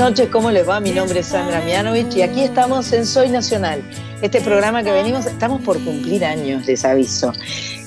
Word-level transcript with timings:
noches, 0.00 0.30
¿cómo 0.30 0.50
les 0.50 0.66
va? 0.66 0.80
Mi 0.80 0.92
nombre 0.92 1.20
es 1.20 1.26
Sandra 1.26 1.60
Mianovich 1.60 2.16
y 2.16 2.22
aquí 2.22 2.40
estamos 2.40 2.90
en 2.94 3.04
Soy 3.04 3.28
Nacional. 3.28 3.82
Este 4.22 4.40
programa 4.40 4.82
que 4.82 4.90
venimos, 4.92 5.26
estamos 5.26 5.60
por 5.60 5.78
cumplir 5.84 6.24
años, 6.24 6.64
les 6.64 6.86
aviso. 6.86 7.34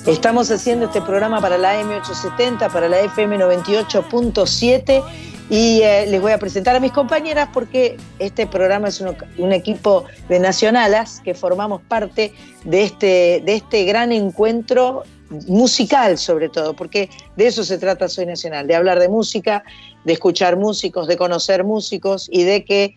Estamos 0.06 0.48
haciendo 0.52 0.86
este 0.86 1.02
programa 1.02 1.40
para 1.40 1.58
la 1.58 1.82
M870, 1.82 2.72
para 2.72 2.88
la 2.88 3.00
FM 3.00 3.36
98.7 3.38 5.02
y 5.50 5.80
eh, 5.82 6.06
les 6.08 6.20
voy 6.20 6.30
a 6.30 6.38
presentar 6.38 6.76
a 6.76 6.80
mis 6.80 6.92
compañeras 6.92 7.48
porque 7.52 7.96
este 8.20 8.46
programa 8.46 8.86
es 8.88 9.00
un, 9.00 9.52
equipo 9.52 10.04
de 10.28 10.38
nacionalas 10.38 11.20
que 11.20 11.34
formamos 11.34 11.82
parte 11.82 12.32
de 12.62 12.84
este, 12.84 13.42
de 13.44 13.56
este 13.56 13.84
gran 13.86 14.12
encuentro 14.12 15.02
musical 15.46 16.18
sobre 16.18 16.48
todo, 16.48 16.74
porque 16.74 17.08
de 17.36 17.46
eso 17.46 17.64
se 17.64 17.78
trata 17.78 18.08
Soy 18.08 18.26
Nacional, 18.26 18.66
de 18.66 18.74
hablar 18.74 18.98
de 19.00 19.08
música, 19.08 19.64
de 20.04 20.12
escuchar 20.12 20.56
músicos, 20.56 21.06
de 21.08 21.16
conocer 21.16 21.64
músicos 21.64 22.28
y 22.30 22.44
de 22.44 22.64
que 22.64 22.94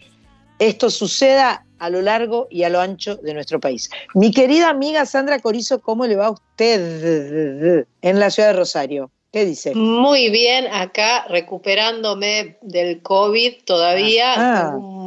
esto 0.59 0.89
suceda 0.89 1.65
a 1.79 1.89
lo 1.89 2.01
largo 2.01 2.47
y 2.49 2.63
a 2.63 2.69
lo 2.69 2.79
ancho 2.79 3.17
de 3.17 3.33
nuestro 3.33 3.59
país. 3.59 3.89
Mi 4.13 4.31
querida 4.31 4.69
amiga 4.69 5.05
Sandra 5.05 5.39
Corizo, 5.39 5.79
¿cómo 5.79 6.05
le 6.05 6.15
va 6.15 6.27
a 6.27 6.31
usted 6.31 7.85
en 8.01 8.19
la 8.19 8.31
ciudad 8.31 8.49
de 8.49 8.55
Rosario? 8.55 9.11
¿Qué 9.31 9.45
dice? 9.45 9.75
Muy 9.75 10.29
bien, 10.29 10.67
acá 10.67 11.25
recuperándome 11.27 12.57
del 12.61 13.01
COVID 13.01 13.65
todavía. 13.65 14.33
Ah. 14.35 14.75
Un, 14.75 15.06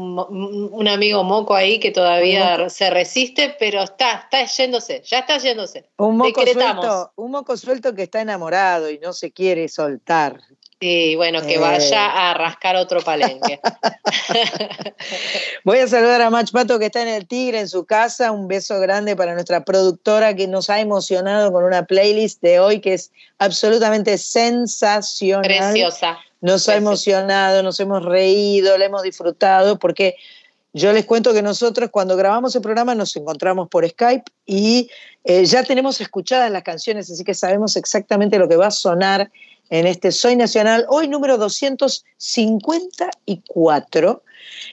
amigo 0.89 1.25
moco 1.25 1.55
ahí 1.55 1.79
que 1.79 1.91
todavía 1.91 2.69
se 2.69 2.91
resiste, 2.91 3.55
pero 3.59 3.83
está, 3.83 4.29
está 4.31 4.45
yéndose, 4.45 5.03
ya 5.05 5.21
está 5.21 5.39
yéndose. 5.39 5.85
Un 5.99 6.17
moco, 6.17 6.43
suelto, 6.47 7.13
un 7.17 7.31
moco 7.31 7.57
suelto 7.57 7.95
que 7.95 8.05
está 8.05 8.21
enamorado 8.21 8.91
y 8.91 8.99
no 8.99 9.13
se 9.13 9.33
quiere 9.33 9.69
soltar. 9.69 10.41
Sí, 10.81 11.15
bueno, 11.15 11.43
que 11.43 11.59
vaya 11.59 12.07
eh. 12.07 12.11
a 12.15 12.33
rascar 12.33 12.77
otro 12.77 13.03
palenque. 13.03 13.61
Voy 15.65 15.79
a 15.79 15.87
saludar 15.87 16.23
a 16.23 16.31
Mach 16.31 16.51
Pato 16.51 16.79
que 16.79 16.87
está 16.87 17.03
en 17.03 17.09
el 17.09 17.27
Tigre, 17.27 17.61
en 17.61 17.69
su 17.69 17.85
casa. 17.85 18.33
Un 18.33 18.49
beso 18.49 18.81
grande 18.81 19.15
para 19.15 19.35
nuestra 19.35 19.63
productora 19.63 20.35
que 20.35 20.49
nos 20.49 20.71
ha 20.71 20.81
emocionado 20.81 21.53
con 21.53 21.65
una 21.65 21.85
playlist 21.85 22.41
de 22.41 22.61
hoy 22.61 22.81
que 22.81 22.95
es 22.95 23.13
absolutamente 23.39 24.17
sensacional. 24.17 25.43
Preciosa. 25.43 26.19
Nos 26.41 26.69
ha 26.69 26.77
emocionado, 26.77 27.63
nos 27.63 27.79
hemos 27.81 28.05
reído, 28.05 28.79
le 28.79 28.87
hemos 28.87 29.03
disfrutado, 29.03 29.79
porque 29.79 30.17
yo 30.73 30.93
les 30.93 31.05
cuento 31.05 31.35
que 31.35 31.43
nosotros 31.43 31.91
cuando 31.91 32.17
grabamos 32.17 32.55
el 32.55 32.63
programa 32.63 32.95
nos 32.95 33.17
encontramos 33.17 33.69
por 33.69 33.85
Skype 33.89 34.31
y 34.47 34.89
eh, 35.25 35.45
ya 35.45 35.65
tenemos 35.65 36.01
escuchadas 36.01 36.49
las 36.51 36.63
canciones, 36.63 37.11
así 37.11 37.25
que 37.25 37.35
sabemos 37.35 37.77
exactamente 37.77 38.39
lo 38.39 38.49
que 38.49 38.57
va 38.57 38.69
a 38.69 38.71
sonar 38.71 39.31
en 39.69 39.87
este 39.87 40.11
Soy 40.13 40.37
Nacional, 40.37 40.87
hoy 40.89 41.09
número 41.09 41.37
254. 41.39 44.23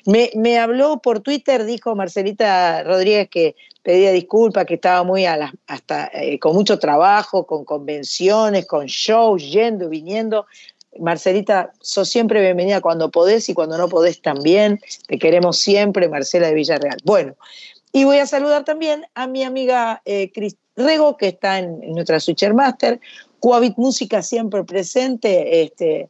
Me, 0.05 0.31
me 0.35 0.57
habló 0.57 0.99
por 0.99 1.21
Twitter, 1.21 1.65
dijo 1.65 1.95
Marcelita 1.95 2.83
Rodríguez 2.83 3.29
que 3.29 3.55
pedía 3.83 4.11
disculpas, 4.11 4.65
que 4.65 4.73
estaba 4.73 5.03
muy 5.03 5.25
a 5.25 5.53
hasta 5.67 6.09
eh, 6.13 6.39
con 6.39 6.53
mucho 6.53 6.77
trabajo, 6.77 7.45
con 7.45 7.63
convenciones, 7.63 8.65
con 8.65 8.87
shows, 8.87 9.49
yendo, 9.49 9.87
viniendo. 9.87 10.45
Marcelita, 10.99 11.71
sos 11.81 12.09
siempre 12.09 12.41
bienvenida 12.41 12.81
cuando 12.81 13.11
podés 13.11 13.49
y 13.49 13.53
cuando 13.53 13.77
no 13.77 13.87
podés 13.89 14.21
también. 14.21 14.79
Te 15.07 15.17
queremos 15.17 15.59
siempre, 15.59 16.09
Marcela 16.09 16.47
de 16.47 16.53
Villarreal. 16.53 16.97
Bueno, 17.03 17.35
y 17.93 18.03
voy 18.03 18.17
a 18.17 18.27
saludar 18.27 18.63
también 18.65 19.05
a 19.15 19.27
mi 19.27 19.43
amiga 19.43 20.01
eh, 20.05 20.31
Cris 20.31 20.55
Rego, 20.75 21.17
que 21.17 21.29
está 21.29 21.59
en, 21.59 21.79
nuestra 21.93 22.19
Switcher 22.19 22.53
Master. 22.53 22.99
Coavit 23.39 23.77
Música 23.77 24.21
siempre 24.21 24.63
presente, 24.63 25.63
este, 25.63 26.07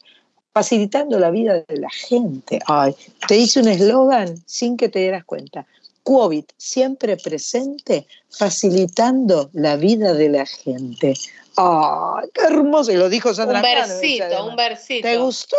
facilitando 0.53 1.19
la 1.19 1.29
vida 1.29 1.63
de 1.67 1.77
la 1.77 1.89
gente. 1.89 2.59
Ay, 2.67 2.95
te 3.27 3.37
hice 3.37 3.59
un 3.59 3.67
eslogan 3.67 4.35
sin 4.45 4.75
que 4.75 4.89
te 4.89 4.99
dieras 4.99 5.23
cuenta. 5.23 5.65
Coavit 6.03 6.51
siempre 6.57 7.17
presente, 7.17 8.07
facilitando 8.29 9.49
la 9.53 9.75
vida 9.75 10.13
de 10.13 10.29
la 10.29 10.45
gente. 10.45 11.13
¡Ay, 11.57 12.29
qué 12.33 12.41
hermoso! 12.45 12.91
Y 12.91 12.95
lo 12.95 13.09
dijo 13.09 13.33
Sandra. 13.33 13.59
Un 13.59 13.63
versito, 13.63 14.45
un 14.45 14.55
versito. 14.55 15.07
¿Te 15.07 15.17
gustó? 15.17 15.57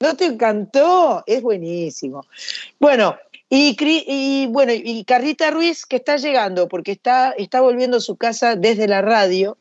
¿No 0.00 0.16
te 0.16 0.26
encantó? 0.26 1.22
Es 1.26 1.42
buenísimo. 1.42 2.24
Bueno, 2.78 3.16
y, 3.48 3.76
y, 3.80 4.46
bueno, 4.46 4.72
y 4.74 5.04
Carlita 5.04 5.50
Ruiz, 5.50 5.86
que 5.86 5.96
está 5.96 6.16
llegando, 6.16 6.68
porque 6.68 6.92
está, 6.92 7.32
está 7.32 7.60
volviendo 7.60 7.98
a 7.98 8.00
su 8.00 8.16
casa 8.16 8.56
desde 8.56 8.88
la 8.88 9.02
radio, 9.02 9.56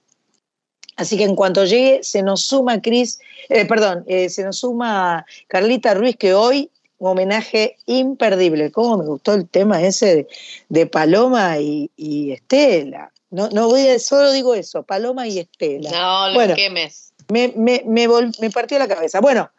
Así 0.98 1.18
que 1.18 1.24
en 1.24 1.36
cuanto 1.36 1.66
llegue, 1.66 2.04
se 2.04 2.22
nos 2.22 2.44
suma 2.44 2.80
Cris, 2.80 3.20
eh, 3.50 3.66
perdón, 3.66 4.04
eh, 4.08 4.30
se 4.30 4.44
nos 4.44 4.60
suma 4.60 5.26
Carlita 5.48 5.96
Ruiz, 5.96 6.16
que 6.16 6.36
hoy 6.36 6.70
un 7.00 7.12
homenaje 7.12 7.78
imperdible. 7.88 8.72
¿Cómo 8.72 8.98
me 8.98 9.06
gustó 9.06 9.34
el 9.34 9.50
tema 9.50 9.82
ese 9.82 10.28
de, 10.70 10.86
Paloma 10.86 11.58
y, 11.58 11.90
Estela? 12.32 13.12
No, 13.32 13.50
no 13.50 13.68
voy 13.68 13.88
a, 13.88 13.98
solo 14.00 14.32
digo 14.32 14.54
eso, 14.54 14.84
Paloma 14.84 15.28
y 15.28 15.40
Estela. 15.40 15.90
No, 15.90 16.28
lo 16.30 16.34
bueno, 16.36 16.56
quemes. 16.56 17.14
Me, 17.30 17.54
me, 17.56 17.84
me 17.86 18.50
partió 18.52 18.78
la 18.78 18.88
cabeza. 18.88 19.22
Bueno, 19.22 19.50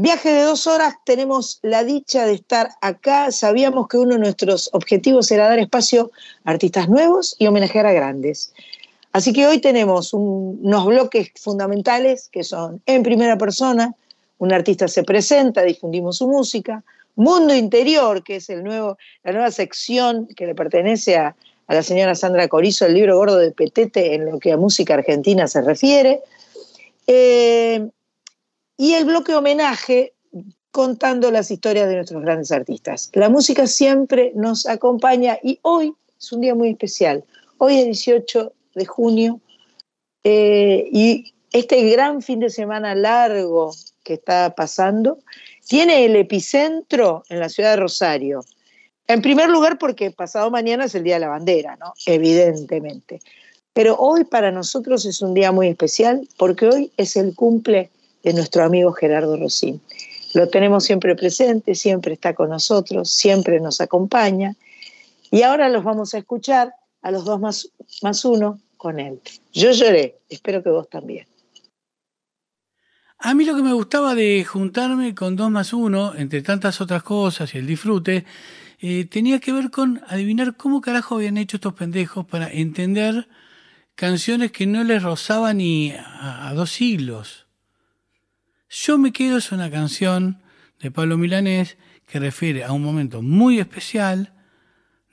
Viaje 0.00 0.32
de 0.32 0.42
dos 0.42 0.66
horas, 0.66 0.96
tenemos 1.04 1.60
la 1.62 1.84
dicha 1.84 2.26
de 2.26 2.32
estar 2.32 2.70
acá. 2.80 3.30
Sabíamos 3.30 3.86
que 3.86 3.96
uno 3.96 4.14
de 4.14 4.18
nuestros 4.18 4.68
objetivos 4.72 5.30
era 5.30 5.46
dar 5.46 5.60
espacio 5.60 6.10
a 6.42 6.50
artistas 6.50 6.88
nuevos 6.88 7.36
y 7.38 7.46
homenajear 7.46 7.86
a 7.86 7.92
grandes. 7.92 8.52
Así 9.12 9.32
que 9.32 9.46
hoy 9.46 9.60
tenemos 9.60 10.12
unos 10.12 10.84
bloques 10.84 11.30
fundamentales 11.40 12.28
que 12.32 12.42
son 12.42 12.82
en 12.86 13.04
primera 13.04 13.38
persona, 13.38 13.94
un 14.38 14.52
artista 14.52 14.88
se 14.88 15.04
presenta, 15.04 15.62
difundimos 15.62 16.16
su 16.16 16.26
música, 16.26 16.82
Mundo 17.14 17.54
Interior, 17.54 18.24
que 18.24 18.36
es 18.36 18.50
el 18.50 18.64
nuevo, 18.64 18.98
la 19.22 19.30
nueva 19.30 19.52
sección 19.52 20.26
que 20.26 20.46
le 20.46 20.56
pertenece 20.56 21.16
a, 21.16 21.36
la 21.68 21.82
señora 21.82 22.14
Sandra 22.14 22.48
Corizo, 22.48 22.86
el 22.86 22.94
libro 22.94 23.16
gordo 23.16 23.38
de 23.38 23.50
Petete 23.52 24.14
en 24.14 24.26
lo 24.26 24.38
que 24.38 24.52
a 24.52 24.56
música 24.56 24.94
argentina 24.94 25.46
se 25.48 25.62
refiere, 25.62 26.22
eh, 27.06 27.88
y 28.76 28.92
el 28.94 29.04
bloque 29.04 29.34
homenaje 29.34 30.12
contando 30.70 31.30
las 31.30 31.50
historias 31.50 31.88
de 31.88 31.94
nuestros 31.94 32.22
grandes 32.22 32.50
artistas. 32.50 33.10
La 33.12 33.28
música 33.28 33.66
siempre 33.66 34.32
nos 34.34 34.66
acompaña 34.66 35.38
y 35.42 35.58
hoy 35.62 35.94
es 36.18 36.32
un 36.32 36.40
día 36.40 36.54
muy 36.54 36.70
especial. 36.70 37.22
Hoy 37.58 37.78
es 37.78 37.84
18 37.84 38.52
de 38.74 38.84
junio. 38.84 39.40
Eh, 40.24 40.88
y 40.90 41.34
este 41.52 41.88
gran 41.90 42.22
fin 42.22 42.40
de 42.40 42.50
semana 42.50 42.94
largo 42.94 43.70
que 44.02 44.14
está 44.14 44.54
pasando 44.56 45.18
tiene 45.68 46.04
el 46.04 46.16
epicentro 46.16 47.22
en 47.28 47.40
la 47.40 47.48
ciudad 47.48 47.70
de 47.70 47.76
Rosario. 47.76 48.40
En 49.06 49.20
primer 49.20 49.50
lugar, 49.50 49.78
porque 49.78 50.10
pasado 50.10 50.50
mañana 50.50 50.86
es 50.86 50.94
el 50.94 51.04
Día 51.04 51.14
de 51.14 51.20
la 51.20 51.28
Bandera, 51.28 51.76
¿no? 51.76 51.92
Evidentemente. 52.06 53.20
Pero 53.74 53.96
hoy 53.96 54.24
para 54.24 54.50
nosotros 54.50 55.04
es 55.04 55.20
un 55.20 55.34
día 55.34 55.52
muy 55.52 55.68
especial 55.68 56.26
porque 56.38 56.68
hoy 56.68 56.92
es 56.96 57.16
el 57.16 57.34
cumple 57.34 57.90
de 58.22 58.32
nuestro 58.32 58.64
amigo 58.64 58.92
Gerardo 58.92 59.36
Rosín. 59.36 59.80
Lo 60.32 60.48
tenemos 60.48 60.84
siempre 60.84 61.14
presente, 61.14 61.74
siempre 61.74 62.14
está 62.14 62.34
con 62.34 62.50
nosotros, 62.50 63.10
siempre 63.10 63.60
nos 63.60 63.80
acompaña. 63.80 64.54
Y 65.30 65.42
ahora 65.42 65.68
los 65.68 65.84
vamos 65.84 66.14
a 66.14 66.18
escuchar 66.18 66.74
a 67.02 67.10
los 67.10 67.24
dos 67.24 67.40
más, 67.40 67.68
más 68.02 68.24
uno 68.24 68.60
con 68.76 69.00
él. 69.00 69.20
Yo 69.52 69.72
lloré, 69.72 70.18
espero 70.28 70.62
que 70.62 70.70
vos 70.70 70.88
también. 70.88 71.26
A 73.18 73.34
mí 73.34 73.44
lo 73.44 73.56
que 73.56 73.62
me 73.62 73.72
gustaba 73.72 74.14
de 74.14 74.44
juntarme 74.44 75.14
con 75.14 75.34
dos 75.34 75.50
más 75.50 75.72
uno, 75.72 76.14
entre 76.14 76.42
tantas 76.42 76.80
otras 76.80 77.02
cosas 77.02 77.54
y 77.54 77.58
el 77.58 77.66
disfrute, 77.66 78.24
eh, 78.86 79.06
tenía 79.06 79.40
que 79.40 79.50
ver 79.50 79.70
con 79.70 80.02
adivinar 80.08 80.58
cómo 80.58 80.82
carajo 80.82 81.14
habían 81.14 81.38
hecho 81.38 81.56
estos 81.56 81.72
pendejos 81.72 82.26
para 82.26 82.52
entender 82.52 83.26
canciones 83.94 84.52
que 84.52 84.66
no 84.66 84.84
les 84.84 85.02
rozaban 85.02 85.56
ni 85.56 85.94
a, 85.96 86.52
dos 86.54 86.72
siglos. 86.72 87.46
Yo 88.68 88.98
me 88.98 89.10
quedo 89.10 89.38
es 89.38 89.52
una 89.52 89.70
canción 89.70 90.42
de 90.80 90.90
Pablo 90.90 91.16
Milanés 91.16 91.78
que 92.06 92.20
refiere 92.20 92.62
a 92.62 92.72
un 92.72 92.82
momento 92.82 93.22
muy 93.22 93.58
especial 93.58 94.34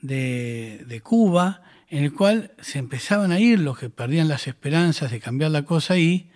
de, 0.02 1.00
Cuba 1.02 1.62
en 1.88 2.04
el 2.04 2.12
cual 2.12 2.52
se 2.60 2.78
empezaban 2.78 3.32
a 3.32 3.40
ir 3.40 3.58
los 3.58 3.78
que 3.78 3.88
perdían 3.88 4.28
las 4.28 4.48
esperanzas 4.48 5.10
de 5.10 5.18
cambiar 5.18 5.50
la 5.50 5.62
cosa 5.62 5.94
ahí, 5.94 6.30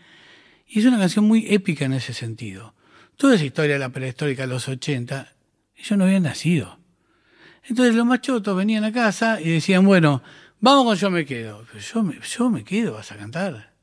y 0.67 0.79
es 0.79 0.87
una 0.87 0.99
canción 0.99 1.27
muy 1.27 1.45
épica 1.51 1.85
en 1.85 1.93
ese 1.93 2.15
sentido. 2.15 2.75
Toda 3.19 3.35
esa 3.35 3.45
historia 3.45 3.75
de 3.75 3.81
la 3.81 3.91
prehistórica 3.91 4.45
de 4.45 4.49
los 4.49 4.69
80, 4.69 5.35
ellos 5.77 5.99
no 5.99 6.05
habían 6.05 6.23
nacido. 6.23 6.79
Entonces 7.69 7.95
los 7.95 8.07
machotos 8.07 8.57
venían 8.57 8.85
a 8.85 8.93
casa 8.93 9.41
y 9.41 9.51
decían, 9.51 9.85
bueno, 9.85 10.23
vamos 10.61 10.85
con 10.85 10.97
Yo 10.97 11.11
me 11.11 11.25
quedo. 11.25 11.65
yo 11.93 12.03
me, 12.03 12.19
yo 12.21 12.51
me 12.51 12.65
quedo, 12.65 12.95
vas 12.95 13.13
a 13.13 13.17
cantar. 13.17 13.75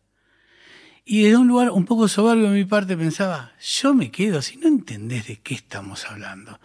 Y 1.06 1.24
desde 1.24 1.38
un 1.38 1.48
lugar 1.48 1.70
un 1.70 1.86
poco 1.86 2.08
soberbio 2.08 2.50
de 2.50 2.56
mi 2.56 2.66
parte 2.66 2.96
pensaba, 2.96 3.54
yo 3.60 3.94
me 3.94 4.10
quedo, 4.10 4.42
si 4.42 4.58
no 4.58 4.68
entendés 4.68 5.28
de 5.28 5.38
qué 5.42 5.54
estamos 5.54 6.06
hablando. 6.06 6.60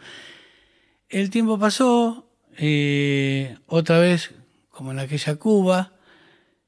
El 1.09 1.31
tiempo 1.31 1.59
pasó, 1.59 2.31
eh, 2.57 3.57
otra 3.67 3.99
vez 3.99 4.35
como 4.71 4.93
en 4.93 5.01
aquella 5.01 5.35
Cuba, 5.35 5.93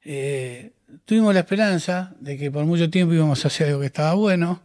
eh, 0.03 0.73
tuvimos 1.05 1.33
la 1.33 1.41
esperanza 1.41 2.13
de 2.19 2.37
que 2.37 2.51
por 2.51 2.65
mucho 2.65 2.89
tiempo 2.89 3.13
íbamos 3.13 3.45
a 3.45 3.47
hacer 3.47 3.67
algo 3.67 3.79
que 3.79 3.85
estaba 3.85 4.15
bueno, 4.15 4.61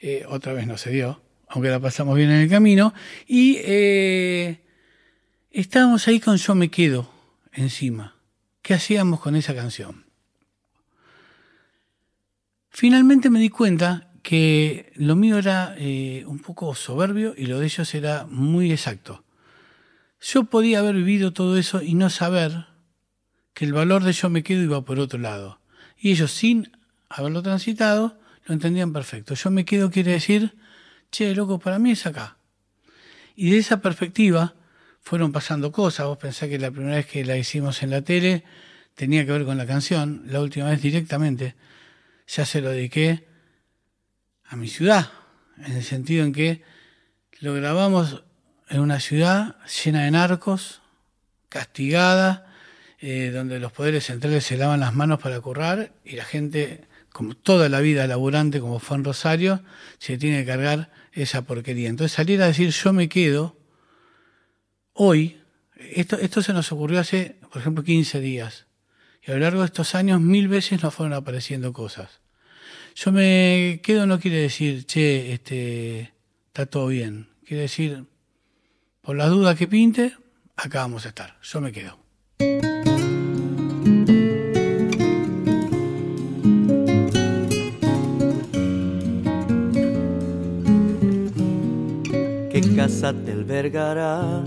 eh, 0.00 0.24
otra 0.28 0.52
vez 0.52 0.66
no 0.66 0.76
se 0.78 0.90
dio, 0.90 1.22
aunque 1.46 1.68
la 1.68 1.78
pasamos 1.78 2.16
bien 2.16 2.30
en 2.30 2.40
el 2.40 2.50
camino, 2.50 2.92
y 3.26 3.58
eh, 3.60 4.62
estábamos 5.50 6.06
ahí 6.08 6.20
con 6.20 6.36
Yo 6.36 6.54
me 6.54 6.70
quedo 6.70 7.10
encima. 7.52 8.14
¿Qué 8.62 8.74
hacíamos 8.74 9.20
con 9.20 9.36
esa 9.36 9.54
canción? 9.54 10.04
Finalmente 12.70 13.30
me 13.30 13.40
di 13.40 13.48
cuenta 13.48 14.12
que 14.22 14.92
lo 14.96 15.16
mío 15.16 15.38
era 15.38 15.74
eh, 15.78 16.24
un 16.26 16.38
poco 16.38 16.74
soberbio 16.74 17.34
y 17.36 17.46
lo 17.46 17.58
de 17.58 17.66
ellos 17.66 17.94
era 17.94 18.26
muy 18.26 18.70
exacto. 18.70 19.24
Yo 20.20 20.44
podía 20.44 20.80
haber 20.80 20.96
vivido 20.96 21.32
todo 21.32 21.56
eso 21.56 21.80
y 21.82 21.94
no 21.94 22.10
saber 22.10 22.66
que 23.54 23.64
el 23.64 23.72
valor 23.72 24.04
de 24.04 24.12
yo 24.12 24.28
me 24.30 24.42
quedo 24.42 24.62
iba 24.62 24.84
por 24.84 25.00
otro 25.00 25.18
lado. 25.18 25.60
Y 25.96 26.10
ellos, 26.10 26.30
sin 26.30 26.76
haberlo 27.08 27.42
transitado, 27.42 28.18
lo 28.44 28.54
entendían 28.54 28.92
perfecto. 28.92 29.34
Yo 29.34 29.50
me 29.50 29.64
quedo 29.64 29.90
quiere 29.90 30.12
decir, 30.12 30.56
che, 31.10 31.34
loco, 31.34 31.58
para 31.58 31.78
mí 31.78 31.92
es 31.92 32.06
acá. 32.06 32.36
Y 33.34 33.50
de 33.50 33.58
esa 33.58 33.80
perspectiva 33.80 34.54
fueron 35.08 35.32
pasando 35.32 35.72
cosas. 35.72 36.04
Vos 36.06 36.18
pensás 36.18 36.50
que 36.50 36.58
la 36.58 36.70
primera 36.70 36.96
vez 36.96 37.06
que 37.06 37.24
la 37.24 37.38
hicimos 37.38 37.82
en 37.82 37.88
la 37.88 38.02
tele 38.02 38.44
tenía 38.94 39.24
que 39.24 39.32
ver 39.32 39.46
con 39.46 39.56
la 39.56 39.64
canción, 39.64 40.24
la 40.26 40.42
última 40.42 40.68
vez 40.68 40.82
directamente 40.82 41.54
ya 42.26 42.44
se 42.44 42.60
lo 42.60 42.68
dediqué 42.68 43.26
a 44.44 44.56
mi 44.56 44.68
ciudad, 44.68 45.10
en 45.64 45.72
el 45.72 45.82
sentido 45.82 46.26
en 46.26 46.34
que 46.34 46.62
lo 47.40 47.54
grabamos 47.54 48.22
en 48.68 48.80
una 48.80 49.00
ciudad 49.00 49.56
llena 49.82 50.04
de 50.04 50.10
narcos, 50.10 50.82
castigada, 51.48 52.52
eh, 53.00 53.30
donde 53.32 53.60
los 53.60 53.72
poderes 53.72 54.04
centrales 54.04 54.44
se 54.44 54.58
lavan 54.58 54.80
las 54.80 54.94
manos 54.94 55.20
para 55.20 55.40
currar 55.40 55.92
y 56.04 56.16
la 56.16 56.24
gente, 56.24 56.84
como 57.14 57.34
toda 57.34 57.70
la 57.70 57.80
vida 57.80 58.06
laburante, 58.06 58.60
como 58.60 58.78
fue 58.78 58.98
en 58.98 59.04
Rosario, 59.04 59.62
se 59.98 60.18
tiene 60.18 60.40
que 60.40 60.46
cargar 60.50 60.90
esa 61.12 61.42
porquería. 61.42 61.88
Entonces 61.88 62.14
salir 62.14 62.42
a 62.42 62.46
decir 62.48 62.72
yo 62.72 62.92
me 62.92 63.08
quedo, 63.08 63.57
hoy, 64.98 65.40
esto, 65.76 66.42
se 66.42 66.52
nos 66.52 66.72
ocurrió 66.72 66.98
hace, 67.00 67.36
por 67.52 67.60
ejemplo, 67.60 67.84
15 67.84 68.20
días. 68.20 68.66
Y 69.24 69.30
a 69.30 69.34
lo 69.34 69.40
largo 69.40 69.60
de 69.60 69.66
estos 69.66 69.94
años 69.94 70.20
mil 70.20 70.48
veces 70.48 70.82
nos 70.82 70.92
fueron 70.92 71.12
apareciendo 71.12 71.72
cosas. 71.72 72.20
Yo 72.96 73.12
me 73.12 73.80
quedo 73.82 74.06
no 74.06 74.18
quiere 74.18 74.38
decir, 74.38 74.86
che, 74.86 75.32
este, 75.32 76.12
está 76.48 76.66
todo 76.66 76.88
bien. 76.88 77.28
Quiere 77.46 77.62
decir, 77.62 78.04
por 79.00 79.16
las 79.16 79.30
dudas 79.30 79.56
que 79.56 79.68
pinte, 79.68 80.14
acá 80.56 80.80
vamos 80.80 81.06
a 81.06 81.10
estar. 81.10 81.38
Yo 81.42 81.60
me 81.60 81.70
quedo. 81.70 81.96
¿Qué 92.50 92.74
casa 92.74 93.12
te 93.12 93.30
albergará? 93.30 94.42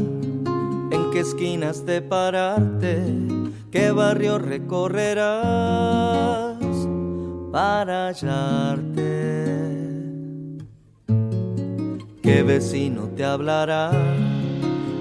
¿En 1.12 1.16
qué 1.16 1.24
esquinas 1.28 1.86
de 1.86 2.02
pararte? 2.02 3.04
¿Qué 3.69 3.92
barrio 3.92 4.40
recorrerás 4.40 5.28
para 7.52 8.08
hallarte? 8.08 9.02
¿Qué 12.24 12.44
vecino 12.44 13.10
te 13.10 13.25
hablará? 13.25 13.92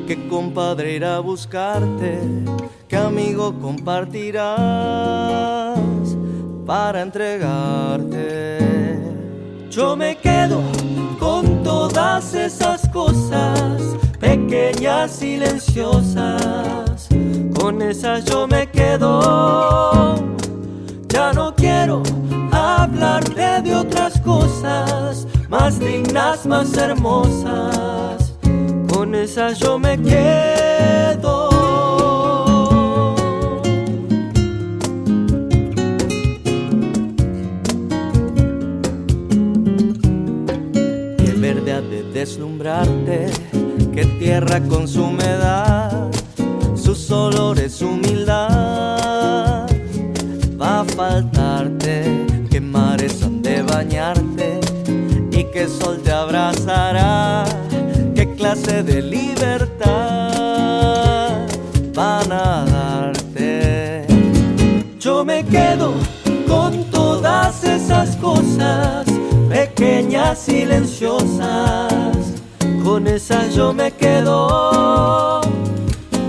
¿Qué 0.08 0.26
compadre 0.26 0.96
irá 0.96 1.14
a 1.14 1.20
buscarte? 1.20 2.18
¿Qué 2.88 2.96
amigo 2.96 3.54
compartirás 3.60 4.58
para 6.66 7.02
entregarte? 7.02 8.58
Yo 9.70 9.94
me 9.94 10.16
quedo 10.16 10.60
con 11.20 11.62
todas 11.62 12.34
esas 12.34 12.88
cosas 12.88 13.80
pequeñas, 14.20 15.10
silenciosas. 15.10 17.08
Con 17.58 17.82
esas 17.82 18.24
yo 18.26 18.46
me 18.46 18.70
quedo. 18.70 20.14
Ya 21.08 21.32
no 21.32 21.54
quiero 21.56 22.02
hablarte 22.52 23.62
de 23.62 23.74
otras 23.74 24.20
cosas 24.20 25.26
más 25.48 25.80
dignas, 25.80 26.46
más 26.46 26.76
hermosas. 26.76 28.34
Con 28.92 29.14
esas 29.14 29.58
yo 29.58 29.78
me 29.78 30.00
quedo. 30.00 31.48
Qué 41.18 41.32
verde 41.38 41.72
ha 41.72 41.80
de 41.80 42.02
deslumbrarte 42.12 43.49
que 43.94 44.04
tierra 44.04 44.60
con 44.60 44.86
su 44.86 45.04
humedad, 45.04 46.08
sus 46.74 47.10
olores, 47.10 47.82
humildad, 47.82 49.66
va 50.60 50.80
a 50.80 50.84
faltarte, 50.84 52.26
que 52.50 52.60
mares 52.60 53.22
han 53.22 53.42
de 53.42 53.62
bañarte 53.62 54.60
y 55.32 55.44
que 55.44 55.66
sol 55.68 56.00
te 56.02 56.12
abrazará, 56.12 57.44
qué 58.14 58.32
clase 58.34 58.82
de 58.82 59.02
libertad 59.02 59.88
van 61.94 62.32
a 62.32 62.64
darte. 62.64 64.06
Yo 64.98 65.24
me 65.24 65.44
quedo 65.44 65.94
con 66.46 66.84
todas 66.90 67.64
esas 67.64 68.16
cosas 68.16 69.06
pequeñas, 69.48 70.38
silenciosas 70.38 72.09
con 73.00 73.08
esa 73.08 73.48
yo 73.48 73.72
me 73.72 73.90
quedo. 73.92 75.40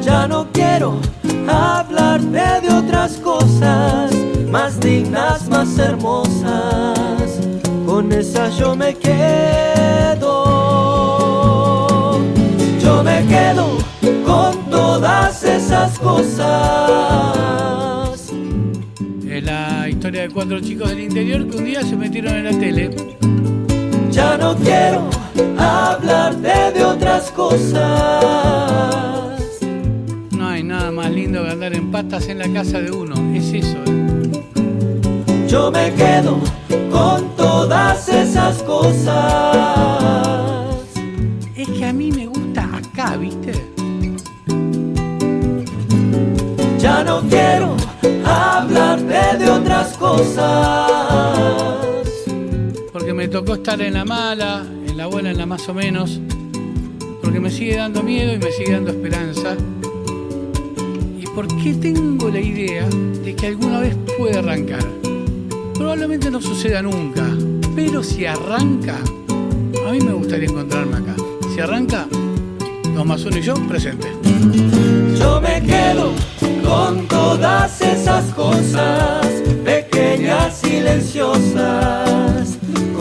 Ya 0.02 0.26
no 0.28 0.48
quiero 0.54 1.00
hablarte 1.48 2.62
de 2.62 2.74
otras 2.74 3.18
cosas 3.18 4.14
más 4.50 4.80
dignas, 4.80 5.50
más 5.50 5.78
hermosas. 5.78 7.42
Con 7.86 8.10
esa 8.14 8.50
yo 8.50 8.74
me 8.76 8.96
quedo. 8.96 10.30
Yo 12.82 13.04
me 13.04 13.26
quedo 13.28 13.78
con 14.26 14.70
todas 14.70 15.44
esas 15.44 16.00
cosas. 16.00 16.32
Es 19.28 19.44
la 19.44 19.90
historia 19.90 20.22
de 20.22 20.30
cuatro 20.30 20.62
chicos 20.62 20.88
del 20.90 21.02
interior 21.02 21.46
que 21.50 21.58
un 21.58 21.66
día 21.66 21.84
se 21.84 21.98
metieron 21.98 22.34
en 22.34 22.46
la 22.46 22.52
tele. 22.52 22.96
Ya 24.10 24.38
no 24.38 24.56
quiero 24.56 25.21
hablarte 25.58 26.72
de 26.74 26.84
otras 26.84 27.32
cosas. 27.32 27.82
No 30.32 30.48
hay 30.48 30.64
nada 30.64 30.92
más 30.92 31.12
lindo 31.12 31.44
que 31.44 31.50
andar 31.50 31.74
en 31.74 31.92
patas 31.92 32.28
en 32.28 32.40
la 32.40 32.52
casa 32.52 32.80
de 32.82 32.92
uno, 32.92 33.16
es 33.36 33.54
eso. 33.54 33.78
¿eh? 33.88 34.02
Yo 35.48 35.72
me 35.72 35.94
quedo 35.94 36.40
con 36.92 37.36
todas 37.36 38.08
esas 38.10 38.64
cosas. 38.64 39.16
Es 41.56 41.68
que 41.70 41.86
a 41.86 41.94
mí 41.94 42.12
me 42.12 42.28
gusta 42.28 42.70
acá, 42.74 43.18
¿viste? 43.18 43.52
Ya 46.80 47.04
no 47.04 47.22
quiero 47.22 47.76
hablarte 48.26 49.38
de 49.38 49.50
otras 49.50 49.98
cosas. 49.98 50.90
Porque 52.92 53.14
me 53.14 53.28
tocó 53.28 53.56
estar 53.56 53.82
en 53.82 53.94
la 53.94 54.06
mala, 54.06 54.64
la 55.02 55.08
buena, 55.08 55.32
en 55.32 55.40
la 55.40 55.48
más 55.48 55.68
o 55.68 55.74
menos, 55.74 56.22
porque 57.24 57.40
me 57.40 57.50
sigue 57.50 57.76
dando 57.76 58.04
miedo 58.04 58.34
y 58.34 58.38
me 58.38 58.52
sigue 58.52 58.74
dando 58.74 58.92
esperanza. 58.92 59.58
¿Y 61.20 61.26
por 61.26 61.48
qué 61.48 61.74
tengo 61.74 62.30
la 62.30 62.40
idea 62.40 62.88
de 62.88 63.36
que 63.36 63.48
alguna 63.48 63.80
vez 63.80 63.98
puede 64.16 64.38
arrancar? 64.38 64.86
Probablemente 65.74 66.30
no 66.30 66.40
suceda 66.40 66.84
nunca, 66.84 67.28
pero 67.76 68.04
si 68.04 68.28
arranca, 68.28 69.00
a 69.88 69.92
mí 69.92 70.02
me 70.02 70.14
gustaría 70.14 70.48
encontrarme 70.48 70.98
acá. 70.98 71.16
Si 71.52 71.60
arranca, 71.60 72.06
dos 72.94 73.04
más 73.04 73.26
uno 73.26 73.38
y 73.40 73.42
yo, 73.42 73.56
presente. 73.68 74.08
Yo 75.18 75.42
me 75.42 75.64
quedo 75.64 76.14
con 76.64 77.08
todas 77.08 77.82
esas 77.82 78.26
cosas 78.36 79.26
pequeñas, 79.66 80.60
silenciosas 80.60 82.41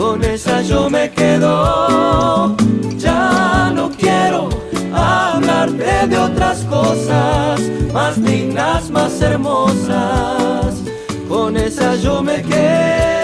con 0.01 0.23
esa 0.23 0.63
yo 0.63 0.89
me 0.89 1.11
quedo. 1.11 2.55
Ya 2.97 3.71
no 3.75 3.91
quiero 3.91 4.49
hablarte 4.91 6.07
de 6.07 6.17
otras 6.17 6.63
cosas 6.63 7.61
más 7.93 8.15
dignas, 8.23 8.89
más 8.89 9.21
hermosas. 9.21 10.81
Con 11.29 11.55
esa 11.55 11.95
yo 11.95 12.23
me 12.23 12.41
quedo. 12.41 13.20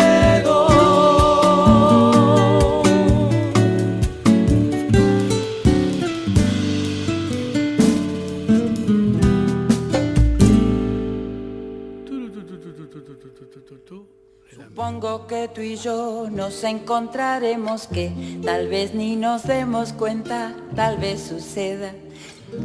Supongo 14.97 15.27
que 15.27 15.47
tú 15.47 15.61
y 15.61 15.75
yo 15.75 16.27
nos 16.31 16.63
encontraremos 16.63 17.85
que 17.85 18.11
tal 18.43 18.67
vez 18.67 18.95
ni 18.95 19.15
nos 19.15 19.43
demos 19.43 19.93
cuenta, 19.93 20.55
tal 20.75 20.97
vez 20.97 21.21
suceda 21.21 21.93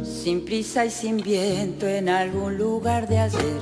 sin 0.03 0.43
prisa 0.43 0.83
y 0.83 0.89
sin 0.89 1.17
viento 1.17 1.87
en 1.87 2.09
algún 2.09 2.57
lugar 2.57 3.07
de 3.07 3.19
ayer. 3.19 3.59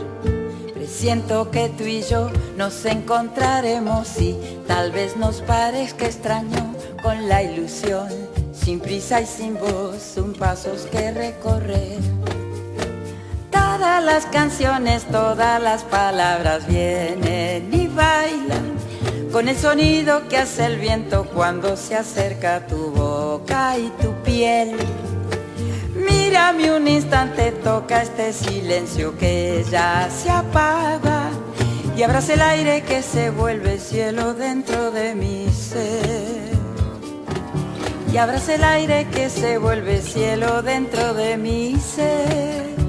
Presiento 0.74 1.51
que 1.51 1.68
tú 1.68 1.84
y 1.84 2.01
yo 2.04 2.30
nos 2.56 2.86
encontraremos 2.86 4.18
y 4.22 4.38
tal 4.68 4.94
vez 4.94 5.18
nos 5.18 5.42
parezca 5.42 6.06
extraño 6.06 6.74
con 7.04 7.28
la 7.28 7.44
ilusión, 7.44 8.08
sin 8.54 8.80
prisa 8.80 9.20
y 9.20 9.25
sin 9.25 9.56
voz, 9.56 10.16
un 10.16 10.32
pasos 10.32 10.88
que 10.90 11.12
recorrer. 11.12 12.00
Todas 13.51 14.01
las 14.01 14.25
canciones, 14.28 15.04
todas 15.12 15.62
las 15.62 15.84
palabras 15.84 16.66
vienen 16.68 17.80
bailan 17.95 18.75
con 19.31 19.48
el 19.48 19.55
sonido 19.55 20.27
que 20.27 20.38
hace 20.38 20.65
el 20.65 20.77
viento 20.77 21.25
cuando 21.33 21.77
se 21.77 21.95
acerca 21.95 22.67
tu 22.67 22.91
boca 22.91 23.77
y 23.77 23.89
tu 24.01 24.13
piel. 24.24 24.75
Mírame 25.95 26.71
un 26.75 26.88
instante, 26.88 27.51
toca 27.51 28.01
este 28.01 28.33
silencio 28.33 29.17
que 29.17 29.63
ya 29.69 30.10
se 30.10 30.29
apaga 30.29 31.29
y 31.95 32.03
abraza 32.03 32.33
el 32.33 32.41
aire 32.41 32.83
que 32.83 33.01
se 33.01 33.29
vuelve 33.29 33.77
cielo 33.77 34.33
dentro 34.33 34.91
de 34.91 35.15
mi 35.15 35.48
ser. 35.50 36.51
Y 38.12 38.17
abraza 38.17 38.55
el 38.55 38.63
aire 38.63 39.07
que 39.12 39.29
se 39.29 39.57
vuelve 39.57 40.01
cielo 40.01 40.62
dentro 40.62 41.13
de 41.13 41.38
mi 41.38 41.77
ser. 41.77 42.80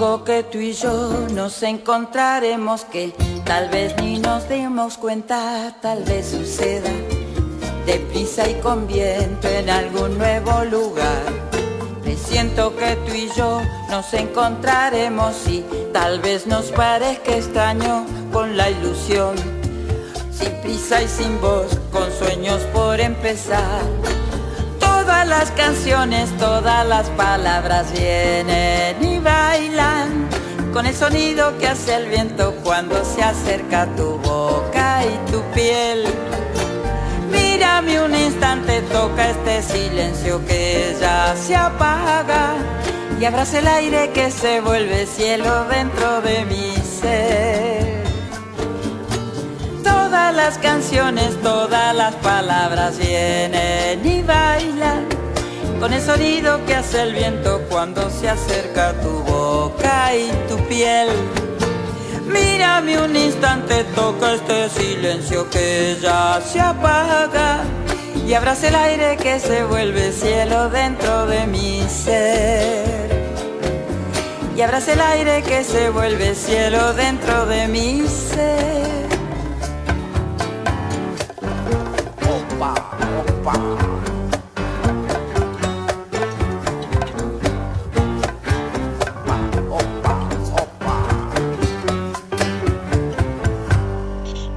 Que 0.00 0.42
tú 0.44 0.56
y 0.58 0.72
yo 0.72 1.26
nos 1.34 1.62
encontraremos 1.62 2.86
que 2.86 3.12
tal 3.44 3.68
vez 3.68 3.94
ni 4.00 4.18
nos 4.18 4.48
demos 4.48 4.96
cuenta, 4.96 5.76
tal 5.82 6.04
vez 6.04 6.30
suceda 6.30 6.90
deprisa 7.84 8.48
y 8.48 8.54
con 8.60 8.86
viento 8.86 9.46
en 9.46 9.68
algún 9.68 10.16
nuevo 10.16 10.64
lugar. 10.64 11.22
Me 12.02 12.16
siento 12.16 12.74
que 12.76 12.96
tú 13.06 13.12
y 13.12 13.28
yo 13.36 13.60
nos 13.90 14.14
encontraremos 14.14 15.46
y 15.46 15.62
tal 15.92 16.20
vez 16.20 16.46
nos 16.46 16.70
parezca 16.70 17.36
extraño 17.36 18.06
con 18.32 18.56
la 18.56 18.70
ilusión, 18.70 19.36
sin 20.32 20.52
prisa 20.62 21.02
y 21.02 21.08
sin 21.08 21.38
voz, 21.42 21.78
con 21.92 22.10
sueños 22.10 22.62
por 22.72 23.00
empezar 23.00 23.82
todas 25.20 25.38
las 25.38 25.50
canciones, 25.50 26.30
todas 26.38 26.86
las 26.86 27.10
palabras 27.10 27.92
vienen 27.92 29.04
y 29.04 29.18
bailan 29.18 30.28
con 30.72 30.86
el 30.86 30.94
sonido 30.94 31.58
que 31.58 31.68
hace 31.68 31.94
el 31.94 32.06
viento 32.06 32.54
cuando 32.64 33.04
se 33.04 33.22
acerca 33.22 33.86
tu 33.96 34.16
boca 34.16 35.02
y 35.04 35.30
tu 35.30 35.42
piel. 35.52 36.06
Mírame 37.30 38.00
un 38.00 38.14
instante, 38.14 38.80
toca 38.92 39.28
este 39.28 39.62
silencio 39.62 40.42
que 40.46 40.96
ya 40.98 41.36
se 41.36 41.54
apaga 41.54 42.54
y 43.20 43.24
abraza 43.26 43.58
el 43.58 43.68
aire 43.68 44.12
que 44.14 44.30
se 44.30 44.62
vuelve 44.62 45.04
cielo 45.04 45.66
dentro 45.66 46.22
de 46.22 46.46
mi 46.46 46.72
ser. 46.76 47.79
Todas 50.30 50.44
las 50.44 50.58
canciones, 50.58 51.42
todas 51.42 51.92
las 51.92 52.14
palabras 52.14 52.96
vienen 52.98 54.06
y 54.06 54.22
bailan 54.22 55.08
con 55.80 55.92
el 55.92 56.00
sonido 56.00 56.64
que 56.66 56.76
hace 56.76 57.02
el 57.02 57.14
viento 57.14 57.60
cuando 57.68 58.08
se 58.10 58.28
acerca 58.28 58.92
tu 59.00 59.10
boca 59.24 60.14
y 60.14 60.30
tu 60.48 60.56
piel. 60.68 61.08
Mírame 62.26 63.00
un 63.00 63.16
instante, 63.16 63.82
toca 63.96 64.34
este 64.34 64.68
silencio 64.68 65.50
que 65.50 65.96
ya 66.00 66.40
se 66.40 66.60
apaga 66.60 67.64
y 68.24 68.32
abraza 68.32 68.68
el 68.68 68.76
aire 68.76 69.16
que 69.16 69.40
se 69.40 69.64
vuelve 69.64 70.12
cielo 70.12 70.70
dentro 70.70 71.26
de 71.26 71.48
mi 71.48 71.82
ser. 71.88 73.10
Y 74.56 74.62
abraza 74.62 74.92
el 74.92 75.00
aire 75.00 75.42
que 75.42 75.64
se 75.64 75.90
vuelve 75.90 76.36
cielo 76.36 76.92
dentro 76.92 77.46
de 77.46 77.66
mi 77.66 78.06
ser. 78.06 79.19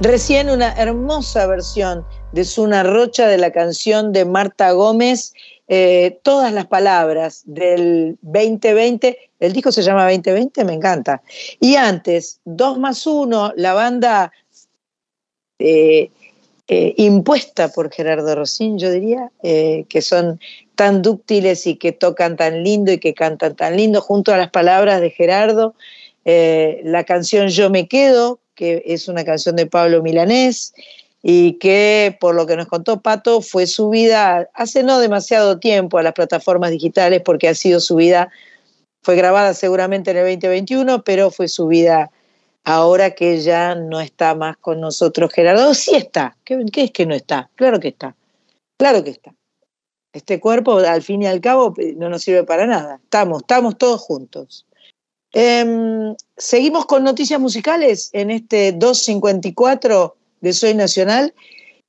Recién 0.04 0.50
una 0.50 0.72
hermosa 0.74 1.46
versión 1.46 2.04
de 2.32 2.44
Zuna 2.44 2.82
Rocha 2.82 3.26
de 3.26 3.38
la 3.38 3.50
canción 3.50 4.12
de 4.12 4.26
Marta 4.26 4.72
Gómez, 4.72 5.32
eh, 5.66 6.20
Todas 6.22 6.52
las 6.52 6.66
Palabras 6.66 7.42
del 7.46 8.18
2020. 8.20 9.16
El 9.40 9.52
disco 9.54 9.72
se 9.72 9.82
llama 9.82 10.04
2020, 10.04 10.62
me 10.66 10.74
encanta. 10.74 11.22
Y 11.58 11.76
antes, 11.76 12.38
2 12.44 12.78
más 12.78 13.06
1, 13.06 13.54
la 13.56 13.72
banda 13.72 14.30
eh, 15.58 16.10
eh, 16.68 16.94
impuesta 16.96 17.68
por 17.68 17.92
Gerardo 17.92 18.34
Rosín, 18.34 18.78
yo 18.78 18.90
diría, 18.90 19.30
que 19.42 20.02
son 20.02 20.40
tan 20.74 21.02
dúctiles 21.02 21.66
y 21.66 21.76
que 21.76 21.92
tocan 21.92 22.36
tan 22.36 22.64
lindo 22.64 22.90
y 22.90 22.98
que 22.98 23.14
cantan 23.14 23.54
tan 23.54 23.76
lindo, 23.76 24.00
junto 24.00 24.32
a 24.32 24.38
las 24.38 24.50
palabras 24.50 25.00
de 25.00 25.10
Gerardo. 25.10 25.74
la 26.24 27.04
canción 27.04 27.48
Yo 27.48 27.70
me 27.70 27.86
quedo, 27.86 28.40
que 28.54 28.82
es 28.86 29.08
una 29.08 29.24
canción 29.24 29.56
de 29.56 29.66
Pablo 29.66 30.02
Milanés 30.02 30.72
y 31.26 31.54
que, 31.54 32.16
por 32.20 32.34
lo 32.34 32.46
que 32.46 32.54
nos 32.54 32.66
contó 32.66 33.00
Pato, 33.00 33.40
fue 33.40 33.66
subida 33.66 34.50
hace 34.52 34.82
no 34.82 34.98
demasiado 34.98 35.58
tiempo 35.58 35.96
a 35.96 36.02
las 36.02 36.12
plataformas 36.12 36.70
digitales 36.70 37.22
porque 37.24 37.48
ha 37.48 37.54
sido 37.54 37.80
subida, 37.80 38.30
fue 39.00 39.16
grabada 39.16 39.54
seguramente 39.54 40.10
en 40.10 40.18
el 40.18 40.24
2021, 40.24 41.02
pero 41.02 41.30
fue 41.30 41.48
subida 41.48 42.10
ahora 42.64 43.12
que 43.14 43.40
ya 43.40 43.74
no 43.74 44.00
está 44.00 44.34
más 44.34 44.56
con 44.56 44.80
nosotros 44.80 45.32
Gerardo. 45.32 45.74
Sí 45.74 45.94
está. 45.94 46.36
¿Qué, 46.44 46.64
es 46.74 46.90
que 46.90 47.06
no 47.06 47.14
está? 47.14 47.50
Claro 47.54 47.78
que 47.78 47.88
está. 47.88 48.16
Claro 48.76 49.04
que 49.04 49.10
está. 49.10 49.34
Este 50.12 50.40
cuerpo, 50.40 50.78
al 50.78 51.02
fin 51.02 51.22
y 51.22 51.26
al 51.26 51.40
cabo, 51.40 51.74
no 51.96 52.08
nos 52.08 52.22
sirve 52.22 52.44
para 52.44 52.66
nada. 52.66 53.00
Estamos, 53.02 53.42
estamos 53.42 53.76
todos 53.76 54.00
juntos. 54.00 54.66
Em, 55.32 56.14
seguimos 56.36 56.86
con 56.86 57.02
noticias 57.02 57.40
musicales 57.40 58.10
en 58.12 58.30
este 58.30 58.72
254 58.72 60.16
de 60.40 60.52
Soy 60.52 60.74
Nacional. 60.74 61.34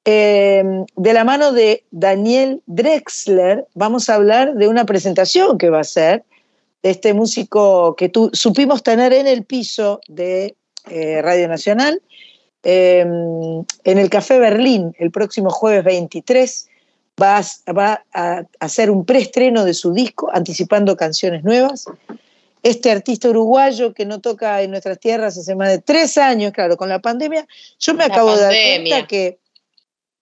Em, 0.04 0.86
de 0.96 1.14
la 1.14 1.24
mano 1.24 1.52
de 1.52 1.84
Daniel 1.92 2.62
Drexler, 2.66 3.68
vamos 3.74 4.10
a 4.10 4.16
hablar 4.16 4.56
de 4.56 4.68
una 4.68 4.86
presentación 4.86 5.58
que 5.58 5.70
va 5.70 5.80
a 5.80 5.84
ser 5.84 6.24
este 6.84 7.14
músico 7.16 7.96
que 7.96 8.12
supimos 8.34 8.84
tener 8.84 9.14
en 9.14 9.26
el 9.26 9.44
piso 9.44 10.02
de 10.08 10.56
eh, 10.90 11.22
Radio 11.22 11.48
Nacional, 11.48 12.02
em, 12.64 13.64
en 13.84 13.98
el 13.98 14.10
Café 14.10 14.40
Berlín, 14.40 14.96
el 15.00 15.12
próximo 15.12 15.50
jueves 15.50 15.84
23. 15.84 16.68
Va 17.22 17.42
va 17.72 18.04
a 18.14 18.44
hacer 18.60 18.92
un 18.92 19.06
preestreno 19.06 19.64
de 19.64 19.74
su 19.74 19.94
disco, 19.94 20.30
anticipando 20.34 20.98
canciones 20.98 21.46
nuevas 21.46 21.86
este 22.66 22.90
artista 22.90 23.30
uruguayo 23.30 23.94
que 23.94 24.08
no 24.08 24.22
toca 24.22 24.64
en 24.64 24.72
nuestras 24.72 25.00
tierras 25.00 25.38
hace 25.38 25.54
más 25.54 25.70
de 25.70 25.78
tres 25.78 26.18
años, 26.18 26.52
claro, 26.52 26.78
con 26.78 26.90
la 26.90 26.98
pandemia, 26.98 27.48
yo 27.78 27.94
me 27.94 28.04
acabo 28.04 28.36
de 28.36 28.42
dar 28.42 28.54
cuenta 28.54 29.08
que 29.08 29.38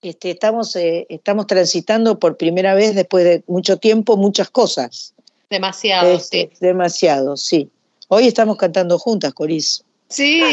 este, 0.01 0.31
estamos, 0.31 0.75
eh, 0.75 1.05
estamos 1.07 1.47
transitando 1.47 2.19
por 2.19 2.35
primera 2.35 2.75
vez 2.75 2.95
después 2.95 3.23
de 3.23 3.43
mucho 3.47 3.77
tiempo 3.77 4.17
muchas 4.17 4.49
cosas. 4.49 5.13
Demasiado, 5.49 6.11
este, 6.11 6.49
sí. 6.51 6.57
Demasiado, 6.59 7.37
sí. 7.37 7.69
Hoy 8.09 8.27
estamos 8.27 8.57
cantando 8.57 8.99
juntas, 8.99 9.33
Coris. 9.33 9.85
Sí, 10.13 10.43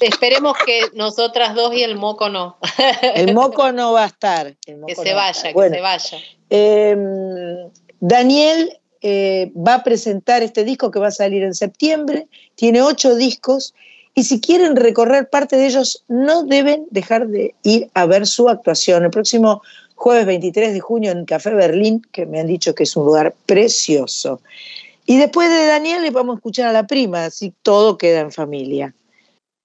esperemos 0.00 0.56
que 0.64 0.82
nosotras 0.94 1.54
dos 1.54 1.74
y 1.74 1.82
el 1.82 1.96
moco 1.96 2.28
no. 2.28 2.58
el 3.14 3.34
moco 3.34 3.72
no 3.72 3.92
va 3.92 4.04
a 4.04 4.06
estar. 4.06 4.54
que 4.64 4.94
se 4.94 5.14
vaya, 5.14 5.52
que 5.52 5.70
se 5.70 5.80
vaya. 5.80 6.18
Daniel 8.00 8.78
eh, 9.00 9.52
va 9.56 9.74
a 9.74 9.82
presentar 9.82 10.42
este 10.42 10.64
disco 10.64 10.90
que 10.90 10.98
va 10.98 11.08
a 11.08 11.10
salir 11.10 11.42
en 11.42 11.54
septiembre, 11.54 12.26
tiene 12.54 12.82
ocho 12.82 13.14
discos, 13.14 13.74
y 14.14 14.24
si 14.24 14.40
quieren 14.40 14.76
recorrer 14.76 15.28
parte 15.28 15.56
de 15.56 15.66
ellos, 15.66 16.04
no 16.08 16.44
deben 16.44 16.86
dejar 16.90 17.26
de 17.26 17.54
ir 17.64 17.90
a 17.94 18.06
ver 18.06 18.26
su 18.26 18.48
actuación. 18.48 19.04
El 19.04 19.10
próximo 19.10 19.62
jueves 19.94 20.26
23 20.26 20.72
de 20.72 20.80
junio 20.80 21.12
en 21.12 21.24
Café 21.24 21.50
Berlín, 21.50 22.06
que 22.12 22.26
me 22.26 22.40
han 22.40 22.46
dicho 22.46 22.74
que 22.74 22.84
es 22.84 22.96
un 22.96 23.06
lugar 23.06 23.34
precioso. 23.46 24.40
Y 25.06 25.18
después 25.18 25.50
de 25.50 25.66
Daniel 25.66 26.02
le 26.02 26.10
vamos 26.10 26.34
a 26.34 26.38
escuchar 26.38 26.68
a 26.68 26.72
la 26.72 26.86
prima, 26.86 27.26
así 27.26 27.54
todo 27.62 27.98
queda 27.98 28.20
en 28.20 28.32
familia. 28.32 28.94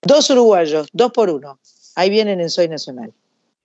Dos 0.01 0.29
uruguayos, 0.29 0.89
dos 0.91 1.11
por 1.11 1.29
uno. 1.29 1.59
Ahí 1.95 2.09
vienen 2.09 2.39
en 2.39 2.49
Soy 2.49 2.67
Nacional. 2.67 3.13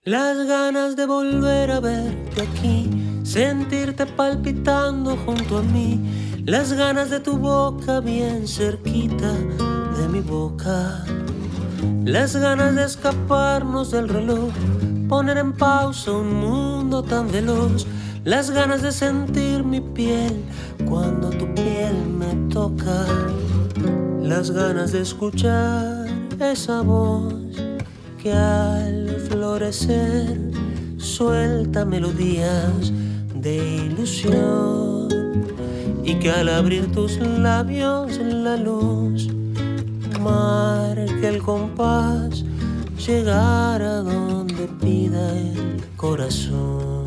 Las 0.03 0.45
ganas 0.45 0.95
de 0.95 1.05
volver 1.05 1.71
a 1.71 1.79
verte 1.79 2.41
aquí, 2.41 2.89
sentirte 3.23 4.05
palpitando 4.05 5.17
junto 5.25 5.57
a 5.57 5.61
mí, 5.63 5.99
las 6.45 6.73
ganas 6.73 7.09
de 7.09 7.19
tu 7.19 7.37
boca 7.37 8.01
bien 8.01 8.47
cerquita 8.47 9.33
de 9.97 10.07
mi 10.07 10.19
boca, 10.19 11.03
las 12.03 12.35
ganas 12.35 12.75
de 12.75 12.83
escaparnos 12.83 13.89
del 13.89 14.07
reloj, 14.07 14.53
poner 15.09 15.37
en 15.39 15.53
pausa 15.53 16.11
un 16.11 16.35
mundo 16.35 17.01
tan 17.01 17.31
veloz, 17.31 17.87
las 18.25 18.49
ganas 18.49 18.81
de 18.81 18.91
sentir 18.91 19.63
mi 19.63 19.79
piel 19.79 20.43
cuando 20.89 21.29
tu 21.29 21.45
piel 21.53 21.95
me 22.17 22.49
toca, 22.51 23.05
las 24.19 24.49
ganas 24.49 24.91
de 24.93 25.01
escuchar 25.01 26.07
esa 26.39 26.81
voz 26.81 27.35
que 28.21 28.33
al 28.33 29.11
florecer 29.29 30.39
suelta 30.97 31.85
melodías 31.85 32.91
de 33.35 33.57
ilusión 33.85 35.07
y 36.03 36.15
que 36.15 36.31
al 36.31 36.49
abrir 36.49 36.91
tus 36.91 37.17
labios 37.19 38.17
la 38.17 38.57
luz 38.57 39.27
marque 40.19 41.27
el 41.27 41.43
compás 41.43 42.43
llegar 43.05 43.83
a 43.83 43.97
donde 43.97 44.67
pida 44.81 45.31
el 45.31 45.83
corazón 45.95 47.05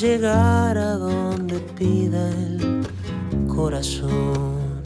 llegar 0.00 0.78
a 0.78 0.92
donde 0.92 1.58
pida 1.76 2.30
el 2.30 2.86
corazón 3.48 4.82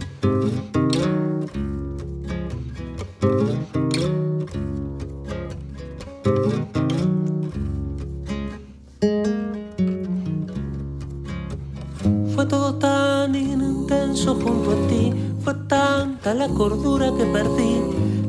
Fue 12.35 12.47
todo 12.47 12.77
tan 12.77 13.35
intenso 13.35 14.35
junto 14.37 14.71
a 14.71 14.89
ti, 14.89 15.13
fue 15.45 15.55
tanta 15.69 16.33
la 16.33 16.49
cordura 16.49 17.13
que 17.19 17.25
perdí, 17.27 17.83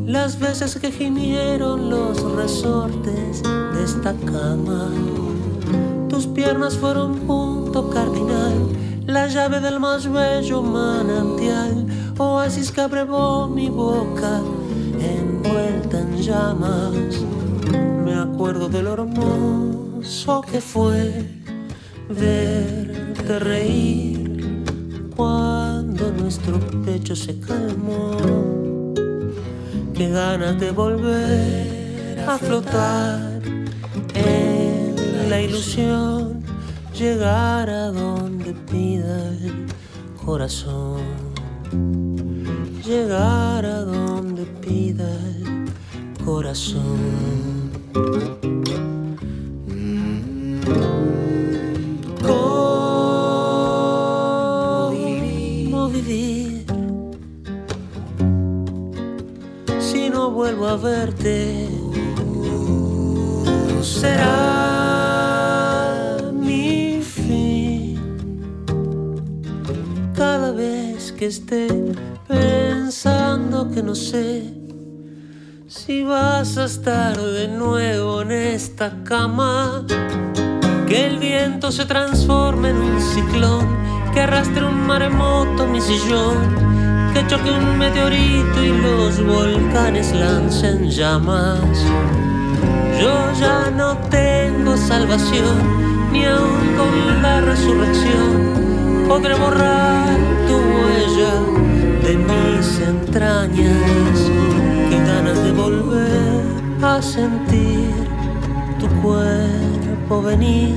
las 0.05 0.37
veces 0.37 0.75
que 0.75 0.91
gimieron 0.91 1.89
los 1.89 2.21
resortes 2.35 3.41
de 3.41 3.83
esta 3.83 4.13
cama. 4.25 4.91
Tus 6.13 6.27
piernas 6.27 6.77
fueron 6.77 7.15
punto 7.25 7.89
cardinal, 7.89 8.53
la 9.07 9.25
llave 9.27 9.59
del 9.59 9.79
más 9.79 10.07
bello 10.07 10.61
manantial, 10.61 11.87
oasis 12.19 12.71
que 12.71 12.81
abrevó 12.81 13.47
mi 13.47 13.67
boca 13.67 14.39
envuelta 14.99 16.01
en 16.01 16.21
llamas 16.21 16.93
me 18.05 18.13
acuerdo 18.13 18.69
de 18.69 18.83
lo 18.83 18.93
hermoso 18.93 20.41
que 20.51 20.61
fue 20.61 21.25
verte 22.07 23.39
reír 23.39 24.63
cuando 25.15 26.11
nuestro 26.11 26.59
pecho 26.85 27.15
se 27.15 27.39
calmó. 27.39 28.11
Qué 29.95 30.09
ganas 30.09 30.59
de 30.59 30.69
volver 30.69 32.23
a 32.27 32.37
flotar 32.37 33.41
en 34.13 34.52
la 35.33 35.41
ilusión, 35.41 36.43
llegar 36.93 37.67
a 37.67 37.87
donde 37.87 38.53
pida 38.53 39.29
el 39.29 39.65
corazón, 40.23 41.01
llegar 42.85 43.65
a 43.65 43.79
donde 43.79 44.43
pida 44.61 45.09
el 45.37 45.65
corazón. 46.23 46.99
¿Cómo 52.27 53.49
vivir 55.89 56.65
si 59.79 60.11
no 60.11 60.29
vuelvo 60.29 60.67
a 60.67 60.77
verte? 60.77 61.67
Será 63.81 64.82
vez 70.53 71.11
que 71.11 71.27
esté 71.27 71.67
pensando 72.27 73.69
que 73.71 73.81
no 73.81 73.95
sé 73.95 74.53
si 75.67 76.03
vas 76.03 76.57
a 76.57 76.65
estar 76.65 77.17
de 77.17 77.47
nuevo 77.47 78.21
en 78.21 78.31
esta 78.31 79.03
cama, 79.03 79.85
que 80.87 81.07
el 81.07 81.17
viento 81.17 81.71
se 81.71 81.85
transforme 81.85 82.69
en 82.69 82.77
un 82.77 83.01
ciclón, 83.01 83.65
que 84.13 84.21
arrastre 84.21 84.63
un 84.65 84.85
maremoto 84.85 85.65
mi 85.65 85.81
sillón, 85.81 86.37
que 87.13 87.25
choque 87.27 87.49
un 87.49 87.77
meteorito 87.77 88.63
y 88.63 88.69
los 88.81 89.25
volcanes 89.25 90.13
lancen 90.13 90.89
llamas. 90.89 91.59
Yo 93.01 93.31
ya 93.39 93.71
no 93.71 93.97
tengo 94.09 94.77
salvación, 94.77 96.11
ni 96.11 96.25
aun 96.25 96.75
con 96.77 97.21
la 97.21 97.41
resurrección 97.41 98.53
podré 99.07 99.35
borrar 99.35 100.32
tu 100.47 100.55
huella 100.55 101.33
de 102.05 102.13
mis 102.17 102.79
entrañas 102.79 104.33
ganas 105.05 105.43
de 105.43 105.51
volver 105.51 106.43
a 106.81 107.01
sentir 107.01 107.91
tu 108.79 108.87
cuerpo 109.01 110.21
venir 110.21 110.75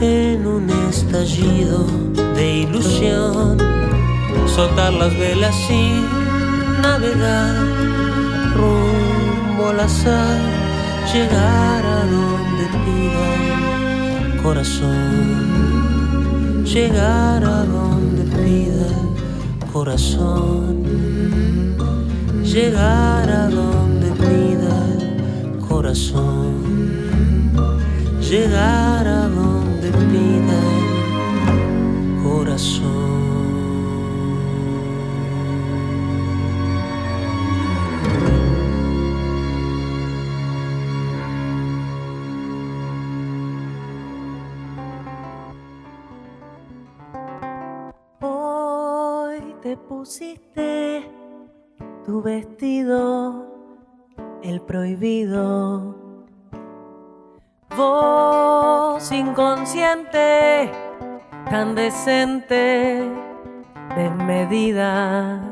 en 0.00 0.46
un 0.46 0.68
estallido 0.88 1.86
de 2.34 2.58
ilusión, 2.64 3.58
soltar 4.46 4.92
las 4.94 5.16
velas 5.18 5.56
y 5.70 5.92
navegar 6.82 7.54
rumbo 8.56 9.68
al 9.68 9.80
azar, 9.80 10.40
llegar 11.12 11.84
a 11.84 12.06
donde 12.06 12.64
pida 12.84 14.42
corazón, 14.42 15.24
llegar 16.64 17.44
a 17.44 17.64
donde 17.64 17.91
pida 18.42 18.86
el 19.62 19.72
corazón 19.72 20.82
llegar 22.52 23.30
a 23.30 23.48
donde 23.48 24.10
pida 24.12 24.76
corazón, 25.66 27.50
llegar 28.20 29.06
a 29.06 29.26
donde 29.28 29.90
pida 29.90 30.60
corazón. 32.22 33.11
Pusiste 49.92 51.06
tu 52.06 52.22
vestido, 52.22 53.46
el 54.42 54.60
prohibido. 54.62 55.94
Voz 57.76 59.12
inconsciente, 59.12 60.72
tan 61.50 61.74
decente, 61.74 63.06
desmedida. 63.94 65.42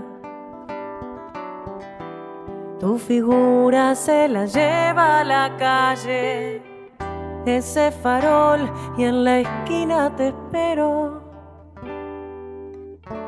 Tu 2.81 2.97
figura 2.97 3.95
se 3.95 4.27
la 4.27 4.47
lleva 4.47 5.21
a 5.21 5.25
la 5.25 5.55
calle, 5.59 6.63
ese 7.45 7.91
farol 7.91 8.73
y 8.97 9.05
en 9.05 9.23
la 9.23 9.41
esquina 9.41 10.17
te 10.17 10.29
espero. 10.29 11.20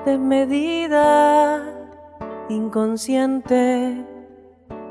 Desmedida 0.04 1.62
inconsciente, 2.48 4.04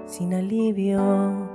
sin 0.05 0.33
alivio. 0.33 1.50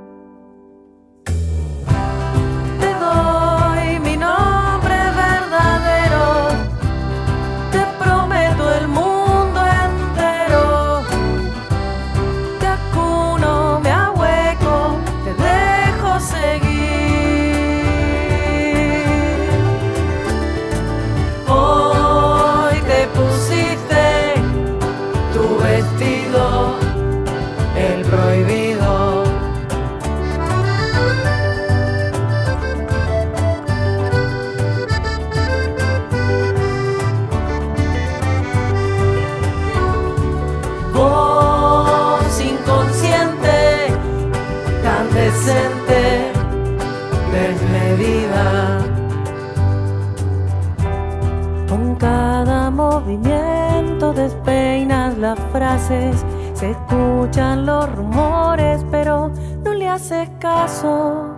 Frases, 55.35 56.25
se 56.55 56.71
escuchan 56.71 57.67
los 57.67 57.91
rumores, 57.97 58.85
pero 58.91 59.31
no 59.65 59.75
le 59.75 59.89
haces 59.89 60.29
caso. 60.39 61.35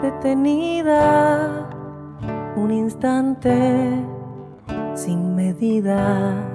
Detenida, 0.00 1.68
un 2.56 2.70
instante 2.70 4.02
sin 4.94 5.34
medida. 5.34 6.49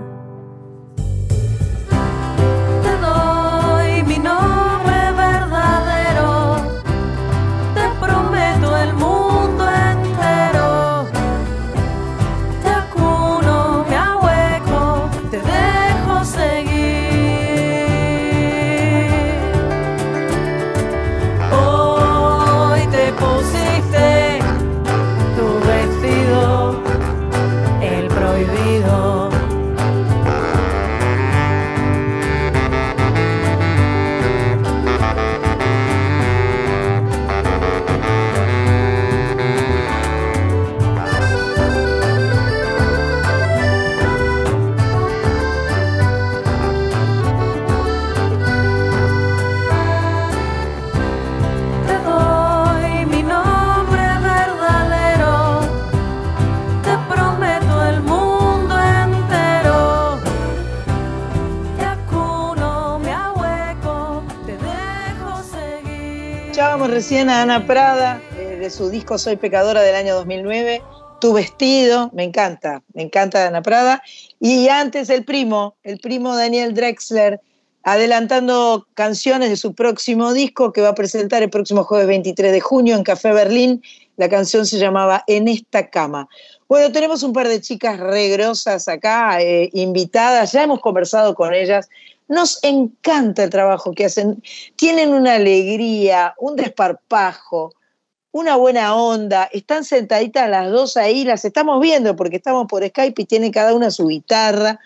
Recién 67.05 67.29
Ana 67.29 67.67
Prada, 67.67 68.19
eh, 68.35 68.57
de 68.59 68.71
su 68.71 68.89
disco 68.89 69.19
Soy 69.19 69.35
Pecadora 69.35 69.83
del 69.83 69.93
año 69.93 70.15
2009, 70.15 70.81
Tu 71.21 71.33
vestido, 71.33 72.09
me 72.13 72.23
encanta, 72.23 72.81
me 72.95 73.03
encanta 73.03 73.45
Ana 73.45 73.61
Prada. 73.61 74.01
Y 74.39 74.69
antes 74.69 75.11
el 75.11 75.23
primo, 75.23 75.75
el 75.83 75.99
primo 75.99 76.35
Daniel 76.35 76.73
Drexler, 76.73 77.39
adelantando 77.83 78.87
canciones 78.95 79.51
de 79.51 79.55
su 79.55 79.75
próximo 79.75 80.33
disco 80.33 80.73
que 80.73 80.81
va 80.81 80.89
a 80.89 80.95
presentar 80.95 81.43
el 81.43 81.51
próximo 81.51 81.83
jueves 81.83 82.07
23 82.07 82.51
de 82.51 82.59
junio 82.59 82.95
en 82.95 83.03
Café 83.03 83.33
Berlín. 83.33 83.83
La 84.17 84.27
canción 84.27 84.65
se 84.65 84.79
llamaba 84.79 85.23
En 85.27 85.47
esta 85.47 85.91
cama. 85.91 86.27
Bueno, 86.67 86.91
tenemos 86.91 87.21
un 87.21 87.33
par 87.33 87.47
de 87.47 87.61
chicas 87.61 87.99
regrosas 87.99 88.87
acá, 88.87 89.39
eh, 89.43 89.69
invitadas, 89.73 90.53
ya 90.53 90.63
hemos 90.63 90.79
conversado 90.79 91.35
con 91.35 91.53
ellas. 91.53 91.87
Nos 92.27 92.63
encanta 92.63 93.43
el 93.43 93.49
trabajo 93.49 93.93
que 93.93 94.05
hacen. 94.05 94.41
Tienen 94.75 95.13
una 95.13 95.35
alegría, 95.35 96.33
un 96.39 96.55
desparpajo, 96.55 97.73
una 98.31 98.55
buena 98.55 98.95
onda. 98.95 99.49
Están 99.53 99.83
sentaditas 99.83 100.49
las 100.49 100.71
dos 100.71 100.97
ahí, 100.97 101.23
las 101.23 101.45
estamos 101.45 101.79
viendo 101.81 102.15
porque 102.15 102.37
estamos 102.37 102.67
por 102.67 102.85
Skype 102.85 103.21
y 103.21 103.25
tienen 103.25 103.51
cada 103.51 103.73
una 103.73 103.91
su 103.91 104.07
guitarra. 104.07 104.79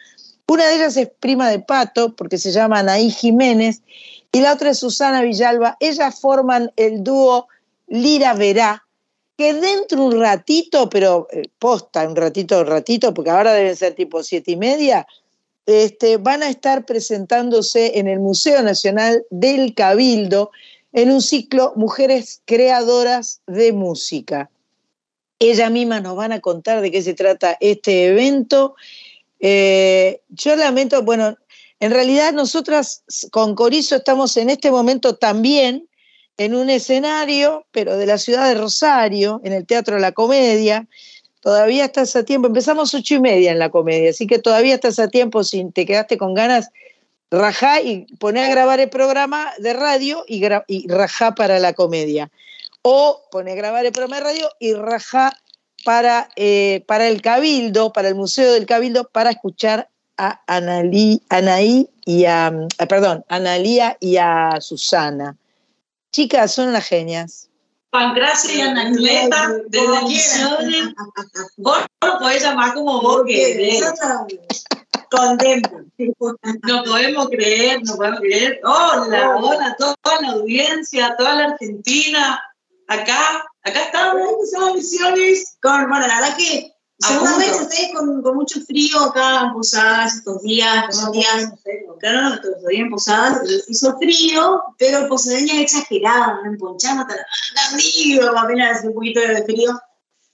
Una 0.47 0.67
de 0.67 0.75
ellas 0.75 0.97
es 0.97 1.10
prima 1.19 1.49
de 1.49 1.60
Pato 1.60 2.15
porque 2.15 2.38
se 2.38 2.52
llama 2.52 2.80
Anaí 2.80 3.12
Jiménez 3.12 3.82
y 4.32 4.41
la 4.41 4.54
otra 4.54 4.71
es 4.71 4.80
Susana 4.80 5.21
Villalba. 5.21 5.78
Ellas 5.80 6.19
forman 6.19 6.71
el 6.75 7.04
dúo 7.04 7.47
Lira 7.88 8.34
Verá, 8.34 8.86
que 9.38 9.54
dentro 9.54 10.04
un 10.04 10.19
ratito, 10.19 10.89
pero 10.89 11.28
eh, 11.32 11.43
posta, 11.58 12.08
un 12.08 12.15
ratito, 12.15 12.60
un 12.60 12.67
ratito, 12.67 13.13
porque 13.13 13.32
ahora 13.32 13.54
deben 13.54 13.75
ser 13.75 13.95
tipo 13.95 14.21
siete 14.21 14.52
y 14.52 14.58
media, 14.58 15.08
este, 15.69 16.17
van 16.17 16.41
a 16.41 16.49
estar 16.49 16.86
presentándose 16.86 17.99
en 17.99 18.08
el 18.08 18.19
Museo 18.19 18.62
Nacional 18.63 19.23
del 19.29 19.75
Cabildo 19.75 20.51
en 20.93 21.12
un 21.12 21.21
ciclo 21.21 21.73
Mujeres 21.75 22.41
Creadoras 22.45 23.41
de 23.45 23.71
Música. 23.71 24.49
Ella 25.38 25.69
misma 25.69 26.01
nos 26.01 26.15
van 26.15 26.32
a 26.32 26.39
contar 26.39 26.82
de 26.82 26.91
qué 26.91 27.01
se 27.03 27.13
trata 27.13 27.55
este 27.60 28.08
evento. 28.08 28.75
Eh, 29.39 30.21
yo 30.29 30.55
lamento, 30.55 31.03
bueno, 31.03 31.38
en 31.79 31.91
realidad 31.91 32.34
nosotras 32.34 33.03
con 33.32 33.53
Corizo 33.53 33.97
estamos 33.97 34.36
en 34.38 34.49
este 34.49 34.71
momento 34.71 35.15
también 35.17 35.88
en 36.38 36.55
un 36.55 36.69
escenario, 36.69 37.67
pero 37.71 37.95
de 37.97 38.08
la 38.08 38.17
ciudad 38.17 38.47
de 38.47 38.55
Rosario, 38.60 39.39
en 39.43 39.53
el 39.53 39.67
Teatro 39.67 39.99
la 39.99 40.13
Comedia, 40.13 40.88
todavía 41.41 41.86
estás 41.86 42.15
a 42.15 42.23
tiempo. 42.23 42.47
Empezamos 42.47 42.93
ocho 42.93 43.15
y 43.15 43.19
media 43.19 43.52
en 43.52 43.60
la 43.60 43.69
comedia, 43.69 44.10
así 44.10 44.28
que 44.28 44.39
todavía 44.39 44.75
estás 44.75 44.99
a 44.99 45.08
tiempo 45.08 45.43
si 45.43 45.69
te 45.71 45.86
quedaste 45.86 46.17
con 46.17 46.34
ganas. 46.34 46.69
Rajá 47.32 47.82
y 47.82 48.08
poné 48.17 48.43
a 48.43 48.49
grabar 48.49 48.80
el 48.80 48.89
programa 48.89 49.52
de 49.60 49.73
radio 49.73 50.23
y, 50.28 50.43
rajá 50.88 51.36
para 51.36 51.60
la 51.60 51.73
comedia. 51.73 52.32
O 52.82 53.21
poné 53.32 53.52
a 53.52 53.56
grabar 53.56 53.86
el 53.86 53.91
programa 53.91 54.17
de 54.17 54.23
radio 54.23 54.49
y 54.60 54.73
rajá 54.73 55.34
para, 55.86 56.30
eh, 56.36 56.84
para 56.88 57.08
el 57.08 57.21
Cabildo, 57.21 57.93
para 57.93 58.08
el 58.08 58.15
Museo 58.15 58.54
del 58.54 58.65
Cabildo, 58.65 59.10
para 59.10 59.30
escuchar 59.30 59.89
a 60.17 60.41
Analí, 60.47 61.21
Anaí 61.30 61.89
y 62.06 62.25
a, 62.25 62.52
perdón, 62.89 63.23
Analía 63.30 63.95
y 63.99 64.17
a 64.17 64.58
Susana. 64.60 65.38
Chicas, 66.12 66.52
son 66.52 66.73
las 66.73 66.88
genias. 66.88 67.49
Pancracia 67.89 68.54
y 68.54 68.62
Anacleta 68.62 69.49
de 69.67 69.82
Misiones. 70.04 70.93
Vos 71.58 71.80
lo 72.02 72.19
podés 72.19 72.43
llamar 72.43 72.73
como 72.73 73.02
vos 73.02 73.23
querés. 73.25 73.84
No 75.12 76.84
podemos 76.84 77.30
creer, 77.30 77.82
no 77.84 77.95
podemos 77.95 78.19
creer. 78.19 78.62
Hola, 78.63 79.38
hola, 79.38 79.75
toda 79.80 80.21
la 80.21 80.34
audiencia, 80.34 81.15
toda 81.17 81.34
la 81.34 81.45
Argentina. 81.45 82.39
Acá, 82.88 83.43
acá 83.63 83.84
estamos, 83.86 84.75
Misiones. 84.75 85.58
Con, 85.63 85.89
bueno, 85.89 86.06
la 86.06 86.19
verdad 86.19 86.38
que 86.38 86.71
Seguramente 87.00 87.62
ustedes 87.62 87.92
con, 87.96 88.22
con, 88.22 88.36
mucho 88.36 88.60
frío 88.60 89.00
acá 89.00 89.44
en 89.46 89.54
Posadas 89.54 90.16
estos 90.16 90.42
días, 90.42 90.84
estos 90.90 91.14
días, 91.14 91.54
claro, 92.00 92.22
no, 92.22 92.34
estos 92.36 92.68
días 92.68 92.82
en 92.82 92.90
Posadas 92.90 93.42
hizo 93.70 93.98
frío, 93.98 94.62
pero 94.78 95.08
posadeña 95.08 95.62
exagerada, 95.62 96.42
no 96.44 96.52
emponchando 96.52 97.04
hasta 97.04 97.16
la 97.16 98.42
apenas 98.42 98.84
un 98.84 98.94
poquito 98.94 99.22
de 99.22 99.44
frío. 99.44 99.80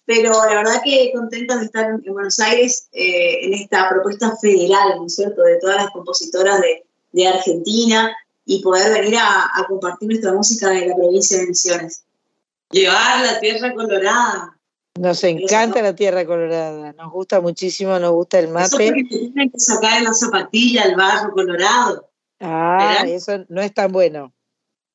Pero 0.08 0.32
la 0.32 0.56
verdad 0.56 0.82
que 0.84 1.12
contenta 1.14 1.58
de 1.58 1.66
estar 1.66 1.86
en 1.86 2.14
Buenos 2.14 2.40
Aires 2.40 2.88
eh, 2.94 3.46
en 3.46 3.54
esta 3.54 3.90
propuesta 3.90 4.36
federal, 4.38 4.98
¿no 4.98 5.06
es 5.06 5.16
cierto?, 5.16 5.42
de 5.44 5.60
todas 5.60 5.78
las 5.78 5.92
compositoras 5.92 6.62
de, 6.62 6.84
de 7.12 7.28
Argentina 7.28 8.16
y 8.46 8.62
poder 8.62 8.92
venir 8.92 9.18
a, 9.18 9.52
a 9.54 9.66
compartir 9.68 10.10
nuestra 10.10 10.34
música 10.34 10.70
de 10.70 10.88
la 10.88 10.96
provincia 10.96 11.38
de 11.38 11.48
Misiones. 11.48 12.04
Llevar 12.72 13.24
la 13.24 13.40
tierra 13.40 13.74
colorada, 13.74 14.55
nos 14.98 15.24
encanta 15.24 15.82
la 15.82 15.96
tierra 15.96 16.26
colorada, 16.26 16.94
nos 16.94 17.12
gusta 17.12 17.42
muchísimo, 17.42 18.00
nos 18.00 18.12
gusta 18.12 18.40
el 18.40 18.48
mate. 18.48 18.88
Eso 18.88 18.94
tienen 19.10 19.52
que 19.52 19.60
sacar 19.60 20.02
la 20.02 20.14
zapatilla, 20.14 20.84
el 20.84 20.96
barro 20.96 21.32
colorado. 21.34 22.10
Ah, 22.40 23.04
eso 23.06 23.46
no 23.50 23.62
es 23.62 23.74
tan 23.74 23.92
bueno. 23.92 24.34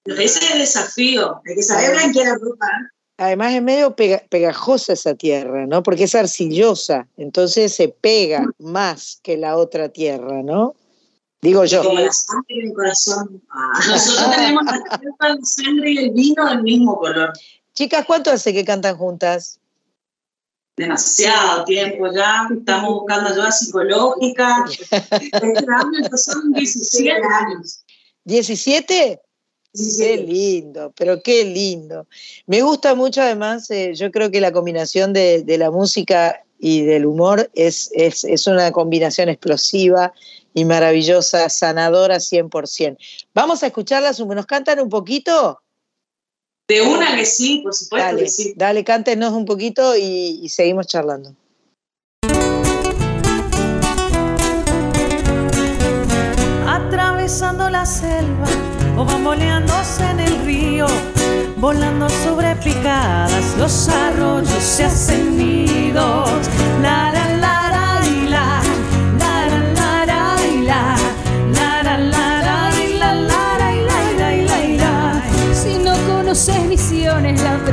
Ese 0.05 0.25
es 0.25 0.53
el 0.53 0.59
desafío, 0.61 1.43
hay 1.47 1.55
que 1.55 1.63
saber 1.63 1.93
blanquear 1.93 2.29
la 2.29 2.35
ropa. 2.35 2.67
Además 3.19 3.53
es 3.53 3.63
medio 3.63 3.95
pegajosa 3.95 4.95
esa 4.95 5.15
tierra, 5.15 5.67
¿no? 5.67 5.83
Porque 5.83 6.05
es 6.05 6.15
arcillosa, 6.15 7.07
entonces 7.19 7.75
se 7.75 7.89
pega 7.89 8.47
más 8.59 9.21
que 9.23 9.37
la 9.37 9.59
otra 9.59 9.91
tierra, 9.91 10.43
¿no? 10.43 10.75
Digo 11.43 11.67
yo. 11.67 11.83
Como 11.83 12.01
la 12.01 12.13
sangre 12.13 12.47
y 12.49 12.67
el 12.67 12.73
corazón. 12.73 13.43
Ah. 13.51 13.73
Nosotros 13.89 14.37
tenemos 14.37 14.65
la 14.65 14.99
tierra, 14.99 15.15
la 15.21 15.39
sangre 15.43 15.91
y 15.91 15.99
el 15.99 16.11
vino 16.13 16.49
del 16.49 16.63
mismo 16.63 16.99
color. 16.99 17.33
Chicas, 17.75 18.07
¿cuánto 18.07 18.31
hace 18.31 18.55
que 18.55 18.65
cantan 18.65 18.97
juntas? 18.97 19.60
Demasiado 20.81 21.64
tiempo 21.64 22.12
ya, 22.12 22.49
estamos 22.57 22.90
buscando 22.95 23.31
ayuda 23.31 23.53
psicológica. 23.53 24.64
Este 24.90 26.16
son 26.16 26.53
17 26.53 27.11
años. 27.11 27.85
¿17? 28.27 29.21
Qué 29.73 30.16
lindo, 30.27 30.93
pero 30.97 31.23
qué 31.23 31.45
lindo. 31.45 32.09
Me 32.47 32.62
gusta 32.62 32.95
mucho 32.95 33.23
además, 33.23 33.71
eh, 33.71 33.95
yo 33.95 34.11
creo 34.11 34.31
que 34.31 34.40
la 34.40 34.53
combinación 34.53 35.12
de, 35.12 35.45
la 35.59 35.71
música 35.71 36.43
y 36.59 36.83
del 36.83 37.07
humor 37.07 37.51
es, 37.55 37.90
es, 37.95 38.25
es, 38.25 38.47
una 38.49 38.73
combinación 38.73 39.29
explosiva 39.29 40.12
y 40.55 40.64
maravillosa, 40.64 41.49
sanadora 41.49 42.16
100%. 42.16 42.97
Vamos 43.33 43.62
a 43.62 43.69
escucharlas, 43.69 44.19
¿nos 44.19 44.47
cantan 44.47 44.81
un 44.81 44.88
poquito? 44.88 45.61
De 46.71 46.81
una 46.83 47.17
que 47.17 47.27
sí, 47.27 47.63
por 47.65 47.75
supuesto 47.75 48.07
dale, 48.07 48.23
que 48.23 48.29
sí. 48.29 48.55
Dale, 48.55 48.85
cántenos 48.85 49.33
un 49.33 49.45
poquito 49.45 49.97
y, 49.97 50.49
seguimos 50.49 50.87
charlando. 50.87 51.35
Atravesando 56.69 57.69
la 57.71 57.85
selva 57.85 58.47
o 58.97 59.05
bamboleándose 59.05 60.05
en 60.11 60.21
el 60.21 60.45
río, 60.45 60.87
volando 61.57 62.09
sobre 62.09 62.55
picadas, 62.55 63.57
los 63.59 63.89
arroyos 63.89 64.63
se 64.63 64.85
hacen 64.85 65.37
nidos. 65.37 66.31
La, 66.83 67.11
la, 67.11 67.30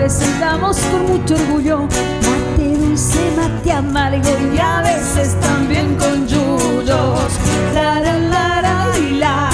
presentamos 0.08 0.78
con 0.90 1.06
mucho 1.06 1.36
orgullo. 1.36 1.80
Mate 1.82 2.78
dulce, 2.78 3.20
mate 3.36 3.72
amargo 3.74 4.30
y 4.54 4.58
a 4.58 4.82
veces 4.82 5.36
también 5.42 5.98
con 5.98 6.26
yuyos. 6.26 7.32
La, 7.74 8.00
la, 8.00 8.18
la, 8.18 8.62
la, 8.62 8.98
y 8.98 9.18
la, 9.18 9.50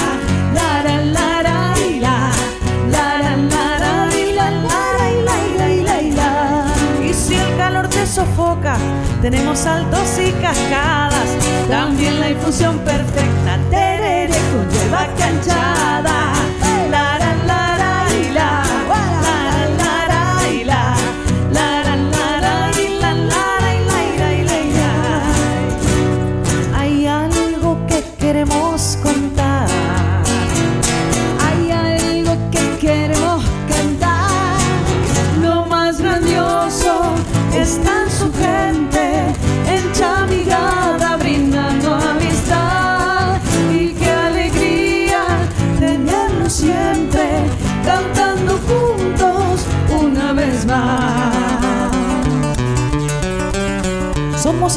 sofoca, 8.06 8.76
tenemos 9.22 9.58
saltos 9.58 10.20
y 10.20 10.30
cascadas. 10.40 11.30
También 11.68 12.20
la 12.20 12.30
infusión 12.30 12.78
perfecta, 12.78 13.58
terere 13.70 14.38
con 14.52 14.70
hierba 14.70 15.08
canchada. 15.18 16.53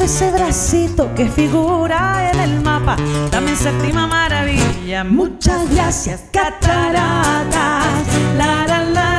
Ese 0.00 0.30
bracito 0.30 1.12
que 1.16 1.28
figura 1.28 2.30
en 2.32 2.38
el 2.38 2.60
mapa, 2.60 2.96
también 3.32 3.56
séptima 3.56 4.06
maravilla. 4.06 5.02
Muchas 5.02 5.68
gracias, 5.74 6.22
cataratas. 6.30 7.84
La 8.36 8.64
la 8.68 8.84
la 8.84 9.17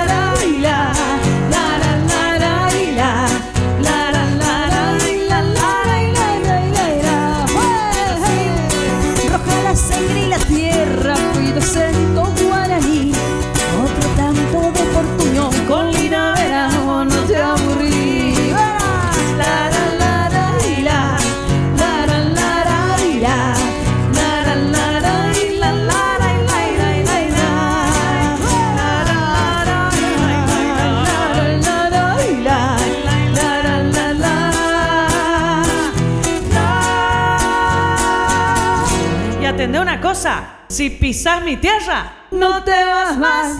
si 40.80 40.90
pisas 40.92 41.44
mi 41.44 41.58
tierra, 41.58 42.26
no 42.32 42.64
te 42.64 42.72
vas 42.72 43.18
más. 43.18 43.58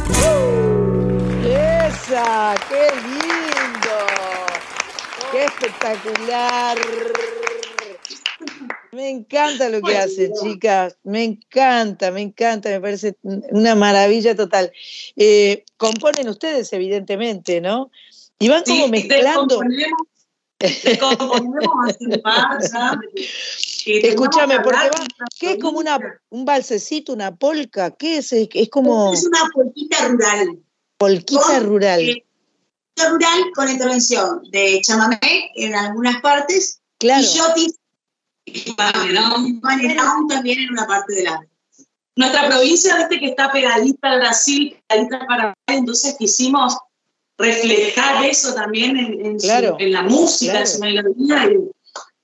¡Esa! 1.44 2.56
¡Qué 2.70 2.88
lindo! 3.04 3.98
¡Qué 5.30 5.44
espectacular! 5.44 6.78
Me 8.94 9.10
encanta 9.10 9.68
lo 9.68 9.82
que 9.82 9.98
hacen, 9.98 10.32
chicas. 10.42 10.96
Me 11.04 11.26
encanta, 11.26 12.10
me 12.12 12.22
encanta, 12.22 12.70
me 12.70 12.80
parece 12.80 13.18
una 13.22 13.76
maravilla 13.76 14.34
total. 14.34 14.72
Eh, 15.18 15.66
componen 15.76 16.30
ustedes, 16.30 16.72
evidentemente, 16.72 17.60
¿no? 17.60 17.92
Y 18.40 18.48
van 18.48 18.64
como 18.64 18.86
Sí, 18.86 18.92
mezclando. 18.92 19.60
descomponemos, 19.60 20.08
descomponemos 20.58 21.76
así 21.86 22.18
pasa. 22.20 22.98
y 23.86 24.08
Escúchame, 24.08 24.62
porque 24.62 24.78
hablar 24.78 24.94
va, 24.94 25.00
con 25.00 25.08
¿qué 25.40 25.54
es 25.54 25.60
como 25.60 25.80
una, 25.80 26.00
un 26.30 26.46
balsecito, 26.46 27.14
una 27.14 27.36
polca? 27.36 27.92
¿Qué 27.92 28.18
es? 28.18 28.32
Es, 28.34 28.50
como 28.70 29.14
Es 29.14 29.26
una 29.26 29.40
polquita 29.54 30.08
rural. 30.08 30.60
polquita 30.98 31.42
con, 31.42 31.64
rural. 31.66 32.00
eh, 32.02 32.26
polquita 32.96 33.10
rural 33.12 33.52
con 33.56 33.70
intervención 33.70 34.42
de 34.52 34.82
chamamé 34.84 35.52
en 35.56 35.76
algunas 35.76 36.22
partes 36.22 36.82
Claro. 36.98 37.22
y 37.24 37.38
yotis 37.38 37.76
Manerón. 38.78 39.60
manerón 39.62 40.28
también 40.28 40.60
en 40.60 40.72
una 40.72 40.88
parte 40.88 41.14
de 41.14 41.24
la. 41.24 41.46
Nuestra 42.16 42.48
provincia, 42.50 42.98
viste 42.98 43.20
que 43.20 43.28
está 43.28 43.52
pegadita 43.52 44.12
al 44.12 44.20
Brasil, 44.20 44.76
pegadita 44.88 45.18
al 45.18 45.26
Paraguay, 45.28 45.54
entonces 45.68 46.16
quisimos 46.18 46.76
reflejar 47.38 48.26
eso 48.26 48.54
también 48.54 48.98
en, 48.98 49.26
en 49.26 49.40
su- 49.40 49.48
Claro, 49.48 49.78
en 49.80 49.92
la 49.94 50.02
música, 50.02 50.52
claro. 50.52 50.66
en 50.66 50.72
su 50.72 50.80
melodía. 50.80 51.46
y 51.54 51.72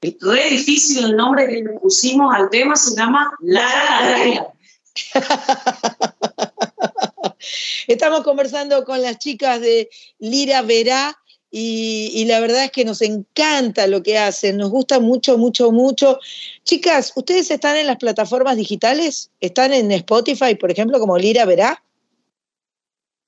re 0.02 0.50
difícil 0.50 1.06
el 1.06 1.16
nombre 1.16 1.48
que 1.48 1.64
le 1.64 1.80
pusimos 1.80 2.34
al 2.34 2.50
tema, 2.50 2.76
se 2.76 2.96
llama 2.96 3.32
La 3.42 3.62
La 3.62 4.26
La. 4.26 4.48
Estamos 7.88 8.24
conversando 8.24 8.84
con 8.86 9.02
las 9.02 9.20
chicas 9.20 9.62
de 9.62 9.90
Lira 10.20 10.62
Verá 10.62 11.18
y, 11.52 12.12
y 12.14 12.26
la 12.26 12.40
verdad 12.40 12.66
es 12.66 12.72
que 12.72 12.86
nos 12.86 13.02
encanta 13.02 13.88
lo 13.88 14.04
que 14.04 14.18
hacen, 14.18 14.58
nos 14.58 14.72
gusta 14.72 15.00
mucho, 15.00 15.38
mucho, 15.38 15.72
mucho. 15.72 16.20
Chicas, 16.64 17.14
¿ustedes 17.16 17.50
están 17.52 17.78
en 17.78 17.88
las 17.88 17.98
plataformas 17.98 18.58
digitales? 18.58 19.32
¿Están 19.40 19.74
en 19.74 19.92
Spotify, 19.92 20.56
por 20.56 20.72
ejemplo, 20.72 21.00
como 21.00 21.18
Lira 21.18 21.46
Verá? 21.46 21.82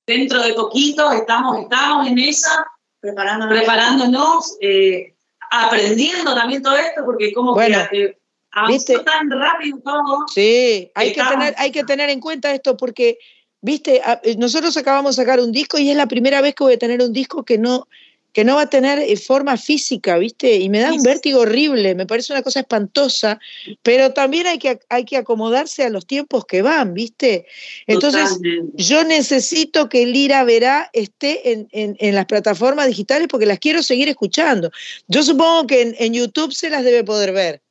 Dentro 0.06 0.42
de 0.42 0.54
poquito 0.54 1.10
estamos, 1.12 1.60
estamos 1.60 2.06
en 2.06 2.18
esa, 2.18 2.66
Preparándonos. 3.00 3.56
preparándonos, 3.56 4.56
eh, 4.60 5.14
aprendiendo 5.50 6.34
también 6.34 6.62
todo 6.62 6.76
esto, 6.76 7.02
porque 7.04 7.32
como 7.32 7.54
Bueno, 7.54 7.78
que 7.90 8.04
eh, 8.04 8.18
avanzó 8.52 8.72
¿viste? 8.74 8.98
tan 9.00 9.30
rápido 9.30 9.78
todo. 9.84 10.24
Sí, 10.32 10.90
hay 10.94 11.12
que, 11.12 11.20
Estamos- 11.20 11.32
tener, 11.34 11.54
hay 11.58 11.70
que 11.70 11.84
tener 11.84 12.10
en 12.10 12.20
cuenta 12.20 12.52
esto 12.52 12.76
porque, 12.76 13.18
viste, 13.60 14.00
eh, 14.24 14.36
nosotros 14.38 14.76
acabamos 14.76 15.16
de 15.16 15.22
sacar 15.22 15.40
un 15.40 15.52
disco 15.52 15.78
y 15.78 15.90
es 15.90 15.96
la 15.96 16.06
primera 16.06 16.40
vez 16.40 16.54
que 16.54 16.64
voy 16.64 16.74
a 16.74 16.78
tener 16.78 17.00
un 17.02 17.12
disco 17.12 17.44
que 17.44 17.58
no, 17.58 17.88
que 18.32 18.44
no 18.44 18.56
va 18.56 18.62
a 18.62 18.70
tener 18.70 18.98
eh, 18.98 19.16
forma 19.16 19.56
física, 19.56 20.18
¿viste? 20.18 20.56
Y 20.56 20.68
me 20.68 20.80
da 20.80 20.92
un 20.92 21.02
vértigo 21.02 21.40
horrible, 21.40 21.94
me 21.94 22.06
parece 22.06 22.32
una 22.32 22.42
cosa 22.42 22.60
espantosa, 22.60 23.40
pero 23.82 24.12
también 24.12 24.46
hay 24.46 24.58
que, 24.58 24.78
hay 24.88 25.04
que 25.04 25.16
acomodarse 25.16 25.84
a 25.84 25.90
los 25.90 26.06
tiempos 26.06 26.44
que 26.44 26.62
van, 26.62 26.94
¿viste? 26.94 27.46
Entonces, 27.86 28.28
Totalmente. 28.30 28.72
yo 28.82 29.02
necesito 29.04 29.88
que 29.88 30.06
Lira 30.06 30.44
Verá 30.44 30.90
esté 30.92 31.52
en, 31.52 31.68
en- 31.72 31.96
en 31.98 32.14
las 32.14 32.26
plataformas 32.26 32.86
digitales 32.86 33.28
porque 33.28 33.46
las 33.46 33.58
quiero 33.58 33.82
seguir 33.82 34.08
escuchando. 34.08 34.70
Yo 35.08 35.22
supongo 35.22 35.66
que 35.66 35.82
en, 35.82 35.96
en 35.98 36.14
YouTube 36.14 36.52
se 36.52 36.70
las 36.70 36.84
debe 36.84 37.04
poder 37.04 37.32
ver. 37.32 37.62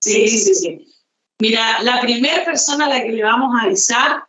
Sí, 0.00 0.28
sí, 0.28 0.54
sí. 0.54 0.86
Mira, 1.40 1.82
la 1.82 2.00
primera 2.00 2.44
persona 2.44 2.86
a 2.86 2.88
la 2.88 3.02
que 3.02 3.12
le 3.12 3.22
vamos 3.22 3.54
a 3.58 3.64
avisar 3.64 4.24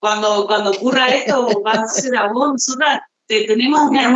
cuando, 0.00 0.46
cuando 0.46 0.70
ocurra 0.70 1.08
esto 1.08 1.62
va 1.66 1.72
a 1.72 1.86
ser 1.86 2.16
a 2.16 2.32
vos. 2.32 2.52
Nosotras 2.52 3.00
tenemos 3.46 3.80
una. 3.90 4.10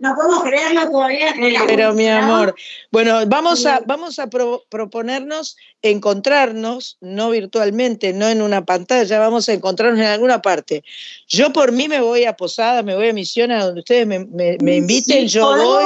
No 0.00 0.14
podemos 0.14 0.42
creerlo 0.42 0.90
todavía. 0.90 1.34
Pero 1.66 1.94
mi 1.94 2.06
amor, 2.08 2.54
bueno, 2.92 3.20
vamos 3.26 3.64
a, 3.66 3.80
vamos 3.86 4.18
a 4.18 4.28
pro- 4.28 4.64
proponernos 4.68 5.56
encontrarnos, 5.80 6.98
no 7.00 7.30
virtualmente, 7.30 8.12
no 8.12 8.28
en 8.28 8.42
una 8.42 8.64
pantalla, 8.64 9.18
vamos 9.18 9.48
a 9.48 9.52
encontrarnos 9.54 10.00
en 10.00 10.06
alguna 10.06 10.42
parte. 10.42 10.84
Yo 11.26 11.52
por 11.52 11.72
mí 11.72 11.88
me 11.88 12.00
voy 12.00 12.24
a 12.24 12.36
Posada, 12.36 12.82
me 12.82 12.94
voy 12.94 13.08
a 13.08 13.12
Misiones, 13.12 13.62
a 13.62 13.66
donde 13.66 13.80
ustedes 13.80 14.06
me, 14.06 14.18
me- 14.26 14.58
me 14.60 14.76
inviten, 14.76 15.20
Sí, 15.28 15.34
yo 15.38 15.56
voy. 15.56 15.84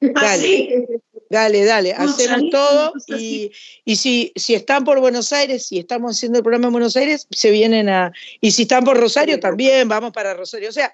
Dale. 0.00 0.86
Dale, 1.30 1.64
dale, 1.64 1.92
hacemos 1.92 2.50
todo 2.50 2.92
y, 3.06 3.52
y 3.84 3.96
si, 3.96 4.32
si 4.34 4.54
están 4.54 4.84
por 4.84 4.98
Buenos 4.98 5.32
Aires, 5.32 5.64
si 5.64 5.78
estamos 5.78 6.16
haciendo 6.16 6.38
el 6.38 6.42
programa 6.42 6.66
en 6.66 6.72
Buenos 6.72 6.96
Aires, 6.96 7.28
se 7.30 7.52
vienen 7.52 7.88
a... 7.88 8.12
Y 8.40 8.50
si 8.50 8.62
están 8.62 8.84
por 8.84 8.98
Rosario, 8.98 9.38
también 9.38 9.88
vamos 9.88 10.12
para 10.12 10.34
Rosario. 10.34 10.68
O 10.68 10.72
sea, 10.72 10.92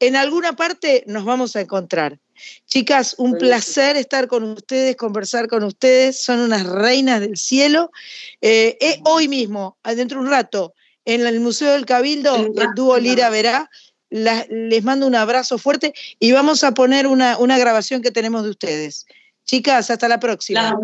en 0.00 0.16
alguna 0.16 0.54
parte 0.54 1.04
nos 1.06 1.24
vamos 1.24 1.54
a 1.54 1.60
encontrar. 1.60 2.18
Chicas, 2.66 3.14
un 3.18 3.38
placer 3.38 3.96
estar 3.96 4.26
con 4.26 4.42
ustedes, 4.42 4.96
conversar 4.96 5.46
con 5.46 5.62
ustedes. 5.62 6.20
Son 6.20 6.40
unas 6.40 6.66
reinas 6.66 7.20
del 7.20 7.36
cielo. 7.36 7.92
Eh, 8.40 8.76
eh, 8.80 8.98
hoy 9.04 9.28
mismo, 9.28 9.78
dentro 9.84 10.18
de 10.18 10.24
un 10.24 10.30
rato, 10.30 10.74
en 11.04 11.24
el 11.24 11.38
Museo 11.38 11.70
del 11.70 11.86
Cabildo, 11.86 12.34
el 12.34 12.74
dúo 12.74 12.98
Lira 12.98 13.30
Verá. 13.30 13.70
les 14.10 14.82
mando 14.82 15.06
un 15.06 15.14
abrazo 15.14 15.56
fuerte 15.56 15.94
y 16.18 16.32
vamos 16.32 16.64
a 16.64 16.74
poner 16.74 17.06
una, 17.06 17.58
grabación 17.58 18.02
que 18.02 18.10
tenemos 18.10 18.42
de 18.42 18.50
ustedes. 18.50 19.06
Chicas, 19.44 19.90
hasta 19.90 20.08
la 20.08 20.18
próxima. 20.18 20.74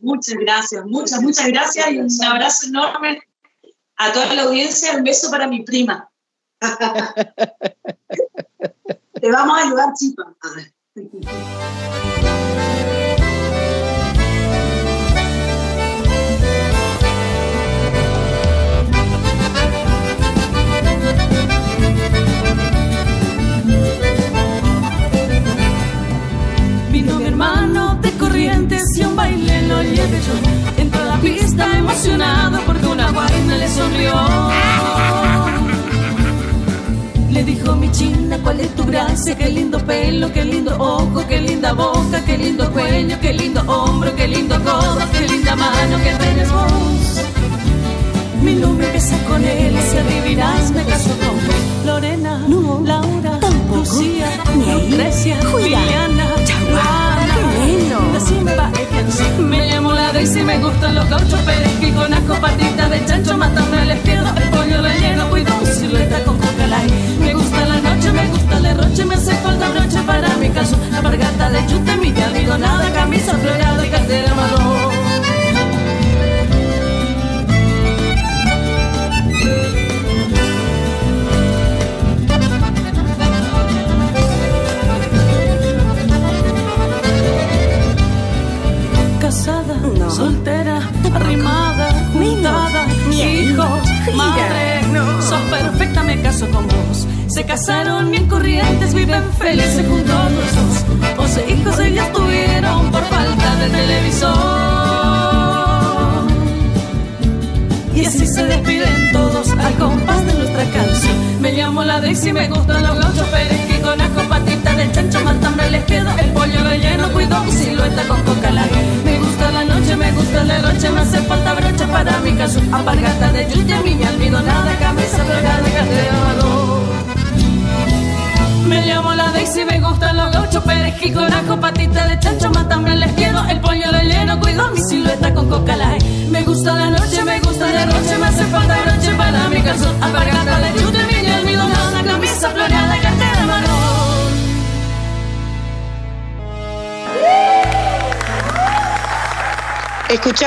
muchas 0.00 0.34
gracias, 0.34 0.84
muchas, 0.86 1.20
muchas 1.20 1.46
gracias 1.48 1.90
y 1.90 1.98
un 1.98 2.24
abrazo 2.24 2.66
enorme 2.66 3.20
a 3.96 4.12
toda 4.12 4.34
la 4.34 4.42
audiencia. 4.42 4.96
Un 4.96 5.04
beso 5.04 5.30
para 5.30 5.46
mi 5.46 5.62
prima. 5.62 6.10
Te 9.20 9.30
vamos 9.30 9.58
a 9.58 9.66
ayudar, 9.66 9.92
chica. 9.94 10.24
Lo 29.82 29.90
llevé 29.90 30.20
yo. 30.26 30.82
Entró 30.82 31.02
a 31.02 31.04
la 31.04 31.16
pista 31.18 31.64
emocionado 31.76 32.60
porque 32.66 32.86
una 32.86 33.10
vaina 33.10 33.56
le 33.56 33.68
sonrió. 33.68 34.14
Le 37.30 37.44
dijo 37.44 37.76
mi 37.76 37.90
china, 37.92 38.38
¿cuál 38.42 38.60
es 38.60 38.74
tu 38.74 38.84
gracia? 38.84 39.36
Qué 39.36 39.48
lindo 39.48 39.78
pelo, 39.78 40.32
qué 40.32 40.44
lindo 40.44 40.74
ojo, 40.78 41.24
qué 41.28 41.40
linda 41.40 41.72
boca, 41.72 42.24
qué 42.24 42.36
lindo 42.38 42.70
cuello, 42.72 43.16
qué 43.20 43.32
lindo 43.32 43.60
hombro, 43.66 44.14
qué 44.16 44.26
lindo 44.26 44.56
codo, 44.64 44.98
qué 45.12 45.20
linda 45.32 45.54
mano 45.54 45.96
que 46.04 46.12
tenés 46.24 46.50
vos. 46.50 47.08
Mi 48.42 48.54
nombre 48.54 48.86
empieza 48.86 49.16
con 49.28 49.44
él 49.44 49.76
si 49.90 49.96
adivinas 49.98 50.70
me 50.70 50.84
caso 50.84 51.10
con 51.22 51.86
Lorena, 51.86 52.38
no, 52.48 52.80
Laura, 52.84 53.38
tampoco, 53.40 53.76
Lucía, 53.76 54.28
Lucrecia, 54.54 55.36
Juliana, 55.50 56.26
Juana, 58.28 58.70
Decime 59.06 59.38
va 59.38 59.48
Me 59.48 59.66
llamo 59.66 59.92
la 59.92 60.12
Daisy, 60.12 60.42
me 60.42 60.58
gustan 60.58 60.94
los 60.94 61.08
gauchos, 61.08 61.40
que 61.80 61.92
con 61.92 62.12
asco, 62.12 62.34
patitas 62.40 62.90
de 62.90 63.04
chancho, 63.06 63.36
matando 63.36 63.78
el 63.78 63.92
izquierdo, 63.96 64.28
el 64.36 64.50
pollo 64.50 64.82
relleno, 64.82 65.28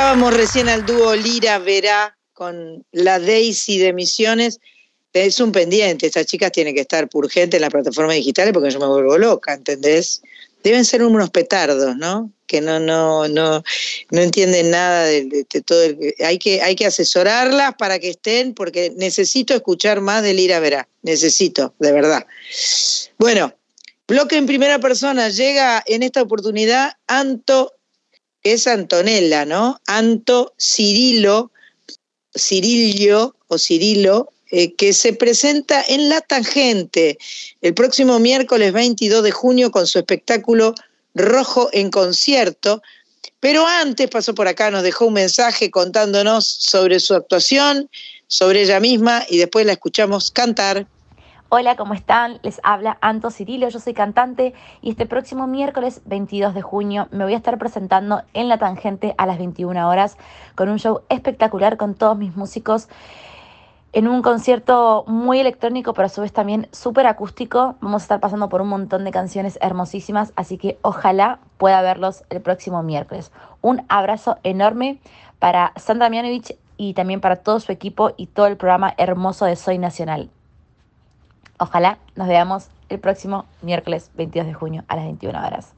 Escuchábamos 0.01 0.33
recién 0.33 0.67
al 0.67 0.83
dúo 0.83 1.15
Lira 1.15 1.59
Verá 1.59 2.17
con 2.33 2.83
la 2.91 3.19
Daisy 3.19 3.77
de 3.77 3.93
Misiones 3.93 4.59
es 5.13 5.39
un 5.39 5.51
pendiente, 5.51 6.07
estas 6.07 6.25
chicas 6.25 6.51
tienen 6.51 6.73
que 6.73 6.81
estar 6.81 7.07
purgentes 7.07 7.59
en 7.59 7.61
las 7.61 7.69
plataformas 7.69 8.15
digitales 8.15 8.51
porque 8.51 8.71
yo 8.71 8.79
me 8.79 8.87
vuelvo 8.87 9.19
loca, 9.19 9.53
¿entendés? 9.53 10.23
Deben 10.63 10.85
ser 10.85 11.03
unos 11.03 11.29
petardos, 11.29 11.95
¿no? 11.97 12.31
Que 12.47 12.61
no, 12.61 12.79
no, 12.79 13.27
no, 13.27 13.63
no 14.09 14.21
entienden 14.21 14.71
nada 14.71 15.03
de, 15.03 15.45
todo. 15.63 15.83
hay, 16.25 16.39
que, 16.39 16.63
hay 16.63 16.75
que 16.75 16.87
asesorarlas 16.87 17.75
para 17.75 17.99
que 17.99 18.09
estén, 18.09 18.55
porque 18.55 18.91
necesito 18.97 19.53
escuchar 19.53 20.01
más 20.01 20.23
de 20.23 20.33
Lira 20.33 20.59
Verá. 20.59 20.87
Necesito, 21.03 21.75
de 21.77 21.91
verdad. 21.91 22.25
Bueno, 23.19 23.53
bloque 24.07 24.35
en 24.35 24.47
primera 24.47 24.79
persona. 24.79 25.29
Llega 25.29 25.83
en 25.85 26.01
esta 26.01 26.23
oportunidad 26.23 26.93
Anto, 27.05 27.75
es 28.43 28.67
Antonella, 28.67 29.45
¿no? 29.45 29.79
Anto 29.87 30.53
Cirilo, 30.59 31.51
Cirillo 32.35 33.35
o 33.47 33.57
Cirilo, 33.57 34.31
eh, 34.51 34.73
que 34.75 34.93
se 34.93 35.13
presenta 35.13 35.83
en 35.87 36.09
La 36.09 36.21
Tangente 36.21 37.17
el 37.61 37.73
próximo 37.73 38.19
miércoles 38.19 38.73
22 38.73 39.23
de 39.23 39.31
junio 39.31 39.71
con 39.71 39.87
su 39.87 39.99
espectáculo 39.99 40.75
Rojo 41.15 41.69
en 41.71 41.89
concierto. 41.89 42.81
Pero 43.39 43.65
antes 43.65 44.09
pasó 44.09 44.35
por 44.35 44.47
acá, 44.47 44.69
nos 44.69 44.83
dejó 44.83 45.05
un 45.05 45.13
mensaje 45.13 45.71
contándonos 45.71 46.45
sobre 46.45 46.99
su 46.99 47.15
actuación, 47.15 47.89
sobre 48.27 48.63
ella 48.63 48.79
misma 48.79 49.25
y 49.29 49.37
después 49.37 49.65
la 49.65 49.73
escuchamos 49.73 50.31
cantar. 50.31 50.85
Hola, 51.53 51.75
¿cómo 51.75 51.93
están? 51.93 52.39
Les 52.43 52.61
habla 52.63 52.97
Anto 53.01 53.29
Cirilo, 53.29 53.67
yo 53.67 53.77
soy 53.81 53.93
cantante 53.93 54.53
y 54.81 54.91
este 54.91 55.05
próximo 55.05 55.47
miércoles 55.47 56.01
22 56.05 56.53
de 56.53 56.61
junio 56.61 57.09
me 57.11 57.25
voy 57.25 57.33
a 57.33 57.35
estar 57.35 57.57
presentando 57.57 58.21
en 58.33 58.47
La 58.47 58.57
Tangente 58.57 59.15
a 59.17 59.25
las 59.25 59.37
21 59.37 59.89
horas 59.89 60.17
con 60.55 60.69
un 60.69 60.79
show 60.79 61.01
espectacular 61.09 61.75
con 61.75 61.93
todos 61.93 62.17
mis 62.17 62.37
músicos 62.37 62.87
en 63.91 64.07
un 64.07 64.21
concierto 64.21 65.03
muy 65.07 65.41
electrónico, 65.41 65.93
pero 65.93 66.05
a 66.05 66.09
su 66.09 66.21
vez 66.21 66.31
también 66.31 66.69
súper 66.71 67.05
acústico. 67.05 67.75
Vamos 67.81 68.03
a 68.03 68.05
estar 68.05 68.21
pasando 68.21 68.47
por 68.47 68.61
un 68.61 68.69
montón 68.69 69.03
de 69.03 69.11
canciones 69.11 69.59
hermosísimas, 69.61 70.31
así 70.37 70.57
que 70.57 70.79
ojalá 70.83 71.39
pueda 71.57 71.81
verlos 71.81 72.23
el 72.29 72.39
próximo 72.39 72.81
miércoles. 72.81 73.33
Un 73.59 73.83
abrazo 73.89 74.37
enorme 74.43 75.01
para 75.39 75.73
Sandra 75.75 76.07
Mianovich 76.09 76.55
y 76.77 76.93
también 76.93 77.19
para 77.19 77.35
todo 77.35 77.59
su 77.59 77.73
equipo 77.73 78.13
y 78.15 78.27
todo 78.27 78.47
el 78.47 78.55
programa 78.55 78.93
hermoso 78.97 79.43
de 79.43 79.57
Soy 79.57 79.79
Nacional. 79.79 80.29
Ojalá 81.61 81.99
nos 82.15 82.27
veamos 82.27 82.71
el 82.89 82.99
próximo 82.99 83.45
miércoles 83.61 84.09
22 84.15 84.47
de 84.47 84.53
junio 84.55 84.83
a 84.87 84.95
las 84.95 85.05
21 85.05 85.45
horas. 85.45 85.75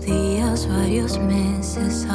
Días, 0.00 0.66
varios 0.66 1.18
meses, 1.18 2.06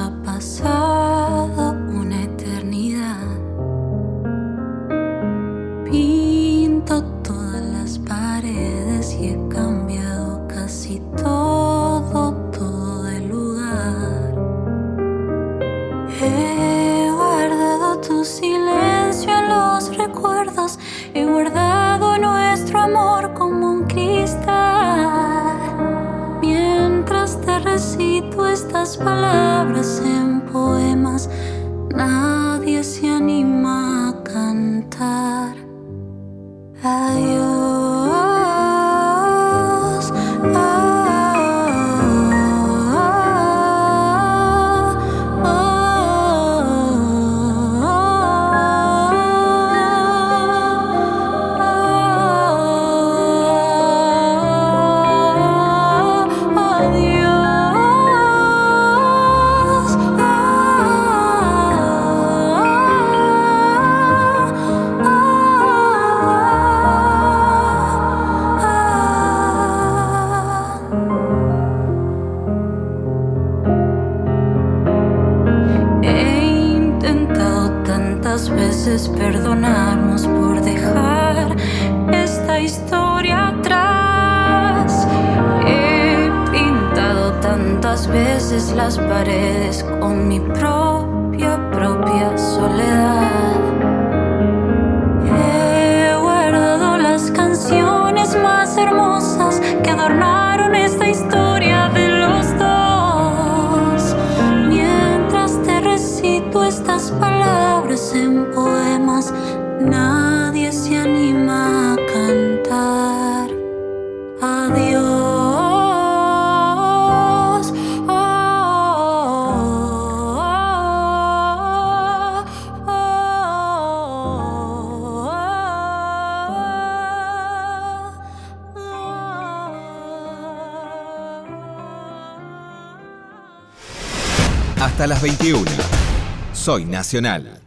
Soy 136.70 136.86
Nacional. 136.86 137.60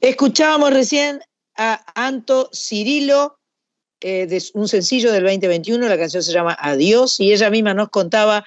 Escuchábamos 0.00 0.72
recién 0.72 1.20
a 1.54 1.84
Anto 1.94 2.48
Cirilo, 2.54 3.36
eh, 4.00 4.26
de 4.26 4.42
un 4.54 4.68
sencillo 4.68 5.12
del 5.12 5.24
2021, 5.24 5.86
la 5.86 5.98
canción 5.98 6.22
se 6.22 6.32
llama 6.32 6.56
Adiós, 6.58 7.20
y 7.20 7.30
ella 7.34 7.50
misma 7.50 7.74
nos 7.74 7.90
contaba 7.90 8.42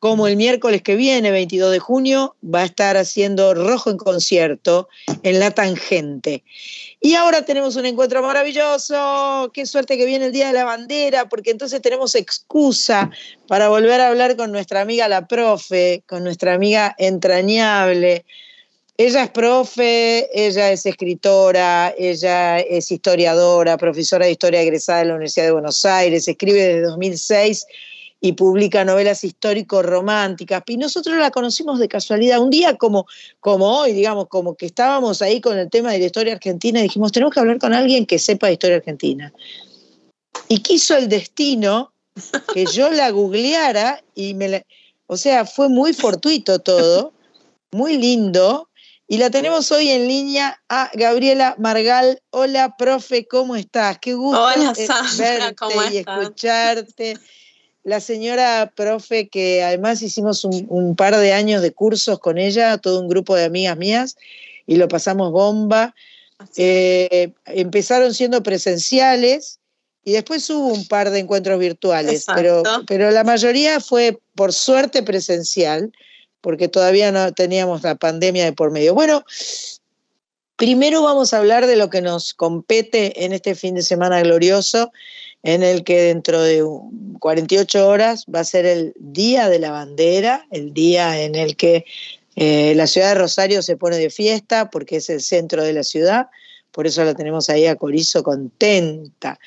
cómo 0.00 0.26
el 0.26 0.36
miércoles 0.36 0.82
que 0.82 0.96
viene, 0.96 1.30
22 1.30 1.72
de 1.72 1.78
junio, 1.78 2.36
va 2.44 2.60
a 2.60 2.64
estar 2.66 2.98
haciendo 2.98 3.54
Rojo 3.54 3.88
en 3.88 3.96
concierto 3.96 4.90
en 5.22 5.40
La 5.40 5.50
Tangente. 5.50 6.44
Y 7.00 7.14
ahora 7.14 7.42
tenemos 7.46 7.76
un 7.76 7.86
encuentro 7.86 8.20
maravilloso. 8.20 9.50
Qué 9.54 9.64
suerte 9.64 9.96
que 9.96 10.04
viene 10.04 10.26
el 10.26 10.32
Día 10.32 10.48
de 10.48 10.52
la 10.52 10.64
Bandera, 10.64 11.30
porque 11.30 11.52
entonces 11.52 11.80
tenemos 11.80 12.14
excusa 12.16 13.10
para 13.48 13.70
volver 13.70 13.98
a 14.02 14.08
hablar 14.08 14.36
con 14.36 14.52
nuestra 14.52 14.82
amiga 14.82 15.08
la 15.08 15.26
profe, 15.26 16.02
con 16.06 16.22
nuestra 16.22 16.52
amiga 16.52 16.94
entrañable. 16.98 18.26
Ella 18.98 19.24
es 19.24 19.30
profe, 19.30 20.28
ella 20.34 20.70
es 20.70 20.84
escritora, 20.84 21.94
ella 21.96 22.60
es 22.60 22.90
historiadora, 22.90 23.78
profesora 23.78 24.26
de 24.26 24.32
historia 24.32 24.60
egresada 24.60 24.98
de 24.98 25.04
la 25.06 25.14
Universidad 25.14 25.46
de 25.46 25.52
Buenos 25.52 25.84
Aires, 25.84 26.28
escribe 26.28 26.62
desde 26.62 26.82
2006 26.82 27.66
y 28.20 28.32
publica 28.32 28.84
novelas 28.84 29.24
histórico-románticas. 29.24 30.62
Y 30.66 30.76
nosotros 30.76 31.16
la 31.16 31.32
conocimos 31.32 31.80
de 31.80 31.88
casualidad. 31.88 32.40
Un 32.40 32.50
día 32.50 32.76
como, 32.76 33.06
como 33.40 33.80
hoy, 33.80 33.92
digamos, 33.92 34.28
como 34.28 34.54
que 34.54 34.66
estábamos 34.66 35.22
ahí 35.22 35.40
con 35.40 35.58
el 35.58 35.68
tema 35.70 35.90
de 35.90 35.98
la 35.98 36.06
historia 36.06 36.34
argentina, 36.34 36.78
y 36.78 36.84
dijimos, 36.84 37.10
tenemos 37.10 37.34
que 37.34 37.40
hablar 37.40 37.58
con 37.58 37.72
alguien 37.72 38.06
que 38.06 38.20
sepa 38.20 38.46
de 38.46 38.52
historia 38.52 38.76
argentina. 38.76 39.32
Y 40.48 40.58
quiso 40.58 40.96
el 40.96 41.08
destino 41.08 41.92
que 42.54 42.66
yo 42.66 42.90
la 42.90 43.10
googleara 43.10 44.04
y 44.14 44.34
me 44.34 44.48
la... 44.48 44.62
O 45.06 45.16
sea, 45.16 45.44
fue 45.44 45.68
muy 45.68 45.92
fortuito 45.92 46.60
todo, 46.60 47.12
muy 47.72 47.96
lindo. 47.96 48.68
Y 49.08 49.18
la 49.18 49.30
tenemos 49.30 49.70
hoy 49.72 49.90
en 49.90 50.08
línea 50.08 50.60
a 50.68 50.90
Gabriela 50.94 51.54
Margal. 51.58 52.22
Hola, 52.30 52.76
profe, 52.76 53.26
¿cómo 53.26 53.56
estás? 53.56 53.98
Qué 53.98 54.14
gusto 54.14 54.50
eh, 54.50 54.88
verte 55.18 55.64
y 55.92 55.96
escucharte 55.98 57.18
la 57.84 58.00
señora 58.00 58.72
profe, 58.74 59.28
que 59.28 59.62
además 59.62 60.02
hicimos 60.02 60.44
un, 60.44 60.94
par 60.96 61.16
de 61.16 61.32
años 61.32 61.62
de 61.62 61.72
cursos 61.72 62.18
con 62.20 62.38
ella, 62.38 62.78
todo 62.78 63.00
un 63.00 63.08
grupo 63.08 63.34
de 63.34 63.44
amigas 63.44 63.76
mías, 63.76 64.16
y 64.66 64.76
lo 64.76 64.88
pasamos 64.88 65.32
bomba. 65.32 65.94
Eh, 66.56 67.32
empezaron 67.46 68.14
siendo 68.14 68.42
presenciales 68.42 69.58
y 70.04 70.12
después 70.12 70.48
hubo 70.50 70.68
un 70.68 70.86
par 70.86 71.10
de 71.10 71.20
encuentros 71.20 71.58
virtuales, 71.58 72.26
pero, 72.34 72.62
pero 72.86 73.10
la 73.10 73.22
mayoría 73.22 73.80
fue 73.80 74.18
por 74.34 74.52
suerte 74.52 75.02
presencial, 75.02 75.92
porque 76.42 76.68
todavía 76.68 77.10
no 77.10 77.32
teníamos 77.32 77.82
la 77.82 77.94
pandemia 77.94 78.44
de 78.44 78.52
por 78.52 78.70
medio. 78.70 78.92
Bueno, 78.92 79.24
primero 80.56 81.02
vamos 81.02 81.32
a 81.32 81.38
hablar 81.38 81.66
de 81.66 81.76
lo 81.76 81.88
que 81.88 82.02
nos 82.02 82.34
compete 82.34 83.24
en 83.24 83.32
este 83.32 83.54
fin 83.54 83.74
de 83.74 83.82
semana 83.82 84.20
glorioso 84.20 84.92
en 85.42 85.62
el 85.62 85.82
que 85.82 86.02
dentro 86.02 86.42
de 86.42 86.64
48 87.18 87.88
horas 87.88 88.26
va 88.32 88.40
a 88.40 88.44
ser 88.44 88.66
el 88.66 88.92
Día 88.98 89.48
de 89.48 89.58
la 89.58 89.70
Bandera, 89.70 90.46
el 90.50 90.72
día 90.72 91.20
en 91.22 91.34
el 91.34 91.56
que 91.56 91.84
eh, 92.36 92.74
la 92.76 92.86
ciudad 92.86 93.08
de 93.08 93.14
Rosario 93.16 93.62
se 93.62 93.76
pone 93.76 93.96
de 93.96 94.10
fiesta 94.10 94.70
porque 94.70 94.96
es 94.96 95.10
el 95.10 95.20
centro 95.20 95.64
de 95.64 95.72
la 95.72 95.82
ciudad, 95.82 96.28
por 96.70 96.86
eso 96.86 97.04
la 97.04 97.14
tenemos 97.14 97.50
ahí 97.50 97.66
a 97.66 97.76
Corizo 97.76 98.22
contenta. 98.22 99.38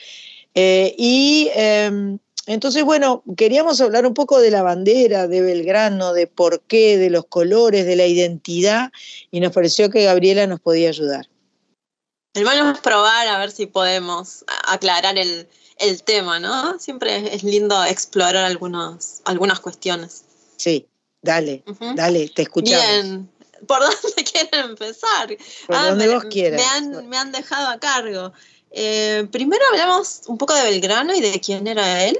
Eh, 0.53 0.95
y 0.97 1.49
em, 1.53 2.17
entonces, 2.47 2.83
bueno, 2.83 3.23
queríamos 3.37 3.81
hablar 3.81 4.05
un 4.05 4.13
poco 4.13 4.39
de 4.39 4.51
la 4.51 4.61
bandera 4.61 5.27
de 5.27 5.41
Belgrano, 5.41 6.13
de 6.13 6.27
por 6.27 6.61
qué, 6.61 6.97
de 6.97 7.09
los 7.09 7.25
colores, 7.25 7.85
de 7.85 7.95
la 7.95 8.05
identidad, 8.05 8.91
y 9.31 9.39
nos 9.39 9.51
pareció 9.51 9.89
que 9.89 10.03
Gabriela 10.03 10.45
nos 10.45 10.59
podía 10.59 10.89
ayudar. 10.89 11.27
Es 12.33 12.43
probar 12.81 13.27
a 13.27 13.39
ver 13.39 13.51
si 13.51 13.65
podemos 13.65 14.43
aclarar 14.67 15.17
el, 15.17 15.47
el 15.77 16.03
tema, 16.03 16.39
¿no? 16.39 16.77
Siempre 16.79 17.33
es 17.33 17.43
lindo 17.43 17.83
explorar 17.85 18.43
algunas, 18.43 19.21
algunas 19.25 19.59
cuestiones. 19.59 20.25
Sí, 20.57 20.87
dale, 21.21 21.63
dale, 21.95 22.29
te 22.29 22.43
escuchamos. 22.43 22.85
Bien, 22.85 23.29
¿por 23.67 23.79
dónde 23.79 24.23
quieren 24.31 24.71
empezar? 24.71 25.35
Por 25.67 25.75
ah, 25.75 25.89
donde 25.89 26.13
vos 26.13 26.25
quieras. 26.25 26.61
Me 27.07 27.17
han, 27.17 27.31
dejado 27.31 27.69
a 27.69 27.79
cargo. 27.79 28.33
Eh, 28.71 29.27
primero 29.31 29.63
hablamos 29.71 30.23
un 30.27 30.37
poco 30.37 30.53
de 30.53 30.63
Belgrano 30.63 31.13
y 31.13 31.21
de 31.21 31.39
quién 31.39 31.67
era 31.67 32.03
él. 32.03 32.19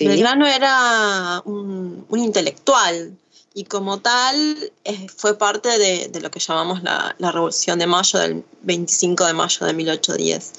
Belgrano 0.00 0.46
era 0.46 1.42
un, 1.44 2.06
intelectual 2.10 3.16
y 3.54 3.64
como 3.64 3.98
tal 3.98 4.72
eh, 4.84 5.06
fue 5.08 5.36
parte 5.36 5.78
de, 5.78 6.20
lo 6.20 6.30
que 6.30 6.40
llamamos 6.40 6.82
la, 6.82 7.14
Revolución 7.18 7.78
de 7.78 7.86
Mayo 7.86 8.18
del 8.18 8.44
25 8.62 9.24
de 9.26 9.32
mayo 9.32 9.66
de 9.66 9.72
1810. 9.72 10.52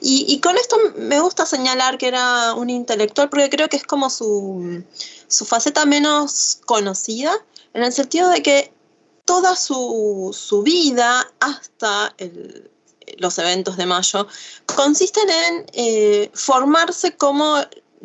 Y, 0.00 0.40
con 0.40 0.56
esto 0.56 0.76
me 0.96 1.20
gusta 1.20 1.46
señalar 1.46 1.96
que 1.98 2.08
era 2.08 2.54
un 2.54 2.68
intelectual 2.70 3.30
porque 3.30 3.48
creo 3.48 3.68
que 3.68 3.78
es 3.78 3.84
como 3.84 4.10
su, 4.10 4.84
faceta 5.28 5.86
menos 5.86 6.58
conocida, 6.66 7.32
en 7.72 7.82
el 7.82 7.92
sentido 7.92 8.28
de 8.28 8.42
que 8.42 8.72
toda 9.24 9.56
su, 9.56 10.62
vida 10.64 11.26
hasta 11.40 12.14
los 13.18 13.38
eventos 13.38 13.76
de 13.76 13.86
mayo 13.86 14.26
consisten 14.66 15.30
en 15.30 15.66
eh, 15.72 16.30
formarse 16.34 17.16
como 17.16 17.56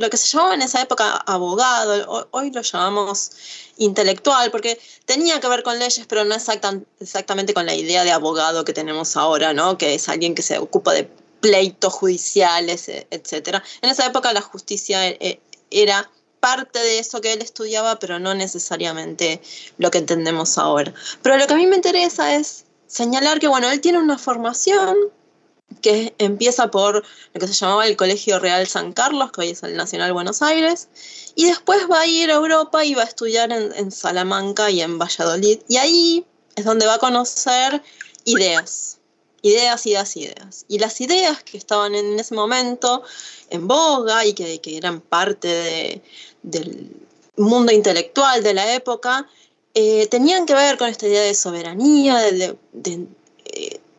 lo 0.02 0.10
que 0.10 0.18
se 0.18 0.28
llamaba 0.28 0.56
en 0.56 0.62
esa 0.62 0.82
época 0.82 1.16
abogado, 1.26 2.28
hoy 2.32 2.52
lo 2.52 2.62
llamamos 2.62 3.32
intelectual, 3.78 4.52
porque 4.52 4.80
tenía 5.06 5.40
que 5.40 5.48
ver 5.48 5.64
con 5.64 5.80
leyes, 5.80 6.06
pero 6.08 6.26
no 6.26 6.36
exactamente 6.36 7.54
con 7.54 7.66
la 7.66 7.74
idea 7.74 8.04
de 8.04 8.12
abogado 8.12 8.66
que 8.66 8.74
tenemos 8.74 9.16
ahora, 9.16 9.54
¿no? 9.54 9.78
que 9.78 9.94
es 9.94 10.10
alguien 10.10 10.36
que 10.36 10.42
se 10.42 10.58
ocupa 10.58 10.94
de 10.94 11.10
pleitos 11.40 11.94
judiciales, 11.94 12.90
e, 12.90 13.08
etc. 13.12 13.62
En 13.82 13.90
esa 13.90 14.06
época 14.06 14.34
la 14.34 14.42
justicia 14.42 15.08
eh, 15.08 15.40
era 15.70 16.10
parte 16.40 16.80
de 16.80 17.00
eso 17.00 17.22
que 17.22 17.34
él 17.34 17.42
estudiaba, 17.42 18.00
pero 18.00 18.20
no 18.20 18.34
necesariamente 18.34 19.42
lo 19.78 19.92
que 19.92 20.00
entendemos 20.00 20.58
ahora. 20.58 20.94
Pero 21.22 21.38
lo 21.38 21.48
que 21.48 21.54
a 21.54 21.58
mí 21.58 21.68
me 21.68 21.76
interesa 21.76 22.36
es 22.36 22.66
señalar 22.88 23.40
que, 23.40 23.48
bueno, 23.48 23.70
él 23.70 23.80
tiene 23.80 24.00
una 24.00 24.18
formación 24.18 24.98
que 25.82 26.14
empieza 26.18 26.70
por 26.70 27.04
lo 27.34 27.40
que 27.40 27.48
se 27.48 27.54
llamaba 27.54 27.88
el 27.88 27.96
Colegio 27.96 28.40
Real 28.40 28.68
San 28.68 28.94
Carlos, 28.94 29.32
que 29.32 29.42
hoy 29.42 29.50
es 29.50 29.64
el 29.64 29.76
Nacional 29.78 30.14
Buenos 30.14 30.42
Aires, 30.42 30.90
y 31.36 31.46
después 31.46 31.88
va 31.90 32.02
a 32.02 32.08
ir 32.08 32.30
a 32.32 32.36
Europa 32.36 32.84
y 32.84 32.94
va 32.94 33.04
a 33.04 33.06
estudiar 33.06 33.52
en, 33.52 33.92
Salamanca 33.92 34.70
y 34.70 34.82
en 34.82 35.00
Valladolid, 35.00 35.60
y 35.68 35.78
ahí 35.78 36.26
es 36.56 36.66
donde 36.66 36.86
va 36.86 36.96
a 36.96 37.00
conocer 37.00 37.82
ideas, 38.26 38.98
ideas, 39.42 39.86
ideas, 39.86 40.18
ideas. 40.18 40.66
Y 40.68 40.80
las 40.80 41.00
ideas 41.00 41.44
que 41.44 41.58
estaban 41.58 41.96
en 41.96 42.20
ese 42.20 42.36
momento 42.36 43.04
en 43.50 43.68
boga 43.68 44.26
y 44.26 44.34
que, 44.34 44.60
eran 44.66 45.02
parte 45.02 46.02
del 46.44 46.92
mundo 47.38 47.72
intelectual 47.72 48.44
de 48.44 48.54
la 48.54 48.74
época, 48.74 49.28
eh, 49.74 50.08
tenían 50.08 50.46
que 50.46 50.54
ver 50.54 50.78
con 50.78 50.90
esta 50.90 51.08
idea 51.08 51.22
de 51.22 51.34
soberanía, 51.34 52.18
de, 52.18 52.58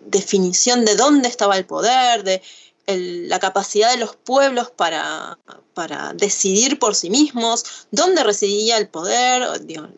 definición 0.07 0.85
de 0.85 0.97
dónde 0.97 1.29
estaba 1.29 1.57
el 1.57 1.67
poder, 1.67 2.25
de 2.25 2.43
la 2.87 3.39
capacidad 3.39 3.93
de 3.93 3.99
los 3.99 4.17
pueblos 4.17 4.71
para, 4.71 5.39
para, 5.73 6.13
decidir 6.15 6.79
por 6.79 6.95
sí 6.95 7.11
mismos, 7.11 7.87
dónde 7.91 8.25
residía 8.25 8.77
el 8.77 8.89
poder, 8.89 9.47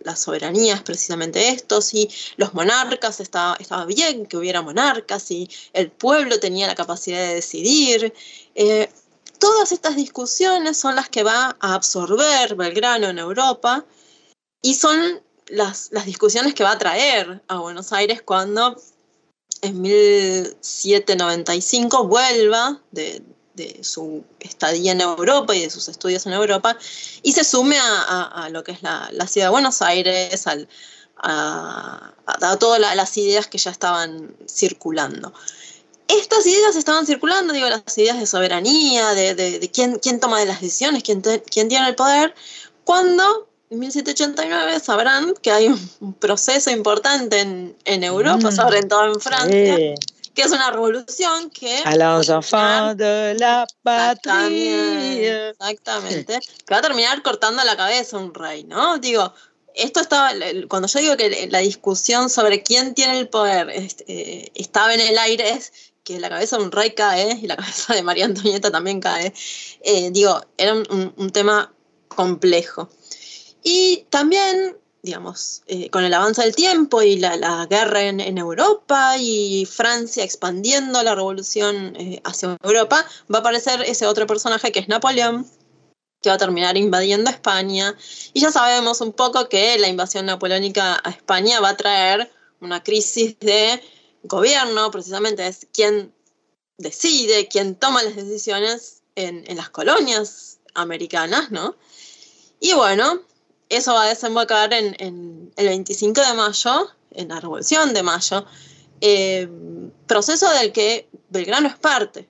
la 0.01 0.17
soberanía 0.17 0.75
es 0.75 0.83
precisamente 0.83 1.49
esto, 1.49 1.81
si 1.81 2.11
los 2.37 2.53
monarcas 2.55 3.21
estaba, 3.21 3.57
estaba 3.59 3.87
bien 3.87 4.27
que 4.27 4.37
hubiera 4.37 4.63
monarcas, 4.63 5.23
si 5.23 5.49
el 5.73 5.91
pueblo 5.91 6.39
tenía 6.41 6.67
la 6.67 6.75
capacidad 6.75 7.19
de 7.19 7.35
decidir. 7.35 8.13
Eh, 8.55 8.91
todas 9.39 9.73
estas 9.73 9.97
discusiones 9.97 10.77
son 10.77 10.95
las 10.95 11.09
que 11.09 11.23
va 11.23 11.57
a 11.59 11.75
absorber 11.75 12.55
Belgrano 12.55 13.09
en 13.09 13.19
Europa 13.19 13.85
y 14.63 14.75
son 14.75 15.23
las, 15.47 15.89
las 15.91 16.07
discusiones 16.07 16.55
que 16.55 16.65
va 16.65 16.73
a 16.73 16.79
traer 16.79 17.43
a 17.49 17.59
Buenos 17.59 17.93
Aires 17.93 18.23
cuando 18.23 18.77
en 19.65 19.81
1795 19.81 22.07
vuelva 22.07 22.79
de, 22.91 23.23
su 23.83 24.25
estadía 24.41 24.91
en 24.93 25.01
Europa 25.01 25.55
y 25.55 25.61
de 25.61 25.71
sus 25.71 25.89
estudios 25.89 26.27
en 26.27 26.33
Europa 26.33 26.77
y 27.23 27.31
se 27.33 27.45
sume 27.45 27.77
a, 27.81 28.49
lo 28.51 28.65
que 28.65 28.73
es 28.73 28.83
la, 28.83 29.09
ciudad 29.29 29.47
de 29.47 29.53
Buenos 29.53 29.81
Aires, 29.81 30.45
a, 31.17 32.13
todas 32.59 32.81
las 32.81 33.17
ideas 33.17 33.47
que 33.47 33.59
ya 33.59 33.71
estaban 33.71 34.35
circulando. 34.49 35.33
Estas 36.09 36.45
ideas 36.47 36.75
estaban 36.77 37.07
circulando, 37.07 37.55
digo, 37.55 37.69
las 37.69 37.97
ideas 37.97 38.19
de 38.19 38.27
soberanía, 38.27 39.15
de, 39.15 39.71
quién, 39.73 40.01
quién, 40.01 40.19
toma 40.21 40.45
las 40.45 40.61
decisiones, 40.61 41.03
quién, 41.03 41.23
quién 41.23 41.69
tiene 41.69 41.89
el 41.89 41.95
poder, 41.95 42.35
cuando 42.85 43.49
1789 43.71 44.81
sabrán 44.81 45.35
que 45.43 45.51
hay 45.51 45.69
un 46.01 46.15
proceso 46.15 46.71
importante 46.71 47.41
en, 47.41 48.05
Europa, 48.05 48.51
mm. 48.51 48.57
sobre 48.57 48.83
todo 48.83 49.07
en 49.07 49.21
Francia, 49.21 49.77
que 50.35 50.43
es 50.43 50.51
una 50.51 50.71
revolución 50.71 51.51
que... 51.51 51.79
A 51.85 51.97
los 51.97 52.29
enfants 52.29 52.99
de 52.99 53.37
la 53.39 53.67
patria. 53.83 55.51
Exactamente. 55.51 56.41
Que 56.67 56.75
va 56.75 56.79
a 56.79 56.83
terminar 56.83 57.23
cortando 57.23 57.63
la 57.65 57.77
cabeza 57.77 58.19
un 58.19 58.35
rey, 58.35 58.65
¿no? 58.65 58.99
Digo, 58.99 59.33
esto 59.75 60.01
estaba, 60.01 60.31
cuando 60.69 60.89
yo 60.89 61.01
digo 61.01 61.17
que 61.17 61.49
la 61.51 61.61
discusión 61.61 62.31
sobre 62.31 62.63
quién 62.63 62.95
tiene 62.95 63.19
el 63.19 63.29
poder 63.29 63.71
este, 63.71 64.53
estaba 64.55 64.95
en 64.95 65.01
el 65.01 65.19
aire, 65.19 65.51
es 65.51 65.73
que 66.05 66.21
la 66.21 66.29
cabeza 66.29 66.59
de 66.59 66.65
un 66.65 66.73
rey 66.73 66.95
cae 66.95 67.39
y 67.41 67.47
la 67.47 67.57
cabeza 67.57 67.95
de 67.95 68.03
María 68.03 68.27
Antonieta 68.27 68.71
también 68.71 69.01
cae. 69.01 69.33
Eh, 69.83 70.11
digo, 70.11 70.41
era 70.59 70.75
un 70.75 71.31
tema 71.33 71.73
complejo. 72.09 72.89
Y 73.67 74.07
también, 74.11 74.77
digamos, 75.03 75.63
eh, 75.67 75.89
con 75.89 76.05
el 76.05 76.13
avance 76.13 76.43
del 76.43 76.55
tiempo 76.55 77.01
y 77.01 77.17
la, 77.17 77.67
guerra 77.69 78.03
en, 78.03 78.39
Europa 78.39 79.17
y 79.19 79.65
Francia 79.65 80.23
expandiendo 80.23 81.03
la 81.03 81.15
revolución 81.15 81.97
eh, 81.97 82.21
hacia 82.25 82.59
Europa, 82.63 83.07
va 83.33 83.39
a 83.39 83.41
aparecer 83.41 83.81
ese 83.81 84.07
otro 84.07 84.27
personaje 84.27 84.71
que 84.71 84.81
es 84.81 84.89
Napoleón, 84.89 85.51
que 86.21 86.29
va 86.29 86.35
a 86.35 86.39
terminar 86.39 86.77
invadiendo 86.77 87.31
España. 87.31 87.97
Y 88.35 88.41
ya 88.41 88.53
sabemos 88.53 89.01
un 89.01 89.15
poco 89.15 89.49
que 89.49 89.79
la 89.79 89.89
invasión 89.89 90.27
napoleónica 90.27 91.01
a 91.03 91.09
España 91.09 91.59
va 91.61 91.71
a 91.71 91.77
traer 91.79 92.31
una 92.61 92.83
crisis 92.83 93.39
de 93.41 93.83
gobierno, 94.25 94.91
precisamente 94.91 95.47
es 95.47 95.67
quien 95.73 96.13
decide, 96.77 97.49
quien 97.49 97.77
toma 97.77 98.03
las 98.03 98.17
decisiones 98.17 99.03
en, 99.15 99.43
en 99.47 99.57
las 99.57 99.71
colonias 99.71 100.59
americanas, 100.75 101.51
¿no? 101.51 101.77
Y 102.61 102.73
bueno, 102.75 103.23
eso 103.69 103.95
va 103.95 104.05
a 104.05 104.09
desembocar 104.09 104.73
en, 104.73 105.53
el 105.57 105.67
25 105.67 106.21
de 106.21 106.35
mayo, 106.35 106.91
en 107.13 107.29
la 107.29 107.41
Revolución 107.41 107.95
de 107.95 108.03
Mayo, 108.03 108.45
eh, 109.01 109.49
proceso 110.07 110.51
del 110.51 110.73
que 110.73 111.09
Belgrano 111.31 111.69
es 111.69 111.77
parte. 111.77 112.29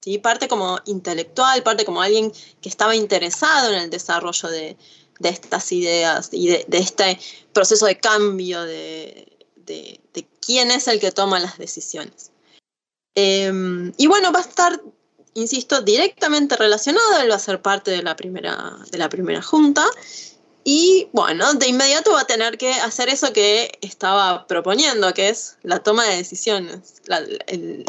¿sí? 0.00 0.18
Parte 0.18 0.48
como 0.48 0.80
intelectual, 0.86 1.62
parte 1.62 1.84
como 1.84 2.02
alguien 2.02 2.32
que 2.60 2.68
estaba 2.68 2.96
interesado 2.96 3.72
en 3.72 3.80
el 3.80 3.90
desarrollo 3.90 4.48
de, 4.48 4.76
estas 5.22 5.72
ideas 5.72 6.28
y 6.32 6.48
de, 6.48 6.66
este 6.70 7.18
proceso 7.52 7.86
de 7.86 7.98
cambio 7.98 8.62
de, 8.62 9.30
quién 10.44 10.70
es 10.70 10.88
el 10.88 11.00
que 11.00 11.12
toma 11.12 11.40
las 11.40 11.56
decisiones. 11.56 12.30
Eh, 13.14 13.92
y 13.96 14.06
bueno, 14.08 14.32
va 14.32 14.40
a 14.40 14.42
estar, 14.42 14.82
insisto, 15.34 15.80
directamente 15.82 16.56
relacionado, 16.56 17.20
él 17.20 17.30
va 17.30 17.36
a 17.36 17.38
ser 17.38 17.62
parte 17.62 17.92
de 17.92 18.02
la 18.02 18.16
primera, 18.16 18.76
de 18.90 18.98
la 18.98 19.08
primera 19.08 19.40
junta 19.40 19.86
y 20.64 21.08
bueno, 21.12 21.52
de 21.52 21.68
inmediato 21.68 22.12
va 22.12 22.22
a 22.22 22.26
tener 22.26 22.56
que 22.56 22.72
hacer 22.72 23.10
eso 23.10 23.34
que 23.34 23.78
estaba 23.82 24.46
proponiendo, 24.46 25.12
que 25.12 25.28
es 25.28 25.58
la 25.62 25.80
toma 25.80 26.04
de 26.04 26.16
decisiones, 26.16 27.02
el, 27.46 27.84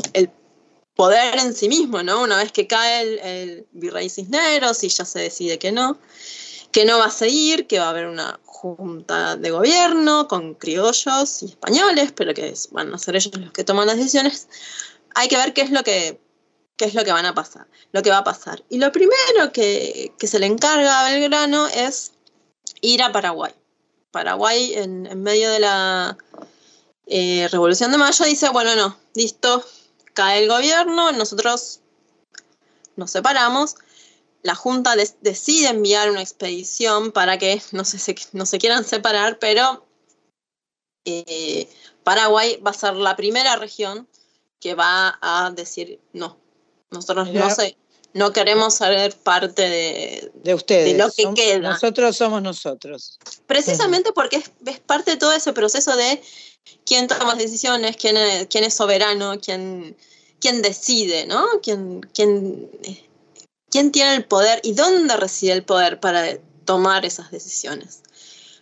poder 0.93 1.39
en 1.39 1.53
sí 1.53 1.67
mismo, 1.67 2.03
¿no? 2.03 2.21
Una 2.21 2.37
vez 2.37 2.51
que 2.51 2.67
cae 2.67 3.19
el, 3.23 3.67
virrey 3.71 4.09
Cisneros 4.09 4.83
y 4.83 4.89
ya 4.89 5.05
se 5.05 5.19
decide 5.19 5.57
que 5.57 5.71
no, 5.71 5.97
que 6.71 6.85
no 6.85 6.99
va 6.99 7.05
a 7.05 7.11
seguir, 7.11 7.67
que 7.67 7.79
va 7.79 7.87
a 7.87 7.89
haber 7.89 8.07
una 8.07 8.39
junta 8.45 9.37
de 9.37 9.51
gobierno 9.51 10.27
con 10.27 10.53
criollos 10.53 11.43
y 11.43 11.45
españoles, 11.45 12.11
pero 12.13 12.33
que 12.33 12.53
van 12.71 12.93
a 12.93 12.97
ser 12.97 13.15
ellos 13.15 13.37
los 13.37 13.51
que 13.51 13.63
toman 13.63 13.87
las 13.87 13.97
decisiones, 13.97 14.47
hay 15.15 15.27
que 15.29 15.37
ver 15.37 15.53
qué 15.53 15.61
es 15.61 15.71
lo 15.71 15.83
que 15.83 16.19
qué 16.77 16.83
es 16.83 16.93
lo 16.93 17.05
que 17.05 17.13
van 17.13 17.25
a 17.25 17.33
pasar, 17.33 17.67
lo 17.93 18.01
que 18.01 18.09
va 18.09 18.17
a 18.17 18.23
pasar. 18.25 18.61
Y 18.69 18.79
lo 18.79 18.91
primero 18.91 19.53
que, 19.53 20.11
que 20.19 20.27
se 20.27 20.39
le 20.39 20.45
encarga 20.45 20.99
a 20.99 21.09
Belgrano 21.09 21.67
es 21.67 22.11
ir 22.81 23.01
a 23.03 23.11
Paraguay. 23.11 23.53
Paraguay, 24.11 24.73
en, 24.75 25.21
medio 25.21 25.51
de 25.51 25.59
la 25.59 26.17
eh, 27.07 27.47
Revolución 27.51 27.91
de 27.91 27.97
Mayo, 27.97 28.25
dice, 28.25 28.49
bueno, 28.49 28.75
no, 28.75 28.97
listo, 29.13 29.63
cae 30.13 30.43
el 30.43 30.49
gobierno, 30.49 31.11
nosotros 31.11 31.81
nos 32.95 33.11
separamos. 33.11 33.75
La 34.41 34.55
Junta 34.55 34.95
decide 35.21 35.69
enviar 35.69 36.11
una 36.11 36.21
expedición 36.21 37.11
para 37.11 37.37
que 37.37 37.61
no 37.71 37.83
se, 37.83 38.15
no 38.31 38.45
se 38.45 38.59
quieran 38.59 38.85
separar, 38.85 39.39
pero 39.39 39.85
eh, 41.03 41.67
Paraguay 42.03 42.57
va 42.57 42.71
a 42.71 42.75
ser 42.75 42.95
la 42.95 43.15
primera 43.15 43.55
región 43.55 44.07
que 44.59 44.75
va 44.75 45.17
a 45.21 45.51
decir 45.51 45.99
no. 46.13 46.37
Nosotros 46.91 47.31
no, 47.31 47.49
sé, 47.49 47.77
no 48.15 48.31
queremos 48.31 48.75
ser 48.75 49.13
parte 49.13 49.61
de, 49.61 50.31
de 50.35 50.53
ustedes. 50.53 50.93
De 50.93 50.97
lo 50.97 51.11
que 51.11 51.33
queda. 51.35 51.71
Nosotros 51.71 52.15
somos 52.15 52.41
nosotros. 52.41 53.19
Precisamente 53.45 54.13
porque 54.13 54.37
es, 54.37 54.79
parte 54.79 55.11
de 55.11 55.17
todo 55.17 55.33
ese 55.33 55.51
proceso 55.51 55.97
de 55.97 56.23
quién 56.85 57.07
toma 57.07 57.25
las 57.25 57.37
decisiones, 57.37 57.97
quién 57.97 58.15
es, 58.15 58.47
quién 58.47 58.63
es 58.63 58.73
soberano, 58.73 59.37
quién, 59.41 59.97
quién 60.39 60.61
decide, 60.61 61.27
¿no? 61.27 61.45
Quién, 61.61 62.07
quién, 62.13 62.71
quién 63.69 63.91
tiene 63.91 64.15
el 64.15 64.23
poder 64.23 64.61
y 64.63 64.71
dónde 64.71 65.17
reside 65.17 65.51
el 65.51 65.65
poder 65.65 65.99
para 65.99 66.37
tomar 66.63 67.03
esas 67.03 67.31
decisiones. 67.31 68.01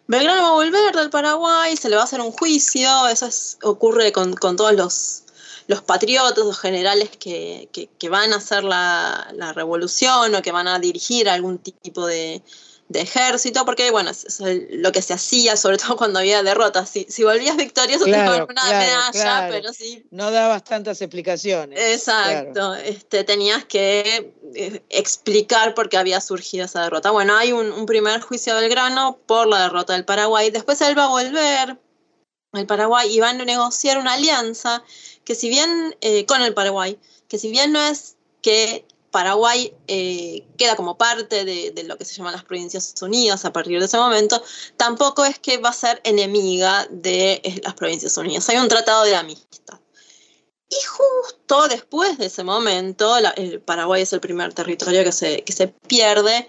Belgrano 0.08 0.42
va 0.42 0.50
a 0.50 0.54
volver 0.54 0.96
del 0.96 1.12
Paraguay, 1.12 1.78
se 1.78 1.90
le 1.90 1.96
va 1.96 2.02
a 2.02 2.06
hacer 2.06 2.22
un 2.22 2.32
juicio, 2.32 3.08
eso 3.08 3.30
ocurre 3.62 4.12
con, 4.12 4.34
con 4.34 4.56
todos 4.56 4.74
los 4.74 5.23
los 5.68 5.82
patriotas, 5.82 6.46
los 6.46 6.60
generales 6.60 7.10
que, 7.18 7.70
van 8.10 8.34
a 8.34 8.38
hacer 8.38 8.64
la, 8.64 9.54
revolución 9.56 10.36
o 10.36 10.42
que 10.42 10.52
van 10.52 10.68
a 10.68 10.80
dirigir 10.80 11.30
algún 11.30 11.60
tipo 11.60 12.06
de, 12.06 12.42
de 12.90 13.02
ejército, 13.02 13.66
porque 13.66 13.92
bueno, 13.92 14.12
es, 14.12 14.42
lo 14.70 14.92
que 14.92 15.02
se 15.02 15.14
hacía, 15.14 15.56
sobre 15.58 15.78
todo 15.78 15.98
cuando 15.98 16.20
había 16.20 16.44
derrotas. 16.44 16.90
Si, 16.90 17.06
si 17.10 17.24
volvías 17.24 17.58
victorioso, 17.58 18.06
Claro, 18.06 18.46
te 18.46 18.52
una 18.52 18.62
claro, 18.62 18.78
medalla, 18.78 19.12
claro. 19.12 19.54
pero 19.54 19.74
sí. 19.74 20.06
No 20.12 20.32
dabas 20.32 20.64
tantas 20.64 21.02
explicaciones. 21.02 21.80
Exacto, 21.80 22.76
este, 22.76 23.24
tenías 23.24 23.66
que 23.66 24.34
eh, 24.56 24.82
explicar 24.90 25.74
por 25.74 25.90
qué 25.90 25.98
había 25.98 26.22
surgido 26.22 26.66
esa 26.66 26.84
derrota. 26.84 27.12
Bueno, 27.12 27.36
hay 27.36 27.52
un, 27.52 27.72
un 27.72 27.86
primer 27.86 28.22
juicio 28.22 28.56
del 28.56 28.70
grano 28.70 29.18
por 29.26 29.48
la 29.48 29.64
derrota 29.64 29.94
del 29.94 30.06
Paraguay. 30.06 30.52
Después 30.52 30.80
él 30.82 30.98
va 30.98 31.06
a 31.06 31.10
volver 31.10 31.78
al 32.54 32.68
Paraguay 32.68 33.14
y 33.14 33.20
van 33.20 33.42
a 33.42 33.46
negociar 33.46 33.98
una 33.98 34.14
alianza 34.14 34.84
que 35.26 35.36
si 35.36 35.50
bien 35.50 35.96
eh, 36.02 36.26
con 36.26 36.42
el 36.42 36.54
Paraguay, 36.54 37.00
que 37.28 37.40
si 37.40 37.52
bien 37.52 37.74
no 37.74 37.80
es 37.80 38.16
que 38.42 38.86
Paraguay 39.12 39.74
eh, 39.88 40.46
queda 40.58 40.76
como 40.76 40.98
parte 40.98 41.46
de, 41.46 41.84
lo 41.84 41.98
que 41.98 42.06
se 42.06 42.16
llaman 42.16 42.34
las 42.34 42.44
Provincias 42.44 42.94
Unidas 43.02 43.46
a 43.46 43.54
partir 43.54 43.80
de 43.80 43.86
ese 43.86 43.98
momento, 43.98 44.42
tampoco 44.78 45.26
es 45.26 45.38
que 45.40 45.58
va 45.58 45.70
a 45.70 45.74
ser 45.74 46.02
enemiga 46.04 46.88
de 46.90 47.34
eh, 47.44 47.62
las 47.64 47.74
Provincias 47.76 48.18
Unidas. 48.18 48.48
Hay 48.50 48.58
un 48.58 48.68
tratado 48.68 49.04
de 49.04 49.16
amistad. 49.16 49.80
Y 50.70 50.84
justo 50.84 51.68
después 51.68 52.18
de 52.18 52.26
ese 52.26 52.44
momento, 52.44 53.16
el 53.36 53.62
Paraguay 53.62 54.02
es 54.02 54.14
el 54.14 54.20
primer 54.20 54.54
territorio 54.54 55.04
que 55.04 55.12
se, 55.12 55.44
que 55.44 55.54
se 55.54 55.68
pierde, 55.68 56.48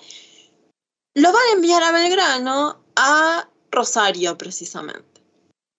lo 1.15 1.33
van 1.33 1.43
a 1.51 1.53
enviar 1.53 1.83
a 1.83 1.93
Belgrano 1.93 2.83
a 2.97 3.47
Rosario 3.71 4.39
precisamente. 4.39 5.14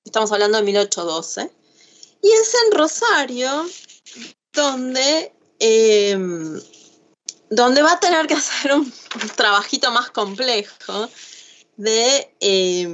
Estamos 0.05 0.31
hablando 0.31 0.57
de 0.57 0.63
1812. 0.63 1.51
Y 2.21 2.31
es 2.31 2.53
en 2.65 2.77
Rosario 2.77 3.65
donde, 4.53 5.33
eh, 5.59 6.17
donde 7.49 7.81
va 7.81 7.93
a 7.93 7.99
tener 7.99 8.27
que 8.27 8.33
hacer 8.35 8.73
un, 8.73 8.81
un 8.81 9.29
trabajito 9.35 9.91
más 9.91 10.11
complejo 10.11 11.09
de, 11.77 12.31
eh, 12.39 12.87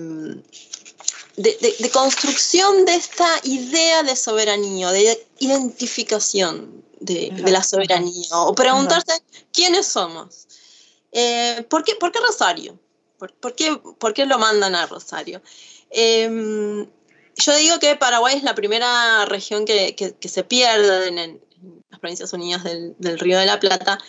de, 1.38 1.58
de- 1.62 1.76
de 1.80 1.90
construcción 1.92 2.86
de 2.86 2.96
esta 2.96 3.28
idea 3.44 4.04
de 4.04 4.16
soberanía, 4.16 4.92
de 4.92 5.28
identificación 5.40 6.84
de, 7.00 7.32
la 7.52 7.64
soberanía, 7.64 8.30
o 8.32 8.54
preguntarse 8.56 9.22
quiénes 9.52 9.88
somos. 9.88 10.48
Eh, 11.12 11.66
¿por, 11.70 11.84
qué, 11.84 11.96
por 11.96 12.12
qué 12.12 12.20
Rosario? 12.20 12.78
¿Por, 13.18 13.34
por 13.34 13.54
qué, 13.56 13.76
por 14.00 14.14
qué 14.14 14.26
lo 14.26 14.38
mandan 14.40 14.76
a 14.76 14.86
Rosario? 14.88 15.42
Eh, 15.90 16.88
yo 17.42 17.56
digo 17.56 17.80
que 17.80 17.96
Paraguay 17.96 18.38
es 18.38 18.44
la 18.44 18.56
primera 18.56 19.26
región 19.26 19.66
que, 19.66 20.16
se 20.22 20.44
pierde 20.44 21.08
en, 21.08 21.42
las 21.90 22.00
Provincias 22.00 22.34
Unidas 22.34 22.64
del, 22.64 23.20
Río 23.20 23.40
de 23.40 23.46
la 23.46 23.60
Plata. 23.60 24.00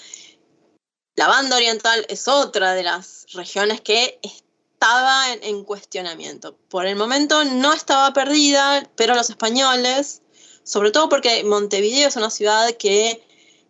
La 1.17 1.29
banda 1.29 1.57
oriental 1.57 2.07
es 2.09 2.29
otra 2.29 2.75
de 2.75 2.83
las 2.83 3.27
regiones 3.35 3.81
que 3.81 4.19
estaba 4.23 5.33
en, 5.33 5.43
en 5.43 5.65
cuestionamiento. 5.65 6.57
Por 6.69 6.87
el 6.87 6.97
momento 6.97 7.45
no 7.45 7.73
estaba 7.73 8.13
perdida, 8.13 8.89
pero 8.97 9.15
los 9.15 9.31
españoles, 9.31 10.23
sobre 10.63 10.91
todo 10.91 11.09
porque 11.09 11.45
Montevideo 11.45 12.09
es 12.09 12.17
una 12.17 12.31
ciudad 12.31 12.71
que 12.77 13.23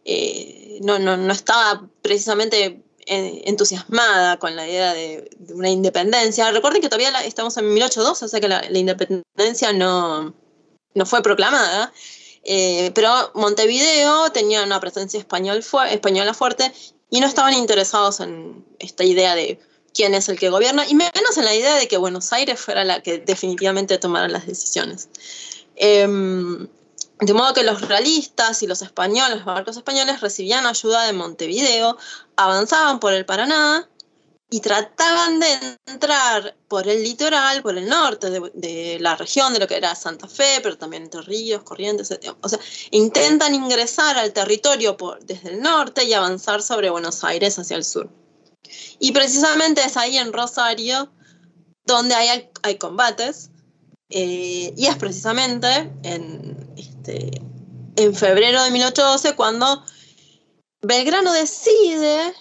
eh, 0.04 0.78
no, 0.82 0.98
no, 0.98 1.16
no 1.16 1.32
estaba 1.32 1.88
precisamente 2.02 2.81
entusiasmada 3.06 4.38
con 4.38 4.56
la 4.56 4.68
idea 4.68 4.94
de, 4.94 5.30
una 5.54 5.70
independencia. 5.70 6.50
Recuerden 6.50 6.80
que 6.80 6.88
todavía 6.88 7.24
estamos 7.24 7.56
en 7.56 7.72
1812, 7.72 8.24
o 8.24 8.28
sea 8.28 8.40
que 8.40 8.48
la, 8.48 8.78
independencia 8.78 9.72
no, 9.72 10.34
no 10.94 11.06
fue 11.06 11.22
proclamada. 11.22 11.92
Eh, 12.44 12.90
pero 12.94 13.30
Montevideo 13.34 14.30
tenía 14.32 14.64
una 14.64 14.80
presencia 14.80 15.20
española 15.20 16.34
fuerte 16.34 16.72
y 17.10 17.20
no 17.20 17.26
estaban 17.26 17.54
interesados 17.54 18.20
en 18.20 18.64
esta 18.78 19.04
idea 19.04 19.34
de 19.34 19.60
quién 19.94 20.14
es 20.14 20.28
el 20.28 20.38
que 20.38 20.48
gobierna, 20.48 20.86
y 20.88 20.94
menos 20.94 21.36
en 21.36 21.44
la 21.44 21.54
idea 21.54 21.76
de 21.76 21.86
que 21.86 21.96
Buenos 21.96 22.32
Aires 22.32 22.58
fuera 22.58 22.84
la 22.84 23.02
que 23.02 23.18
definitivamente 23.18 23.98
tomara 23.98 24.28
las 24.28 24.46
decisiones. 24.46 25.08
Em, 25.76 26.68
de 27.24 27.34
modo 27.34 27.54
que 27.54 27.62
los 27.62 27.80
realistas 27.82 28.62
y 28.62 28.66
los 28.66 28.82
españoles, 28.82 29.36
los 29.36 29.44
barcos 29.44 29.76
españoles, 29.76 30.20
recibían 30.20 30.66
ayuda 30.66 31.04
de 31.04 31.12
Montevideo, 31.12 31.96
avanzaban 32.36 32.98
por 32.98 33.12
el 33.12 33.24
Paraná 33.24 33.88
y 34.50 34.60
trataban 34.60 35.38
de 35.40 35.78
entrar 35.86 36.56
por 36.68 36.88
el 36.88 37.02
litoral, 37.02 37.62
por 37.62 37.78
el 37.78 37.88
norte 37.88 38.28
de, 38.28 38.98
la 39.00 39.14
región, 39.16 39.52
de 39.52 39.60
lo 39.60 39.68
que 39.68 39.76
era 39.76 39.94
Santa 39.94 40.26
Fe, 40.26 40.58
pero 40.62 40.76
también 40.76 41.04
Entre 41.04 41.22
Ríos, 41.22 41.62
Corrientes, 41.62 42.10
etc. 42.10 42.34
o 42.40 42.48
sea, 42.48 42.58
intentan 42.90 43.54
ingresar 43.54 44.18
al 44.18 44.32
territorio 44.32 44.96
por, 44.96 45.24
desde 45.24 45.50
el 45.50 45.62
norte 45.62 46.04
y 46.04 46.12
avanzar 46.12 46.60
sobre 46.60 46.90
Buenos 46.90 47.24
Aires 47.24 47.58
hacia 47.58 47.76
el 47.76 47.84
sur. 47.84 48.10
Y 48.98 49.12
precisamente 49.12 49.82
es 49.82 49.96
ahí 49.96 50.18
en 50.18 50.32
Rosario 50.32 51.10
donde 51.86 52.14
hay, 52.14 52.50
hay 52.62 52.76
combates, 52.76 53.50
eh, 54.10 54.74
y 54.76 54.86
es 54.86 54.96
precisamente 54.96 55.90
en, 56.02 56.61
este, 57.02 57.42
en 57.96 58.14
febrero 58.14 58.62
de 58.62 58.70
1812 58.70 59.34
cuando 59.34 59.84
Belgrano 60.82 61.32
decide, 61.32 62.32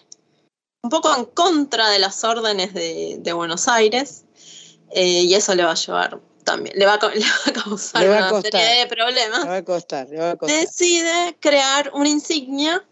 un 0.83 0.89
poco 0.89 1.15
en 1.15 1.25
contra 1.25 1.89
de 1.89 1.99
las 1.99 2.23
órdenes 2.23 2.73
de, 2.73 3.17
de 3.19 3.33
Buenos 3.33 3.67
Aires, 3.67 4.23
eh, 4.91 5.21
y 5.23 5.33
eso 5.33 5.53
le 5.55 5.63
va 5.63 5.71
a 5.71 5.75
llevar 5.75 6.19
también, 6.43 6.77
le 6.77 6.85
va 6.85 6.95
a, 6.95 7.09
le 7.13 7.19
va 7.21 7.35
a 7.47 7.53
causar 7.53 8.01
Le 8.01 8.07
va 8.09 8.27
a 8.29 8.31
una 8.33 8.41
serie 8.41 8.79
de 8.79 8.87
problemas 8.87 9.43
Le 9.43 9.49
va 9.49 9.55
a 9.57 9.63
costar, 9.65 10.09
le 10.09 10.17
va 10.19 10.31
a 10.31 10.35
costar. 10.37 10.59
decide 10.59 11.37
crear 11.39 11.91
una 11.93 12.09
insignia 12.09 12.83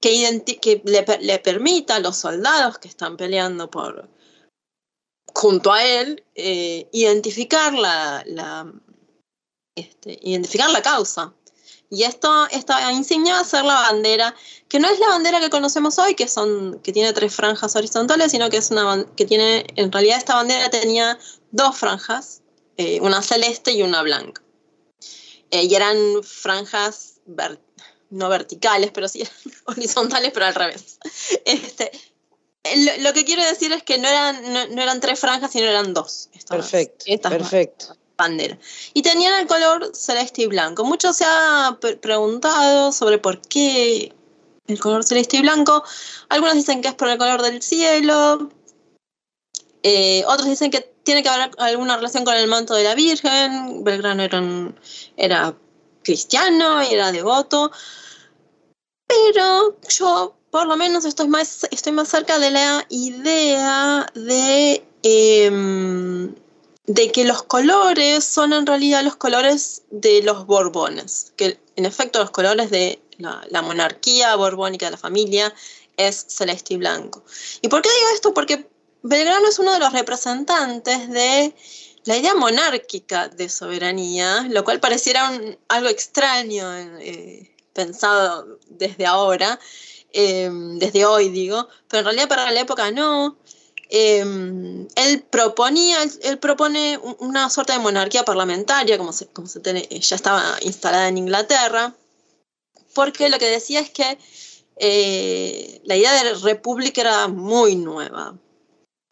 que, 0.00 0.80
le, 0.84 1.02
per- 1.02 1.22
le 1.22 1.38
permita 1.38 1.96
a 1.96 2.00
los 2.00 2.16
soldados 2.16 2.78
que 2.78 2.88
están 2.88 3.16
peleando 3.16 3.70
por 3.70 4.08
junto 5.34 5.72
a 5.72 5.82
él 5.84 6.22
eh, 6.36 6.88
identificar 6.92 7.72
la, 7.72 8.22
la- 8.26 8.70
este, 9.74 10.18
identificar 10.22 10.70
la 10.70 10.82
causa. 10.82 11.32
Y 11.90 12.02
esto, 12.04 12.46
esta 12.50 12.90
insignia 12.92 13.34
va 13.34 13.40
a 13.40 13.44
ser 13.44 13.64
la 13.64 13.74
bandera, 13.74 14.34
que 14.68 14.80
no 14.80 14.88
es 14.88 14.98
la 14.98 15.08
bandera 15.08 15.38
que 15.38 15.50
conocemos 15.50 15.98
hoy, 15.98 16.14
que 16.14 16.26
son, 16.26 16.80
que 16.82 16.92
tiene 16.92 17.12
tres 17.12 17.34
franjas 17.34 17.76
horizontales, 17.76 18.32
sino 18.32 18.50
que 18.50 18.56
es 18.56 18.70
una 18.70 19.04
que 19.16 19.24
tiene, 19.26 19.64
en 19.76 19.92
realidad 19.92 20.18
esta 20.18 20.34
bandera 20.34 20.70
tenía 20.70 21.18
dos 21.52 21.76
franjas, 21.76 22.42
eh, 22.78 22.98
una 23.00 23.22
celeste 23.22 23.72
y 23.72 23.82
una 23.82 24.02
blanca. 24.02 24.42
Eh, 25.50 25.64
y 25.64 25.74
eran 25.74 25.96
franjas 26.24 27.20
ver- 27.26 27.60
no 28.10 28.28
verticales, 28.28 28.90
pero 28.92 29.06
sí 29.08 29.22
horizontales, 29.66 30.32
pero 30.32 30.46
al 30.46 30.54
revés. 30.54 30.98
Este, 31.44 31.92
eh, 32.64 32.76
lo, 32.84 33.04
lo 33.08 33.12
que 33.12 33.24
quiero 33.24 33.44
decir 33.44 33.72
es 33.72 33.82
que 33.84 33.98
no 33.98 34.08
eran, 34.08 34.52
no, 34.52 34.66
no 34.68 34.82
eran 34.82 35.00
tres 35.00 35.20
franjas, 35.20 35.52
sino 35.52 35.66
eran 35.66 35.94
dos. 35.94 36.28
estas- 36.32 36.56
Perfecto, 36.56 37.04
estas 37.06 37.32
perfecto. 37.32 37.96
Banderas. 38.16 38.58
Y 38.94 39.02
tenían 39.02 39.40
el 39.40 39.46
color 39.46 39.90
celeste 39.94 40.42
y 40.42 40.46
blanco. 40.46 40.84
Mucho 40.84 41.12
se 41.12 41.24
ha 41.26 41.76
pre- 41.80 41.96
preguntado 41.96 42.92
sobre 42.92 43.18
por 43.18 43.40
qué 43.40 44.12
el 44.66 44.80
color 44.80 45.04
celeste 45.04 45.38
y 45.38 45.42
blanco. 45.42 45.84
Algunos 46.28 46.54
dicen 46.54 46.80
que 46.80 46.88
es 46.88 46.94
por 46.94 47.08
el 47.08 47.18
color 47.18 47.42
del 47.42 47.62
cielo. 47.62 48.50
Eh, 49.82 50.24
otros 50.26 50.48
dicen 50.48 50.70
que 50.70 50.80
tiene 51.02 51.22
que 51.22 51.28
haber 51.28 51.50
alguna 51.58 51.96
relación 51.96 52.24
con 52.24 52.34
el 52.34 52.46
manto 52.48 52.74
de 52.74 52.84
la 52.84 52.94
Virgen. 52.94 53.84
Belgrano 53.84 54.22
era, 54.22 54.38
un- 54.38 54.78
era 55.16 55.54
cristiano 56.02 56.82
y 56.82 56.94
era 56.94 57.12
devoto. 57.12 57.70
Pero 59.06 59.76
yo, 59.88 60.34
por 60.50 60.66
lo 60.66 60.76
menos, 60.76 61.04
estoy 61.04 61.28
más, 61.28 61.64
estoy 61.70 61.92
más 61.92 62.08
cerca 62.08 62.38
de 62.38 62.50
la 62.50 62.86
idea 62.88 64.06
de, 64.14 64.82
em, 65.02 66.34
de 66.86 67.10
que 67.10 67.24
los 67.24 67.42
colores 67.42 68.24
son 68.24 68.52
en 68.52 68.66
realidad 68.66 69.02
los 69.02 69.16
colores 69.16 69.82
de 69.90 70.22
los 70.22 70.46
Borbones. 70.46 71.32
Que 71.36 71.58
en 71.76 71.86
efecto, 71.86 72.18
los 72.18 72.30
colores 72.30 72.70
de 72.70 73.00
la, 73.18 73.62
monarquía 73.62 74.34
borbónica 74.36 74.86
de 74.86 74.92
la 74.92 74.98
familia 74.98 75.54
es 75.96 76.26
celeste 76.28 76.74
y 76.74 76.76
blanco. 76.76 77.24
¿Y 77.62 77.68
por 77.68 77.82
qué 77.82 77.88
digo 77.88 78.08
esto? 78.14 78.34
Porque 78.34 78.68
Belgrano 79.02 79.48
es 79.48 79.58
uno 79.58 79.72
de 79.72 79.78
los 79.78 79.92
representantes 79.92 81.10
de 81.10 81.54
la 82.04 82.16
idea 82.16 82.34
monárquica 82.34 83.28
de 83.28 83.48
soberanía, 83.48 84.46
lo 84.50 84.64
cual 84.64 84.80
pareciera 84.80 85.32
algo 85.68 85.88
extraño 85.88 86.74
eh, 87.00 87.54
pensado 87.72 88.58
desde 88.68 89.06
ahora, 89.06 89.58
eh, 90.12 90.50
desde 90.52 91.06
hoy 91.06 91.30
digo, 91.30 91.68
pero 91.88 92.00
en 92.00 92.04
realidad 92.04 92.28
para 92.28 92.50
la 92.50 92.60
época 92.60 92.90
no. 92.90 93.36
Eh, 93.96 94.86
él 94.96 95.22
proponía, 95.30 95.98
él, 96.22 96.38
propone 96.40 96.98
un- 96.98 97.16
una 97.20 97.48
suerte 97.48 97.74
de 97.74 97.78
monarquía 97.78 98.24
parlamentaria, 98.24 98.98
como, 98.98 99.12
se, 99.12 99.26
como 99.28 99.46
se 99.46 99.60
tiene- 99.60 99.86
ya 99.88 100.16
estaba 100.16 100.56
instalada 100.62 101.06
en 101.06 101.18
Inglaterra, 101.18 101.94
porque 102.92 103.28
lo 103.28 103.38
que 103.38 103.46
decía 103.46 103.78
es 103.80 103.90
que 103.90 104.18
eh, 104.76 105.80
la 105.84 105.94
idea 105.94 106.12
de 106.24 106.34
república 106.34 107.00
era 107.02 107.28
muy 107.28 107.76
nueva. 107.76 108.36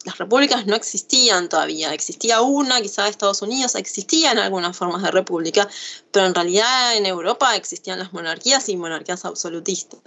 Las 0.04 0.18
repúblicas 0.18 0.66
no 0.66 0.74
existían 0.74 1.48
todavía, 1.48 1.94
existía 1.94 2.40
una, 2.40 2.80
quizá 2.80 3.06
Estados 3.06 3.40
Unidos, 3.42 3.76
existían 3.76 4.40
algunas 4.40 4.76
formas 4.76 5.00
de 5.04 5.12
república, 5.12 5.68
pero 6.10 6.26
en 6.26 6.34
realidad 6.34 6.96
en 6.96 7.06
Europa 7.06 7.54
existían 7.54 8.00
las 8.00 8.12
monarquías 8.12 8.68
y 8.68 8.76
monarquías 8.76 9.24
absolutistas. 9.24 10.00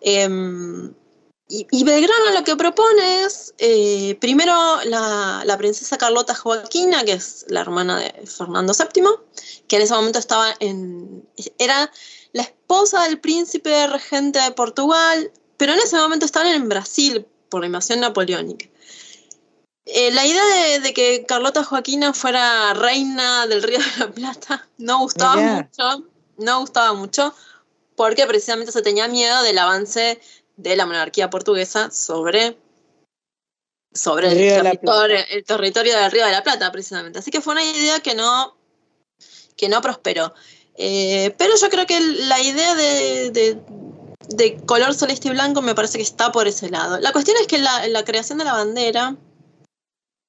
Em, 0.00 0.92
y, 1.48 1.84
Belgrano 1.84 2.30
lo 2.32 2.42
que 2.42 2.56
propone 2.56 3.24
es, 3.24 3.54
eh, 3.58 4.16
primero, 4.20 4.54
la, 4.84 5.56
princesa 5.58 5.98
Carlota 5.98 6.34
Joaquina, 6.34 7.04
que 7.04 7.12
es 7.12 7.44
la 7.48 7.60
hermana 7.60 7.98
de 7.98 8.26
Fernando 8.26 8.72
VII, 8.72 9.04
que 9.68 9.76
en 9.76 9.82
ese 9.82 9.94
momento 9.94 10.18
estaba 10.18 10.54
en... 10.60 11.28
era 11.58 11.90
la 12.32 12.42
esposa 12.42 13.04
del 13.04 13.20
príncipe 13.20 13.86
regente 13.86 14.40
de 14.40 14.52
Portugal, 14.52 15.30
pero 15.58 15.74
en 15.74 15.80
ese 15.80 15.96
momento 15.96 16.24
estaban 16.24 16.48
en 16.48 16.68
Brasil 16.68 17.26
por 17.50 17.60
la 17.60 17.66
invasión 17.66 18.00
napoleónica. 18.00 18.66
Eh, 19.86 20.10
la 20.12 20.24
idea 20.24 20.80
de, 20.80 20.94
que 20.94 21.26
Carlota 21.26 21.62
Joaquina 21.62 22.14
fuera 22.14 22.72
reina 22.72 23.46
del 23.46 23.62
Río 23.62 23.78
de 23.78 24.06
la 24.06 24.10
Plata 24.10 24.68
no 24.78 25.00
gustaba 25.00 25.36
mucho, 25.36 26.04
no 26.38 26.60
gustaba 26.60 26.94
mucho, 26.94 27.34
porque 27.94 28.26
precisamente 28.26 28.72
se 28.72 28.80
tenía 28.80 29.08
miedo 29.08 29.42
del 29.42 29.58
avance 29.58 30.20
de 30.56 30.76
la 30.76 30.86
monarquía 30.86 31.30
portuguesa 31.30 31.90
sobre, 31.90 32.56
sobre 33.92 34.28
el, 34.28 34.62
territorio, 34.62 35.18
el, 35.30 35.44
territorio, 35.44 35.98
del 35.98 36.10
Río 36.10 36.26
de 36.26 36.32
la 36.32 36.42
Plata, 36.42 36.70
precisamente. 36.72 37.18
Así 37.18 37.30
que 37.30 37.40
fue 37.40 37.52
una 37.52 37.64
idea 37.64 38.00
que 38.00 38.14
no, 38.14 38.56
que 39.56 39.68
no 39.68 39.80
prosperó. 39.80 40.34
Eh, 40.76 41.34
pero 41.38 41.54
yo 41.56 41.68
creo 41.70 41.86
que 41.86 42.00
la 42.00 42.40
idea 42.40 42.74
de, 42.74 43.30
de, 43.30 44.56
color 44.66 44.94
celeste 44.94 45.28
y 45.28 45.30
blanco 45.32 45.62
me 45.62 45.74
parece 45.74 45.98
que 45.98 46.02
está 46.02 46.32
por 46.32 46.48
ese 46.48 46.70
lado. 46.70 46.98
La 46.98 47.12
cuestión 47.12 47.36
es 47.40 47.46
que 47.46 47.58
la, 47.58 47.86
la 47.88 48.04
creación 48.04 48.38
de 48.38 48.44
la 48.44 48.54
bandera 48.54 49.16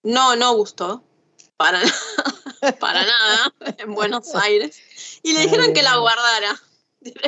no, 0.03 0.36
no 0.36 0.53
gustó. 0.55 1.03
Para 1.57 1.82
nada, 2.61 3.53
en 3.78 3.93
Buenos 3.93 4.36
Aires. 4.36 4.78
Y 5.23 5.34
le 5.34 5.41
dijeron 5.41 5.73
que 5.73 5.82
la 5.82 5.97
guardara. 5.97 6.61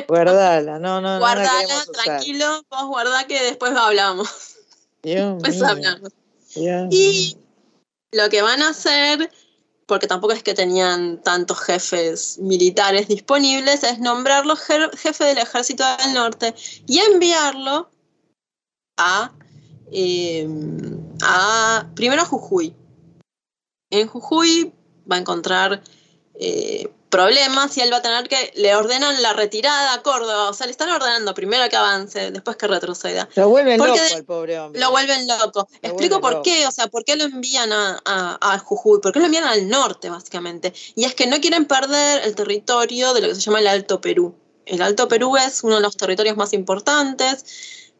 Guardala, 0.08 0.78
no, 0.78 1.00
no, 1.00 1.18
Guardala, 1.18 1.84
tranquilo, 1.92 2.64
vos 2.70 2.86
guardá 2.86 3.26
que 3.26 3.42
después 3.42 3.72
hablamos. 3.76 4.28
después 5.02 5.62
hablamos. 5.62 6.12
Y 6.90 7.36
lo 8.12 8.28
que 8.28 8.42
van 8.42 8.62
a 8.62 8.70
hacer, 8.70 9.30
porque 9.86 10.06
tampoco 10.06 10.32
es 10.32 10.42
que 10.42 10.54
tenían 10.54 11.22
tantos 11.22 11.60
jefes 11.60 12.38
militares 12.38 13.08
disponibles, 13.08 13.84
es 13.84 13.98
nombrarlo 13.98 14.56
jefe 14.56 15.24
del 15.24 15.38
ejército 15.38 15.84
del 15.98 16.14
norte 16.14 16.54
y 16.86 16.98
enviarlo 16.98 17.90
a, 18.96 19.32
em, 19.92 21.00
a 21.22 21.88
primero 21.94 22.22
a 22.22 22.26
Jujuy. 22.26 22.74
En 23.90 24.06
Jujuy 24.08 24.72
va 25.10 25.16
a 25.16 25.20
encontrar 25.20 25.82
eh, 26.34 26.90
problemas 27.08 27.76
y 27.76 27.80
él 27.80 27.92
va 27.92 27.98
a 27.98 28.02
tener 28.02 28.28
que, 28.28 28.52
le 28.56 28.74
ordenan 28.74 29.20
la 29.22 29.32
retirada 29.32 29.94
a 29.94 30.02
Córdoba, 30.02 30.50
o 30.50 30.52
sea, 30.52 30.66
le 30.66 30.72
están 30.72 30.90
ordenando 30.90 31.34
primero 31.34 31.68
que 31.68 31.76
avance, 31.76 32.30
después 32.30 32.56
que 32.56 32.66
retroceda. 32.66 33.28
Lo 33.34 33.48
vuelven 33.48 33.78
loco 33.78 33.98
al 34.14 34.24
pobre 34.24 34.58
hombre. 34.58 34.80
Lo 34.80 34.90
vuelven 34.90 35.26
loco. 35.26 35.68
Explico 35.82 36.20
por 36.20 36.42
qué, 36.42 36.66
o 36.66 36.70
sea, 36.70 36.88
por 36.88 37.04
qué 37.04 37.16
lo 37.16 37.24
envían 37.24 37.72
a, 37.72 38.00
a, 38.04 38.58
Jujuy, 38.58 39.00
por 39.00 39.12
qué 39.12 39.20
lo 39.20 39.26
envían 39.26 39.44
al 39.44 39.68
norte, 39.68 40.10
básicamente. 40.10 40.72
Y 40.94 41.04
es 41.04 41.14
que 41.14 41.26
no 41.26 41.40
quieren 41.40 41.66
perder 41.66 42.22
el 42.24 42.34
territorio 42.34 43.14
de 43.14 43.22
lo 43.22 43.28
que 43.28 43.34
se 43.34 43.40
llama 43.40 43.60
el 43.60 43.68
Alto 43.68 44.00
Perú. 44.00 44.34
El 44.66 44.82
Alto 44.82 45.08
Perú 45.08 45.36
es 45.36 45.64
uno 45.64 45.76
de 45.76 45.80
los 45.80 45.96
territorios 45.96 46.36
más 46.36 46.52
importantes 46.52 47.44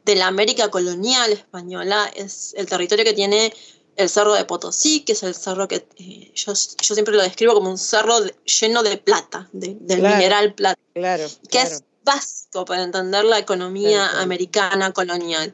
de 0.05 0.17
la 0.17 0.27
América 0.27 0.71
colonial 0.71 1.33
española, 1.33 2.11
es 2.15 2.55
el 2.57 2.67
territorio 2.67 3.05
que 3.05 3.13
tiene 3.13 3.53
el 3.99 4.09
cerro 4.09 4.33
de 4.35 4.45
Potosí, 4.45 5.01
que 5.01 5.13
es 5.13 5.23
el 5.25 5.35
cerro 5.35 5.67
que 5.67 5.87
eh, 5.97 6.31
yo, 6.33 6.55
siempre 6.55 7.15
lo 7.15 7.23
describo 7.23 7.53
como 7.53 7.69
un 7.69 7.79
cerro 7.79 8.15
lleno 8.45 8.85
de 8.85 8.97
plata, 8.97 9.49
del 9.53 9.77
mineral 10.01 10.55
plata, 10.55 10.81
claro, 10.95 11.27
que 11.51 11.61
es 11.61 11.83
básico 12.05 12.65
para 12.65 12.85
entender 12.85 13.25
la 13.25 13.39
economía 13.39 14.21
americana 14.21 14.93
colonial. 14.93 15.53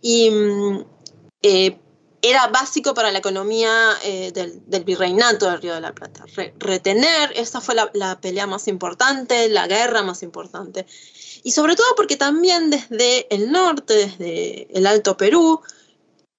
Y 0.00 0.30
mm, 0.30 0.84
eh, 1.42 1.78
era 2.22 2.46
básico 2.46 2.94
para 2.94 3.12
la 3.12 3.18
economía 3.18 3.90
eh, 4.02 4.32
del, 4.32 4.84
virreinato 4.84 5.50
del 5.50 5.60
Río 5.60 5.74
de 5.74 5.82
la 5.82 5.92
Plata. 5.92 6.24
retener, 6.58 7.32
esa 7.36 7.60
fue 7.60 7.74
la, 7.74 7.90
la 7.92 8.18
pelea 8.18 8.46
más 8.46 8.66
importante, 8.66 9.50
la 9.50 9.66
guerra 9.66 10.02
más 10.02 10.22
importante. 10.22 10.86
Y 11.42 11.50
sobre 11.50 11.76
todo 11.76 11.86
porque 11.96 12.16
también 12.16 12.70
desde 12.70 13.26
el 13.34 13.52
norte, 13.52 13.94
desde 13.94 14.68
el 14.72 14.86
Alto 14.86 15.18
Perú, 15.18 15.60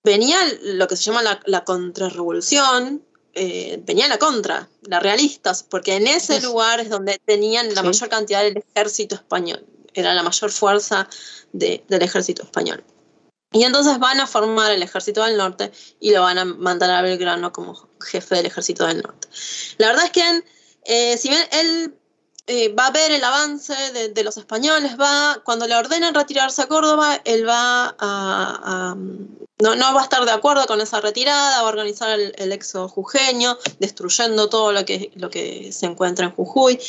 venía 0.06 0.38
lo 0.62 0.88
que 0.88 0.96
se 0.96 1.04
llama 1.04 1.24
la, 1.24 1.42
la 1.46 1.66
contrarrevolución, 1.66 3.04
eh, 3.34 3.82
venía 3.84 4.08
la 4.08 4.18
contra, 4.18 4.70
las 4.84 5.04
realistas, 5.04 5.64
porque 5.64 5.96
en 5.96 6.08
ese 6.08 6.40
lugar 6.40 6.80
es 6.80 6.90
donde 6.90 7.20
tenían 7.26 7.74
la 7.76 7.84
mayor 7.84 8.08
cantidad 8.08 8.44
del 8.44 8.64
ejército 8.74 9.16
español, 9.16 9.66
era 9.94 10.14
la 10.14 10.24
mayor 10.24 10.52
fuerza 10.52 11.10
del 11.52 11.82
ejército 11.90 12.44
español. 12.44 12.84
Y 13.52 13.64
entonces 13.64 14.00
van 14.00 14.20
a 14.20 14.28
formar 14.28 14.72
el 14.72 14.84
ejército 14.84 15.24
del 15.24 15.38
norte 15.38 15.72
y 16.00 16.12
lo 16.12 16.22
van 16.22 16.38
a 16.38 16.46
mandar 16.46 16.92
a 16.92 17.02
Belgrano 17.02 17.52
como 17.52 17.90
jefe 18.00 18.36
del 18.36 18.46
ejército 18.46 18.86
del 18.86 19.02
norte. 19.02 19.28
La 19.78 19.88
verdad 19.88 20.06
es 20.06 20.12
que, 20.12 20.44
eh, 20.86 21.18
si 21.18 21.30
bien 21.30 21.42
él 21.52 21.96
eh, 22.48 22.74
va 22.74 22.88
a 22.88 22.92
ver 22.92 23.12
el 23.12 23.24
avance 23.24 23.74
de, 23.92 24.24
los 24.24 24.38
españoles, 24.38 25.00
va, 25.00 25.42
cuando 25.44 25.66
le 25.66 25.76
ordenan 25.76 26.14
retirarse 26.14 26.62
a 26.62 26.68
Córdoba, 26.68 27.20
él 27.26 27.48
va 27.48 27.96
a, 27.98 28.96
no, 28.96 29.76
no, 29.76 29.94
va 29.96 30.02
a 30.02 30.04
estar 30.04 30.24
de 30.26 30.32
acuerdo 30.32 30.68
con 30.68 30.80
esa 30.80 31.02
retirada, 31.02 31.64
va 31.64 31.68
a 31.68 31.72
organizar 31.72 32.20
el, 32.20 32.34
el 32.38 32.52
éxodo 32.52 32.88
jujeño, 32.88 33.58
destruyendo 33.80 34.48
todo 34.48 34.72
lo 34.74 34.86
que, 34.86 35.12
lo 35.16 35.32
que 35.32 35.72
se 35.72 35.88
encuentra 35.88 36.26
en 36.26 36.34
Jujuy, 36.34 36.80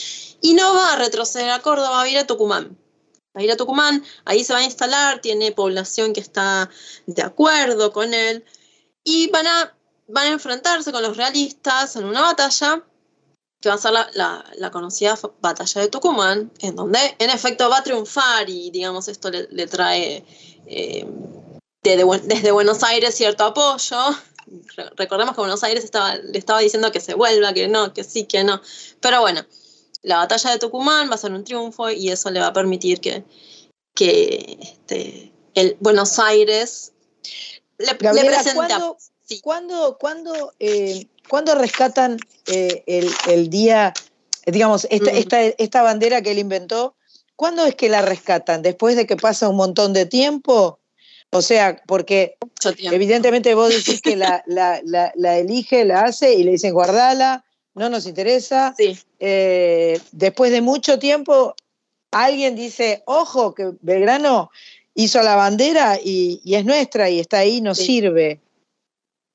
y 0.43 0.53
no 0.53 0.75
va 0.75 0.93
a 0.93 0.97
retroceder 0.97 1.51
a 1.51 1.63
Córdoba, 1.63 1.91
va 1.91 2.03
a 2.03 2.09
ir 2.09 2.19
a 2.19 2.27
Tucumán. 2.27 2.77
Va 3.35 3.41
a 3.41 3.45
ir 3.45 3.51
a 3.51 3.57
Tucumán, 3.57 4.05
ahí 4.27 4.45
se 4.45 4.53
va 4.53 4.59
a 4.59 4.65
instalar, 4.65 5.21
tiene 5.23 5.53
población 5.53 6.13
que 6.13 6.21
está 6.21 6.69
de 7.07 7.23
acuerdo 7.23 7.93
con 7.93 8.13
él, 8.13 8.45
y 9.05 9.31
van 9.31 9.47
a, 9.47 9.75
van 10.09 10.27
a 10.27 10.33
enfrentarse 10.33 10.93
con 10.93 11.03
los 11.03 11.17
realistas 11.17 11.97
en 11.97 12.05
una 12.05 12.21
batalla 12.21 12.85
que 13.61 13.69
va 13.69 13.75
a 13.75 13.79
ser 13.79 13.93
la, 13.93 14.71
conocida 14.71 15.19
batalla 15.41 15.81
de 15.81 15.89
Tucumán, 15.89 16.51
en 16.61 16.77
donde 16.77 16.99
en 17.19 17.31
efecto 17.31 17.69
va 17.71 17.79
a 17.79 17.83
triunfar 17.83 18.49
y 18.49 18.71
digamos 18.71 19.09
esto 19.09 19.31
le, 19.31 19.67
trae 19.67 20.25
eh, 20.67 21.07
desde, 21.83 22.51
Buenos 22.53 22.83
Aires 22.83 23.15
cierto 23.15 23.45
apoyo. 23.45 23.97
recordemos 24.97 25.35
que 25.35 25.41
Buenos 25.41 25.65
Aires 25.65 25.85
estaba, 25.85 26.17
le 26.17 26.39
estaba 26.39 26.61
diciendo 26.61 26.93
que 26.93 27.01
se 27.01 27.15
vuelva, 27.15 27.53
que 27.53 27.69
no, 27.69 27.93
que 27.93 28.05
sí, 28.05 28.25
que 28.25 28.45
no. 28.45 28.61
Pero 29.01 29.21
bueno, 29.21 29.45
la 30.03 30.19
batalla 30.19 30.51
de 30.51 30.59
Tucumán 30.59 31.11
va 31.11 31.15
a 31.15 31.19
ser 31.19 31.33
un 31.33 31.45
triunfo 31.45 31.91
y 31.91 32.11
eso 32.11 32.31
le 32.31 32.41
va 32.41 32.49
a 32.49 32.53
permitir 32.53 33.01
que, 33.01 33.25
que 33.95 34.59
este, 34.61 35.33
el 35.55 35.77
Buenos 35.81 36.19
Aires 36.19 36.93
le, 37.79 37.95
presente 37.95 38.75
¿Cuándo, 39.43 39.99
cuándo, 39.99 40.55
eh, 40.61 41.09
rescatan 41.55 42.19
eh, 42.47 42.83
el, 43.27 43.51
día, 43.51 43.93
digamos, 44.47 44.87
esta, 44.91 45.41
esta, 45.43 45.83
bandera 45.83 46.23
que 46.23 46.33
él 46.33 46.39
inventó? 46.39 46.95
¿Cuándo 47.35 47.67
es 47.67 47.75
que 47.75 47.89
la 47.89 48.03
rescatan? 48.03 48.63
¿Después 48.63 48.97
de 48.97 49.07
que 49.07 49.17
pasa 49.17 49.49
un 49.49 49.57
montón 49.57 49.93
de 49.93 50.07
tiempo? 50.07 50.79
O 51.31 51.43
sea, 51.43 51.83
porque 51.87 52.37
evidentemente 52.79 53.55
vos 53.55 53.71
decís 53.71 54.01
que 54.01 54.17
la, 54.17 54.43
la, 54.47 55.39
elige, 55.39 55.85
la 55.85 56.03
hace 56.03 56.35
y 56.35 56.45
le 56.45 56.53
dicen 56.53 56.73
guardala, 56.73 57.45
no 57.75 57.91
nos 57.91 58.07
interesa. 58.07 58.75
Sí. 58.77 58.97
Eh, 59.21 60.01
después 60.13 60.51
de 60.51 60.63
mucho 60.63 60.99
tiempo, 60.99 61.55
alguien 62.11 62.57
dice, 62.57 63.03
ojo, 63.07 63.55
que 63.55 63.73
Belgrano 63.81 64.51
hizo 64.95 65.23
la 65.23 65.37
bandera 65.37 65.99
y, 66.03 66.41
es 66.45 66.65
nuestra 66.65 67.11
y 67.11 67.21
está 67.21 67.39
ahí, 67.39 67.61
nos 67.61 67.79
sirve. 67.79 68.41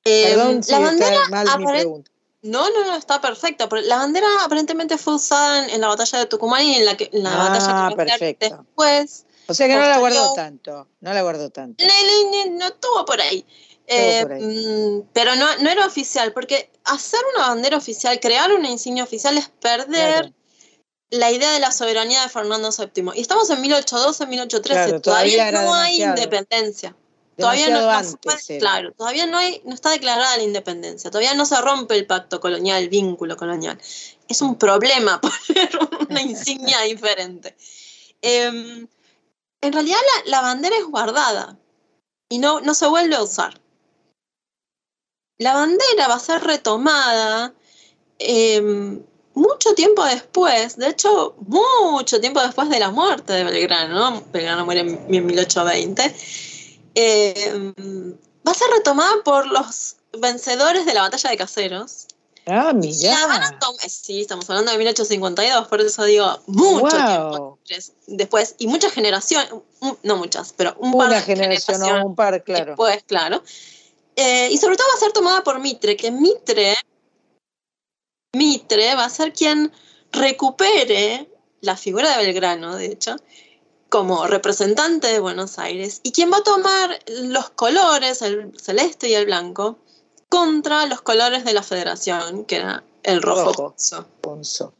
Perdón 0.04 0.52
em, 0.52 0.64
si 0.64 0.72
la 0.72 0.80
bandera 0.80 1.30
mal 1.30 1.60
mi 1.60 1.66
pregunta. 1.66 2.12
No, 2.44 2.70
no, 2.72 2.86
no, 2.86 2.96
está 2.96 3.22
perfecta. 3.22 3.70
La 3.84 3.98
bandera 3.98 4.28
aparentemente 4.44 4.98
fue 4.98 5.16
usada 5.16 5.68
en, 5.68 5.80
la 5.80 5.88
batalla 5.90 6.20
de 6.20 6.26
Tucumán 6.26 6.64
y 6.64 6.76
en 6.76 6.86
la, 6.86 6.98
en 7.00 7.24
la 7.24 7.36
batalla 7.36 7.88
ah, 7.88 7.94
perfecto. 7.96 8.48
después. 8.50 9.26
O 9.48 9.54
sea 9.54 9.68
que 9.68 9.76
no 9.76 9.82
la 9.82 10.00
guardó 10.00 10.34
tanto, 10.34 10.88
no 11.02 11.14
la 11.14 11.22
guardó 11.22 11.50
tanto. 11.52 11.84
No, 11.86 12.66
estuvo 12.66 13.06
por 13.06 13.22
ahí. 13.22 13.46
Eh, 13.86 14.26
mm, 14.26 15.10
pero 15.14 15.36
no, 15.36 15.46
no 15.58 15.70
era 15.70 15.86
oficial, 15.86 16.34
porque 16.34 16.72
hacer 16.86 17.20
una 17.36 17.50
bandera 17.50 17.78
oficial, 17.78 18.20
crear 18.20 18.52
una 18.54 18.70
insignia 18.70 19.04
oficial 19.04 19.38
es 19.38 19.50
perder 19.50 20.34
la 21.12 21.30
idea 21.30 21.52
de 21.52 21.60
la 21.60 21.72
soberanía 21.72 22.24
de 22.24 22.30
Fernando 22.30 22.70
VII. 22.72 23.12
Y 23.16 23.22
estamos 23.22 23.50
en 23.50 23.62
1812, 23.62 24.26
1813, 24.26 25.00
todavía, 25.02 25.52
no 25.52 25.74
hay 25.74 26.02
independencia. 26.02 26.96
Todavía 27.38 27.70
no, 27.70 28.20
claro, 28.60 28.92
todavía 28.92 29.26
no, 29.26 29.38
hay, 29.38 29.62
no 29.66 29.74
está 29.74 29.92
declarada 29.92 30.38
la 30.38 30.44
independencia, 30.44 31.10
todavía 31.10 31.34
no 31.34 31.46
se 31.46 31.60
rompe 31.62 31.96
el 31.96 32.06
pacto 32.06 32.40
colonial, 32.40 32.84
el 32.84 32.90
vínculo 32.90 33.38
colonial. 33.38 33.80
Es 34.28 34.42
un 34.42 34.58
problema 34.58 35.22
poner 35.48 35.70
una 36.10 36.22
insignia 36.22 36.82
diferente. 36.88 37.56
Em, 38.22 38.88
en 39.62 39.74
realidad 39.74 39.98
la, 40.26 40.42
bandera 40.42 40.76
es 40.78 40.86
guardada 40.86 41.58
y 42.30 42.40
no, 42.40 42.60
no 42.62 42.74
se 42.74 42.88
vuelve 42.88 43.16
a 43.16 43.24
usar. 43.24 43.60
La 45.38 45.54
bandera 45.54 46.08
va 46.08 46.16
a 46.16 46.20
ser 46.20 46.44
retomada 46.44 47.54
em, 48.20 49.02
mucho 49.34 49.74
tiempo 49.74 50.04
después, 50.04 50.76
de 50.76 50.90
hecho, 50.90 51.36
mucho 51.48 52.20
tiempo 52.20 52.42
después 52.42 52.70
de 52.70 52.80
la 52.80 52.92
muerte 52.92 53.34
de 53.34 53.44
Belgrano, 53.46 54.24
Belgrano 54.32 54.66
muere 54.66 54.82
en 54.82 55.08
1820 55.08 56.14
eh, 56.96 57.74
va 58.48 58.52
a 58.52 58.56
ser 58.56 58.70
retomada 58.70 59.24
por 59.24 59.48
los 59.48 59.98
vencedores 60.20 60.86
de 60.86 60.94
la 60.94 61.02
batalla 61.02 61.30
de 61.30 61.38
Caseros. 61.38 62.08
Ah, 62.48 62.74
mira. 62.74 62.94
Sí, 63.88 64.22
estamos 64.22 64.50
hablando 64.50 64.72
de 64.72 64.78
1852, 64.80 65.68
por 65.68 65.82
eso 65.82 66.04
digo, 66.06 66.40
mucho 66.48 66.98
tiempo 66.98 67.60
después, 68.08 68.56
y 68.58 68.68
muchas 68.68 68.92
generaciones, 68.92 69.50
no 70.04 70.18
muchas, 70.18 70.54
pero 70.54 70.76
un 70.80 70.98
par 70.98 71.10
de 71.10 71.22
generación 71.22 71.82
o 71.84 72.08
un 72.08 72.16
par, 72.16 72.44
claro. 72.44 72.66
Después, 72.66 73.04
claro. 73.06 73.44
Eh, 74.16 74.50
y 74.52 74.58
sobre 74.58 74.76
todo 74.76 74.88
va 74.90 74.96
a 74.96 75.00
ser 75.00 75.12
tomada 75.12 75.44
por 75.44 75.60
Mitre, 75.60 75.96
que 75.96 76.12
Mitre, 76.12 76.76
Mitre 78.34 78.96
va 78.96 79.06
a 79.06 79.10
ser 79.10 79.34
quien 79.34 79.72
recupere 80.12 81.30
la 81.62 81.78
figura 81.78 82.18
de 82.18 82.26
Belgrano, 82.26 82.76
de 82.76 82.88
hecho, 82.88 83.16
como 83.92 84.26
representante 84.26 85.08
de 85.08 85.20
Buenos 85.20 85.60
Aires, 85.60 86.00
y 86.02 86.14
quien 86.14 86.32
va 86.32 86.38
a 86.38 86.44
tomar 86.44 86.98
los 87.10 87.50
colores, 87.50 88.22
el 88.22 88.58
celeste 88.58 89.10
y 89.10 89.16
el 89.16 89.26
blanco, 89.26 89.80
contra 90.30 90.86
los 90.86 91.02
colores 91.02 91.44
de 91.44 91.52
la 91.52 91.62
federación, 91.62 92.46
que 92.46 92.56
era 92.56 92.86
el 93.04 93.22
rojo. 93.22 93.76
Ponzo. 94.22 94.74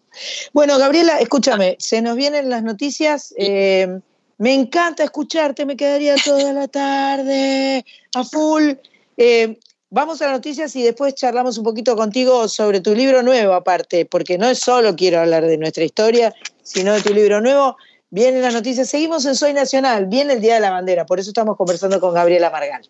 Bueno, 0.54 0.78
Gabriela, 0.78 1.20
escúchame, 1.20 1.76
se 1.78 2.02
nos 2.02 2.16
vienen 2.16 2.50
las 2.50 2.64
noticias. 2.64 3.34
Eh, 3.36 4.00
me 4.38 4.54
encanta 4.54 5.04
escucharte, 5.04 5.66
me 5.66 5.76
quedaría 5.76 6.16
toda 6.16 6.54
la 6.54 6.70
tarde 6.70 7.86
a 8.16 8.24
full. 8.24 8.76
Eh, 9.18 9.60
vamos 9.90 10.22
a 10.22 10.28
las 10.28 10.36
noticias 10.36 10.74
y 10.78 10.84
después 10.84 11.16
charlamos 11.16 11.58
un 11.58 11.66
poquito 11.66 11.98
contigo 11.98 12.48
sobre 12.48 12.80
tu 12.80 12.96
libro 12.96 13.24
nuevo, 13.24 13.56
aparte, 13.56 14.06
porque 14.06 14.38
no 14.38 14.48
es 14.48 14.60
solo 14.60 14.96
quiero 14.96 15.20
hablar 15.20 15.46
de 15.46 15.58
nuestra 15.58 15.84
historia, 15.84 16.34
sino 16.64 16.94
de 16.94 17.02
tu 17.02 17.14
libro 17.14 17.42
nuevo. 17.42 17.76
Vienen 18.14 18.42
las 18.42 18.54
noticias, 18.54 18.90
seguimos 18.90 19.26
en 19.26 19.36
Soy 19.36 19.54
Nacional, 19.54 20.06
viene 20.08 20.34
el 20.34 20.42
Día 20.42 20.56
de 20.56 20.60
la 20.60 20.70
Bandera, 20.70 21.06
por 21.06 21.22
eso 21.22 21.30
estamos 21.30 21.56
conversando 21.56 22.02
con 22.02 22.14
Gabriela 22.14 22.50
Margal. 22.50 22.90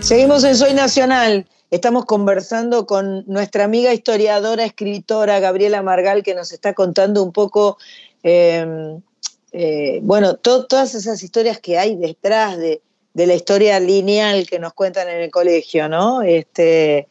Seguimos 0.00 0.44
en 0.44 0.54
Soy 0.54 0.72
Nacional. 0.72 1.48
Estamos 1.72 2.04
conversando 2.04 2.86
con 2.86 3.24
nuestra 3.26 3.64
amiga 3.64 3.92
historiadora, 3.92 4.64
escritora 4.64 5.40
Gabriela 5.40 5.82
Margal, 5.82 6.22
que 6.22 6.32
nos 6.32 6.52
está 6.52 6.74
contando 6.74 7.24
un 7.24 7.32
poco, 7.32 7.76
em, 8.26 9.00
eh, 9.52 10.00
bueno, 10.02 10.36
todas 10.36 10.94
esas 10.94 11.22
historias 11.22 11.60
que 11.60 11.78
hay 11.78 11.96
detrás 11.96 12.58
de, 12.58 12.80
la 13.14 13.34
historia 13.34 13.80
lineal 13.80 14.46
que 14.46 14.58
nos 14.58 14.74
cuentan 14.74 15.08
en 15.08 15.22
el 15.22 15.30
colegio, 15.30 15.88
¿no? 15.88 16.22
Este, 16.22 17.08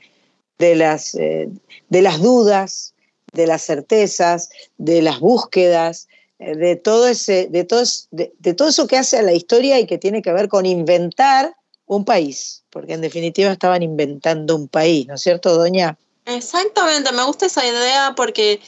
de, 0.60 0.76
las, 0.76 1.16
eh, 1.16 1.50
de 1.90 2.02
dudas, 2.20 2.94
de 3.34 3.48
las 3.48 3.64
certezas, 3.64 4.50
de 4.78 5.02
las 5.02 5.20
búsquedas, 5.20 6.08
eh, 6.40 6.56
de 6.56 6.76
todo, 6.76 7.08
ese, 7.08 7.48
de, 7.50 7.64
todo, 7.64 7.84
de 8.12 8.54
todo 8.54 8.68
eso 8.68 8.86
que 8.88 8.98
hace 8.98 9.18
a 9.18 9.24
la 9.24 9.34
historia 9.34 9.80
y 9.80 9.88
que 9.88 9.98
tiene 9.98 10.22
que 10.22 10.32
ver 10.32 10.48
con 10.48 10.66
inventar 10.66 11.56
un 11.88 12.06
país 12.06 12.64
porque 12.76 12.92
en 12.92 13.00
definitiva 13.00 13.54
estaban 13.54 13.84
inventando 13.84 14.54
un 14.54 14.68
país, 14.68 15.08
¿no 15.08 15.16
es 15.16 15.22
cierto, 15.22 15.56
doña? 15.56 15.98
Exactamente, 16.26 17.10
me 17.14 17.24
gusta 17.24 17.46
esa 17.46 17.66
idea 17.66 18.12
porque 18.18 18.60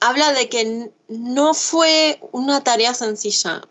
habla 0.00 0.32
de 0.32 0.48
que 0.48 0.90
no 1.08 1.54
fue 1.54 2.18
una 2.32 2.64
tarea 2.64 2.94
sencilla. 2.94 3.62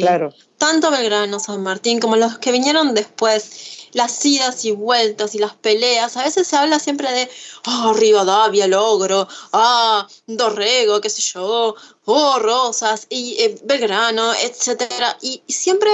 claro. 0.00 0.32
Tanto 0.58 0.90
Belgrano, 0.90 1.38
San 1.38 1.62
Martín, 1.62 2.00
como 2.00 2.16
los 2.16 2.38
que 2.38 2.50
vinieron 2.50 2.92
después, 2.92 3.88
las 3.92 4.24
idas 4.24 4.64
y 4.64 4.72
vueltas 4.72 5.34
y 5.34 5.38
las 5.38 5.54
peleas, 5.54 6.16
a 6.16 6.24
veces 6.24 6.46
se 6.46 6.56
habla 6.56 6.78
siempre 6.78 7.10
de, 7.12 7.30
oh, 7.66 7.92
Rivadavia, 7.92 8.66
Logro, 8.66 9.28
ah, 9.52 10.06
Dorrego, 10.26 11.00
qué 11.00 11.10
sé 11.10 11.22
yo, 11.22 11.74
oh, 12.04 12.38
Rosas, 12.40 13.06
y 13.08 13.36
eh, 13.38 13.58
Belgrano, 13.64 14.34
etcétera. 14.34 15.16
Y, 15.22 15.42
siempre 15.48 15.90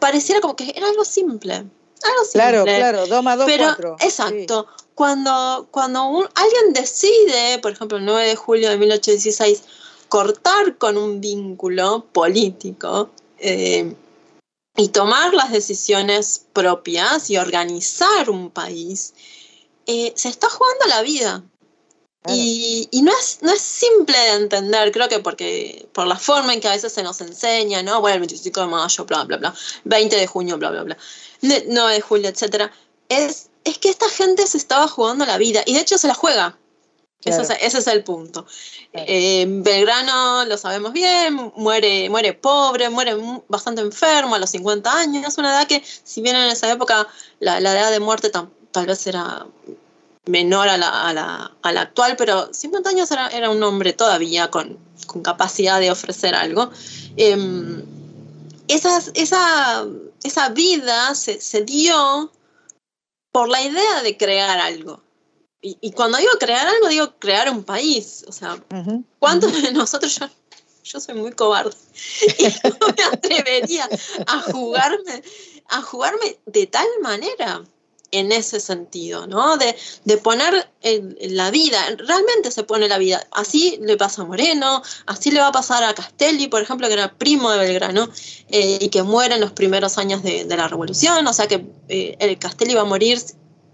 pareciera 0.00 0.40
como 0.40 0.56
que 0.56 0.72
era 0.74 0.86
algo 0.86 1.04
simple. 1.04 1.64
Claro, 2.32 2.64
claro, 2.64 3.06
dos 3.06 3.22
más 3.22 3.38
dos, 3.38 3.46
Pero, 3.46 3.96
Exacto. 4.00 4.66
Cuando, 4.94 5.68
cuando 5.70 6.28
alguien 6.34 6.72
decide, 6.72 7.58
por 7.60 7.72
ejemplo, 7.72 7.98
el 7.98 8.04
9 8.04 8.28
de 8.28 8.36
julio 8.36 8.70
de 8.70 8.78
1816, 8.78 9.62
cortar 10.08 10.78
con 10.78 10.96
un 10.96 11.20
vínculo 11.20 12.06
político 12.12 13.10
eh, 13.38 13.94
y 14.76 14.88
tomar 14.88 15.34
las 15.34 15.52
decisiones 15.52 16.46
propias 16.52 17.28
y 17.30 17.36
organizar 17.36 18.30
un 18.30 18.50
país, 18.50 19.14
eh, 19.86 20.12
se 20.16 20.28
está 20.28 20.48
jugando 20.48 20.86
la 20.86 21.02
vida. 21.02 21.44
Y, 22.28 22.88
no, 23.02 23.12
es, 23.12 23.38
no 23.42 23.52
es 23.52 23.60
simple 23.60 24.18
de 24.18 24.30
entender, 24.32 24.90
creo 24.92 25.08
que 25.08 25.20
porque 25.20 25.88
por 25.92 26.06
la 26.06 26.16
forma 26.16 26.54
en 26.54 26.60
que 26.60 26.68
a 26.68 26.72
veces 26.72 26.92
se 26.92 27.02
nos 27.02 27.20
enseña, 27.20 27.82
¿no? 27.82 28.00
Bueno, 28.00 28.14
el 28.14 28.20
25 28.20 28.60
de 28.60 28.66
mayo, 28.66 29.04
bla, 29.04 29.24
bla, 29.24 29.36
bla, 29.36 29.54
20 29.84 30.16
de 30.16 30.26
junio, 30.26 30.58
bla, 30.58 30.70
bla, 30.70 30.82
bla. 30.82 30.96
9 31.42 31.94
de 31.94 32.00
julio, 32.00 32.28
etcétera, 32.28 32.72
es, 33.08 33.50
es 33.64 33.78
que 33.78 33.88
esta 33.88 34.08
gente 34.08 34.46
se 34.46 34.58
estaba 34.58 34.88
jugando 34.88 35.26
la 35.26 35.38
vida 35.38 35.62
y 35.66 35.74
de 35.74 35.80
hecho 35.80 35.98
se 35.98 36.08
la 36.08 36.14
juega. 36.14 36.58
ese 37.24 37.78
es 37.78 37.86
el 37.86 38.02
punto. 38.02 38.46
Eh, 38.92 39.44
Belgrano, 39.48 40.44
lo 40.46 40.56
sabemos 40.56 40.92
bien, 40.92 41.52
muere, 41.56 42.08
muere 42.08 42.32
pobre, 42.32 42.88
muere 42.88 43.16
bastante 43.48 43.82
enfermo 43.82 44.34
a 44.34 44.38
los 44.38 44.50
50 44.50 44.98
años. 44.98 45.26
Es 45.26 45.38
una 45.38 45.50
edad 45.50 45.68
que, 45.68 45.82
si 46.04 46.22
bien 46.22 46.36
en 46.36 46.48
esa 46.48 46.70
época 46.72 47.06
la, 47.40 47.58
edad 47.58 47.90
de 47.90 48.00
muerte 48.00 48.30
tal 48.30 48.86
vez 48.86 49.06
era 49.06 49.46
menor 50.26 50.68
a 50.68 50.76
la, 50.76 51.08
a 51.08 51.12
la, 51.12 51.52
a 51.62 51.72
la 51.72 51.80
actual, 51.82 52.16
pero 52.16 52.52
50 52.52 52.90
años 52.90 53.10
era, 53.10 53.28
era, 53.28 53.50
un 53.50 53.62
hombre 53.62 53.92
todavía 53.92 54.50
con, 54.50 54.78
con 55.06 55.22
capacidad 55.22 55.80
de 55.80 55.90
ofrecer 55.90 56.34
algo. 56.34 56.70
Eh, 57.16 57.82
esas, 58.68 59.12
esa 59.14 59.86
esa 60.26 60.48
vida 60.50 61.14
se, 61.14 61.40
se, 61.40 61.64
por 63.32 63.48
la 63.48 63.62
idea 63.62 64.02
de 64.02 64.16
crear 64.16 64.58
algo. 64.58 65.02
Y, 65.60 65.90
cuando 65.92 66.18
digo 66.18 66.30
crear 66.38 66.64
algo, 66.66 66.86
digo 66.86 67.14
crear 67.18 67.50
un 67.50 67.64
país. 67.64 68.24
O 68.28 68.32
sea, 68.32 68.62
¿cuántos 69.18 69.62
de 69.62 69.72
nosotros, 69.72 70.16
yo, 70.16 70.28
yo 70.84 71.00
soy 71.00 71.14
muy 71.14 71.32
cobarde, 71.32 71.74
y 72.38 72.44
no 72.44 72.86
me 72.96 73.02
atrevería 73.04 73.88
a 74.26 74.40
jugarme, 74.42 75.22
a 75.68 75.82
jugarme 75.82 76.38
de 76.46 76.66
tal 76.68 76.86
manera? 77.02 77.64
En 78.10 78.32
ese 78.32 78.60
sentido, 78.60 79.26
¿no? 79.26 79.56
De, 79.56 79.74
poner 80.18 80.68
la 81.20 81.50
vida, 81.50 81.78
realmente 81.98 82.50
se 82.50 82.62
pone 82.62 82.88
la 82.88 82.98
vida. 82.98 83.26
Así 83.32 83.78
le 83.82 83.96
pasa 83.96 84.22
a 84.22 84.24
Moreno, 84.24 84.82
así 85.06 85.30
le 85.30 85.40
va 85.40 85.48
a 85.48 85.52
pasar 85.52 85.84
a 85.84 85.94
Castelli, 85.94 86.48
por 86.48 86.62
ejemplo, 86.62 86.86
que 86.88 86.94
era 86.94 87.12
primo 87.12 87.50
de 87.50 87.58
Belgrano 87.58 88.08
eh, 88.48 88.78
y 88.80 88.88
que 88.88 89.02
muere 89.02 89.34
en 89.34 89.40
los 89.40 89.52
primeros 89.52 89.98
años 89.98 90.22
de, 90.22 90.44
la 90.56 90.68
revolución, 90.68 91.26
o 91.26 91.32
sea 91.32 91.46
que 91.46 91.66
eh, 91.88 92.16
el 92.18 92.38
Castelli 92.38 92.74
va 92.74 92.80
a 92.80 92.84
morir, 92.84 93.20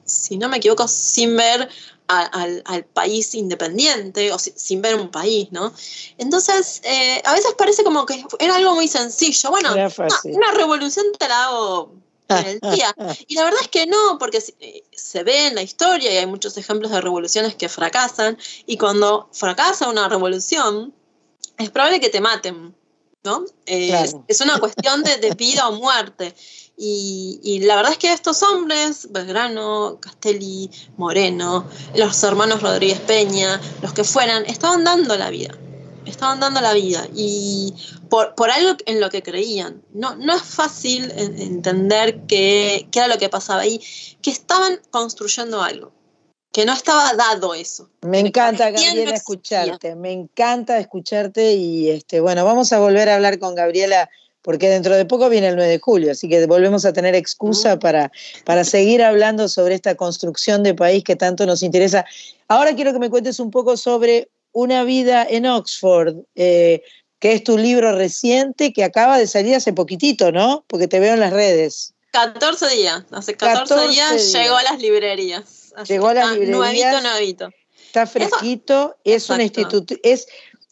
si 0.05 0.37
no 0.37 0.49
me 0.49 0.57
equivoco, 0.57 0.89
sin 0.89 1.37
ver 1.37 1.69
al, 2.09 2.85
país 2.93 3.35
independiente 3.35 4.33
o 4.33 4.39
sin 4.39 4.83
ver 4.83 4.97
un 4.97 5.11
país, 5.11 5.49
¿no? 5.51 5.73
Entonces, 6.19 6.81
eh, 6.85 7.23
a 7.25 7.33
veces 7.33 7.55
parece 7.57 7.85
como 7.85 8.05
que 8.05 8.25
era 8.39 8.57
algo 8.57 8.75
muy 8.75 8.89
sencillo. 8.89 9.51
Bueno, 9.51 9.73
una, 9.73 9.89
una 10.25 10.51
revolución 10.53 11.07
te 11.19 11.29
la 11.29 11.45
hago 11.45 11.95
el 12.47 12.61
día. 12.61 12.95
Y 13.27 13.35
la 13.35 13.45
verdad 13.45 13.61
es 13.63 13.69
que 13.69 13.87
no, 13.87 14.19
porque 14.19 14.43
eh, 14.61 14.85
se 14.93 15.23
ve 15.23 15.49
en 15.49 15.55
la 15.55 15.63
historia 15.63 16.13
y 16.13 16.17
hay 16.17 16.27
muchos 16.27 16.57
ejemplos 16.57 16.91
de 16.91 17.01
revoluciones 17.01 17.55
que 17.55 17.69
fracasan. 17.69 18.39
Y 18.67 18.77
cuando 18.77 19.29
fracasa 19.33 19.89
una 19.89 20.09
revolución, 20.09 20.95
es 21.59 21.71
probable 21.71 22.01
que 22.01 22.09
te 22.09 22.21
maten, 22.21 22.75
¿no? 23.25 23.45
Es 23.67 24.41
una 24.41 24.59
cuestión 24.59 25.03
de, 25.03 25.35
vida 25.37 25.69
o 25.69 25.73
muerte. 25.73 26.35
Y, 26.77 27.61
la 27.65 27.77
verdad 27.77 27.93
es 27.93 27.99
que 27.99 28.13
estos 28.13 28.43
hombres, 28.43 29.07
Belgrano, 29.11 29.99
Castelli, 30.01 30.71
Moreno, 30.97 31.69
los 31.95 32.23
hermanos 32.25 32.63
Rodríguez 32.63 32.99
Peña, 33.01 33.61
los 33.83 33.93
que 33.93 34.05
fueran, 34.05 34.45
estaban 34.47 34.83
dando 34.83 35.17
la 35.17 35.31
vida 35.31 35.57
estaban 36.07 36.41
dando 36.41 36.61
la 36.61 36.75
vida 36.75 37.07
y 37.15 37.75
por, 38.09 38.35
por 38.35 38.51
algo 38.51 38.77
en 38.87 39.01
lo 39.01 39.11
que 39.11 39.23
creían. 39.23 39.83
No, 39.93 40.17
no 40.17 40.35
es 40.35 40.43
fácil 40.43 41.13
entender 41.17 42.21
qué, 42.27 42.89
qué 42.91 43.01
era 43.01 43.09
lo 43.09 43.19
que 43.19 43.29
pasaba 43.29 43.63
ahí, 43.63 43.81
que 44.21 44.31
estaban 44.31 44.81
construyendo 44.91 45.63
algo, 45.63 45.93
que 46.53 46.65
no 46.65 46.73
estaba 46.73 47.13
dado 47.15 47.55
eso. 47.55 47.89
Me 48.03 48.21
encanta, 48.21 48.71
Gabriela, 48.71 49.15
escucharte, 49.15 49.95
me 49.95 50.13
encanta 50.13 50.79
escucharte 50.79 51.53
y 51.53 51.91
este, 51.91 52.21
bueno, 52.21 52.45
vamos 52.45 52.73
a 52.73 52.81
volver 52.81 53.09
a 53.09 53.17
hablar 53.17 53.39
con 53.39 53.55
Gabriela 53.55 54.09
porque 54.43 54.69
dentro 54.69 54.97
de 54.97 55.05
poco 55.05 55.29
viene 55.29 55.49
el 55.49 55.57
9 55.57 55.71
de 55.71 55.79
julio, 55.79 56.11
así 56.11 56.29
que 56.29 56.45
volvemos 56.47 56.85
a 56.85 56.93
tener 56.93 57.15
excusa 57.15 57.79
para, 57.79 58.11
para 58.45 58.65
seguir 58.65 59.03
hablando 59.03 59.49
sobre 59.49 59.77
esta 59.77 59.95
construcción 59.95 60.65
de 60.65 60.75
país 60.75 61.05
que 61.05 61.15
tanto 61.15 61.47
nos 61.47 61.63
interesa. 61.63 62.05
Ahora 62.49 62.75
quiero 62.75 62.93
que 62.93 62.99
me 62.99 63.09
cuentes 63.09 63.39
un 63.39 63.53
poco 63.53 63.77
sobre 63.77 64.29
una 64.53 64.85
vida 64.85 65.27
en 65.29 65.47
Oxford. 65.47 66.17
Eh, 66.35 66.83
que 67.23 67.35
es 67.35 67.45
tu 67.45 67.57
libro 67.57 67.97
reciente 67.97 68.73
que 68.73 68.83
acaba 68.83 69.17
de 69.17 69.29
salir 69.29 69.55
hace 69.55 69.73
poquitito, 69.73 70.33
¿no? 70.33 70.65
Porque 70.67 70.89
te 70.89 70.99
veo 70.99 71.15
en 71.15 71.21
las 71.21 71.33
redes. 71.33 71.95
14 72.11 72.69
días, 72.71 73.05
hace 73.13 73.37
14, 73.37 73.89
días, 73.89 74.33
llegó 74.33 74.57
a 74.57 74.63
las 74.65 74.81
librerías. 74.81 75.73
llegó 75.87 76.09
a 76.09 76.15
las 76.15 76.33
librerías. 76.33 76.57
Nuevito, 76.59 77.01
nuevito. 77.01 77.51
Está 77.87 78.09
fresquito, 78.09 78.97
es 79.05 79.31
un 79.31 79.41
instituto, 79.41 79.95
es 80.03 80.27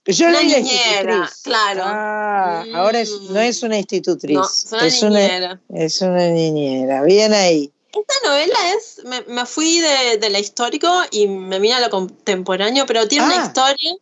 yo 0.06 0.26
una 0.26 0.40
leí 0.40 0.50
la 0.50 0.58
niñera, 0.58 1.14
institutriz. 1.14 1.42
claro. 1.42 1.82
Ah, 1.84 2.64
ahora 2.74 3.00
es, 3.00 3.12
no 3.30 3.38
es 3.38 3.62
una 3.62 3.78
institutriz. 3.78 4.36
No, 4.36 4.44
es 4.44 4.72
una 4.72 4.86
es 4.86 5.02
niñera. 5.02 5.60
Una, 5.68 5.84
es 5.84 6.00
una 6.00 6.28
niñera. 6.28 7.02
Bien 7.04 7.32
ahí. 7.32 7.72
Esta 7.92 8.14
novela 8.28 8.56
es, 8.76 9.00
me, 9.04 9.22
me 9.22 9.44
fui 9.46 9.80
de, 9.80 10.18
de 10.18 10.30
la 10.30 10.38
histórico 10.38 10.88
y 11.10 11.26
me 11.26 11.58
vine 11.58 11.74
a 11.74 11.80
lo 11.80 11.90
contemporáneo, 11.90 12.86
pero 12.86 13.08
tiene 13.08 13.26
una 13.26 13.42
Ah. 13.42 13.46
historia 13.46 13.94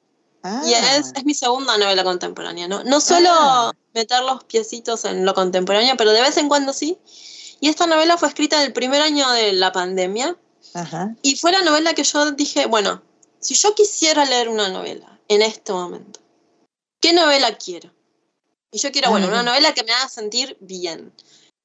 Ah, 0.42 0.62
y 0.64 0.72
es, 0.72 1.12
es 1.16 1.24
mi 1.24 1.34
segunda 1.34 1.76
novela 1.78 2.04
contemporánea. 2.04 2.68
No, 2.68 2.84
no 2.84 3.00
solo 3.00 3.28
Ah. 3.30 3.72
meter 3.94 4.22
los 4.22 4.44
piecitos 4.44 5.04
en 5.04 5.24
lo 5.24 5.34
contemporáneo, 5.34 5.94
pero 5.96 6.12
de 6.12 6.20
vez 6.20 6.36
en 6.36 6.48
cuando 6.48 6.72
sí. 6.72 6.96
Y 7.60 7.68
esta 7.68 7.86
novela 7.86 8.16
fue 8.18 8.28
escrita 8.28 8.56
en 8.60 8.66
el 8.66 8.72
primer 8.72 9.00
año 9.02 9.28
de 9.32 9.52
la 9.52 9.72
pandemia 9.72 10.36
ajá. 10.74 11.14
y 11.22 11.36
fue 11.36 11.50
la 11.50 11.62
novela 11.62 11.92
que 11.94 12.04
yo 12.04 12.30
dije, 12.32 12.66
bueno, 12.66 13.02
si 13.40 13.54
yo 13.54 13.74
quisiera 13.74 14.24
leer 14.26 14.48
una 14.48 14.68
novela 14.68 15.18
en 15.26 15.42
este 15.42 15.72
momento, 15.72 16.20
¿qué 17.00 17.12
novela 17.12 17.56
quiero? 17.56 17.90
Y 18.70 18.78
yo 18.78 18.92
quiero, 18.92 19.10
bueno, 19.10 19.26
Ah. 19.26 19.30
una 19.30 19.42
novela 19.42 19.72
que 19.74 19.82
me 19.82 19.92
haga 19.92 20.08
sentir 20.08 20.56
bien. 20.60 21.12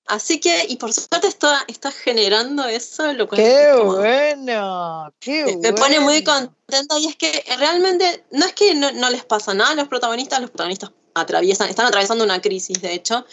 Así 0.08 0.40
que, 0.40 0.66
y 0.68 0.76
por 0.76 0.92
suerte 0.92 1.28
está, 1.28 1.64
está 1.68 1.92
generando 1.92 2.66
eso, 2.66 3.14
lo 3.14 3.28
cual 3.28 3.42
Qué 3.42 3.70
es 3.70 3.74
como- 3.78 3.96
bueno, 3.96 5.14
qué 5.20 5.46
me, 5.46 5.58
me 5.58 5.74
pone 5.74 6.00
muy 6.02 6.24
contenta 6.24 7.00
y 7.00 7.08
es 7.08 7.16
que 7.16 7.44
realmente 7.58 8.26
no 8.32 8.46
es 8.46 8.54
que 8.54 8.76
no, 8.76 8.92
no 8.92 9.10
les 9.10 9.24
pasa 9.24 9.54
nada 9.54 9.72
a 9.72 9.76
los 9.76 9.88
protagonistas, 9.88 10.42
los 10.42 10.50
protagonistas 10.50 10.92
atraviesan, 11.14 11.70
están 11.70 11.86
atravesando 11.86 12.24
una 12.24 12.42
crisis 12.42 12.82
de 12.82 12.94
hecho, 12.94 13.26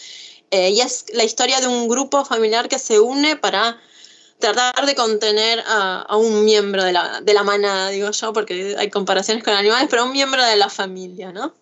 eh, 0.53 0.71
y 0.71 0.81
es 0.81 1.07
la 1.13 1.25
historia 1.25 1.61
de 1.61 1.67
un 1.67 1.89
grupo 1.89 2.25
familiar 2.25 2.69
que 2.69 2.79
se 2.79 3.01
une 3.01 3.37
para 3.37 3.81
tratar 4.39 4.87
de 4.87 4.95
contener 4.95 5.63
a, 5.67 6.03
a 6.03 6.17
un 6.17 6.45
miembro 6.45 6.85
de 6.85 6.93
la, 6.93 7.21
de 7.21 7.35
la 7.35 7.43
manada, 7.43 7.89
digo 7.91 8.11
yo, 8.11 8.33
porque 8.33 8.75
hay 8.79 8.91
comparaciones 8.91 9.43
con 9.45 9.55
animales, 9.55 9.89
pero 9.91 10.05
un 10.05 10.13
miembro 10.13 10.43
de 10.45 10.57
la 10.57 10.69
familia, 10.71 11.33
¿no? 11.33 11.53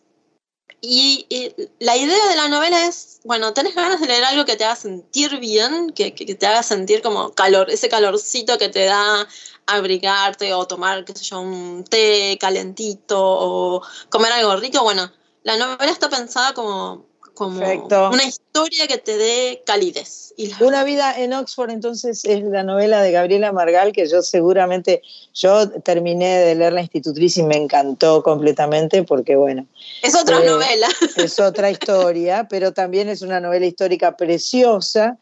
Y, 0.80 1.26
y 1.28 1.52
la 1.80 1.96
idea 1.96 2.26
de 2.28 2.36
la 2.36 2.48
novela 2.48 2.86
es, 2.86 3.20
bueno, 3.24 3.52
tenés 3.52 3.74
ganas 3.74 4.00
de 4.00 4.06
leer 4.06 4.22
algo 4.24 4.44
que 4.44 4.56
te 4.56 4.64
haga 4.64 4.76
sentir 4.76 5.38
bien, 5.40 5.90
que, 5.90 6.14
que- 6.14 6.24
que 6.24 6.34
te 6.36 6.46
haga 6.46 6.62
sentir 6.62 7.02
como 7.02 7.32
calor, 7.34 7.68
ese 7.70 7.88
calorcito 7.88 8.58
que 8.58 8.68
te 8.68 8.84
da 8.84 9.26
abrigarte 9.66 10.54
o 10.54 10.66
tomar, 10.68 11.04
qué 11.04 11.14
sé 11.14 11.24
yo, 11.24 11.40
un 11.40 11.84
té 11.84 12.38
calentito 12.40 13.16
o 13.20 13.82
comer 14.08 14.32
algo 14.32 14.56
rico. 14.56 14.82
Bueno, 14.84 15.10
la 15.42 15.56
novela 15.56 15.90
está 15.92 16.08
pensada 16.08 16.54
como, 16.54 17.06
como 17.38 17.60
Perfecto. 17.60 18.10
una 18.10 18.24
historia 18.24 18.88
que 18.88 18.98
te 18.98 19.16
dé 19.16 19.62
calidez. 19.64 20.34
Y 20.36 20.52
Una 20.60 20.82
vida 20.82 21.16
en 21.16 21.32
Oxford, 21.32 21.70
entonces, 21.70 22.24
es 22.24 22.42
la 22.42 22.64
novela 22.64 23.00
de 23.00 23.12
Gabriela 23.12 23.52
Margal, 23.52 23.92
que 23.92 24.08
yo 24.08 24.22
seguramente, 24.22 25.02
yo 25.34 25.68
terminé 25.82 26.38
de 26.38 26.54
leer 26.56 26.72
La 26.72 26.80
Institutriz 26.80 27.36
y 27.36 27.44
me 27.44 27.56
encantó 27.56 28.22
completamente, 28.22 29.04
porque 29.04 29.36
bueno, 29.36 29.66
es 30.02 30.16
otra 30.16 30.40
eh, 30.40 30.46
novela. 30.46 30.88
es 31.16 31.38
otra 31.38 31.70
historia, 31.70 32.48
pero 32.50 32.72
también 32.72 33.08
es 33.08 33.22
una 33.22 33.38
novela 33.38 33.66
histórica 33.66 34.16
preciosa. 34.16 35.18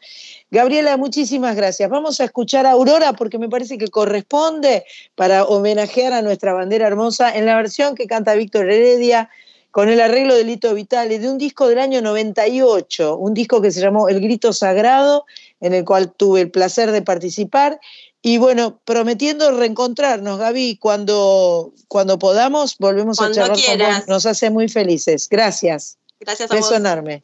Gabriela, 0.49 0.97
muchísimas 0.97 1.55
gracias. 1.55 1.89
Vamos 1.89 2.19
a 2.19 2.23
escuchar 2.23 2.65
a 2.65 2.71
Aurora 2.71 3.13
porque 3.13 3.37
me 3.37 3.49
parece 3.49 3.77
que 3.77 3.89
corresponde 3.89 4.85
para 5.15 5.45
homenajear 5.45 6.13
a 6.13 6.21
nuestra 6.23 6.53
bandera 6.53 6.87
hermosa 6.87 7.35
en 7.35 7.45
la 7.45 7.55
versión 7.55 7.95
que 7.95 8.07
canta 8.07 8.33
Víctor 8.33 8.69
Heredia 8.69 9.29
con 9.77 9.89
el 9.89 10.01
arreglo 10.01 10.33
de 10.33 10.43
Lito 10.43 10.73
Vitale 10.73 11.19
de 11.19 11.29
un 11.29 11.37
disco 11.37 11.67
del 11.67 11.77
año 11.77 12.01
98, 12.01 13.15
un 13.15 13.35
disco 13.35 13.61
que 13.61 13.69
se 13.69 13.79
llamó 13.79 14.09
El 14.09 14.19
Grito 14.21 14.51
Sagrado, 14.51 15.27
en 15.61 15.75
el 15.75 15.85
cual 15.85 16.11
tuve 16.11 16.41
el 16.41 16.49
placer 16.49 16.91
de 16.91 17.03
participar. 17.03 17.79
Y 18.23 18.39
bueno, 18.39 18.79
prometiendo 18.85 19.51
reencontrarnos, 19.51 20.39
Gaby, 20.39 20.77
cuando, 20.77 21.75
cuando 21.87 22.17
podamos, 22.17 22.75
volvemos 22.79 23.19
Cuando 23.19 23.39
a 23.39 23.53
charlar 23.53 23.65
con 23.65 23.77
vos. 23.77 24.07
Nos 24.07 24.25
hace 24.25 24.49
muy 24.49 24.67
felices. 24.67 25.29
Gracias. 25.29 25.99
Gracias 26.19 26.49
a 26.49 26.55
Beso 26.55 26.69
vos. 26.69 26.79
enorme. 26.79 27.21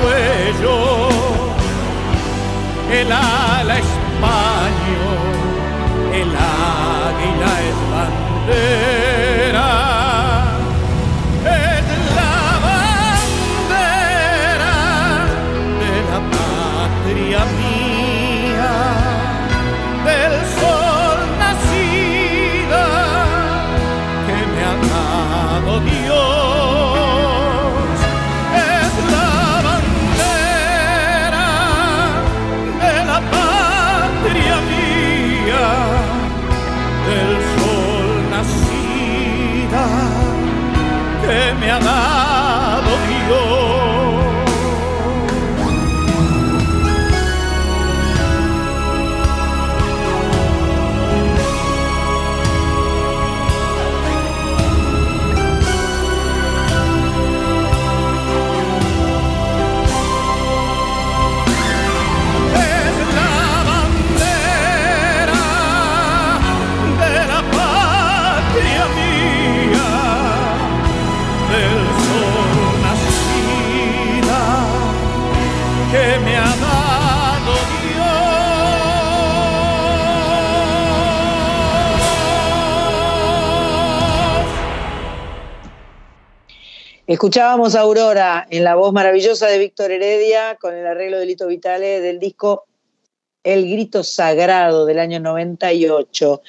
Cuello, 0.00 1.08
el 2.92 3.12
ala 3.12 3.78
es 3.78 3.90
paño, 4.20 5.06
el 6.12 6.30
águila 6.30 7.52
es 7.68 7.78
bandera. 7.90 9.05
Escuchábamos 87.26 87.74
a 87.74 87.80
Aurora 87.80 88.46
en 88.50 88.62
la 88.62 88.76
voz 88.76 88.92
maravillosa 88.92 89.48
de 89.48 89.58
Víctor 89.58 89.90
Heredia 89.90 90.56
con 90.60 90.76
el 90.76 90.86
arreglo 90.86 91.18
de 91.18 91.26
Lito 91.26 91.48
Vitale 91.48 92.00
del 92.00 92.20
disco 92.20 92.66
El 93.42 93.68
Grito 93.68 94.04
Sagrado 94.04 94.86
del 94.86 95.00
año 95.00 95.18
98. 95.18 96.40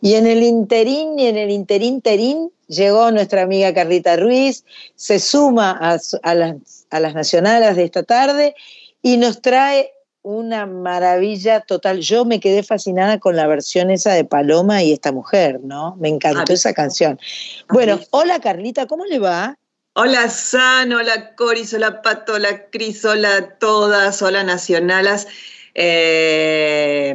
Y 0.00 0.14
en 0.14 0.26
el 0.26 0.42
interín 0.42 1.16
y 1.20 1.28
en 1.28 1.36
el 1.36 1.50
interinterín 1.50 2.50
llegó 2.66 3.12
nuestra 3.12 3.42
amiga 3.42 3.72
Carlita 3.72 4.16
Ruiz, 4.16 4.64
se 4.96 5.20
suma 5.20 5.70
a, 5.70 5.98
a, 6.24 6.34
las, 6.34 6.88
a 6.90 6.98
las 6.98 7.14
nacionales 7.14 7.76
de 7.76 7.84
esta 7.84 8.02
tarde 8.02 8.56
y 9.02 9.18
nos 9.18 9.40
trae 9.40 9.92
una 10.22 10.66
maravilla 10.66 11.60
total. 11.60 12.00
Yo 12.00 12.24
me 12.24 12.40
quedé 12.40 12.64
fascinada 12.64 13.20
con 13.20 13.36
la 13.36 13.46
versión 13.46 13.88
esa 13.88 14.12
de 14.14 14.24
Paloma 14.24 14.82
y 14.82 14.90
esta 14.90 15.12
mujer, 15.12 15.60
¿no? 15.62 15.94
Me 16.00 16.08
encantó 16.08 16.52
esa 16.52 16.72
canción. 16.72 17.20
Bueno, 17.68 18.00
hola 18.10 18.40
Carlita, 18.40 18.88
¿cómo 18.88 19.04
le 19.04 19.20
va? 19.20 19.56
Hola 19.96 20.28
San, 20.28 20.92
hola 20.92 21.36
Coris, 21.36 21.72
hola 21.72 22.02
Pato, 22.02 22.32
hola 22.32 22.68
Cris, 22.68 23.04
hola 23.04 23.56
todas, 23.60 24.20
hola 24.22 24.42
Nacionalas. 24.42 25.28
Eh, 25.72 27.14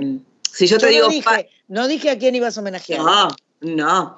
si 0.49 0.65
yo 0.65 0.77
te 0.77 0.87
digo. 0.87 1.07
No 1.07 1.11
dije, 1.11 1.49
no 1.67 1.87
dije 1.89 2.09
a 2.09 2.17
quién 2.17 2.35
ibas 2.35 2.57
a 2.57 2.61
homenajear. 2.61 3.01
No, 3.01 3.27
no. 3.59 4.17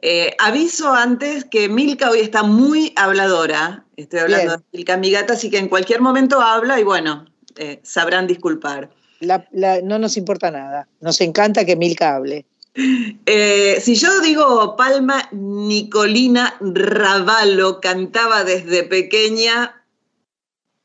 Eh, 0.00 0.34
aviso 0.38 0.90
antes 0.90 1.44
que 1.44 1.68
Milka 1.68 2.08
hoy 2.08 2.20
está 2.20 2.42
muy 2.42 2.94
habladora. 2.96 3.84
Estoy 3.98 4.20
hablando 4.20 4.56
de 4.56 4.62
Milka, 4.72 4.96
mi 4.96 5.10
gata, 5.10 5.34
así 5.34 5.50
que 5.50 5.58
en 5.58 5.68
cualquier 5.68 6.00
momento 6.00 6.40
habla 6.40 6.80
y 6.80 6.84
bueno, 6.84 7.26
eh, 7.56 7.78
sabrán 7.82 8.26
disculpar. 8.26 8.88
no 9.20 9.98
nos 9.98 10.16
importa 10.16 10.50
nada. 10.50 10.88
Nos 11.00 11.20
encanta 11.20 11.66
que 11.66 11.76
Milka 11.76 12.14
hable. 12.14 12.46
Eh, 12.74 13.80
si 13.80 13.96
yo 13.96 14.20
digo 14.20 14.76
Palma 14.76 15.28
Nicolina 15.32 16.56
Ravallo 16.60 17.80
cantaba 17.80 18.44
desde 18.44 18.84
pequeña, 18.84 19.84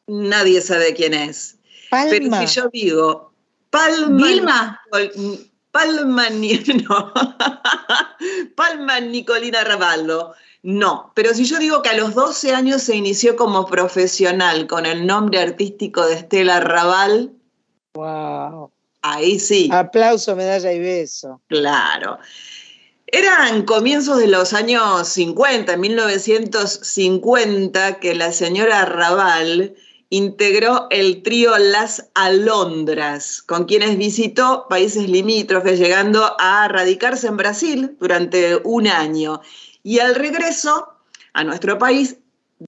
nadie 0.07 0.61
sabe 0.61 0.93
quién 0.93 1.13
es. 1.13 1.57
Palma. 1.89 2.09
Pero 2.09 2.47
si 2.47 2.55
yo 2.55 2.69
digo 2.73 3.33
Palma. 3.69 4.27
Vilma. 4.27 4.81
Palma, 5.71 6.29
no. 6.89 7.13
Palma 8.55 8.99
Nicolina 8.99 9.63
Ravallo. 9.63 10.33
No, 10.63 11.11
pero 11.13 11.33
si 11.33 11.45
yo 11.45 11.59
digo 11.59 11.81
que 11.81 11.89
a 11.89 11.97
los 11.97 12.15
12 12.15 12.53
años 12.53 12.83
se 12.83 12.95
inició 12.95 13.35
como 13.35 13.65
profesional 13.65 14.65
con 14.67 14.85
el 14.85 15.05
nombre 15.05 15.39
artístico 15.39 16.05
de 16.05 16.13
Estela 16.13 16.61
Raval. 16.61 17.33
Wow. 17.95 18.72
Ahí 19.03 19.37
sí. 19.37 19.69
Aplauso, 19.71 20.35
medalla 20.35 20.71
y 20.71 20.79
beso. 20.79 21.39
Claro. 21.47 22.17
Eran 23.07 23.63
comienzos 23.63 24.17
de 24.17 24.27
los 24.27 24.53
años 24.53 25.09
50, 25.09 25.75
1950, 25.77 27.99
que 27.99 28.15
la 28.15 28.31
señora 28.31 28.85
Raval 28.85 29.75
integró 30.09 30.87
el 30.89 31.21
trío 31.21 31.57
Las 31.57 32.09
Alondras, 32.15 33.41
con 33.41 33.65
quienes 33.65 33.97
visitó 33.97 34.67
países 34.69 35.09
limítrofes, 35.09 35.79
llegando 35.79 36.37
a 36.39 36.69
radicarse 36.69 37.27
en 37.27 37.35
Brasil 37.35 37.97
durante 37.99 38.55
un 38.63 38.87
año. 38.87 39.41
Y 39.83 39.99
al 39.99 40.15
regreso 40.15 40.87
a 41.33 41.43
nuestro 41.43 41.77
país, 41.77 42.19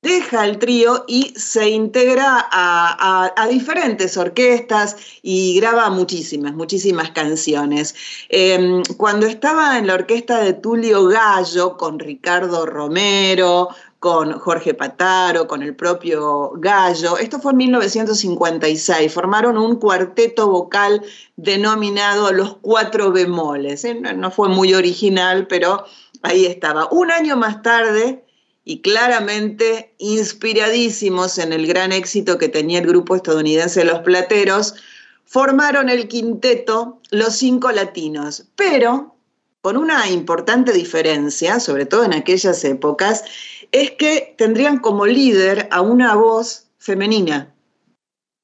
deja 0.01 0.45
el 0.45 0.59
trío 0.59 1.05
y 1.07 1.33
se 1.35 1.69
integra 1.69 2.47
a, 2.51 3.47
diferentes 3.49 4.17
orquestas 4.17 4.97
y 5.21 5.59
graba 5.59 5.89
muchísimas, 5.89 6.53
muchísimas 6.53 7.11
canciones. 7.11 7.95
Em, 8.29 8.81
cuando 8.97 9.27
estaba 9.27 9.77
en 9.77 9.87
la 9.87 9.93
orquesta 9.93 10.39
de 10.39 10.53
Tulio 10.53 11.05
Gallo 11.05 11.77
con 11.77 11.99
Ricardo 11.99 12.65
Romero, 12.65 13.69
con 13.99 14.33
Jorge 14.33 14.75
Pataro, 14.75 15.47
con 15.47 15.63
el 15.63 15.75
propio 15.75 16.51
Gallo. 16.57 17.17
Esto 17.17 17.39
fue 17.39 17.53
en 17.53 17.57
1956. 17.57 19.11
Formaron 19.11 19.57
un 19.57 19.77
cuarteto 19.77 20.47
vocal 20.47 21.01
denominado 21.37 22.31
Los 22.31 22.57
Cuatro 22.57 23.11
Bemoles. 23.11 23.83
¿eh? 23.85 23.95
no 23.95 24.29
fue 24.29 24.47
muy 24.49 24.73
original, 24.75 25.47
pero 25.47 25.85
ahí 26.21 26.45
estaba. 26.45 26.87
Un 26.91 27.09
año 27.09 27.35
más 27.35 27.61
tarde, 27.61 28.24
y 28.65 28.81
claramente 28.81 29.93
inspiradísimos 29.99 31.37
en 31.37 31.53
el 31.53 31.67
gran 31.67 31.91
éxito 31.91 32.39
que 32.39 32.49
tenía 32.49 32.79
el 32.79 32.87
grupo 32.87 33.15
estadounidense 33.15 33.85
Los 33.85 33.99
Plateros, 33.99 34.73
formaron 35.23 35.87
el 35.87 36.07
quinteto 36.07 36.99
Los 37.11 37.35
Cinco 37.35 37.71
Latinos, 37.71 38.45
pero 38.55 39.15
con 39.61 39.77
una 39.77 40.09
importante 40.09 40.73
diferencia, 40.73 41.59
sobre 41.59 41.85
todo 41.85 42.03
en 42.03 42.13
aquellas 42.13 42.63
épocas, 42.63 43.23
es 43.71 43.91
que 43.91 44.35
tendrían 44.37 44.79
como 44.79 45.05
líder 45.05 45.67
a 45.71 45.81
una 45.81 46.15
voz 46.15 46.67
femenina 46.77 47.53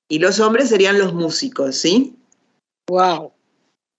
y 0.07 0.19
los 0.19 0.39
hombres 0.39 0.69
serían 0.69 0.99
los 0.99 1.13
músicos, 1.13 1.77
¿sí? 1.77 2.15
¡Wow! 2.89 3.31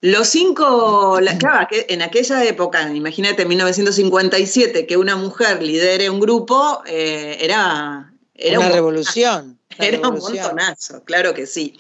Los 0.03 0.31
cinco, 0.31 1.21
claro, 1.39 1.69
en 1.71 2.03
aquella 2.03 2.45
época, 2.45 2.93
imagínate, 2.93 3.43
en 3.43 3.49
1957, 3.49 4.85
que 4.85 4.97
una 4.97 5.15
mujer 5.15 5.63
lidere 5.63 6.11
un 6.11 6.19
grupo, 6.19 6.83
eh, 6.87 7.39
era, 7.41 8.13
era 8.35 8.59
una 8.59 8.71
revolución. 8.71 9.61
Era 9.79 10.07
un 10.07 10.19
montonazo, 10.19 11.03
claro 11.05 11.33
que 11.33 11.47
sí. 11.47 11.75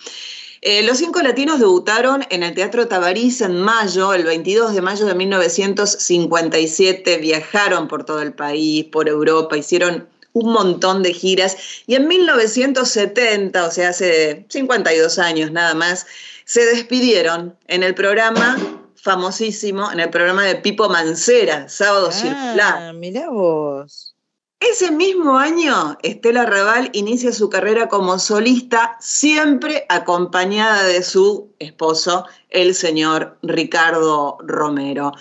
Eh, 0.62 0.82
los 0.82 0.96
cinco 0.96 1.20
latinos 1.20 1.58
debutaron 1.58 2.24
en 2.30 2.42
el 2.42 2.54
Teatro 2.54 2.88
Tabarís 2.88 3.42
en 3.42 3.60
mayo, 3.60 4.14
el 4.14 4.24
22 4.24 4.72
de 4.72 4.80
mayo 4.80 5.04
de 5.04 5.14
1957, 5.14 7.18
viajaron 7.18 7.88
por 7.88 8.04
todo 8.04 8.22
el 8.22 8.32
país, 8.32 8.84
por 8.84 9.08
Europa, 9.08 9.58
hicieron 9.58 10.08
un 10.32 10.52
montón 10.52 11.02
de 11.02 11.12
giras 11.12 11.56
y 11.86 11.96
en 11.96 12.08
1970, 12.08 13.66
o 13.66 13.70
sea, 13.70 13.90
hace 13.90 14.46
52 14.48 15.18
años 15.18 15.50
nada 15.50 15.74
más, 15.74 16.06
se 16.44 16.64
despidieron 16.66 17.56
en 17.66 17.82
el 17.82 17.94
programa 17.94 18.56
famosísimo, 18.96 19.90
en 19.90 20.00
el 20.00 20.10
programa 20.10 20.44
de 20.44 20.56
Pipo 20.56 20.88
Mancera, 20.88 21.68
Sábado 21.68 22.08
ah, 22.08 22.12
Circular. 22.12 22.94
Mirá 22.94 23.28
vos. 23.30 24.12
Ese 24.60 24.92
mismo 24.92 25.38
año, 25.38 25.98
Estela 26.04 26.46
Raval 26.46 26.88
inicia 26.92 27.32
su 27.32 27.50
carrera 27.50 27.88
como 27.88 28.20
solista, 28.20 28.96
siempre 29.00 29.86
acompañada 29.88 30.84
de 30.84 31.02
su 31.02 31.52
esposo, 31.58 32.26
el 32.48 32.76
señor 32.76 33.38
Ricardo 33.42 34.38
Romero. 34.40 35.14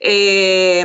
Eh, 0.00 0.82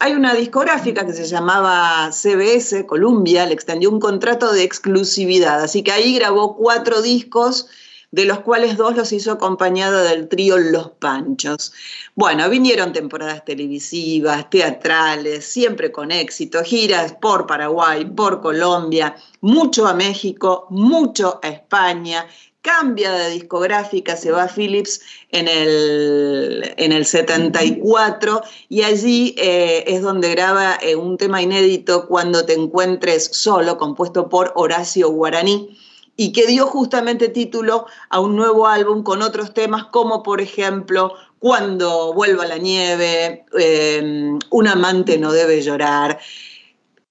hay 0.00 0.12
una 0.14 0.34
discográfica 0.34 1.06
que 1.06 1.12
se 1.12 1.26
llamaba 1.26 2.10
CBS, 2.10 2.86
Columbia, 2.86 3.46
le 3.46 3.54
extendió 3.54 3.88
un 3.88 4.00
contrato 4.00 4.52
de 4.52 4.64
exclusividad, 4.64 5.62
así 5.62 5.84
que 5.84 5.92
ahí 5.92 6.16
grabó 6.16 6.56
cuatro 6.56 7.02
discos 7.02 7.68
de 8.14 8.26
los 8.26 8.40
cuales 8.40 8.76
dos 8.76 8.94
los 8.94 9.12
hizo 9.12 9.32
acompañada 9.32 10.04
del 10.04 10.28
trío 10.28 10.56
Los 10.56 10.90
Panchos. 11.00 11.72
Bueno, 12.14 12.48
vinieron 12.48 12.92
temporadas 12.92 13.44
televisivas, 13.44 14.48
teatrales, 14.50 15.44
siempre 15.44 15.90
con 15.90 16.12
éxito, 16.12 16.62
giras 16.62 17.14
por 17.20 17.48
Paraguay, 17.48 18.04
por 18.04 18.40
Colombia, 18.40 19.16
mucho 19.40 19.88
a 19.88 19.94
México, 19.94 20.68
mucho 20.70 21.40
a 21.42 21.48
España, 21.48 22.24
cambia 22.62 23.10
de 23.10 23.30
discográfica, 23.30 24.16
se 24.16 24.30
va 24.30 24.44
a 24.44 24.48
Philips 24.48 25.00
en 25.32 25.48
el, 25.48 26.72
en 26.76 26.92
el 26.92 27.04
74 27.04 28.42
y 28.68 28.84
allí 28.84 29.34
eh, 29.38 29.82
es 29.88 30.02
donde 30.02 30.30
graba 30.30 30.78
eh, 30.80 30.94
un 30.94 31.16
tema 31.16 31.42
inédito, 31.42 32.06
Cuando 32.06 32.46
te 32.46 32.54
encuentres 32.54 33.28
solo, 33.32 33.76
compuesto 33.76 34.28
por 34.28 34.52
Horacio 34.54 35.10
Guaraní 35.10 35.76
y 36.16 36.32
que 36.32 36.46
dio 36.46 36.66
justamente 36.66 37.28
título 37.28 37.86
a 38.08 38.20
un 38.20 38.36
nuevo 38.36 38.66
álbum 38.66 39.02
con 39.02 39.22
otros 39.22 39.52
temas 39.52 39.86
como 39.86 40.22
por 40.22 40.40
ejemplo 40.40 41.14
Cuando 41.38 42.14
vuelva 42.14 42.46
la 42.46 42.56
nieve, 42.56 43.44
em, 43.58 44.38
Un 44.50 44.66
amante 44.66 45.18
no 45.18 45.30
debe 45.32 45.60
llorar, 45.60 46.18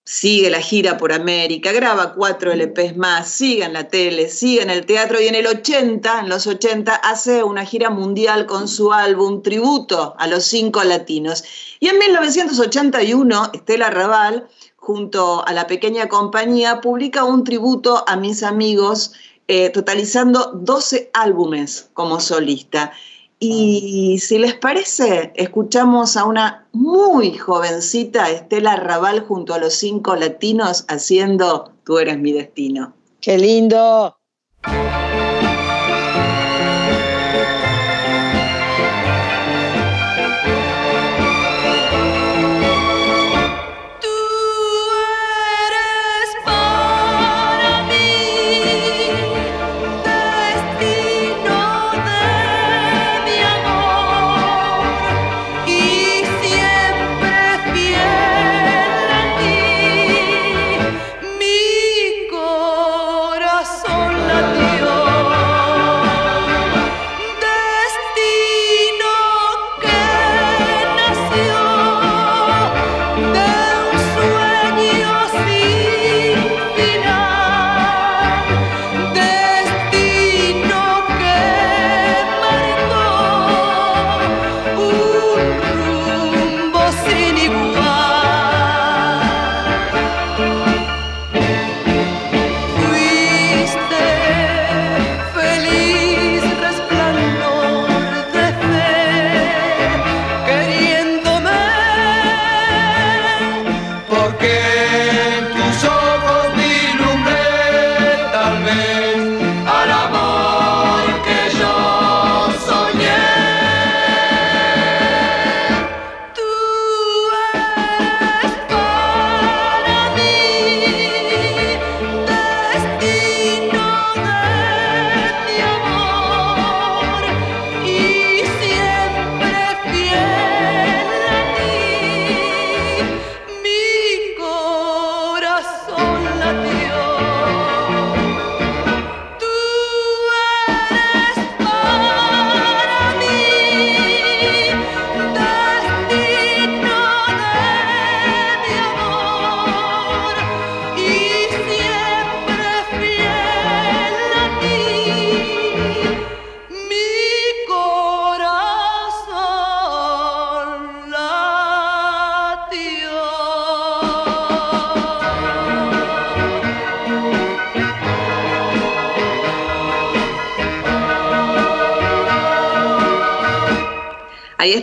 sigue 0.05 0.49
la 0.49 0.59
gira 0.59 0.97
por 0.97 1.13
América, 1.13 1.71
graba 1.71 2.13
cuatro 2.13 2.51
LPs 2.51 2.97
más, 2.97 3.29
sigue 3.29 3.63
en 3.63 3.73
la 3.73 3.87
tele, 3.87 4.29
sigue 4.29 4.61
en 4.61 4.69
el 4.69 4.85
teatro 4.85 5.21
y 5.21 5.27
en 5.27 5.35
el 5.35 5.47
80, 5.47 6.19
en 6.21 6.29
los 6.29 6.45
80, 6.45 6.95
hace 6.95 7.43
una 7.43 7.65
gira 7.65 7.89
mundial 7.89 8.45
con 8.45 8.67
su 8.67 8.91
álbum 8.91 9.41
tributo 9.41 10.15
a 10.17 10.27
los 10.27 10.43
cinco 10.43 10.83
latinos. 10.83 11.43
Y 11.79 11.87
en 11.87 11.97
1981, 11.99 13.51
Estela 13.53 13.89
Raval 13.89 14.47
junto 14.85 15.47
a 15.47 15.53
la 15.53 15.65
pequeña 15.65 16.09
compañía, 16.09 16.81
publica 16.81 17.23
un 17.23 17.45
tributo 17.45 18.03
a 18.05 18.17
mis 18.17 18.43
amigos, 18.43 19.13
eh, 19.47 19.69
totalizando 19.69 20.51
12 20.53 21.09
álbumes 21.13 21.89
como 21.93 22.19
solista. 22.19 22.91
Y 23.39 24.19
si 24.19 24.39
les 24.39 24.55
parece, 24.55 25.31
escuchamos 25.35 26.17
a 26.17 26.25
una 26.25 26.67
muy 26.73 27.37
jovencita 27.37 28.29
Estela 28.29 28.75
Raval 28.75 29.21
junto 29.21 29.53
a 29.53 29.57
los 29.57 29.73
cinco 29.73 30.15
latinos 30.17 30.85
haciendo 30.89 31.71
Tú 31.85 31.97
eres 31.97 32.17
mi 32.17 32.31
destino. 32.31 32.93
¡Qué 33.21 33.37
lindo! 33.37 34.17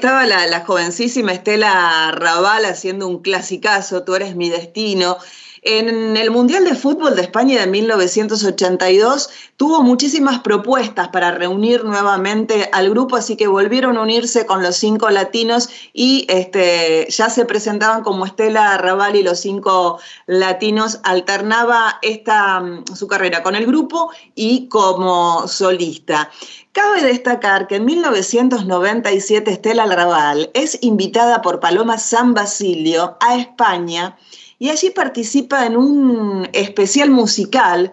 Estaba 0.00 0.24
la, 0.24 0.46
la 0.46 0.64
jovencísima 0.64 1.32
Estela 1.32 2.10
Raval 2.12 2.64
haciendo 2.64 3.06
un 3.06 3.20
clasicazo, 3.20 4.02
Tú 4.02 4.14
eres 4.14 4.34
mi 4.34 4.48
destino. 4.48 5.18
En 5.62 6.16
el 6.16 6.30
Mundial 6.30 6.64
de 6.64 6.74
Fútbol 6.74 7.16
de 7.16 7.20
España 7.20 7.60
de 7.60 7.66
1982 7.66 9.28
tuvo 9.58 9.82
muchísimas 9.82 10.40
propuestas 10.40 11.08
para 11.08 11.32
reunir 11.32 11.84
nuevamente 11.84 12.70
al 12.72 12.88
grupo, 12.88 13.16
así 13.16 13.36
que 13.36 13.46
volvieron 13.46 13.98
a 13.98 14.02
unirse 14.02 14.46
con 14.46 14.62
los 14.62 14.76
cinco 14.76 15.10
latinos 15.10 15.68
y 15.92 16.24
este, 16.30 17.06
ya 17.10 17.28
se 17.28 17.44
presentaban 17.44 18.02
como 18.02 18.24
Estela 18.24 18.78
Raval 18.78 19.16
y 19.16 19.22
los 19.22 19.40
cinco 19.40 19.98
latinos. 20.26 21.00
Alternaba 21.02 21.98
esta, 22.00 22.62
su 22.94 23.06
carrera 23.06 23.42
con 23.42 23.54
el 23.54 23.66
grupo 23.66 24.10
y 24.34 24.66
como 24.68 25.46
solista. 25.46 26.30
Cabe 26.72 27.02
destacar 27.02 27.66
que 27.66 27.76
en 27.76 27.84
1997 27.84 29.50
Estela 29.50 29.84
Raval 29.84 30.50
es 30.54 30.78
invitada 30.80 31.42
por 31.42 31.60
Paloma 31.60 31.98
San 31.98 32.32
Basilio 32.32 33.18
a 33.20 33.36
España 33.36 34.16
y 34.60 34.68
allí 34.68 34.90
participa 34.90 35.66
en 35.66 35.76
un 35.76 36.48
especial 36.52 37.10
musical 37.10 37.92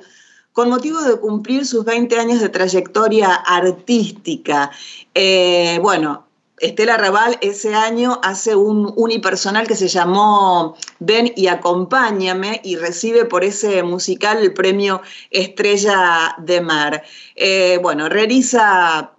con 0.51 0.69
motivo 0.69 1.01
de 1.01 1.17
cumplir 1.17 1.65
sus 1.65 1.85
20 1.85 2.19
años 2.19 2.41
de 2.41 2.49
trayectoria 2.49 3.33
artística. 3.33 4.69
Eh, 5.15 5.79
bueno, 5.81 6.25
Estela 6.59 6.97
Raval 6.97 7.37
ese 7.39 7.73
año 7.73 8.19
hace 8.21 8.53
un 8.55 8.91
unipersonal 8.97 9.65
que 9.65 9.75
se 9.75 9.87
llamó 9.87 10.75
Ven 10.99 11.31
y 11.37 11.47
acompáñame 11.47 12.59
y 12.65 12.75
recibe 12.75 13.23
por 13.23 13.45
ese 13.45 13.81
musical 13.83 14.39
el 14.39 14.53
premio 14.53 15.01
Estrella 15.31 16.35
de 16.37 16.59
Mar. 16.59 17.03
Eh, 17.35 17.79
bueno, 17.81 18.09
realiza 18.09 19.13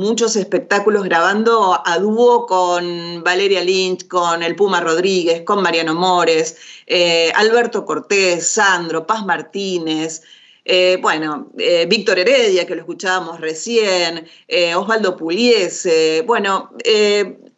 muchos 0.00 0.34
espectáculos 0.34 1.04
grabando 1.04 1.78
a 1.84 1.98
dúo 1.98 2.46
con 2.46 3.22
Valeria 3.22 3.62
Lynch, 3.62 4.08
con 4.08 4.42
el 4.42 4.56
Puma 4.56 4.80
Rodríguez, 4.80 5.42
con 5.42 5.62
Mariano 5.62 5.94
Mores, 5.94 6.56
eh, 6.86 7.30
Alberto 7.34 7.84
Cortés, 7.84 8.46
Sandro, 8.46 9.06
Paz 9.06 9.26
Martínez, 9.26 10.22
eh, 10.64 10.98
bueno, 11.02 11.50
eh, 11.58 11.84
Víctor 11.86 12.18
Heredia, 12.18 12.66
que 12.66 12.74
lo 12.74 12.80
escuchábamos 12.80 13.40
recién, 13.40 14.26
Osvaldo 14.74 15.18
Puliese, 15.18 16.22
bueno, 16.26 16.70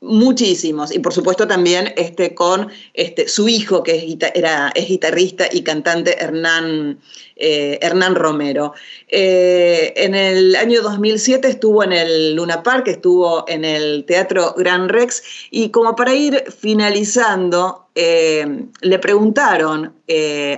muchísimos. 0.03 0.95
Y 0.95 0.99
por 0.99 1.15
supuesto 1.15 1.47
también 1.47 1.95
este, 1.97 2.35
con 2.35 2.69
este, 2.93 3.29
su 3.29 3.49
hijo, 3.49 3.83
que 3.83 3.97
es, 3.97 4.17
era, 4.35 4.71
es 4.75 4.89
guitarrista 4.89 5.47
y 5.51 5.63
cantante, 5.63 6.23
Hernán. 6.23 6.99
Eh, 7.45 7.79
Hernán 7.83 8.15
Romero. 8.15 8.73
Eh, 9.09 9.93
en 9.97 10.15
el 10.15 10.55
año 10.55 10.81
2007 10.81 11.49
estuvo 11.49 11.83
en 11.83 11.93
el 11.93 12.37
Luna 12.37 12.63
Park, 12.63 12.87
estuvo 12.87 13.45
en 13.49 13.65
el 13.65 14.05
Teatro 14.05 14.55
Gran 14.57 14.89
Rex 14.89 15.49
y 15.51 15.71
como 15.71 15.97
para 15.97 16.15
ir 16.15 16.45
finalizando, 16.57 17.89
eh, 17.97 18.47
le 18.83 18.99
preguntaron 19.01 19.93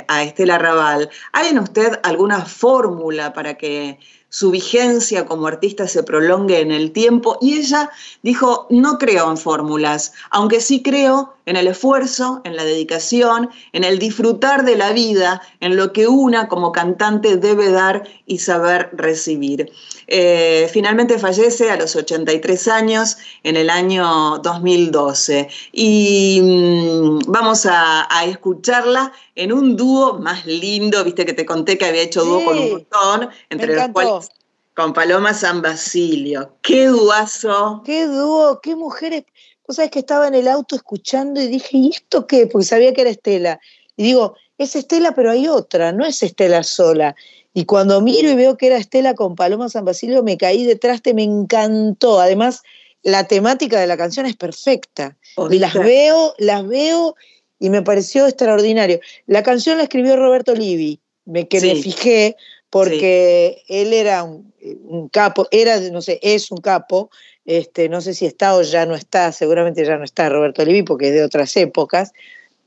a 0.08 0.24
Estela 0.24 0.58
Raval, 0.58 1.08
¿hay 1.32 1.48
en 1.48 1.60
usted 1.60 2.00
alguna 2.02 2.44
fórmula 2.44 3.32
para 3.32 3.54
que 3.54 3.98
su 4.34 4.50
vigencia 4.50 5.26
como 5.26 5.46
artista 5.46 5.86
se 5.86 6.02
prolongue 6.02 6.58
en 6.58 6.72
el 6.72 6.90
tiempo. 6.90 7.38
Y 7.40 7.56
ella 7.56 7.92
dijo, 8.24 8.66
no 8.68 8.98
creo 8.98 9.30
en 9.30 9.36
fórmulas, 9.36 10.12
aunque 10.28 10.60
sí 10.60 10.82
creo 10.82 11.33
en 11.46 11.56
el 11.56 11.66
esfuerzo, 11.66 12.40
en 12.44 12.56
la 12.56 12.64
dedicación, 12.64 13.50
en 13.72 13.84
el 13.84 13.98
disfrutar 13.98 14.64
de 14.64 14.76
la 14.76 14.92
vida, 14.92 15.42
en 15.60 15.76
lo 15.76 15.92
que 15.92 16.08
una 16.08 16.48
como 16.48 16.72
cantante 16.72 17.36
debe 17.36 17.70
dar 17.70 18.08
y 18.26 18.38
saber 18.38 18.90
recibir. 18.92 19.70
Eh, 20.06 20.68
finalmente 20.72 21.18
fallece 21.18 21.70
a 21.70 21.76
los 21.76 21.96
83 21.96 22.68
años 22.68 23.16
en 23.42 23.56
el 23.56 23.70
año 23.70 24.38
2012 24.38 25.48
y 25.72 26.40
mm, 26.42 27.18
vamos 27.26 27.66
a, 27.66 28.08
escucharla 28.26 29.12
en 29.34 29.52
un 29.52 29.76
dúo 29.76 30.18
más 30.18 30.46
lindo, 30.46 31.04
viste 31.04 31.26
que 31.26 31.34
te 31.34 31.44
conté 31.44 31.76
que 31.76 31.84
había 31.84 32.02
hecho 32.02 32.24
dúo 32.24 32.44
con 32.44 32.58
un 32.58 32.70
montón, 32.70 33.28
entre 33.50 33.74
los 33.74 33.88
cuales 33.88 34.30
con 34.74 34.92
Paloma 34.92 35.32
San 35.34 35.62
Basilio. 35.62 36.56
¡Qué 36.60 36.86
duazo! 36.86 37.82
¡Qué 37.84 38.06
dúo! 38.06 38.60
¡Qué 38.60 38.74
mujeres! 38.74 39.24
Vos 39.66 39.76
sabés 39.76 39.90
que 39.90 40.00
estaba 40.00 40.28
en 40.28 40.34
el 40.34 40.48
auto 40.48 40.76
escuchando 40.76 41.40
y 41.40 41.46
dije, 41.46 41.76
¿y 41.76 41.90
esto 41.90 42.26
qué? 42.26 42.46
Porque 42.46 42.66
sabía 42.66 42.92
que 42.92 43.00
era 43.00 43.10
Estela. 43.10 43.60
Y 43.96 44.02
digo, 44.04 44.36
es 44.58 44.76
Estela, 44.76 45.14
pero 45.14 45.30
hay 45.30 45.48
otra, 45.48 45.92
no 45.92 46.04
es 46.04 46.22
Estela 46.22 46.62
sola. 46.62 47.14
Y 47.54 47.64
cuando 47.64 48.00
miro 48.00 48.30
y 48.30 48.34
veo 48.34 48.56
que 48.56 48.66
era 48.66 48.76
Estela 48.76 49.14
con 49.14 49.36
Paloma 49.36 49.68
San 49.68 49.84
Basilio, 49.84 50.22
me 50.22 50.36
caí 50.36 50.64
detrás, 50.64 51.02
te 51.02 51.14
me 51.14 51.22
encantó. 51.22 52.20
Además, 52.20 52.62
la 53.02 53.26
temática 53.28 53.80
de 53.80 53.86
la 53.86 53.96
canción 53.96 54.26
es 54.26 54.36
perfecta. 54.36 55.16
Y 55.50 55.58
las 55.58 55.74
veo, 55.74 56.34
las 56.38 56.66
veo 56.66 57.14
y 57.58 57.70
me 57.70 57.82
pareció 57.82 58.26
extraordinario. 58.26 59.00
La 59.26 59.42
canción 59.42 59.78
la 59.78 59.84
escribió 59.84 60.16
Roberto 60.16 60.54
Livi, 60.54 61.00
me, 61.24 61.46
que 61.46 61.60
me 61.60 61.76
fijé, 61.76 62.36
porque 62.70 63.62
él 63.68 63.92
era 63.92 64.24
un, 64.24 64.52
un, 64.84 65.08
capo, 65.08 65.46
era, 65.50 65.78
no 65.90 66.02
sé, 66.02 66.18
es 66.22 66.50
un 66.50 66.58
capo, 66.58 67.10
este, 67.46 67.88
no 67.88 68.00
sé 68.00 68.14
si 68.14 68.26
está 68.26 68.54
o 68.54 68.62
ya 68.62 68.86
no 68.86 68.94
está, 68.94 69.32
seguramente 69.32 69.84
ya 69.84 69.96
no 69.96 70.04
está 70.04 70.28
Roberto 70.28 70.64
Livi 70.64 70.82
porque 70.82 71.08
es 71.08 71.14
de 71.14 71.24
otras 71.24 71.56
épocas, 71.56 72.12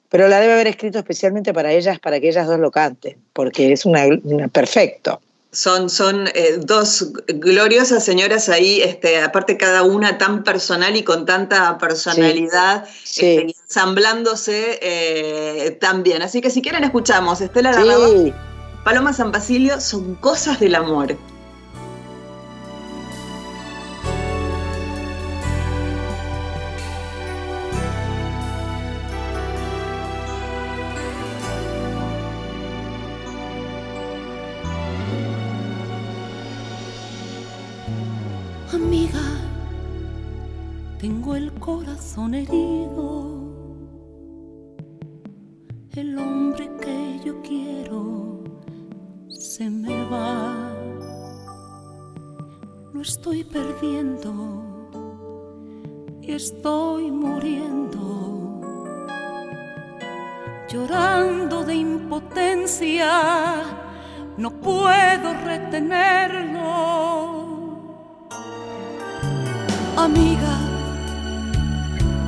pero 0.10 0.28
la 0.28 0.40
debe 0.40 0.54
haber 0.54 0.68
escrito 0.68 1.00
especialmente 1.00 1.54
para 1.54 1.72
ellas, 1.74 2.00
para 2.00 2.20
que 2.20 2.30
ellas 2.30 2.48
dos 2.48 2.60
lo 2.60 2.72
canten, 2.72 3.18
porque 3.34 3.74
es 3.74 3.86
una, 3.86 4.06
perfecto. 4.52 5.20
Son, 5.52 5.90
son 5.90 6.28
eh, 6.36 6.58
dos 6.60 7.14
gloriosas 7.28 8.04
señoras 8.04 8.48
ahí, 8.50 8.82
este, 8.82 9.20
aparte 9.20 9.58
cada 9.58 9.82
una 9.84 10.18
tan 10.18 10.44
personal 10.44 10.96
y 10.96 11.04
con 11.04 11.26
tanta 11.26 11.78
personalidad, 11.78 12.88
este, 13.04 13.42
ensamblándose 13.42 14.78
eh, 14.82 15.72
tan 15.80 16.04
bien. 16.04 16.22
Así 16.22 16.42
que 16.42 16.50
si 16.50 16.62
quieren 16.62 16.84
escuchamos 16.84 17.42
Estela 17.42 17.74
sí. 17.74 18.34
Paloma 18.84 19.14
San 19.14 19.32
Basilio, 19.32 19.82
son 19.82 20.16
cosas 20.16 20.60
del 20.60 20.76
amor. 20.76 21.18
Herido. 42.26 43.54
El 45.96 46.18
hombre 46.18 46.70
que 46.82 47.20
yo 47.24 47.42
quiero 47.42 48.44
se 49.30 49.70
me 49.70 50.04
va. 50.10 50.74
Lo 52.94 53.02
estoy 53.02 53.44
perdiendo 53.44 54.34
y 56.22 56.32
estoy 56.34 57.12
muriendo. 57.12 58.62
Llorando 60.70 61.64
de 61.64 61.76
impotencia, 61.76 63.64
no 64.38 64.52
puedo 64.52 65.34
retenerlo. 65.46 66.58
Amiga, 69.96 70.67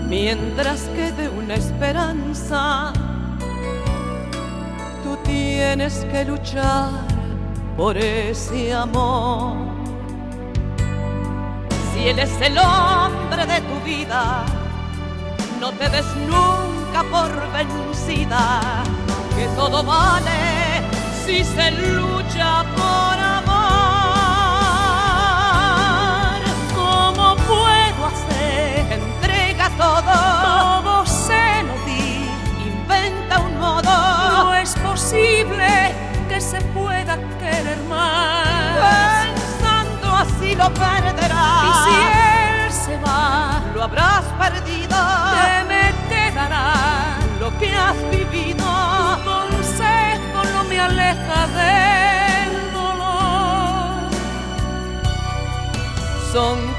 mientras 0.10 0.82
quede 0.96 1.30
una 1.30 1.56
esperanza, 1.56 2.92
tú 5.04 5.16
tienes 5.24 6.06
que 6.12 6.26
luchar 6.26 6.90
por 7.78 7.96
ese 7.96 8.74
amor. 8.74 9.56
Si 11.94 12.10
él 12.10 12.20
es 12.20 12.42
el 12.42 12.58
hombre 12.58 13.46
de 13.46 13.62
tu 13.62 13.80
vida, 13.86 14.44
no 15.60 15.72
te 15.74 15.88
des 15.90 16.06
nunca 16.28 17.04
por 17.12 17.30
vencida, 17.54 18.62
que 19.36 19.46
todo 19.56 19.84
vale 19.84 20.82
si 21.26 21.44
se 21.44 21.72
lucha 21.72 22.66
todo, 29.80 30.02
todo 30.02 31.06
se 31.06 31.64
lo 31.64 31.74
di, 31.86 32.30
inventa 32.68 33.40
un 33.40 33.58
modo. 33.58 33.96
No 34.44 34.54
es 34.56 34.76
posible 34.76 35.96
que 36.28 36.42
se 36.42 36.60
pueda 36.78 37.18
querer 37.40 37.80
más. 37.88 39.26
Pensando 39.26 40.08
así 40.24 40.56
lo 40.56 40.70
perderás. 40.74 41.64
Y 41.68 41.72
si 41.86 41.96
él 41.96 42.72
se 42.86 42.98
va, 42.98 43.62
lo 43.74 43.84
habrás 43.84 44.26
perdido. 44.38 44.98
Te 45.36 45.64
me 45.72 45.86
quedará 46.12 46.74
lo 47.40 47.58
que 47.58 47.74
has 47.74 47.98
vivido. 48.12 48.66
Tu 49.24 49.32
consejo 49.32 50.40
no 50.54 50.64
me 50.66 50.78
aleja 50.78 51.40
del 51.60 52.52
dolor. 52.74 54.12
Son 56.34 56.79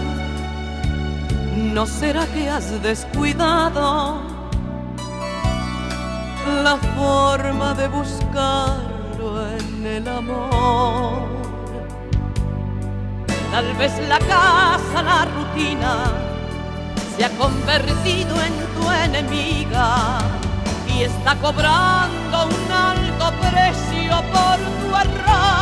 ¿no 1.73 1.85
será 1.85 2.25
que 2.27 2.49
has 2.49 2.81
descuidado 2.81 4.21
la 6.63 6.77
forma 6.97 7.73
de 7.73 7.87
buscarlo 7.87 9.47
en 9.57 9.85
el 9.85 10.07
amor? 10.07 11.29
Tal 13.51 13.73
vez 13.75 13.93
la 14.09 14.19
casa, 14.19 15.01
la 15.01 15.25
rutina, 15.25 16.11
se 17.15 17.25
ha 17.25 17.29
convertido 17.37 18.35
en 18.41 18.53
tu 18.75 18.91
enemiga 19.05 20.19
y 20.87 21.03
está 21.03 21.35
cobrando 21.37 22.47
un 22.47 22.71
alto 22.71 23.31
precio 23.39 24.21
por 24.33 24.57
tu 24.81 24.95
error. 24.97 25.60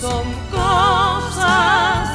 Son 0.00 0.24
cosas 0.52 2.10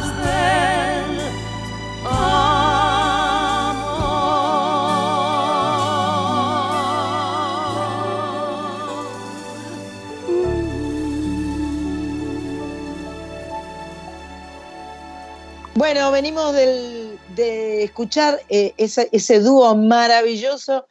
Bueno, 15.74 16.10
venimos 16.12 16.54
del- 16.54 17.20
de 17.36 17.84
escuchar 17.84 18.40
eh, 18.50 18.74
ese 18.78 19.40
dúo 19.42 19.76
maravilloso 19.76 20.88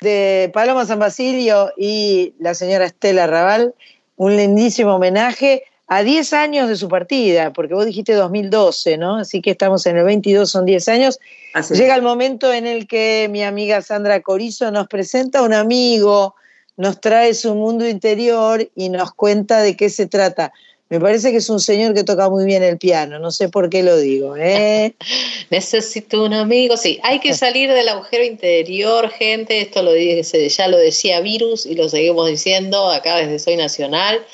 de 0.00 0.50
Paloma 0.52 0.84
San 0.84 0.98
Basilio 0.98 1.72
y 1.76 2.34
la 2.38 2.54
señora 2.54 2.86
Estela 2.86 3.26
Raval, 3.26 3.74
un 4.16 4.36
lindísimo 4.36 4.96
homenaje 4.96 5.64
a 5.88 6.02
10 6.02 6.32
años 6.32 6.68
de 6.68 6.76
su 6.76 6.88
partida, 6.88 7.52
porque 7.52 7.74
vos 7.74 7.86
dijiste 7.86 8.12
2012, 8.14 8.98
¿no? 8.98 9.16
Así 9.16 9.40
que 9.40 9.52
estamos 9.52 9.86
en 9.86 9.96
el 9.96 10.04
22, 10.04 10.50
son 10.50 10.64
10 10.64 10.88
años. 10.88 11.20
Así. 11.54 11.74
Llega 11.74 11.94
el 11.94 12.02
momento 12.02 12.52
en 12.52 12.66
el 12.66 12.88
que 12.88 13.28
mi 13.30 13.44
amiga 13.44 13.80
Sandra 13.82 14.20
Corizo 14.20 14.70
nos 14.70 14.88
presenta 14.88 15.38
a 15.38 15.42
un 15.42 15.54
amigo, 15.54 16.34
nos 16.76 17.00
trae 17.00 17.34
su 17.34 17.54
mundo 17.54 17.88
interior 17.88 18.68
y 18.74 18.88
nos 18.88 19.12
cuenta 19.12 19.60
de 19.60 19.76
qué 19.76 19.88
se 19.88 20.06
trata. 20.06 20.52
Me 20.88 21.00
parece 21.00 21.32
que 21.32 21.38
es 21.38 21.50
un 21.50 21.58
señor 21.58 21.94
que 21.94 22.04
toca 22.04 22.30
muy 22.30 22.44
bien 22.44 22.62
el 22.62 22.78
piano, 22.78 23.18
no 23.18 23.32
sé 23.32 23.48
por 23.48 23.68
qué 23.68 23.82
lo 23.82 23.96
digo, 23.96 24.36
¿eh? 24.36 24.94
Necesito 25.50 26.22
un 26.24 26.32
amigo, 26.32 26.76
sí, 26.76 27.00
hay 27.02 27.18
que 27.18 27.34
salir 27.34 27.72
del 27.72 27.88
agujero 27.88 28.22
interior, 28.22 29.10
gente, 29.10 29.60
esto 29.60 29.82
lo 29.82 29.92
dice, 29.92 30.48
ya 30.48 30.68
lo 30.68 30.76
decía 30.76 31.18
Virus 31.20 31.66
y 31.66 31.74
lo 31.74 31.88
seguimos 31.88 32.28
diciendo 32.28 32.88
acá 32.88 33.16
desde 33.16 33.40
Soy 33.40 33.56
Nacional. 33.56 34.24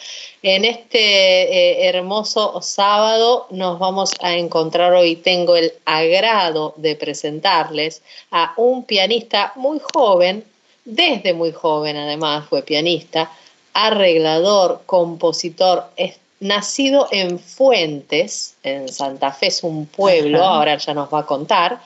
En 0.42 0.66
este 0.66 0.98
eh, 0.98 1.86
hermoso 1.86 2.60
sábado 2.60 3.46
nos 3.50 3.78
vamos 3.78 4.10
a 4.20 4.36
encontrar 4.36 4.92
hoy, 4.92 5.16
tengo 5.16 5.56
el 5.56 5.72
agrado 5.86 6.74
de 6.76 6.96
presentarles 6.96 8.02
a 8.30 8.52
un 8.58 8.84
pianista 8.84 9.52
muy 9.56 9.80
joven, 9.94 10.44
desde 10.84 11.32
muy 11.32 11.52
joven 11.52 11.96
además 11.96 12.46
fue 12.46 12.62
pianista, 12.62 13.30
arreglador, 13.72 14.82
compositor, 14.84 15.84
es 15.96 16.22
nacido 16.43 17.06
en 17.12 17.39
Fuentes, 17.39 18.56
en 18.64 18.89
Santa 18.89 19.31
Fe, 19.31 19.47
es 19.47 19.62
un 19.62 19.86
pueblo, 19.86 20.39
Ajá. 20.43 20.56
ahora 20.56 20.77
ya 20.77 20.93
nos 20.93 21.12
va 21.12 21.20
a 21.20 21.27
contar, 21.27 21.81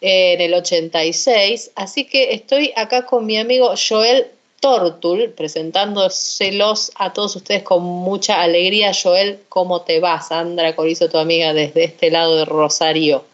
en 0.00 0.40
el 0.40 0.54
86. 0.54 1.72
Así 1.74 2.06
que 2.06 2.32
estoy 2.32 2.72
acá 2.76 3.04
con 3.04 3.26
mi 3.26 3.36
amigo 3.38 3.74
Joel 3.76 4.28
Tortul, 4.60 5.32
presentándoselos 5.36 6.92
a 6.96 7.12
todos 7.12 7.34
ustedes 7.36 7.64
con 7.64 7.82
mucha 7.82 8.40
alegría. 8.40 8.92
Joel, 8.94 9.40
¿cómo 9.48 9.82
te 9.82 10.00
va? 10.00 10.20
Sandra 10.20 10.76
Corizo, 10.76 11.08
tu 11.08 11.18
amiga 11.18 11.52
desde 11.52 11.84
este 11.84 12.10
lado 12.10 12.36
de 12.36 12.44
Rosario. 12.44 13.24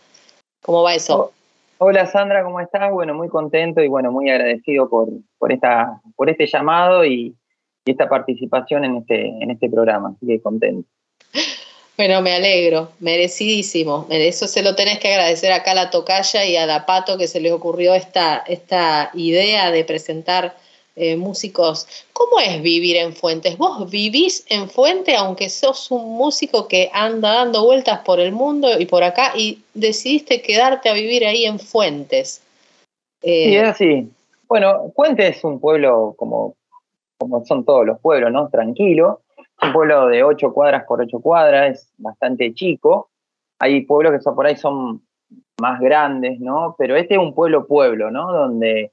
¿Cómo 0.62 0.82
va 0.82 0.94
eso? 0.94 1.32
Hola 1.76 2.06
Sandra, 2.06 2.42
¿cómo 2.42 2.60
estás? 2.60 2.90
Bueno, 2.90 3.12
muy 3.12 3.28
contento 3.28 3.82
y 3.82 3.88
bueno, 3.88 4.10
muy 4.10 4.30
agradecido 4.30 4.88
por, 4.88 5.08
por, 5.38 5.52
esta, 5.52 6.00
por 6.16 6.30
este 6.30 6.46
llamado 6.46 7.04
y, 7.04 7.34
y 7.84 7.90
esta 7.90 8.08
participación 8.08 8.84
en 8.84 8.96
este, 8.96 9.26
en 9.26 9.50
este 9.50 9.68
programa, 9.68 10.14
así 10.16 10.26
que 10.26 10.40
contento. 10.40 10.88
Bueno, 11.96 12.22
me 12.22 12.32
alegro, 12.32 12.90
merecidísimo. 12.98 14.06
Eso 14.10 14.48
se 14.48 14.64
lo 14.64 14.74
tenés 14.74 14.98
que 14.98 15.12
agradecer 15.12 15.52
acá 15.52 15.72
a 15.72 15.76
la 15.76 15.90
Tocaya 15.90 16.44
y 16.44 16.56
a 16.56 16.66
Dapato 16.66 17.16
que 17.16 17.28
se 17.28 17.40
les 17.40 17.52
ocurrió 17.52 17.94
esta, 17.94 18.38
esta 18.48 19.10
idea 19.14 19.70
de 19.70 19.84
presentar 19.84 20.56
eh, 20.96 21.16
músicos. 21.16 21.86
¿Cómo 22.12 22.40
es 22.40 22.60
vivir 22.62 22.96
en 22.96 23.14
Fuentes? 23.14 23.56
¿Vos 23.58 23.88
vivís 23.90 24.44
en 24.48 24.68
Fuente 24.68 25.14
aunque 25.14 25.48
sos 25.48 25.90
un 25.92 26.16
músico 26.16 26.66
que 26.66 26.90
anda 26.92 27.32
dando 27.32 27.64
vueltas 27.64 28.00
por 28.00 28.18
el 28.18 28.32
mundo 28.32 28.68
y 28.78 28.86
por 28.86 29.04
acá 29.04 29.32
y 29.36 29.60
decidiste 29.74 30.42
quedarte 30.42 30.88
a 30.88 30.94
vivir 30.94 31.24
ahí 31.24 31.44
en 31.44 31.60
Fuentes? 31.60 32.42
Eh, 33.22 33.44
Sí, 33.50 33.56
es 33.56 33.68
así. 33.68 34.08
Bueno, 34.48 34.92
Fuentes 34.96 35.36
es 35.36 35.44
un 35.44 35.60
pueblo 35.60 36.14
como, 36.16 36.56
como 37.18 37.44
son 37.44 37.64
todos 37.64 37.86
los 37.86 38.00
pueblos, 38.00 38.32
¿no? 38.32 38.48
Tranquilo. 38.48 39.22
Es 39.36 39.68
un 39.68 39.72
pueblo 39.72 40.06
de 40.08 40.22
ocho 40.22 40.52
cuadras 40.52 40.84
por 40.84 41.00
ocho 41.00 41.20
cuadras, 41.20 41.70
es 41.70 41.92
bastante 41.98 42.52
chico. 42.54 43.10
Hay 43.58 43.82
pueblos 43.82 44.12
que 44.12 44.20
son 44.20 44.34
por 44.34 44.46
ahí 44.46 44.56
son 44.56 45.02
más 45.60 45.80
grandes, 45.80 46.40
¿no? 46.40 46.74
Pero 46.78 46.96
este 46.96 47.14
es 47.14 47.20
un 47.20 47.34
pueblo 47.34 47.66
pueblo, 47.66 48.10
¿no? 48.10 48.32
Donde 48.32 48.92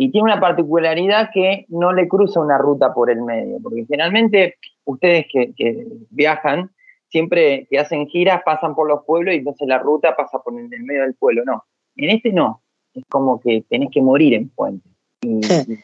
y 0.00 0.10
tiene 0.10 0.32
una 0.32 0.40
particularidad 0.40 1.28
que 1.30 1.66
no 1.68 1.92
le 1.92 2.08
cruza 2.08 2.40
una 2.40 2.56
ruta 2.56 2.94
por 2.94 3.10
el 3.10 3.20
medio, 3.20 3.58
porque 3.62 3.84
generalmente 3.84 4.56
ustedes 4.86 5.26
que, 5.30 5.86
viajan, 6.08 6.70
siempre 7.08 7.66
que 7.68 7.78
hacen 7.78 8.06
giras, 8.06 8.40
pasan 8.42 8.74
por 8.74 8.88
los 8.88 9.04
pueblos 9.04 9.34
y 9.34 9.38
entonces 9.38 9.68
la 9.68 9.78
ruta 9.78 10.16
pasa 10.16 10.38
por 10.38 10.58
el, 10.58 10.70
medio 10.70 11.02
del 11.02 11.12
pueblo. 11.12 11.44
No, 11.44 11.64
en 11.96 12.08
este 12.08 12.32
no, 12.32 12.62
es 12.94 13.04
como 13.10 13.40
que 13.40 13.62
tenés 13.68 13.90
que 13.90 14.00
morir 14.00 14.32
en 14.32 14.48
Fuentes. 14.52 14.90
Y, 15.20 15.40
y 15.44 15.78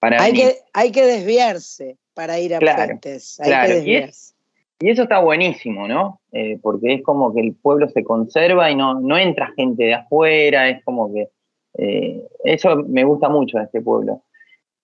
para 0.00 0.22
Hay 0.22 0.32
que, 0.32 0.56
hay 0.72 0.90
que 0.90 1.04
desviarse 1.04 1.98
para 2.14 2.38
ir 2.40 2.54
a 2.54 2.58
Claro, 2.58 2.84
Fuentes. 2.84 3.38
Hay 3.40 3.48
claro, 3.48 3.66
que 3.66 3.72
y 3.72 3.76
desviarse. 3.76 4.34
Y 4.80 4.88
eso 4.88 5.02
está 5.02 5.20
buenísimo, 5.20 5.86
¿no? 5.86 6.20
Eh, 6.32 6.58
porque 6.62 6.94
es 6.94 7.02
como 7.02 7.34
que 7.34 7.40
el 7.42 7.54
pueblo 7.54 7.86
se 7.90 8.02
conserva 8.02 8.70
y 8.70 8.74
no, 8.74 8.98
no 8.98 9.18
entra 9.18 9.52
gente 9.54 9.84
de 9.84 9.94
afuera, 9.94 10.70
es 10.70 10.82
como 10.84 11.12
que 11.12 11.28
eh, 11.74 12.26
eso 12.44 12.76
me 12.76 13.04
gusta 13.04 13.28
mucho 13.28 13.58
de 13.58 13.64
este 13.64 13.82
pueblo. 13.82 14.22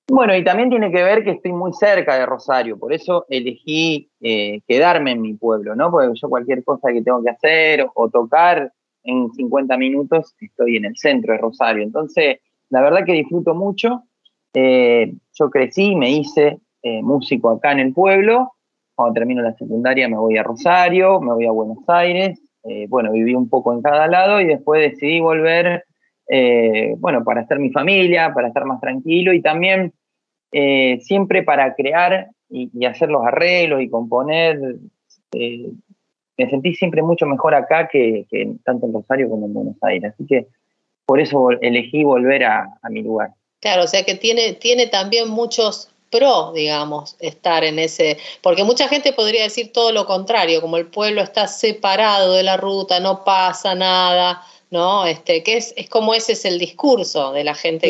Bueno, 0.09 0.37
y 0.37 0.45
también 0.45 0.69
tiene 0.69 0.93
que 0.93 1.03
ver 1.03 1.25
que 1.25 1.31
estoy 1.31 1.53
muy 1.53 1.73
cerca 1.73 2.17
de 2.17 2.27
Rosario, 2.27 2.79
por 2.79 2.93
eso 2.93 3.25
elegí 3.29 4.11
eh, 4.21 4.61
quedarme 4.69 5.13
en 5.13 5.23
mi 5.23 5.35
pueblo, 5.35 5.75
¿no? 5.75 5.91
Porque 5.91 6.13
yo 6.15 6.29
cualquier 6.29 6.63
cosa 6.63 6.93
que 6.93 7.03
tengo 7.03 7.25
que 7.25 7.31
hacer 7.31 7.81
o, 7.83 7.91
o 7.95 8.09
tocar 8.11 8.71
en 9.03 9.33
50 9.33 9.77
minutos 9.79 10.35
estoy 10.41 10.77
en 10.77 10.85
el 10.85 10.97
centro 10.97 11.33
de 11.33 11.39
Rosario. 11.39 11.83
Entonces, 11.83 12.39
la 12.69 12.83
verdad 12.83 13.05
que 13.07 13.13
disfruto 13.13 13.55
mucho. 13.55 14.03
Eh, 14.59 15.13
yo 15.35 15.51
crecí, 15.51 15.95
me 15.95 16.11
hice 16.11 16.61
eh, 16.83 17.03
músico 17.03 17.51
acá 17.51 17.73
en 17.73 17.81
el 17.81 17.93
pueblo. 17.93 18.53
Cuando 18.95 19.13
termino 19.13 19.43
la 19.43 19.53
secundaria 19.53 20.09
me 20.09 20.17
voy 20.17 20.39
a 20.39 20.43
Rosario, 20.43 21.21
me 21.21 21.35
voy 21.35 21.45
a 21.45 21.51
Buenos 21.51 21.87
Aires. 21.89 22.41
Eh, 22.65 22.87
bueno, 22.89 23.13
viví 23.13 23.35
un 23.35 23.51
poco 23.51 23.75
en 23.75 23.83
cada 23.83 24.07
lado 24.07 24.41
y 24.41 24.47
después 24.47 24.81
decidí 24.81 25.21
volver, 25.21 25.85
bueno, 26.99 27.23
para 27.23 27.43
estar 27.43 27.59
mi 27.59 27.71
familia, 27.71 28.33
para 28.33 28.49
estar 28.49 28.65
más 28.65 28.81
tranquilo 28.81 29.33
y 29.33 29.43
también 29.43 29.93
siempre 30.51 31.43
para 31.45 31.75
crear 31.75 32.29
y, 32.49 32.85
hacer 32.87 33.11
los 33.11 33.25
arreglos 33.25 33.83
y 33.83 33.91
componer. 33.91 34.59
me 35.33 36.51
sentí 36.51 36.75
siempre 36.75 37.03
mucho 37.03 37.27
mejor 37.27 37.55
acá 37.55 37.89
que, 37.89 38.27
tanto 38.65 38.87
en 38.87 38.95
Rosario 38.95 39.29
como 39.29 39.47
en 39.47 39.55
Buenos 39.55 39.77
Aires. 39.83 40.15
Así 40.15 40.27
que 40.27 40.49
por 41.05 41.21
eso 41.21 41.51
elegí 41.61 42.03
volver 42.03 42.45
a 42.45 42.79
mi 42.91 43.03
lugar. 43.03 43.31
Claro, 43.61 43.85
o 43.85 43.87
sea 43.87 44.05
que 44.05 44.15
tiene, 44.15 44.53
tiene 44.55 44.87
también 44.87 45.29
muchos 45.29 45.89
pro, 46.11 46.53
digamos, 46.53 47.17
estar 47.19 47.65
en 47.65 47.79
ese, 47.79 48.19
porque 48.43 48.65
mucha 48.65 48.89
gente 48.89 49.13
podría 49.13 49.43
decir 49.43 49.73
todo 49.73 49.93
lo 49.93 50.07
contrario, 50.07 50.61
como 50.61 50.77
el 50.77 50.87
pueblo 50.87 51.23
está 51.23 51.49
separado 51.49 52.33
de 52.33 52.43
la 52.43 52.57
ruta, 52.57 53.01
no 53.01 53.25
pasa 53.25 53.75
nada, 53.75 54.43
¿no? 54.71 55.07
Este, 55.07 55.43
que 55.43 55.57
es, 55.57 55.75
es 55.77 55.89
como 55.89 56.15
ese 56.15 56.33
es 56.33 56.45
el 56.45 56.59
discurso 56.59 57.33
de 57.33 57.45
la 57.45 57.55
gente 57.55 57.89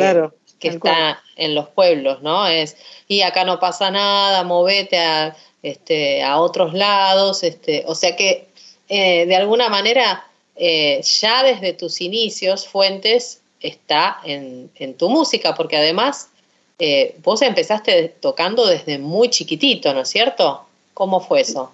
que, 0.59 0.69
está 0.69 1.23
en 1.37 1.55
los 1.55 1.69
pueblos, 1.69 2.23
¿no? 2.23 2.47
Es, 2.47 2.77
y 3.09 3.21
acá 3.21 3.45
no 3.45 3.61
pasa 3.61 3.91
nada, 3.91 4.43
movete 4.43 4.99
a, 4.99 5.37
este, 5.63 6.23
a 6.23 6.41
otros 6.41 6.75
lados, 6.75 7.43
este, 7.43 7.85
o 7.87 7.95
sea 7.95 8.17
que 8.17 8.49
eh, 8.89 9.27
de 9.27 9.37
alguna 9.37 9.69
manera 9.69 10.27
eh, 10.57 11.01
ya 11.03 11.43
desde 11.43 11.73
tus 11.75 12.01
inicios 12.01 12.67
Fuentes 12.67 13.43
está 13.61 14.19
en, 14.25 14.71
en 14.77 14.97
tu 14.97 15.09
música, 15.09 15.55
porque 15.55 15.77
además 15.77 16.31
eh, 16.79 17.17
vos 17.23 17.41
empezaste 17.41 18.15
tocando 18.21 18.67
desde 18.67 18.99
muy 18.99 19.31
chiquitito, 19.31 19.95
¿no 19.95 20.01
es 20.01 20.09
cierto? 20.09 20.67
¿Cómo 20.93 21.21
fue 21.21 21.41
eso? 21.41 21.73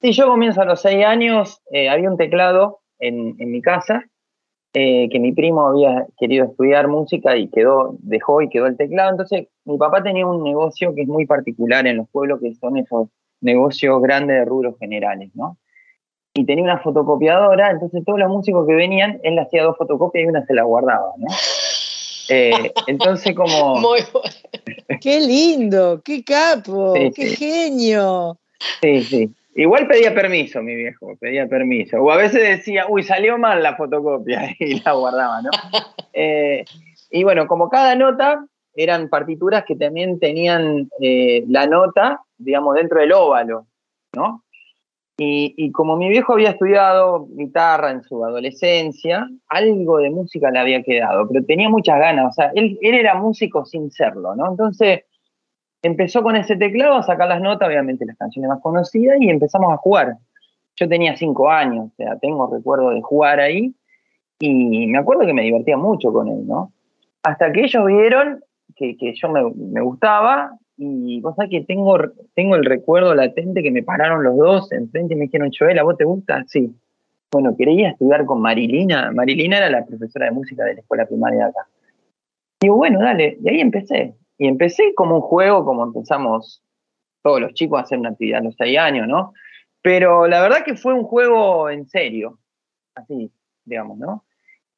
Sí, 0.00 0.12
yo 0.12 0.26
comienzo 0.26 0.62
a 0.62 0.64
los 0.64 0.80
seis 0.80 1.04
años, 1.04 1.60
eh, 1.70 1.88
había 1.88 2.10
un 2.10 2.16
teclado 2.16 2.80
en, 2.98 3.36
mi 3.36 3.62
casa, 3.62 4.04
eh, 4.72 5.08
que 5.10 5.20
mi 5.20 5.32
primo 5.32 5.66
había 5.66 6.06
querido 6.18 6.46
estudiar 6.46 6.88
música 6.88 7.36
y 7.36 7.48
quedó, 7.48 7.96
dejó 8.00 8.42
y 8.42 8.48
quedó 8.48 8.66
el 8.66 8.76
teclado. 8.76 9.10
Entonces, 9.10 9.46
mi 9.64 9.78
papá 9.78 10.02
tenía 10.02 10.26
un 10.26 10.42
negocio 10.42 10.94
que 10.94 11.02
es 11.02 11.08
muy 11.08 11.26
particular 11.26 11.86
en 11.86 11.98
los 11.98 12.08
pueblos, 12.08 12.40
que 12.40 12.54
son 12.54 12.76
esos 12.76 13.08
negocios 13.40 14.02
grandes 14.02 14.38
de 14.38 14.44
rubros 14.44 14.78
generales, 14.78 15.30
¿no? 15.34 15.58
Y 16.34 16.46
tenía 16.46 16.64
una 16.64 16.78
fotocopiadora, 16.78 17.70
entonces 17.70 18.04
todos 18.04 18.18
los 18.18 18.28
músicos 18.28 18.66
que 18.66 18.74
venían, 18.74 19.18
él 19.24 19.34
le 19.34 19.40
hacía 19.40 19.64
dos 19.64 19.76
fotocopias 19.76 20.24
y 20.24 20.28
una 20.28 20.44
se 20.46 20.54
la 20.54 20.62
guardaba, 20.62 21.12
¿no? 21.16 21.26
Eh, 22.32 22.72
entonces, 22.86 23.34
como. 23.34 23.80
Muy 23.80 23.98
bueno. 24.12 25.00
¡Qué 25.00 25.20
lindo! 25.20 26.00
¡Qué 26.04 26.22
capo! 26.22 26.94
¡Qué 26.94 27.26
genio! 27.30 28.38
Sí, 28.80 29.02
sí. 29.02 29.34
Igual 29.54 29.88
pedía 29.88 30.14
permiso, 30.14 30.62
mi 30.62 30.76
viejo, 30.76 31.16
pedía 31.18 31.48
permiso. 31.48 31.98
O 31.98 32.10
a 32.10 32.16
veces 32.16 32.58
decía, 32.58 32.86
uy, 32.88 33.02
salió 33.02 33.36
mal 33.36 33.62
la 33.62 33.76
fotocopia 33.76 34.54
y 34.58 34.80
la 34.80 34.92
guardaba, 34.92 35.42
¿no? 35.42 35.50
Eh, 36.12 36.64
y 37.10 37.22
bueno, 37.22 37.46
como 37.46 37.70
cada 37.70 37.94
nota, 37.94 38.44
eran 38.74 39.08
partituras 39.08 39.64
que 39.64 39.76
también 39.76 40.18
tenían 40.18 40.90
eh, 41.00 41.44
la 41.46 41.68
nota, 41.68 42.20
digamos, 42.36 42.74
dentro 42.74 43.00
del 43.00 43.12
óvalo, 43.12 43.66
¿no? 44.12 44.42
Y, 45.22 45.70
como 45.72 45.98
mi 45.98 46.08
viejo 46.08 46.32
había 46.32 46.48
estudiado 46.48 47.28
guitarra 47.32 47.90
en 47.90 48.02
su 48.02 48.24
adolescencia, 48.24 49.28
algo 49.48 49.98
de 49.98 50.08
música 50.08 50.50
le 50.50 50.58
había 50.58 50.82
quedado, 50.82 51.28
pero 51.28 51.44
tenía 51.44 51.68
muchas 51.68 51.98
ganas, 51.98 52.30
o 52.30 52.32
sea, 52.32 52.50
él, 52.54 52.78
era 52.80 53.16
músico 53.16 53.66
sin 53.66 53.90
serlo, 53.90 54.34
¿no? 54.34 54.48
Entonces 54.48 55.04
empezó 55.82 56.22
con 56.22 56.36
ese 56.36 56.56
teclado 56.56 56.94
a 56.94 57.02
sacar 57.02 57.28
las 57.28 57.42
notas, 57.42 57.68
obviamente 57.68 58.06
las 58.06 58.16
canciones 58.16 58.48
más 58.48 58.62
conocidas, 58.62 59.18
y 59.20 59.28
empezamos 59.28 59.70
a 59.74 59.76
jugar. 59.76 60.16
Yo 60.76 60.88
tenía 60.88 61.14
cinco 61.14 61.50
años, 61.50 61.90
o 61.92 61.94
sea, 61.96 62.16
tengo 62.16 62.46
recuerdo 62.50 62.88
de 62.88 63.02
jugar 63.02 63.40
ahí, 63.40 63.74
y 64.38 64.86
me 64.86 64.96
acuerdo 64.96 65.26
que 65.26 65.34
me 65.34 65.42
divertía 65.42 65.76
mucho 65.76 66.10
con 66.14 66.28
él, 66.28 66.46
¿no? 66.46 66.72
Hasta 67.24 67.52
que 67.52 67.64
ellos 67.64 67.84
vieron 67.84 68.42
que, 68.74 68.96
yo 69.14 69.28
me, 69.28 69.42
me, 69.54 69.82
gustaba 69.82 70.52
y 70.82 71.20
vos 71.20 71.36
sabés 71.36 71.50
que 71.50 71.60
tengo, 71.60 71.98
tengo 72.34 72.56
el 72.56 72.64
recuerdo 72.64 73.14
latente 73.14 73.62
que 73.62 73.70
me 73.70 73.82
pararon 73.82 74.24
los 74.24 74.34
dos 74.38 74.72
enfrente 74.72 75.12
y 75.12 75.16
me 75.18 75.24
dijeron, 75.24 75.50
Joel, 75.56 75.78
¿a 75.78 75.82
vos 75.82 75.98
te 75.98 76.04
gusta? 76.04 76.42
Sí. 76.46 76.74
Bueno, 77.30 77.54
quería 77.54 77.90
estudiar 77.90 78.24
con 78.24 78.40
Marilina. 78.40 79.12
Marilina 79.12 79.58
era 79.58 79.68
la 79.68 79.84
profesora 79.84 80.24
de 80.24 80.32
música 80.32 80.64
de 80.64 80.74
la 80.74 80.80
escuela 80.80 81.04
primaria 81.04 81.38
de 81.38 81.44
acá. 81.50 81.68
Y 82.62 82.70
bueno, 82.70 82.98
dale, 82.98 83.36
y 83.44 83.48
ahí 83.50 83.60
empecé. 83.60 84.14
Y 84.38 84.48
empecé 84.48 84.94
como 84.94 85.16
un 85.16 85.20
juego, 85.20 85.66
como 85.66 85.84
empezamos 85.84 86.62
todos 87.22 87.42
los 87.42 87.52
chicos 87.52 87.78
a 87.78 87.82
hacer 87.82 87.98
una 87.98 88.08
actividad 88.08 88.40
a 88.40 88.44
los 88.44 88.56
seis 88.56 88.78
años, 88.78 89.06
¿no? 89.06 89.34
Pero 89.82 90.26
la 90.28 90.40
verdad 90.40 90.64
que 90.64 90.76
fue 90.76 90.94
un 90.94 91.04
juego 91.04 91.68
en 91.68 91.86
serio, 91.88 92.38
así, 92.94 93.30
digamos, 93.66 93.98
¿no? 93.98 94.24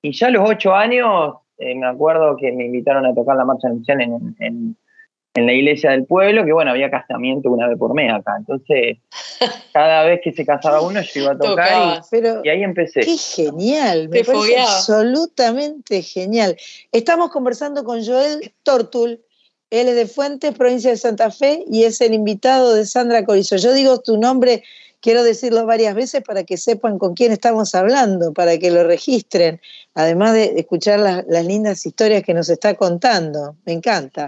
Y 0.03 0.11
ya 0.11 0.27
a 0.27 0.31
los 0.31 0.51
ocho 0.51 0.75
años, 0.75 1.37
eh, 1.59 1.77
me 1.77 1.87
acuerdo 1.87 2.37
que 2.37 2.51
me 2.51 2.67
invitaron 2.67 3.07
a 3.07 3.15
tocar 3.15 3.37
la 3.37 3.45
marcha 3.45 3.69
nupcial 3.69 4.01
en, 4.01 4.35
en, 4.41 4.77
en 5.35 5.47
la 5.47 5.53
iglesia 5.53 5.91
del 5.91 6.05
pueblo, 6.05 6.45
que 6.45 6.53
bueno, 6.53 6.73
había 6.73 6.91
casamiento 6.91 7.51
una 7.51 7.69
vez 7.69 7.79
por 7.79 7.95
mes 7.95 8.13
acá. 8.13 8.35
Entonces, 8.39 8.99
cada 9.73 10.05
vez 10.05 10.21
que 10.23 10.33
se 10.33 10.45
casaba 10.45 10.83
uno, 10.83 11.01
yo 11.01 11.21
iba 11.23 11.33
a 11.33 11.39
tocar 11.39 12.03
y, 12.45 12.49
ahí 12.49 12.63
empecé. 12.63 13.01
Qué 13.01 13.17
genial, 13.17 14.09
me 14.09 14.25
parece 14.25 14.59
absolutamente 14.61 16.03
genial. 16.03 16.57
Estamos 16.91 17.31
conversando 17.31 17.83
con 17.85 18.05
Joel 18.05 18.53
Tortul, 18.63 19.21
él 19.71 19.89
es 19.89 19.97
de 19.97 20.07
Fuentes, 20.07 20.55
provincia 20.55 20.91
de 20.91 20.99
Santa 20.99 21.31
Fe, 21.31 21.65
y 21.67 21.85
es 21.85 22.01
el 22.03 22.13
invitado 22.13 22.75
de 22.75 22.85
Sandra 22.85 23.25
Corizo. 23.25 23.57
Yo 23.57 23.73
digo 23.73 24.01
tu 24.01 24.19
nombre, 24.19 24.63
quiero 25.01 25.23
decirlo 25.23 25.65
varias 25.65 25.95
veces 25.95 26.23
para 26.23 26.45
que 26.45 26.59
sepan 26.59 26.99
con 26.99 27.15
quién 27.15 27.33
estamos 27.33 27.75
hablando, 27.75 28.35
para 28.35 28.59
que 28.59 28.71
lo 28.71 28.85
registren, 28.85 29.63
además 29.95 30.35
de 30.35 30.53
escuchar 30.59 31.01
las 31.01 31.47
lindas 31.47 31.87
historias 31.87 32.23
que 32.23 32.35
nos 32.35 32.51
está 32.51 32.75
contando. 32.75 33.57
Me 33.65 33.73
encanta. 33.73 34.27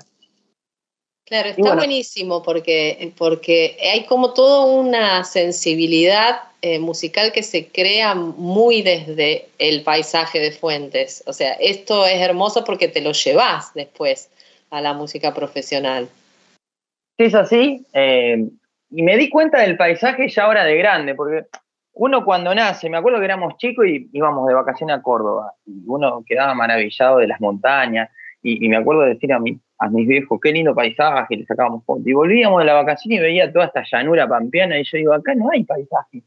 Claro, 1.35 1.49
está 1.49 1.75
buenísimo 1.75 2.45
porque, 2.45 3.13
porque 3.19 3.77
hay 3.93 4.05
como 4.05 4.35
toda 4.35 4.67
una 4.67 5.25
sensibilidad 5.25 6.43
eh, 6.63 6.79
musical 6.79 7.33
que 7.33 7.43
se 7.43 7.67
crea 7.67 8.15
muy 8.15 8.83
desde 8.83 9.49
el 9.59 9.83
paisaje 9.83 10.39
de 10.39 10.53
Fuentes. 10.53 11.25
O 11.27 11.33
sea, 11.33 11.55
esto 11.55 12.07
es 12.07 12.21
hermoso 12.21 12.63
porque 12.63 12.87
te 12.87 13.01
lo 13.01 13.11
llevas 13.11 13.75
después 13.75 14.31
a 14.71 14.81
la 14.81 14.93
música 14.93 15.35
profesional. 15.35 16.09
Sí, 17.19 17.25
es 17.25 17.35
así. 17.35 17.85
Eh, 17.93 18.49
y 18.91 19.03
me 19.03 19.17
di 19.17 19.29
cuenta 19.29 19.59
del 19.59 19.77
paisaje 19.77 20.29
ya 20.29 20.45
ahora 20.45 20.65
de 20.65 20.77
grande, 20.77 21.17
porque 21.17 21.47
uno 21.95 22.25
cuando 22.25 22.55
nace, 22.55 22.89
me 22.89 22.99
acuerdo 22.99 23.19
que 23.19 23.25
éramos 23.25 23.57
chicos 23.57 23.89
y 23.89 24.09
íbamos 24.13 24.47
de 24.47 24.55
vacaciones 24.55 24.97
a 24.97 25.03
Córdoba, 25.03 25.53
y 25.67 25.83
uno 25.87 26.23
quedaba 26.25 26.55
maravillado 26.55 27.19
de 27.19 27.27
las 27.27 27.41
montañas, 27.41 28.09
y, 28.45 28.65
y 28.65 28.69
me 28.69 28.77
acuerdo 28.77 29.03
de 29.03 29.15
decir 29.15 29.33
a 29.33 29.41
mí, 29.41 29.59
a 29.79 29.89
mis 29.89 30.07
viejos, 30.07 30.39
qué 30.41 30.53
lindo 30.53 30.75
paisaje, 30.75 31.37
le 31.37 31.45
sacábamos 31.47 31.85
fotos. 31.85 32.07
Y 32.07 32.13
volvíamos 32.13 32.61
de 32.61 32.67
la 32.67 32.75
vacación 32.75 33.13
y 33.13 33.19
veía 33.19 33.53
toda 33.53 33.67
esta 33.67 33.83
llanura 33.91 34.29
pampeana 34.29 34.79
y 34.79 34.85
yo 34.85 34.99
digo, 34.99 35.13
acá 35.13 35.35
no 35.35 35.51
hay 35.51 35.65
paisaje. 35.65 36.23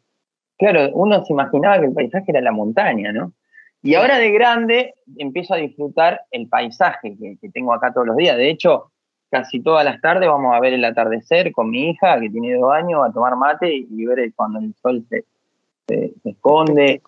Claro, 0.57 0.89
uno 0.93 1.23
se 1.23 1.33
imaginaba 1.33 1.79
que 1.79 1.85
el 1.85 1.93
paisaje 1.93 2.25
era 2.27 2.41
la 2.41 2.51
montaña, 2.51 3.11
¿no? 3.11 3.31
Y 3.83 3.93
ahora 3.93 4.17
de 4.17 4.31
grande 4.31 4.95
empiezo 5.17 5.53
a 5.53 5.57
disfrutar 5.57 6.21
el 6.31 6.47
paisaje 6.47 7.15
que, 7.17 7.49
tengo 7.49 7.73
acá 7.73 7.93
todos 7.93 8.07
los 8.07 8.17
días. 8.17 8.35
De 8.35 8.49
hecho, 8.49 8.91
casi 9.29 9.61
todas 9.61 9.85
las 9.85 10.01
tardes 10.01 10.27
vamos 10.27 10.55
a 10.55 10.59
ver 10.59 10.73
el 10.73 10.83
atardecer 10.83 11.51
con 11.51 11.69
mi 11.69 11.91
hija, 11.91 12.19
que 12.19 12.29
tiene 12.29 12.55
dos 12.55 12.73
años, 12.73 13.01
a 13.07 13.13
tomar 13.13 13.35
mate 13.35 13.71
y 13.71 14.05
ver 14.05 14.33
cuando 14.35 14.59
el 14.59 14.73
sol 14.81 15.05
se, 15.09 15.25
esconde. 16.25 17.01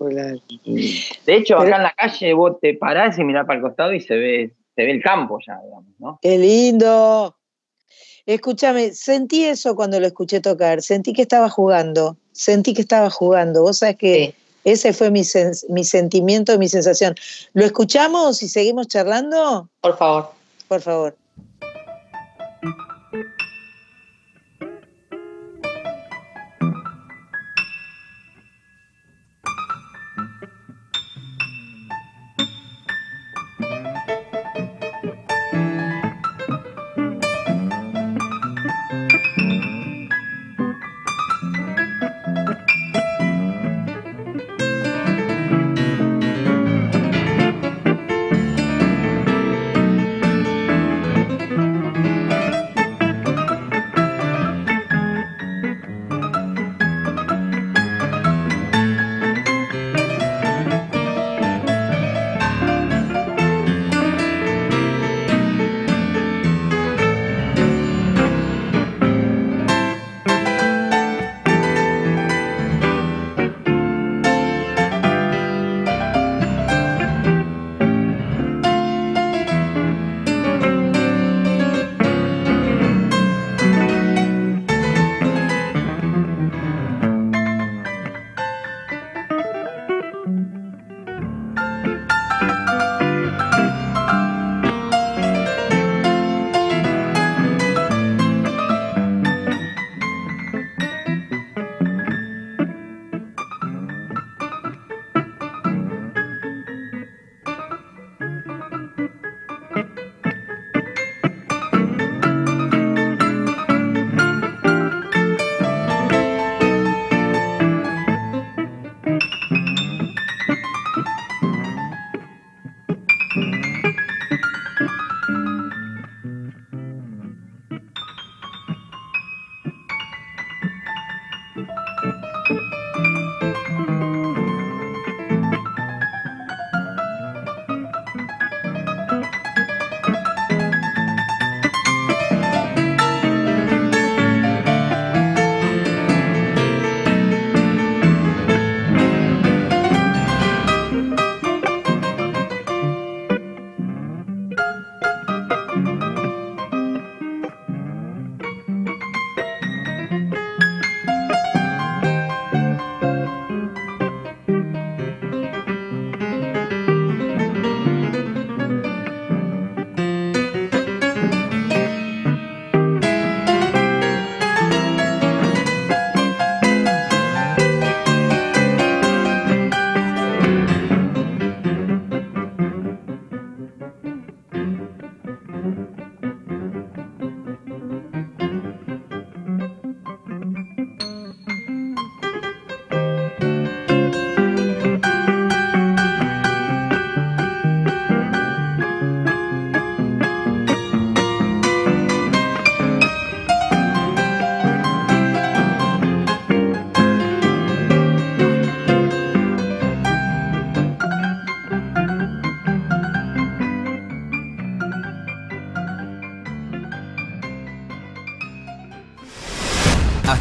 de 1.25 1.35
hecho, 1.35 1.57
acá 1.57 1.75
en 1.75 1.83
la 1.83 1.93
calle 1.97 2.33
vos 2.33 2.59
te 2.61 2.75
parás 2.75 3.17
y 3.17 3.23
mirás 3.23 3.45
para 3.45 3.57
el 3.57 3.63
costado 3.63 3.93
y 3.93 3.99
se 3.99 4.15
ve 4.15 4.53
se 4.79 4.85
ve 4.85 4.91
el 4.91 5.03
campo 5.03 5.37
ya, 5.45 5.59
digamos, 5.61 5.93
¿no? 5.99 6.19
¡Qué 6.21 6.37
lindo! 6.37 7.35
Escúchame, 8.25 8.93
sentí 8.93 9.43
eso 9.43 9.75
cuando 9.75 9.99
lo 9.99 10.07
escuché 10.07 10.39
tocar, 10.39 10.81
sentí 10.81 11.11
que 11.11 11.23
estaba 11.23 11.49
jugando, 11.49 12.15
sentí 12.31 12.73
que 12.73 12.81
estaba 12.81 13.09
jugando. 13.09 13.61
Vos 13.63 13.79
sabés 13.79 13.97
que 13.97 14.35
ese 14.63 14.93
fue 14.93 15.11
mi, 15.11 15.23
mi 15.67 15.83
sentimiento, 15.83 16.57
mi 16.57 16.69
sensación. 16.69 17.13
¿Lo 17.51 17.65
escuchamos 17.65 18.41
y 18.41 18.47
seguimos 18.47 18.87
charlando? 18.87 19.69
Por 19.81 19.97
favor. 19.97 20.31
Por 20.69 20.81
favor. 20.81 21.17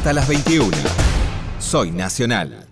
Hasta 0.09 0.21
las 0.21 0.29
21. 0.31 0.75
Soy 1.59 1.91
Nacional. 1.91 2.67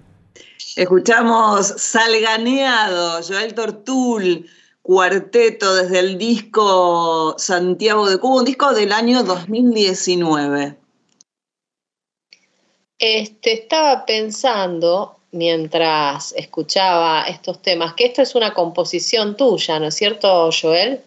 Escuchamos 0.75 1.67
Salganeado, 1.67 3.21
Joel 3.23 3.53
Tortul, 3.53 4.49
cuarteto 4.81 5.75
desde 5.75 5.99
el 5.99 6.17
disco 6.17 7.35
Santiago 7.37 8.09
de 8.09 8.17
Cuba, 8.17 8.37
un 8.37 8.47
disco 8.47 8.73
del 8.73 8.91
año 8.91 9.23
2019. 9.23 10.77
Este, 12.99 13.53
estaba 13.53 14.07
pensando 14.07 15.19
mientras 15.33 16.33
escuchaba 16.39 17.25
estos 17.25 17.61
temas 17.61 17.93
que 17.93 18.07
esto 18.07 18.23
es 18.23 18.35
una 18.35 18.55
composición 18.55 19.37
tuya, 19.37 19.79
¿no 19.79 19.89
es 19.89 19.95
cierto, 19.95 20.49
Joel? 20.59 21.03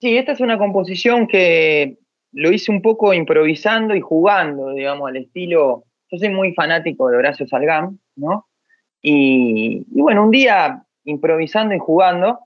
Sí, 0.00 0.16
esta 0.16 0.30
es 0.30 0.38
una 0.38 0.58
composición 0.58 1.26
que 1.26 1.98
lo 2.32 2.52
hice 2.52 2.70
un 2.70 2.82
poco 2.82 3.12
improvisando 3.12 3.94
y 3.94 4.00
jugando, 4.00 4.70
digamos, 4.70 5.08
al 5.08 5.16
estilo. 5.16 5.84
Yo 6.10 6.18
soy 6.18 6.30
muy 6.30 6.54
fanático 6.54 7.08
de 7.08 7.16
Horacio 7.16 7.46
Salgán, 7.46 7.98
¿no? 8.16 8.46
Y, 9.02 9.84
bueno, 9.90 10.24
un 10.24 10.30
día 10.30 10.82
improvisando 11.04 11.74
y 11.74 11.78
jugando, 11.78 12.40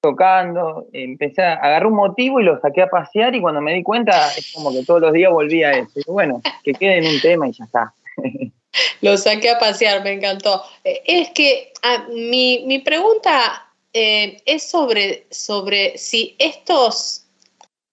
tocando, 0.00 0.86
empecé 0.92 1.42
a 1.42 1.54
agarrar 1.54 1.86
un 1.86 1.96
motivo 1.96 2.40
y 2.40 2.44
lo 2.44 2.60
saqué 2.60 2.82
a 2.82 2.88
pasear 2.88 3.34
y 3.34 3.40
cuando 3.40 3.60
me 3.60 3.74
di 3.74 3.82
cuenta 3.82 4.28
es 4.36 4.52
como 4.54 4.72
que 4.72 4.84
todos 4.84 5.00
los 5.00 5.12
días 5.12 5.32
volvía 5.32 5.68
a 5.68 5.78
eso. 5.78 6.00
Bueno, 6.06 6.40
que 6.64 6.72
quede 6.72 6.98
en 6.98 7.06
un 7.06 7.20
tema 7.20 7.48
y 7.48 7.52
ya 7.52 7.64
está. 7.64 7.94
Lo 9.00 9.16
saqué 9.16 9.50
a 9.50 9.58
pasear, 9.58 10.04
me 10.04 10.12
encantó. 10.12 10.62
Eh, 10.84 11.02
Es 11.04 11.30
que 11.30 11.72
ah, 11.82 12.06
mi, 12.10 12.64
mi 12.66 12.80
pregunta 12.80 13.68
eh, 13.92 14.36
es 14.44 14.70
sobre, 14.70 15.26
sobre 15.30 15.96
si 15.96 16.36
estos, 16.38 17.27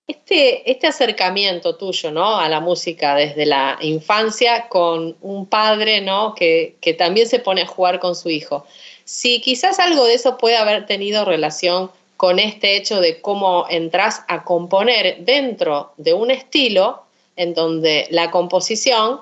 este, 0.07 0.69
este 0.69 0.87
acercamiento 0.87 1.75
tuyo 1.77 2.11
¿no? 2.11 2.37
a 2.37 2.47
la 2.47 2.59
música 2.59 3.15
desde 3.15 3.45
la 3.45 3.77
infancia 3.81 4.67
con 4.69 5.15
un 5.21 5.47
padre 5.47 6.01
¿no? 6.01 6.35
que, 6.35 6.77
también 6.97 7.27
se 7.27 7.39
pone 7.39 7.63
a 7.63 7.67
jugar 7.67 7.99
con 7.99 8.15
su 8.15 8.29
hijo, 8.29 8.65
si 9.03 9.41
quizás 9.41 9.79
algo 9.79 10.05
de 10.05 10.13
eso 10.13 10.37
puede 10.37 10.57
haber 10.57 10.85
tenido 10.85 11.25
relación 11.25 11.91
con 12.17 12.39
este 12.39 12.77
hecho 12.77 13.01
de 13.01 13.19
cómo 13.19 13.65
entras 13.69 14.23
a 14.27 14.43
componer 14.43 15.17
dentro 15.19 15.93
de 15.97 16.13
un 16.13 16.31
estilo 16.31 17.03
en 17.35 17.53
donde 17.53 18.07
la 18.09 18.31
composición 18.31 19.21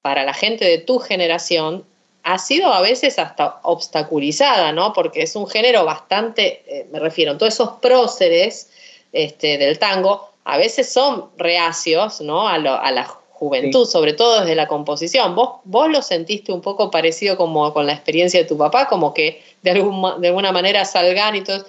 para 0.00 0.24
la 0.24 0.34
gente 0.34 0.64
de 0.64 0.78
tu 0.78 0.98
generación 0.98 1.84
ha 2.24 2.38
sido 2.38 2.72
a 2.72 2.80
veces 2.80 3.18
hasta 3.18 3.60
obstaculizada, 3.62 4.72
¿no? 4.72 4.92
Porque 4.92 5.22
es 5.22 5.36
un 5.36 5.46
género 5.48 5.84
bastante, 5.84 6.62
eh, 6.66 6.86
me 6.90 6.98
refiero, 6.98 7.36
todos 7.36 7.54
esos 7.54 7.70
próceres 7.80 8.71
este, 9.12 9.58
del 9.58 9.78
tango 9.78 10.28
a 10.44 10.56
veces 10.58 10.92
son 10.92 11.26
reacios, 11.36 12.20
¿no? 12.20 12.48
A, 12.48 12.58
lo- 12.58 12.74
a 12.80 12.90
la 12.90 13.04
juventud, 13.04 13.86
sobre 13.86 14.12
todo 14.12 14.40
desde 14.40 14.54
la 14.54 14.66
composición. 14.68 15.34
¿Vos, 15.34 15.60
¿Vos 15.64 15.88
lo 15.90 16.00
sentiste 16.02 16.52
un 16.52 16.60
poco 16.60 16.90
parecido 16.90 17.36
como 17.36 17.72
con 17.72 17.86
la 17.86 17.92
experiencia 17.92 18.40
de 18.40 18.46
tu 18.46 18.56
papá, 18.56 18.86
como 18.86 19.12
que 19.14 19.42
de, 19.62 19.70
algún 19.72 20.20
de 20.20 20.28
alguna 20.28 20.52
manera 20.52 20.84
Salgan 20.84 21.36
y 21.36 21.42
todo, 21.42 21.64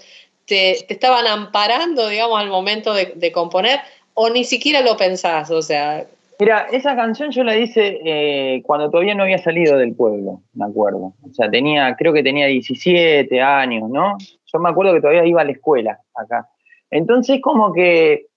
te, 0.46 0.86
te 0.88 0.94
estaban 0.94 1.26
amparando, 1.28 2.08
digamos, 2.08 2.40
al 2.40 2.50
momento 2.50 2.94
de, 2.94 3.14
de 3.16 3.32
componer, 3.32 3.80
o 4.14 4.30
ni 4.30 4.44
siquiera 4.44 4.82
lo 4.82 4.96
pensás, 4.98 5.50
o 5.52 5.62
sea, 5.62 6.06
Mira, 6.40 6.68
esa 6.72 6.96
canción 6.96 7.32
yo 7.32 7.44
la 7.44 7.56
hice 7.56 8.00
eh, 8.04 8.62
cuando 8.66 8.90
todavía 8.90 9.14
no 9.16 9.24
había 9.24 9.38
salido 9.38 9.78
del 9.78 9.96
pueblo, 9.96 10.42
me 10.54 10.66
acuerdo. 10.66 11.14
O 11.22 11.34
sea, 11.34 11.50
tenía, 11.50 11.96
creo 11.96 12.12
que 12.12 12.24
tenía 12.24 12.48
17 12.48 13.40
años, 13.40 13.88
¿no? 13.90 14.18
Yo 14.52 14.60
me 14.60 14.70
acuerdo 14.70 14.94
que 14.94 15.00
todavía 15.02 15.26
iba 15.26 15.42
a 15.42 15.46
la 15.46 15.52
escuela 15.52 16.00
acá. 16.16 16.50
Entonces, 16.94 17.40
como 17.42 17.74
que 17.74 18.28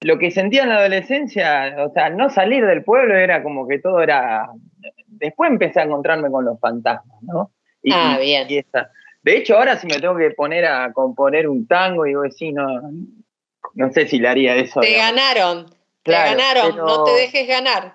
lo 0.00 0.18
que 0.18 0.30
sentía 0.30 0.62
en 0.64 0.68
la 0.68 0.78
adolescencia, 0.78 1.74
o 1.86 1.90
sea, 1.92 2.10
no 2.10 2.30
salir 2.30 2.64
del 2.64 2.84
pueblo 2.84 3.14
era 3.16 3.42
como 3.42 3.66
que 3.66 3.78
todo 3.78 4.00
era. 4.00 4.48
Después 5.06 5.50
empecé 5.50 5.80
a 5.80 5.84
encontrarme 5.84 6.30
con 6.30 6.44
los 6.44 6.60
fantasmas, 6.60 7.22
¿no? 7.22 7.50
Y- 7.82 7.90
Ah, 7.92 8.18
bien. 8.20 8.46
y 8.48 8.58
esa- 8.58 8.90
De 9.22 9.36
hecho, 9.38 9.56
ahora 9.58 9.76
si 9.76 9.86
me 9.88 9.98
tengo 9.98 10.16
que 10.16 10.30
poner 10.30 10.66
a 10.66 10.92
componer 10.92 11.48
un 11.48 11.66
tango, 11.66 12.04
digo, 12.04 12.22
sí, 12.30 12.52
no, 12.52 12.66
no 13.74 13.92
sé 13.92 14.06
si 14.06 14.18
le 14.20 14.28
haría 14.28 14.54
eso. 14.54 14.80
te 14.80 14.86
digamos. 14.88 15.12
ganaron, 15.16 15.66
Claro, 16.04 16.30
te 16.30 16.36
ganaron, 16.36 16.70
pero- 16.72 16.86
no 16.86 17.04
te 17.04 17.10
dejes 17.12 17.48
ganar. 17.48 17.94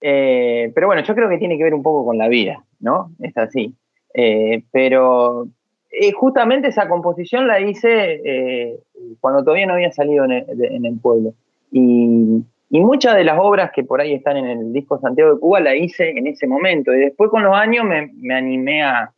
Eh, 0.00 0.70
pero 0.74 0.88
bueno, 0.88 1.02
yo 1.04 1.14
creo 1.14 1.28
que 1.30 1.38
tiene 1.38 1.56
que 1.56 1.62
ver 1.64 1.74
un 1.74 1.82
poco 1.82 2.04
con 2.04 2.18
la 2.18 2.28
vida, 2.28 2.62
¿no? 2.80 3.12
Es 3.20 3.34
así. 3.38 3.74
Eh, 4.14 4.64
pero 4.72 5.46
eh, 5.94 6.10
justamente 6.12 6.68
esa 6.68 6.88
composición 6.88 7.46
la 7.46 7.60
hice 7.60 8.22
eh, 8.24 8.78
cuando 9.20 9.44
todavía 9.44 9.66
no 9.66 9.74
había 9.74 9.92
salido 9.92 10.24
en 10.24 10.32
el, 10.32 10.98
pueblo. 11.00 11.34
Y, 11.70 12.42
muchas 12.70 13.14
de 13.14 13.24
las 13.24 13.38
obras 13.38 13.70
que 13.72 13.84
por 13.84 14.00
ahí 14.00 14.14
están 14.14 14.38
en 14.38 14.46
el 14.46 14.72
disco 14.72 14.98
Santiago 14.98 15.34
de 15.34 15.40
Cuba 15.40 15.60
la 15.60 15.76
hice 15.76 16.10
en 16.10 16.26
ese 16.26 16.46
momento. 16.46 16.94
Y 16.94 17.00
después 17.00 17.30
con 17.30 17.42
los 17.42 17.54
años 17.54 17.84
me, 17.84 18.34
animé 18.34 18.82
a, 18.82 19.12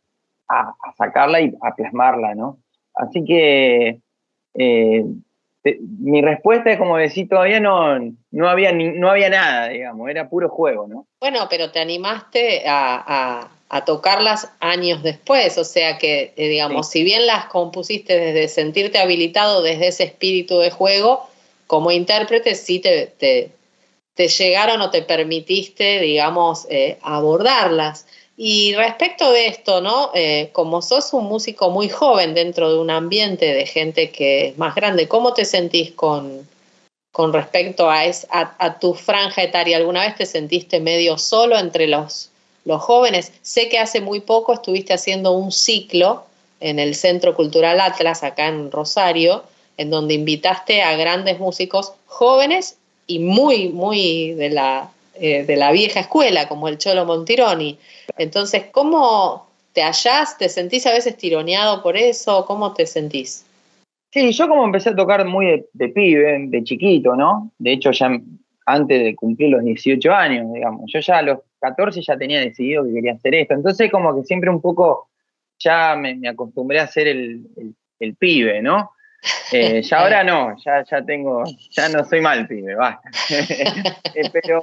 sacarla 0.97 1.39
y 1.39 1.53
a 1.61 1.73
plasmarla, 1.73 2.35
¿no? 2.35 2.57
Así 2.93 3.23
que 3.23 3.99
eh, 4.53 5.05
mi 5.79 6.21
respuesta 6.21 6.71
es 6.71 6.77
como 6.77 6.97
decir, 6.97 7.29
todavía 7.29 7.61
no, 7.61 7.97
no, 8.31 8.49
había 8.49 8.73
no 8.73 9.09
había 9.09 9.29
nada, 9.29 9.69
digamos, 9.69 10.09
era 10.09 10.29
puro 10.29 10.49
juego, 10.49 10.87
¿no? 10.87 11.07
Bueno, 11.21 11.47
pero 11.49 11.71
te 11.71 11.79
animaste 11.79 12.63
a- 12.67 13.49
a 13.69 13.83
tocarlas 13.83 14.49
años 14.59 15.01
después, 15.01 15.57
o 15.57 15.63
sea 15.63 15.97
que, 15.97 16.33
eh, 16.35 16.47
digamos, 16.47 16.89
si 16.89 17.03
bien 17.03 17.25
las 17.25 17.45
compusiste 17.45 18.17
desde 18.17 18.47
sentirte 18.47 18.99
habilitado, 18.99 19.63
desde 19.63 19.87
ese 19.87 20.03
espíritu 20.03 20.59
de 20.59 20.69
juego, 20.69 21.27
como 21.67 21.91
intérprete 21.91 22.53
sí 22.55 22.79
te, 22.79 23.07
te, 23.07 23.51
te 24.13 24.27
llegaron 24.27 24.81
o 24.81 24.91
te 24.91 25.01
permitiste, 25.01 25.99
digamos, 25.99 26.67
eh, 26.69 26.97
abordarlas. 27.01 28.05
Y 28.37 28.75
respecto 28.75 29.31
de 29.31 29.47
esto, 29.47 29.81
¿no? 29.81 30.11
Eh, 30.13 30.49
como 30.51 30.81
sos 30.81 31.13
un 31.13 31.25
músico 31.25 31.69
muy 31.71 31.89
joven 31.89 32.33
dentro 32.33 32.71
de 32.71 32.79
un 32.79 32.89
ambiente 32.89 33.53
de 33.53 33.65
gente 33.65 34.11
que 34.11 34.47
es 34.47 34.57
más 34.57 34.75
grande, 34.75 35.07
¿cómo 35.07 35.33
te 35.33 35.45
sentís 35.45 35.91
con, 35.91 36.47
con 37.11 37.33
respecto 37.33 37.89
a, 37.89 38.05
es, 38.05 38.27
a, 38.29 38.55
a 38.59 38.77
tu 38.77 38.93
franja 38.93 39.41
etaria? 39.41 39.77
¿Alguna 39.77 40.01
vez 40.01 40.15
te 40.15 40.25
sentiste 40.25 40.81
medio 40.81 41.17
solo 41.17 41.57
entre 41.57 41.87
los, 41.87 42.29
los 42.65 42.81
jóvenes? 42.81 43.31
Sé 43.41 43.69
que 43.69 43.79
hace 43.79 44.01
muy 44.01 44.19
poco 44.19 44.53
estuviste 44.53 44.93
haciendo 44.93 45.31
un 45.31 45.51
ciclo 45.51 46.25
en 46.59 46.79
el 46.79 46.95
Centro 46.95 47.35
Cultural 47.35 47.79
Atlas, 47.79 48.23
acá 48.23 48.47
en 48.47 48.71
Rosario, 48.71 49.43
en 49.77 49.89
donde 49.89 50.13
invitaste 50.13 50.81
a 50.81 50.95
grandes 50.95 51.39
músicos 51.39 51.93
jóvenes 52.07 52.77
y 53.07 53.19
muy, 53.19 53.69
muy 53.69 54.31
de 54.33 54.49
la, 54.49 54.89
eh, 55.15 55.43
de 55.43 55.55
la 55.55 55.71
vieja 55.71 55.99
escuela, 55.99 56.47
como 56.47 56.67
el 56.67 56.77
Cholo 56.77 57.05
Montironi. 57.05 57.77
Entonces, 58.17 58.65
¿cómo 58.71 59.47
te 59.73 59.81
hallás? 59.81 60.37
¿Te 60.37 60.49
sentís 60.49 60.87
a 60.87 60.91
veces 60.91 61.17
tironeado 61.17 61.83
por 61.83 61.97
eso? 61.97 62.45
¿Cómo 62.45 62.73
te 62.73 62.85
sentís? 62.85 63.45
Sí, 64.11 64.31
yo 64.31 64.47
como 64.47 64.63
empecé 64.63 64.89
a 64.89 64.95
tocar 64.95 65.25
muy 65.25 65.45
de, 65.45 65.65
de 65.73 65.89
pibe, 65.89 66.45
de 66.47 66.63
chiquito, 66.63 67.15
¿no? 67.15 67.51
De 67.59 67.73
hecho, 67.73 67.91
ya 67.91 68.17
antes 68.65 69.03
de 69.03 69.15
cumplir 69.15 69.49
los 69.49 69.63
18 69.63 70.11
años, 70.13 70.53
digamos, 70.53 70.89
yo 70.91 70.99
ya 70.99 71.17
a 71.17 71.21
los 71.21 71.39
14 71.65 72.01
ya 72.01 72.17
tenía 72.17 72.39
decidido 72.39 72.83
que 72.83 72.93
quería 72.93 73.13
hacer 73.13 73.35
esto. 73.35 73.53
Entonces, 73.53 73.91
como 73.91 74.15
que 74.15 74.23
siempre 74.23 74.49
un 74.49 74.61
poco 74.61 75.09
ya 75.59 75.95
me, 75.95 76.15
me 76.15 76.27
acostumbré 76.29 76.79
a 76.79 76.87
ser 76.87 77.07
el, 77.07 77.47
el- 77.57 77.75
el 77.99 78.15
pibe, 78.15 78.61
¿no? 78.61 78.91
Eh, 79.53 79.81
ya 79.89 79.99
ahora 80.01 80.23
no, 80.23 80.53
ya, 80.63 80.83
ya 80.83 81.01
tengo, 81.05 81.43
ya 81.71 81.87
no 81.89 82.03
soy 82.03 82.21
mal 82.21 82.47
pibe, 82.47 82.75
basta. 82.75 83.09
Eh, 84.15 84.29
pero, 84.31 84.61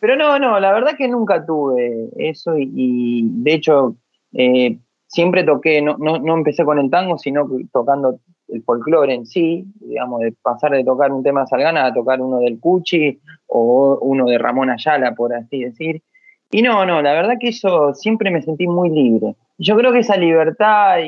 pero 0.00 0.16
no, 0.16 0.38
no, 0.38 0.58
la 0.60 0.72
verdad 0.72 0.96
que 0.96 1.08
nunca 1.08 1.44
tuve 1.44 2.08
eso 2.16 2.56
y, 2.58 2.70
y, 2.74 3.22
de 3.42 3.54
hecho 3.54 3.96
eh, 4.34 4.76
siempre 5.06 5.44
toqué, 5.44 5.80
no, 5.80 5.96
no, 5.98 6.18
no 6.18 6.34
empecé 6.34 6.64
con 6.64 6.78
el 6.78 6.90
tango, 6.90 7.16
sino 7.18 7.48
tocando 7.72 8.18
el 8.48 8.62
folclore 8.62 9.14
en 9.14 9.24
sí, 9.26 9.64
digamos, 9.80 10.20
de 10.20 10.32
pasar 10.42 10.72
de 10.72 10.84
tocar 10.84 11.12
un 11.12 11.22
tema 11.22 11.42
de 11.42 11.46
Salgana 11.46 11.86
a 11.86 11.94
tocar 11.94 12.20
uno 12.20 12.40
del 12.40 12.58
Cuchi 12.60 13.18
o 13.46 13.98
uno 14.02 14.26
de 14.26 14.36
Ramón 14.38 14.68
Ayala, 14.70 15.14
por 15.14 15.34
así 15.34 15.64
decir. 15.64 16.02
Y 16.50 16.62
no, 16.62 16.86
no, 16.86 17.02
la 17.02 17.12
verdad 17.12 17.34
que 17.40 17.48
eso 17.48 17.94
siempre 17.94 18.30
me 18.30 18.42
sentí 18.42 18.66
muy 18.66 18.90
libre. 18.90 19.34
Yo 19.58 19.76
creo 19.76 19.92
que 19.92 20.00
esa 20.00 20.16
libertad 20.16 20.98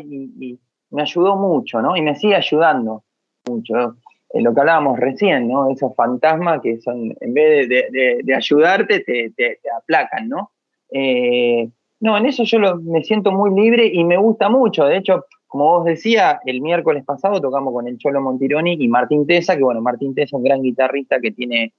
me 0.91 1.03
ayudó 1.03 1.37
mucho, 1.37 1.81
¿no? 1.83 1.97
Y 1.97 2.03
me 2.03 2.15
sigue 2.17 2.35
ayudando 2.35 3.05
mucho. 3.47 3.97
Eh, 4.31 4.43
lo 4.43 4.53
que 4.55 4.61
hablábamos 4.61 4.99
recién, 4.99 5.49
¿no? 5.49 5.71
Esos 5.71 5.95
fantasmas 5.95 6.61
que 6.61 6.81
son, 6.81 7.15
en 7.21 7.35
vez 7.35 7.69
de, 7.69 8.35
ayudarte, 8.35 9.01
te, 9.01 9.59
aplacan, 9.77 10.29
¿no? 10.29 10.51
Eh, 10.91 11.69
no, 12.01 12.17
en 12.17 12.27
eso 12.27 12.45
yo 12.45 12.59
lo- 12.59 12.77
me 12.81 13.03
siento 13.03 13.33
muy 13.33 13.51
libre 13.59 13.87
y 13.87 14.05
me 14.05 14.17
gusta 14.17 14.49
mucho. 14.49 14.85
De 14.85 14.99
hecho, 14.99 15.25
como 15.47 15.79
vos 15.79 15.85
decías, 15.85 16.39
el 16.45 16.61
miércoles 16.61 17.05
pasado 17.05 17.41
tocamos 17.41 17.73
con 17.73 17.87
el 17.89 17.99
Cholo 17.99 18.21
Montironi 18.21 18.77
y 18.79 18.89
Martín 18.89 19.27
Tesa, 19.27 19.57
que 19.57 19.63
bueno, 19.63 19.81
Martín 19.81 20.15
Tesa 20.15 20.25
es 20.25 20.33
un 20.35 20.43
gran 20.43 20.61
guitarrista 20.61 21.21
que 21.21 21.31
tiene 21.31 21.73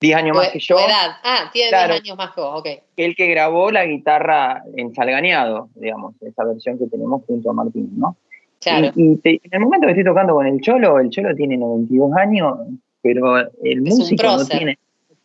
10 0.00 0.16
años 0.16 0.36
más 0.36 0.48
que 0.50 0.58
yo. 0.58 0.78
edad. 0.78 1.16
Ah, 1.24 1.50
tiene 1.52 1.70
Claro. 1.70 1.94
10 1.94 2.04
años 2.04 2.16
más 2.18 2.34
que 2.34 2.40
vos, 2.40 2.60
ok. 2.60 2.68
El 2.96 3.16
que 3.16 3.26
grabó 3.28 3.70
la 3.70 3.84
guitarra 3.86 4.62
en 4.76 4.94
Salganeado, 4.94 5.68
digamos, 5.74 6.14
esa 6.20 6.44
versión 6.44 6.78
que 6.78 6.86
tenemos 6.86 7.22
junto 7.26 7.50
a 7.50 7.52
Martín, 7.54 7.90
¿no? 7.96 8.16
Claro. 8.60 8.92
Y, 8.94 9.12
y 9.12 9.16
te- 9.16 9.40
en 9.42 9.52
el 9.52 9.60
momento 9.60 9.86
que 9.86 9.92
estoy 9.92 10.04
tocando 10.04 10.34
con 10.34 10.46
el 10.46 10.60
Cholo, 10.60 10.98
el 11.00 11.08
Cholo 11.10 11.34
tiene 11.34 11.56
92 11.56 12.10
años, 12.16 12.58
pero 13.02 13.38
el 13.38 13.46
Es 13.86 13.92
un 13.94 13.98
músico 14.00 14.22
no 14.26 14.44
tiene 14.46 14.78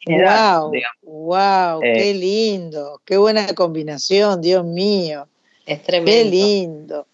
edad, 0.06 0.62
wow, 0.62 0.72
digamos. 0.72 0.98
wow, 1.04 1.82
Eh. 1.84 1.94
qué 1.94 2.14
lindo, 2.14 3.02
qué 3.06 3.18
buena 3.18 3.48
combinación, 3.54 4.42
Dios 4.42 4.64
mío. 4.66 5.28
Es 5.66 5.84
tremendo. 5.84 6.12
Qué 6.12 6.26
lindo. 6.30 7.08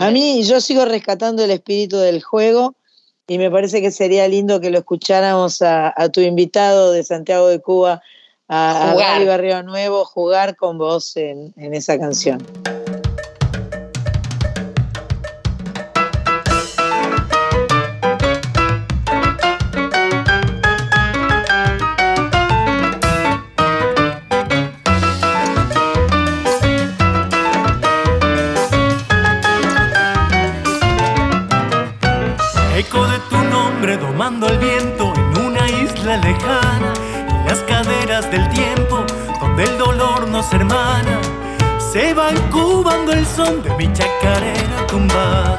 A 0.00 0.10
mí 0.10 0.42
yo 0.44 0.60
sigo 0.60 0.84
rescatando 0.86 1.44
el 1.44 1.50
espíritu 1.50 1.98
del 1.98 2.22
juego 2.22 2.74
y 3.26 3.38
me 3.38 3.50
parece 3.50 3.80
que 3.80 3.90
sería 3.90 4.28
lindo 4.28 4.60
que 4.60 4.70
lo 4.70 4.78
escucháramos 4.78 5.62
a, 5.62 5.92
a 5.96 6.08
tu 6.10 6.20
invitado 6.20 6.92
de 6.92 7.04
Santiago 7.04 7.48
de 7.48 7.60
Cuba, 7.60 8.02
a, 8.48 8.90
a. 8.90 8.94
Gaby 8.94 9.26
Barrio 9.26 9.62
Nuevo, 9.62 10.04
jugar 10.04 10.56
con 10.56 10.78
vos 10.78 11.16
en, 11.16 11.54
en 11.56 11.74
esa 11.74 11.98
canción. 11.98 12.38
Domando 34.14 34.46
el 34.46 34.58
viento 34.58 35.12
en 35.12 35.44
una 35.44 35.68
isla 35.68 36.16
lejana, 36.18 36.92
en 37.28 37.46
las 37.46 37.58
caderas 37.62 38.30
del 38.30 38.48
tiempo, 38.50 39.04
donde 39.40 39.64
el 39.64 39.76
dolor 39.76 40.28
nos 40.28 40.52
hermana, 40.52 41.18
se 41.80 42.14
va 42.14 42.30
incubando 42.30 43.10
el 43.10 43.26
son 43.26 43.60
de 43.64 43.70
mi 43.74 43.92
chacarera 43.92 44.86
tumbada. 44.86 45.58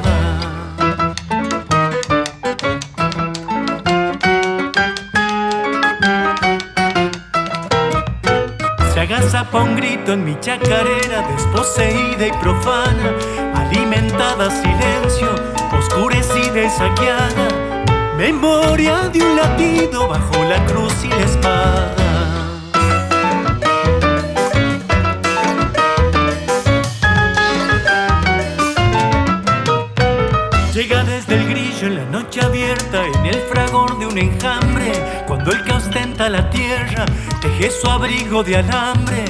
Se 8.93 8.99
agazapa 9.01 9.63
un 9.63 9.75
grito 9.75 10.13
en 10.13 10.23
mi 10.23 10.39
chacarera, 10.39 11.27
desposeída 11.27 12.27
y 12.27 12.31
profana, 12.39 13.11
alimentada 13.53 14.49
silencio, 14.49 15.27
oscurecida 15.77 16.63
y 16.63 16.69
saqueada. 16.69 17.74
Memoria 18.17 19.09
de 19.09 19.21
un 19.21 19.35
latido 19.35 20.07
bajo 20.07 20.43
la 20.45 20.65
cruz 20.65 20.93
y 21.03 21.09
la 21.09 21.19
espada. 21.19 21.95
Llega 30.73 31.03
desde 31.03 31.35
el 31.35 31.49
grillo 31.49 31.87
en 31.87 31.95
la 31.95 32.05
noche 32.05 32.39
abierta, 32.41 33.05
en 33.05 33.25
el 33.25 33.39
fragor 33.51 33.99
de 33.99 34.05
un 34.05 34.17
enjambre, 34.17 34.93
cuando 35.27 35.51
el 35.51 35.63
que 35.65 35.73
ostenta 35.73 36.29
la 36.29 36.49
tierra 36.49 37.05
teje 37.41 37.69
su 37.69 37.87
abrigo 37.87 38.43
de 38.43 38.57
alambre, 38.57 39.25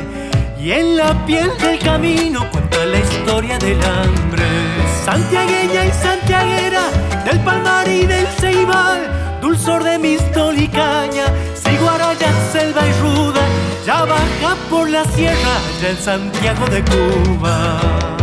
y 0.60 0.72
en 0.72 0.98
la 0.98 1.26
piel 1.26 1.50
del 1.60 1.80
camino 1.80 2.50
cuenta 2.52 2.86
la 2.86 3.00
historia 3.00 3.58
del 3.58 3.84
hambre. 3.84 4.44
Santiagueña 5.04 5.86
y 5.86 5.92
santiaguera, 5.92 6.82
del 7.26 7.40
palmar 7.40 7.88
y 7.88 8.06
del 8.06 8.28
ceibal, 8.40 9.40
dulzor 9.42 9.84
de 9.84 9.98
mistol 9.98 10.58
y 10.58 10.68
caña, 10.68 11.26
ciguaraya, 11.56 12.32
selva 12.52 12.88
y 12.88 12.92
ruda, 13.02 13.42
ya 13.86 14.06
baja 14.06 14.56
por 14.70 14.90
la 14.90 15.04
sierra, 15.06 15.56
ya 15.82 15.90
en 15.90 15.98
Santiago 15.98 16.66
de 16.68 16.84
Cuba. 16.84 18.15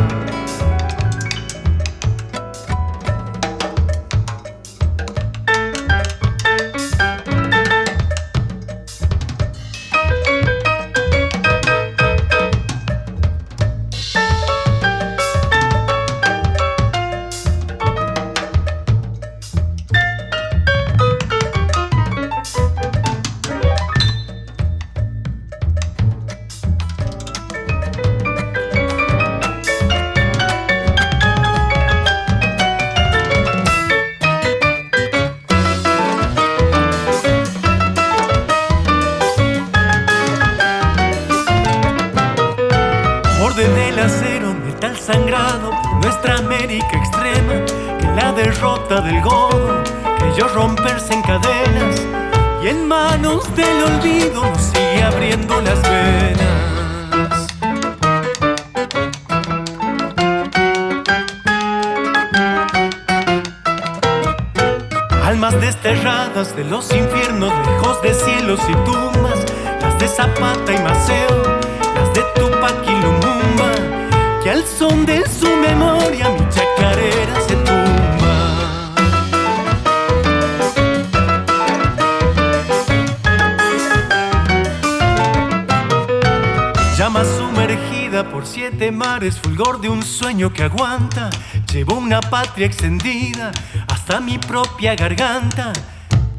Extendida 92.65 93.53
hasta 93.89 94.21
mi 94.21 94.39
propia 94.39 94.95
garganta. 94.95 95.73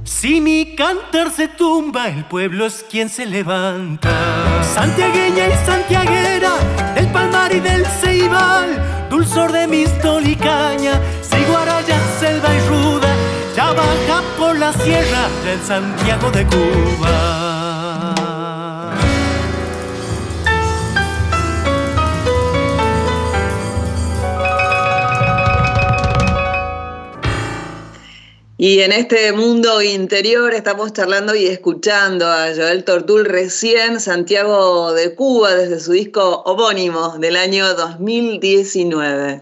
Si 0.03 0.39
mi 0.41 0.75
cantar 0.75 1.31
se 1.31 1.47
tumba, 1.47 2.07
el 2.07 2.25
pueblo 2.25 2.65
es 2.65 2.85
quien 2.89 3.09
se 3.09 3.25
levanta. 3.25 4.09
Santiagueña 4.73 5.47
y 5.47 5.65
santiaguera, 5.65 6.53
del 6.95 7.07
palmar 7.07 7.53
y 7.53 7.59
del 7.59 7.85
ceibal, 7.85 9.07
dulzor 9.09 9.51
de 9.51 9.67
mistol 9.67 10.25
y 10.27 10.35
caña, 10.35 10.99
ciguaraya, 11.23 11.99
selva 12.19 12.53
y 12.53 12.59
ruda, 12.67 13.15
ya 13.55 13.73
baja 13.73 14.21
por 14.37 14.57
la 14.57 14.73
sierra 14.73 15.27
del 15.43 15.59
Santiago 15.61 16.31
de 16.31 16.45
Cuba. 16.45 17.42
Y 28.65 28.79
en 28.79 28.93
este 28.93 29.33
mundo 29.33 29.81
interior 29.81 30.53
estamos 30.53 30.93
charlando 30.93 31.35
y 31.35 31.47
escuchando 31.47 32.25
a 32.25 32.45
Joel 32.55 32.85
Tortul 32.85 33.25
recién, 33.25 33.99
Santiago 33.99 34.93
de 34.93 35.15
Cuba, 35.15 35.53
desde 35.53 35.81
su 35.81 35.91
disco 35.91 36.43
homónimo 36.45 37.17
del 37.17 37.35
año 37.35 37.73
2019. 37.73 39.41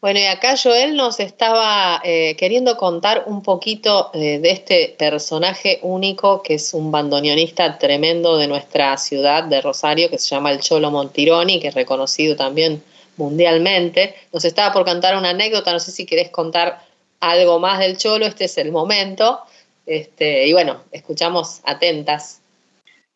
Bueno, 0.00 0.18
y 0.18 0.24
acá 0.24 0.54
Joel 0.56 0.96
nos 0.96 1.20
estaba 1.20 2.00
eh, 2.04 2.34
queriendo 2.38 2.78
contar 2.78 3.24
un 3.26 3.42
poquito 3.42 4.10
eh, 4.14 4.38
de 4.38 4.50
este 4.50 4.96
personaje 4.98 5.78
único 5.82 6.42
que 6.42 6.54
es 6.54 6.72
un 6.72 6.90
bandoneonista 6.90 7.76
tremendo 7.76 8.38
de 8.38 8.46
nuestra 8.46 8.96
ciudad 8.96 9.44
de 9.44 9.60
Rosario, 9.60 10.08
que 10.08 10.16
se 10.16 10.34
llama 10.34 10.52
el 10.52 10.60
Cholo 10.60 10.90
Montironi, 10.90 11.60
que 11.60 11.68
es 11.68 11.74
reconocido 11.74 12.34
también 12.34 12.82
mundialmente. 13.18 14.14
Nos 14.32 14.46
estaba 14.46 14.72
por 14.72 14.86
contar 14.86 15.18
una 15.18 15.28
anécdota, 15.28 15.70
no 15.70 15.80
sé 15.80 15.90
si 15.90 16.06
querés 16.06 16.30
contar 16.30 16.93
algo 17.20 17.58
más 17.58 17.78
del 17.78 17.96
Cholo, 17.96 18.26
este 18.26 18.44
es 18.44 18.58
el 18.58 18.72
momento. 18.72 19.40
Este, 19.86 20.46
y 20.46 20.52
bueno, 20.52 20.78
escuchamos 20.92 21.62
atentas. 21.64 22.42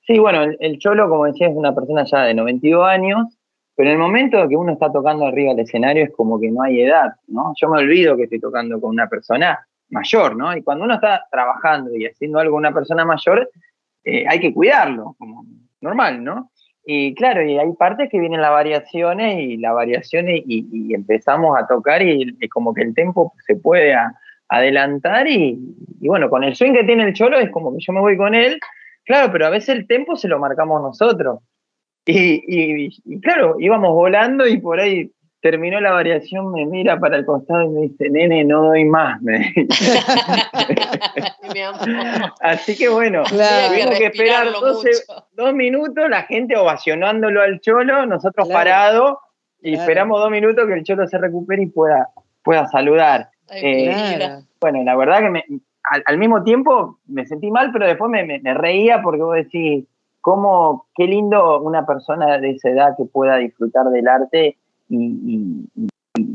Sí, 0.07 0.19
bueno, 0.19 0.43
el, 0.59 0.79
Cholo, 0.79 1.09
como 1.09 1.27
decía, 1.27 1.49
es 1.49 1.55
una 1.55 1.75
persona 1.75 2.05
ya 2.05 2.23
de 2.23 2.35
92 2.35 2.87
años, 2.87 3.27
pero 3.75 3.91
en 3.91 3.97
el 3.97 4.01
momento 4.01 4.49
que 4.49 4.57
uno 4.57 4.73
está 4.73 4.91
tocando 4.91 5.27
arriba 5.27 5.53
del 5.53 5.65
escenario 5.65 6.05
es 6.05 6.13
como 6.17 6.41
que 6.41 6.51
no 6.51 6.63
hay 6.63 6.81
edad, 6.81 7.13
¿no? 7.27 7.53
Yo 7.61 7.69
me 7.69 7.79
olvido 7.79 8.17
que 8.17 8.25
estoy 8.25 8.41
tocando 8.41 8.81
con 8.81 8.91
una 8.91 9.09
persona 9.09 9.59
mayor, 9.91 10.37
¿no? 10.37 10.57
Y 10.57 10.63
cuando 10.63 10.85
uno 10.85 10.95
está 10.95 11.27
trabajando 11.31 11.95
y 11.95 12.07
haciendo 12.07 12.39
algo 12.39 12.53
con 12.53 12.61
una 12.61 12.73
persona 12.73 13.05
mayor, 13.05 13.51
eh, 14.05 14.25
hay 14.27 14.41
que 14.41 14.53
cuidarlo, 14.53 15.15
como 15.19 15.45
normal, 15.81 16.25
¿no? 16.25 16.51
Y 16.91 17.15
claro, 17.15 17.43
y 17.43 17.59
hay 17.59 17.71
partes 17.75 18.09
que 18.11 18.19
vienen 18.19 18.41
las 18.41 18.51
variaciones 18.51 19.39
y 19.41 19.59
las 19.59 19.75
variaciones 19.75 20.43
y, 20.47 20.95
empezamos 20.95 21.55
a 21.59 21.67
tocar 21.67 22.01
y, 22.01 22.35
y 22.41 22.49
como 22.49 22.73
que 22.73 22.81
el 22.81 22.95
tempo 22.95 23.35
se 23.47 23.57
puede 23.57 23.95
adelantar 24.49 25.29
y, 25.29 25.59
y 26.01 26.09
bueno, 26.09 26.31
con 26.31 26.45
el 26.45 26.57
swing 26.57 26.73
que 26.73 26.85
tiene 26.85 27.05
el 27.05 27.13
cholo 27.13 27.39
es 27.39 27.51
como 27.51 27.75
que 27.75 27.81
yo 27.81 27.93
me 27.93 28.01
voy 28.01 28.17
con 28.17 28.35
él, 28.35 28.59
claro, 29.05 29.31
pero 29.31 29.45
a 29.45 29.51
veces 29.51 29.71
el 29.77 29.87
tempo 29.87 30.17
se 30.17 30.29
lo 30.29 30.39
marcamos 30.39 30.81
nosotros. 30.81 31.41
Y, 32.07 33.21
claro, 33.21 33.57
íbamos 33.59 33.93
volando 33.93 34.47
y 34.47 34.59
por 34.59 34.81
ahí 34.81 35.11
terminó 35.41 35.81
la 35.81 35.93
variación, 35.93 36.53
me 36.53 36.67
mira 36.67 36.99
para 36.99 37.17
el 37.17 37.25
costado 37.25 37.63
y 37.63 37.69
me 37.69 37.81
dice, 37.83 38.11
nene, 38.11 38.45
no 38.45 38.65
doy 38.65 38.85
más. 38.85 39.21
Me 39.23 39.55
Así 42.41 42.77
que 42.77 42.89
bueno, 42.89 43.23
tuvimos 43.25 43.99
que, 43.99 44.07
esperar 44.07 44.49
dos 45.33 45.55
minutos, 45.55 46.09
la 46.09 46.23
gente 46.23 46.57
ovacionándolo 46.57 47.41
al 47.41 47.61
cholo, 47.61 48.07
nosotros 48.07 48.49
parados, 48.49 49.19
y 49.61 49.75
esperamos 49.75 50.21
dos 50.21 50.31
minutos 50.31 50.67
que 50.67 50.75
el 50.75 50.85
cholo 50.85 51.07
se 51.07 51.19
recupere 51.19 51.63
y 51.63 51.67
pueda, 51.67 52.09
pueda 52.43 52.67
saludar. 52.69 53.31
Eh, 53.51 54.41
bueno, 54.61 54.83
la 54.85 54.97
verdad 54.97 55.21
que 55.21 55.61
al, 56.05 56.19
mismo 56.19 56.43
tiempo 56.43 56.99
me 57.07 57.27
sentí 57.27 57.51
mal, 57.51 57.71
pero 57.73 57.87
después 57.87 58.11
me, 58.11 58.41
reía 58.55 59.01
porque 59.03 59.23
vos 59.23 59.37
decís, 59.37 59.87
cómo, 60.21 60.87
qué 60.95 61.05
lindo 61.05 61.61
una 61.61 61.87
persona 61.87 62.39
de 62.39 62.51
esa 62.51 62.71
edad 62.71 62.95
que 62.97 63.05
pueda 63.05 63.37
disfrutar 63.37 63.87
del 63.87 64.09
arte 64.09 64.59
y, 64.89 65.65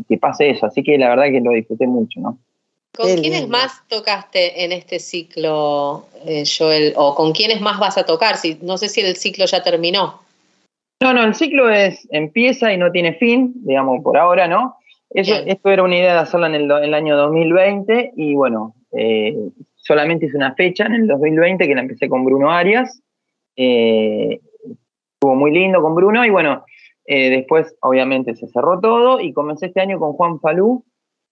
que 0.07 0.17
pase 0.17 0.49
eso. 0.49 0.65
Así 0.65 0.83
que 0.83 0.97
la 0.97 1.09
verdad 1.09 1.25
que 1.25 1.41
lo 1.41 1.51
disfruté 1.51 1.87
mucho, 1.87 2.19
¿no? 2.19 2.37
¿Con 2.95 3.17
quiénes 3.17 3.49
más 3.49 3.81
tocaste 3.87 4.63
en 4.63 4.71
este 4.71 4.99
ciclo, 4.99 6.05
eh, 6.25 6.43
Joel? 6.45 6.93
¿O 6.95 7.15
con 7.15 7.31
quiénes 7.31 7.59
más 7.59 7.79
vas 7.79 7.97
a 7.97 8.05
tocar? 8.05 8.37
Si, 8.37 8.59
no 8.61 8.77
sé 8.77 8.87
si 8.87 9.01
el 9.01 9.15
ciclo 9.15 9.45
ya 9.45 9.63
terminó. 9.63 10.21
No, 11.01 11.13
no, 11.13 11.23
el 11.23 11.33
ciclo 11.33 11.69
es, 11.69 12.07
empieza 12.11 12.71
y 12.71 12.77
no 12.77 12.91
tiene 12.91 13.13
fin, 13.15 13.51
digamos, 13.55 14.03
por 14.03 14.15
ahora, 14.15 14.47
¿no? 14.47 14.77
Eso, 15.09 15.35
esto 15.45 15.69
era 15.69 15.83
una 15.83 15.97
idea 15.97 16.13
de 16.13 16.19
hacerlo 16.19 16.47
en 16.47 16.55
el, 16.55 16.93
año 16.93 17.17
2020 17.17 18.13
y 18.15 18.33
bueno, 18.35 18.75
eh, 18.91 19.35
solamente 19.75 20.25
hice 20.25 20.37
una 20.37 20.55
fecha 20.55 20.85
en 20.85 20.93
el 20.93 21.07
2020 21.07 21.67
que 21.67 21.75
la 21.75 21.81
empecé 21.81 22.07
con 22.07 22.25
Bruno 22.25 22.51
Arias. 22.51 23.01
Eh, 23.55 24.39
estuvo 24.63 25.35
muy 25.35 25.51
lindo 25.51 25.81
con 25.81 25.93
Bruno 25.93 26.25
y 26.25 26.29
bueno, 26.29 26.63
eh, 27.05 27.29
después, 27.29 27.75
obviamente, 27.81 28.35
se 28.35 28.47
cerró 28.47 28.79
todo 28.79 29.19
y 29.19 29.33
comencé 29.33 29.67
este 29.67 29.81
año 29.81 29.99
con 29.99 30.13
Juan 30.13 30.39
Falú. 30.39 30.83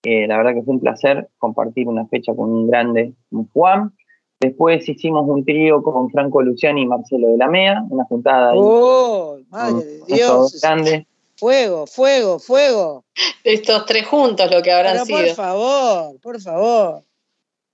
la 0.04 0.38
verdad 0.38 0.54
que 0.54 0.64
fue 0.64 0.74
un 0.74 0.82
placer 0.82 1.30
compartir 1.38 1.88
una 1.88 2.08
fecha 2.08 2.34
con 2.36 2.52
un 2.52 2.68
grande 2.68 3.14
como 3.30 3.48
Juan. 3.54 3.94
Después 4.40 4.90
hicimos 4.90 5.28
un 5.28 5.46
trío 5.46 5.84
con 5.84 6.10
Franco 6.10 6.42
Luciani 6.42 6.82
y 6.82 6.88
Marcelo 6.88 7.28
de 7.28 7.38
la 7.38 7.48
Mea, 7.48 7.84
una 7.90 8.06
juntada. 8.06 8.54
¡Oh, 8.56 9.38
madre 9.50 9.86
de 9.86 10.02
Dios! 10.08 10.60
Grande. 10.60 11.06
Fuego, 11.38 11.86
fuego, 11.86 12.40
fuego. 12.40 13.04
Estos 13.44 13.86
tres 13.86 14.08
juntos 14.08 14.50
lo 14.52 14.64
que 14.64 14.72
habrán 14.72 15.06
sido. 15.06 15.20
Por 15.20 15.30
favor, 15.30 16.20
por 16.22 16.42
favor. 16.42 17.02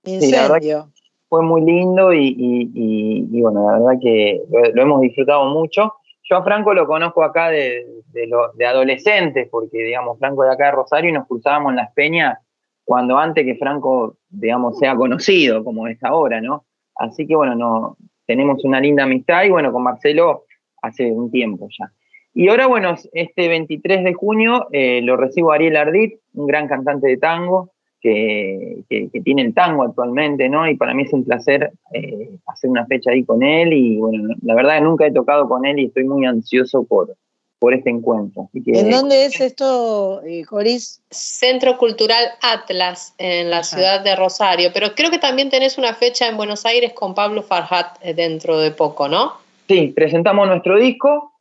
Incendio. 0.04 0.90
fue 1.28 1.42
muy 1.42 1.62
lindo 1.62 2.12
y, 2.12 3.26
bueno, 3.40 3.70
la 3.70 3.78
verdad 3.78 4.00
que 4.00 4.42
lo 4.74 4.82
hemos 4.82 5.00
disfrutado 5.00 5.46
mucho. 5.46 5.92
Yo 6.28 6.36
a 6.36 6.44
Franco 6.44 6.74
lo 6.74 6.86
conozco 6.86 7.22
acá 7.22 7.48
de, 7.48 7.86
de, 8.12 8.66
adolescentes, 8.66 9.48
porque, 9.50 9.78
digamos, 9.78 10.18
Franco 10.18 10.44
de 10.44 10.52
acá 10.52 10.66
de 10.66 10.72
Rosario 10.72 11.10
y 11.10 11.14
nos 11.14 11.26
cruzábamos 11.26 11.70
en 11.70 11.76
las 11.76 11.92
peñas 11.92 12.38
cuando 12.84 13.18
antes 13.18 13.44
que 13.44 13.56
Franco, 13.56 14.16
digamos, 14.28 14.78
sea 14.78 14.94
conocido, 14.94 15.64
como 15.64 15.88
es 15.88 16.02
ahora, 16.04 16.40
¿no? 16.40 16.64
Así 16.96 17.26
que, 17.26 17.34
bueno, 17.34 17.54
no, 17.54 17.96
tenemos 18.26 18.62
una 18.64 18.80
linda 18.80 19.04
amistad 19.04 19.44
y, 19.44 19.50
bueno, 19.50 19.72
con 19.72 19.82
Marcelo 19.82 20.44
hace 20.82 21.10
un 21.10 21.30
tiempo 21.30 21.68
ya. 21.78 21.90
Y 22.34 22.48
ahora, 22.48 22.66
bueno, 22.66 22.94
este 23.12 23.48
23 23.48 24.04
de 24.04 24.14
junio 24.14 24.68
eh, 24.70 25.00
lo 25.02 25.16
recibo 25.16 25.52
Ariel 25.52 25.76
Ardit, 25.76 26.20
un 26.34 26.46
gran 26.46 26.68
cantante 26.68 27.08
de 27.08 27.16
tango, 27.16 27.72
que, 28.00 28.84
tiene 29.24 29.42
el 29.42 29.54
tango 29.54 29.82
actualmente, 29.82 30.48
¿no? 30.48 30.68
Y 30.68 30.76
para 30.76 30.94
mí 30.94 31.02
es 31.02 31.12
un 31.12 31.24
placer 31.24 31.72
eh, 31.92 32.30
hacer 32.46 32.70
una 32.70 32.86
fecha 32.86 33.10
ahí 33.10 33.24
con 33.24 33.42
él 33.42 33.72
y 33.72 33.96
bueno, 33.96 34.34
la 34.42 34.54
verdad 34.54 34.76
que 34.76 34.80
nunca 34.82 35.06
he 35.06 35.12
tocado 35.12 35.48
con 35.48 35.66
él 35.66 35.78
y 35.78 35.86
estoy 35.86 36.04
muy 36.04 36.24
ansioso 36.24 36.84
por, 36.84 37.14
por 37.58 37.74
este 37.74 37.90
encuentro. 37.90 38.48
¿En 38.54 38.90
dónde 38.90 39.26
es 39.26 39.40
esto, 39.40 40.22
eh, 40.24 40.44
Joris? 40.44 41.02
Centro 41.10 41.76
Cultural 41.76 42.24
Atlas, 42.42 43.14
en 43.18 43.50
la 43.50 43.64
ciudad 43.64 44.02
de 44.02 44.14
Rosario, 44.14 44.70
pero 44.72 44.94
creo 44.94 45.10
que 45.10 45.18
también 45.18 45.50
tenés 45.50 45.78
una 45.78 45.94
fecha 45.94 46.28
en 46.28 46.36
Buenos 46.36 46.64
Aires 46.66 46.92
con 46.92 47.14
Pablo 47.14 47.42
Farhat 47.42 47.98
eh, 48.02 48.14
dentro 48.14 48.58
de 48.58 48.70
poco, 48.70 49.08
¿no? 49.08 49.32
Sí, 49.66 49.92
presentamos 49.94 50.46
nuestro 50.46 50.78
disco, 50.78 51.32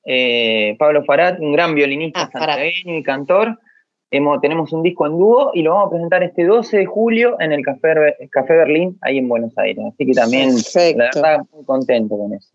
Pablo 0.78 1.04
Farhat, 1.06 1.40
un 1.40 1.54
gran 1.54 1.76
violinista 1.76 2.30
ah, 2.34 2.58
y 2.66 3.04
cantor, 3.04 3.58
tenemos 4.10 4.72
un 4.72 4.84
disco 4.84 5.06
en 5.06 5.18
dúo 5.18 5.52
y 5.54 5.62
lo 5.62 5.74
vamos 5.74 5.88
a 5.88 5.90
presentar 5.92 6.24
este 6.24 6.46
12 6.46 6.78
de 6.78 6.86
julio 6.86 7.36
en 7.40 7.52
el 7.52 7.64
Café, 7.64 8.16
Café 8.30 8.56
Berlín, 8.56 8.98
ahí 9.02 9.18
en 9.18 9.28
Buenos 9.28 9.58
Aires. 9.58 9.84
Así 9.94 10.06
que 10.06 10.14
también, 10.14 10.56
la 10.96 11.10
verdad, 11.14 11.40
muy 11.54 11.66
contento 11.66 12.18
con 12.18 12.34
eso. 12.34 12.50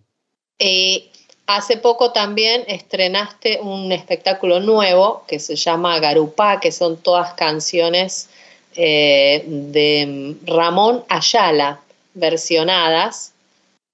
Eh, 0.59 1.11
hace 1.47 1.77
poco 1.77 2.13
también 2.13 2.63
estrenaste 2.69 3.61
un 3.61 3.93
espectáculo 3.93 4.61
nuevo 4.61 5.25
que 5.29 5.39
se 5.39 5.57
llama 5.57 5.99
Garupá, 5.99 6.61
que 6.61 6.73
son 6.73 6.97
todas 6.97 7.35
canciones 7.35 8.31
eh, 8.77 9.45
de 9.47 10.37
Ramón 10.47 11.05
Ayala, 11.09 11.81
versionadas. 12.15 13.35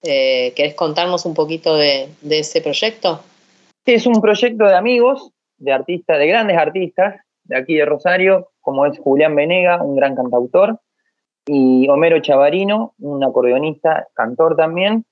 Eh, 0.02 0.52
¿Querés 0.54 0.74
contarnos 0.74 1.26
un 1.26 1.34
poquito 1.34 1.74
de, 1.74 2.08
de 2.20 2.38
ese 2.38 2.60
proyecto? 2.60 3.20
Sí, 3.84 3.94
es 3.94 4.06
un 4.06 4.20
proyecto 4.20 4.64
de 4.64 4.76
amigos, 4.76 5.30
de 5.56 5.72
artistas, 5.72 6.18
de 6.18 6.26
grandes 6.28 6.56
artistas, 6.56 7.20
de 7.48 7.56
aquí 7.56 7.74
de 7.74 7.84
Rosario, 7.84 8.50
como 8.60 8.86
es 8.86 8.98
Julián 8.98 9.34
Venega, 9.34 9.82
un 9.82 9.96
gran 9.96 10.14
cantautor, 10.14 10.78
y 11.46 11.88
Homero 11.88 12.20
Chavarino, 12.20 12.94
un 12.98 13.24
acordeonista, 13.24 14.06
cantor 14.14 14.54
también. 14.54 15.04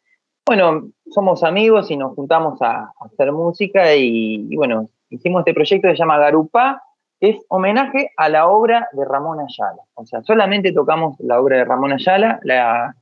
Bueno, 0.44 0.90
somos 1.10 1.42
amigos 1.42 1.90
y 1.90 1.96
nos 1.96 2.14
juntamos 2.14 2.60
a, 2.62 2.92
hacer 3.00 3.32
música 3.32 3.94
y, 3.96 4.54
bueno, 4.54 4.90
hicimos 5.08 5.40
este 5.40 5.54
proyecto 5.54 5.88
que 5.88 5.94
se 5.94 5.98
llama 5.98 6.18
Garupá, 6.18 6.82
es 7.18 7.36
homenaje 7.48 8.10
a 8.16 8.28
la 8.28 8.46
obra 8.46 8.88
de 8.92 9.04
Ramón 9.04 9.38
Ayala. 9.40 9.82
O 9.94 10.04
sea, 10.04 10.22
solamente 10.22 10.72
tocamos 10.72 11.16
la 11.20 11.40
obra 11.40 11.56
de 11.56 11.64
Ramón 11.64 11.94
Ayala, 11.94 12.38
la, 12.42 12.94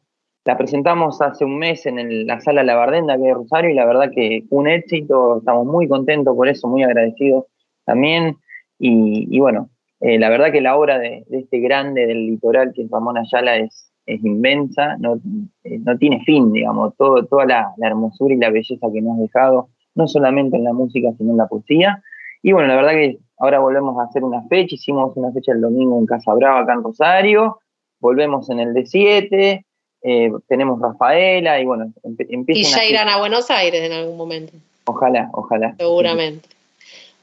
presentamos 0.57 1.21
hace 1.21 1.45
un 1.45 1.59
mes 1.59 1.85
en 1.87 2.27
la 2.27 2.41
sala 2.41 2.63
La 2.63 2.77
Bardenda, 2.77 3.17
que 3.17 3.25
de 3.25 3.35
Rosario, 3.35 3.71
y 3.71 3.75
la 3.75 3.87
verdad 3.87 4.11
que 4.15 4.45
un 4.51 4.69
éxito, 4.69 5.39
estamos 5.39 5.67
muy 5.67 5.89
contentos 5.89 6.37
por 6.37 6.49
eso, 6.49 6.69
muy 6.69 6.85
agradecidos 6.85 7.47
también. 7.85 8.37
Y, 8.79 9.39
bueno, 9.39 9.71
eh, 10.01 10.19
la 10.19 10.29
verdad 10.29 10.53
que 10.53 10.61
la 10.61 10.77
obra 10.77 10.99
de, 10.99 11.25
este 11.31 11.61
grande 11.61 12.07
del 12.07 12.27
litoral, 12.27 12.73
que 12.75 12.83
es 12.83 12.91
Ramón 12.91 13.19
Ayala, 13.19 13.57
es, 13.57 13.91
inmensa, 14.07 14.97
no, 14.99 15.19
eh, 15.65 15.79
no, 15.79 15.97
tiene 15.97 16.23
fin, 16.25 16.53
digamos, 16.53 16.95
todo, 16.99 17.25
toda 17.25 17.47
la, 17.47 17.75
hermosura 17.81 18.35
y 18.35 18.39
la 18.39 18.51
belleza 18.51 18.89
que 18.93 19.01
nos 19.01 19.19
ha 19.19 19.23
dejado, 19.23 19.69
no 19.95 20.07
solamente 20.07 20.59
en 20.59 20.65
la 20.65 20.75
música, 20.75 21.11
sino 21.17 21.31
en 21.31 21.39
la 21.39 21.47
poesía. 21.47 22.03
Y 22.43 22.53
bueno, 22.53 22.69
la 22.69 22.77
verdad 22.77 22.91
que 22.93 23.19
ahora 23.39 23.61
volvemos 23.61 23.99
a 23.99 24.05
hacer 24.05 24.23
una 24.23 24.43
fecha, 24.49 24.75
hicimos 24.75 25.17
una 25.17 25.33
fecha 25.33 25.53
el 25.53 25.63
domingo 25.63 25.99
en 25.99 26.05
Casa 26.05 26.35
Brava, 26.35 26.61
acá 26.61 26.75
en 26.75 26.83
Rosario, 26.83 27.61
volvemos 28.01 28.51
en 28.51 28.61
el 28.61 28.75
D7, 28.75 29.65
eh, 30.03 30.31
tenemos 30.49 30.79
Rafaela 30.81 31.59
y 31.59 31.65
bueno, 31.65 31.91
empieza. 32.03 32.61
Y 32.61 32.65
ya 32.65 32.85
irán 32.85 33.09
a 33.09 33.19
Buenos 33.19 33.51
Aires 33.51 33.81
en 33.81 33.93
algún 33.93 34.19
momento. 34.19 34.53
Ojalá, 34.85 35.31
ojalá. 35.33 35.75
Seguramente. 35.79 36.54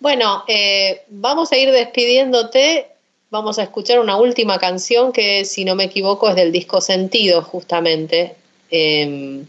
Bueno, 0.02 0.44
eh, 0.48 1.04
vamos 1.10 1.52
a 1.52 1.58
ir 1.58 1.72
despidiéndote. 1.72 2.88
Vamos 3.30 3.60
a 3.60 3.64
escuchar 3.64 4.00
una 4.00 4.18
última 4.18 4.58
canción 4.58 5.14
que, 5.14 5.46
si 5.46 5.64
no 5.64 5.76
me 5.76 5.84
equivoco, 5.84 6.28
es 6.28 6.36
del 6.36 6.52
disco 6.52 6.82
Sentido, 6.82 7.44
justamente. 7.44 8.36
Em, 8.72 9.46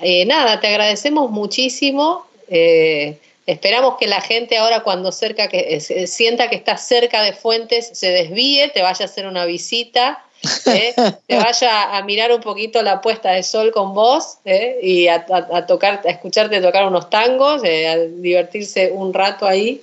eh, 0.00 0.24
nada, 0.24 0.60
te 0.60 0.68
agradecemos 0.68 1.32
muchísimo. 1.32 2.24
Eh, 2.48 3.18
esperamos 3.46 3.96
que 3.98 4.06
la 4.06 4.20
gente 4.20 4.56
ahora 4.56 4.84
cuando 4.84 5.10
cerca 5.10 5.48
que 5.48 5.80
sienta 5.80 6.48
que 6.48 6.54
estás 6.54 6.86
cerca 6.86 7.24
de 7.24 7.32
Fuentes 7.32 7.90
se 7.92 8.10
desvíe, 8.10 8.68
te 8.68 8.82
vaya 8.82 9.04
a 9.04 9.08
hacer 9.08 9.26
una 9.26 9.44
visita, 9.44 10.24
te 10.64 11.36
vaya 11.36 11.96
a 11.96 12.02
mirar 12.04 12.30
un 12.30 12.40
poquito 12.40 12.80
la 12.80 13.00
puesta 13.00 13.32
de 13.32 13.42
sol 13.42 13.72
con 13.72 13.92
vos 13.92 14.38
y 14.80 15.08
a, 15.08 15.26
tocar, 15.66 16.02
a 16.04 16.10
escucharte 16.10 16.60
tocar 16.60 16.86
unos 16.86 17.10
tangos, 17.10 17.64
a 17.64 17.96
divertirse 17.96 18.92
un 18.92 19.12
rato 19.12 19.46
ahí. 19.46 19.82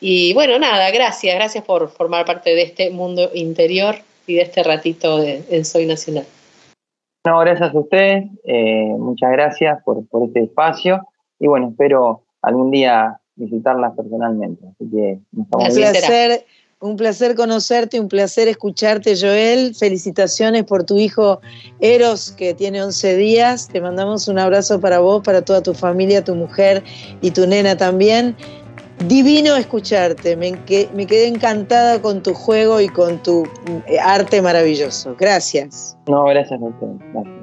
Y 0.00 0.32
bueno, 0.34 0.58
nada, 0.58 0.90
gracias, 0.90 1.34
gracias 1.34 1.64
por 1.64 1.88
formar 1.90 2.24
parte 2.24 2.50
de 2.50 2.62
este 2.62 2.90
mundo 2.90 3.30
interior 3.34 3.96
y 4.26 4.34
de 4.34 4.42
este 4.42 4.62
ratito 4.62 5.18
de, 5.18 5.64
Soy 5.64 5.86
Nacional. 5.86 6.26
No, 7.26 7.40
gracias 7.40 7.74
a 7.74 7.78
ustedes, 7.78 8.24
eh, 8.44 8.94
muchas 8.96 9.32
gracias 9.32 9.82
por, 9.84 10.04
este 10.26 10.44
espacio 10.44 11.06
y 11.38 11.48
bueno, 11.48 11.70
espero 11.70 12.22
algún 12.42 12.70
día 12.70 13.18
visitarlas 13.34 13.94
personalmente. 13.96 14.64
Así 14.66 14.90
que 14.90 15.18
un 15.32 15.46
placer, 15.46 16.44
un 16.80 16.96
placer 16.96 17.34
conocerte, 17.34 17.98
un 17.98 18.08
placer 18.08 18.48
escucharte, 18.48 19.16
Joel. 19.20 19.74
Felicitaciones 19.74 20.64
por 20.64 20.84
tu 20.84 20.96
hijo 20.96 21.40
Eros, 21.80 22.32
que 22.32 22.54
tiene 22.54 22.82
11 22.82 23.16
días. 23.16 23.68
Te 23.68 23.80
mandamos 23.80 24.28
un 24.28 24.38
abrazo 24.38 24.80
para 24.80 25.00
vos, 25.00 25.22
para 25.24 25.42
toda 25.42 25.62
tu 25.62 25.74
familia, 25.74 26.22
tu 26.22 26.34
mujer 26.34 26.84
y 27.20 27.30
tu 27.32 27.46
nena 27.46 27.76
también. 27.76 28.36
Divino 29.06 29.54
escucharte, 29.56 30.36
me, 30.36 30.52
quedé 30.64 31.28
encantada 31.28 32.02
con 32.02 32.22
tu 32.22 32.34
juego 32.34 32.80
y 32.80 32.88
con 32.88 33.22
tu 33.22 33.46
eh, 33.86 33.98
arte 34.00 34.42
maravilloso. 34.42 35.14
Gracias. 35.18 35.96
No, 36.08 36.24
gracias. 36.24 36.58
Gracias. 36.60 37.37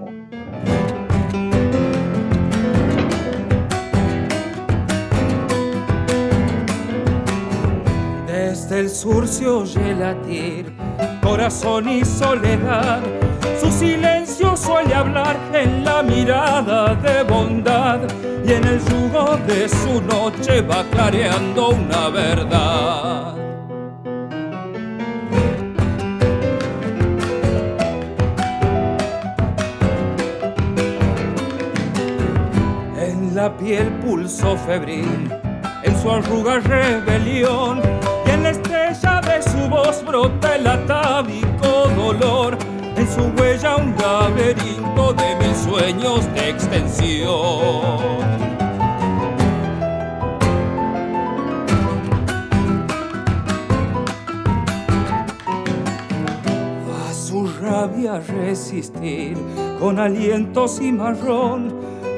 El 8.76 8.90
sur 8.90 9.26
se 9.26 9.48
oye 9.48 9.96
latir, 9.96 10.74
corazón 11.24 11.88
y 11.88 12.04
soledad. 12.04 13.00
Su 13.58 13.72
silencio 13.72 14.58
suele 14.58 14.94
hablar 14.94 15.38
en 15.54 15.86
la 15.86 16.04
mirada 16.04 16.94
de 16.96 17.24
bondad 17.24 18.02
y 18.46 18.52
en 18.52 18.66
el 18.66 18.80
yugo 18.80 19.38
de 19.48 19.70
su 19.70 20.02
noche 20.02 20.62
va 20.62 20.84
clareando 20.92 21.70
una 21.70 22.10
verdad. 22.10 23.38
En 33.00 33.34
la 33.34 33.56
piel 33.56 33.88
pulso 34.06 34.58
febril, 34.58 35.32
en 35.82 36.02
su 36.02 36.12
arruga 36.12 36.60
rebelión 36.60 38.05
la 38.46 38.52
estrella 38.52 39.22
de 39.22 39.42
su 39.42 39.70
voz 39.70 40.06
brota 40.06 40.56
el 40.56 40.68
atávico 40.68 41.90
dolor. 41.98 42.56
En 42.96 43.08
su 43.08 43.24
huella 43.42 43.76
un 43.78 43.96
laberinto 43.98 45.14
de 45.14 45.36
mil 45.38 45.56
sueños 45.56 46.32
de 46.36 46.50
extensión. 46.52 47.34
A 57.08 57.14
su 57.14 57.48
rabia 57.62 58.20
resistir 58.20 59.36
con 59.80 59.98
aliento 59.98 60.68
cimarrón, 60.68 61.74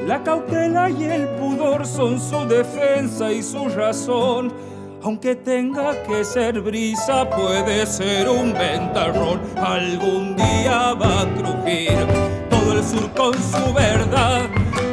la 0.06 0.22
cautela 0.22 0.90
y 0.90 1.04
el 1.04 1.26
pudor 1.38 1.86
son 1.86 2.20
su 2.20 2.46
defensa 2.46 3.32
y 3.32 3.42
su 3.42 3.66
razón 3.70 4.67
aunque 5.02 5.36
tenga 5.36 6.02
que 6.04 6.24
ser 6.24 6.60
brisa, 6.60 7.28
puede 7.30 7.86
ser 7.86 8.28
un 8.28 8.52
ventarrón. 8.52 9.40
Algún 9.56 10.36
día 10.36 10.94
va 10.94 11.22
a 11.22 11.26
crujir 11.34 12.06
todo 12.50 12.72
el 12.72 12.84
sur 12.84 13.10
con 13.14 13.34
su 13.34 13.72
verdad. 13.72 14.42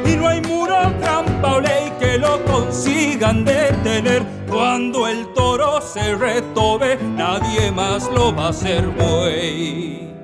Y 0.06 0.16
no 0.16 0.28
hay 0.28 0.42
muro, 0.42 0.76
trampa 1.02 1.56
o 1.56 1.62
ley 1.62 1.92
que 2.00 2.18
lo 2.18 2.44
consigan 2.46 3.44
detener. 3.46 4.24
Cuando 4.50 5.08
el 5.08 5.34
toro 5.34 5.82
se 5.82 6.16
retobe, 6.16 6.98
nadie 7.16 7.72
más 7.72 8.10
lo 8.12 8.36
va 8.36 8.48
a 8.48 8.50
hacer 8.50 8.88
buey. 8.88 10.15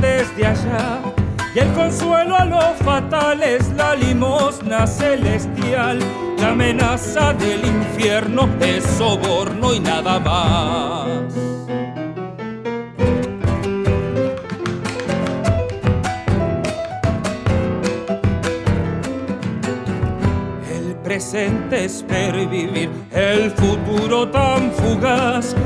Desde 0.00 0.46
allá. 0.46 1.00
Y 1.54 1.58
el 1.58 1.72
consuelo 1.72 2.36
a 2.36 2.44
lo 2.44 2.60
fatal 2.84 3.42
es 3.42 3.72
la 3.72 3.96
limosna 3.96 4.86
celestial. 4.86 5.98
La 6.38 6.50
amenaza 6.50 7.32
del 7.34 7.64
infierno 7.64 8.48
es 8.60 8.84
soborno 8.84 9.74
y 9.74 9.80
nada 9.80 10.20
más. 10.20 11.34
El 20.72 20.94
presente 21.02 21.84
es 21.84 22.04
pervivir, 22.04 22.90
el 23.12 23.50
futuro 23.50 24.28
tan 24.28 24.70
fugaz 24.72 25.56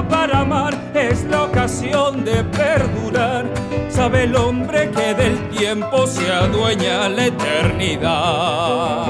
para 0.00 0.40
amar 0.40 0.74
es 0.94 1.24
la 1.24 1.44
ocasión 1.44 2.24
de 2.24 2.42
perdurar. 2.44 3.44
Sabe 3.90 4.24
el 4.24 4.34
hombre 4.36 4.90
que 4.90 5.14
del 5.14 5.50
tiempo 5.50 6.06
se 6.06 6.32
adueña 6.32 7.08
la 7.10 7.26
eternidad. 7.26 9.06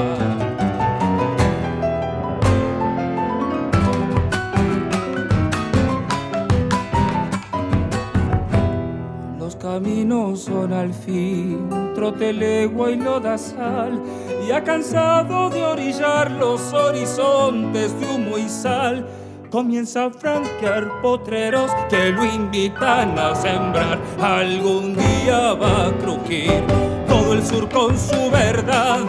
Los 9.39 9.55
caminos 9.55 10.41
son 10.41 10.73
al 10.73 10.93
fin 10.93 11.69
trote 11.95 12.33
legua 12.33 12.91
y 12.91 12.97
lodazal 12.97 14.01
y 14.45 14.51
ha 14.51 14.63
cansado 14.63 15.49
de 15.49 15.63
orillar 15.63 16.31
los 16.31 16.73
horizontes 16.73 17.97
de 17.99 18.05
humo 18.07 18.37
y 18.37 18.49
sal 18.49 19.07
comienza 19.53 20.05
a 20.05 20.09
franquear 20.09 20.99
potreros 21.03 21.69
que 21.87 22.09
lo 22.09 22.25
invitan 22.25 23.19
a 23.19 23.35
sembrar. 23.35 23.99
Algún 24.19 24.95
día 24.95 25.53
va 25.53 25.89
a 25.89 25.91
crujir 25.91 26.63
todo 27.07 27.33
el 27.33 27.45
sur 27.45 27.69
con 27.69 27.95
su 27.95 28.31
verdad 28.31 29.01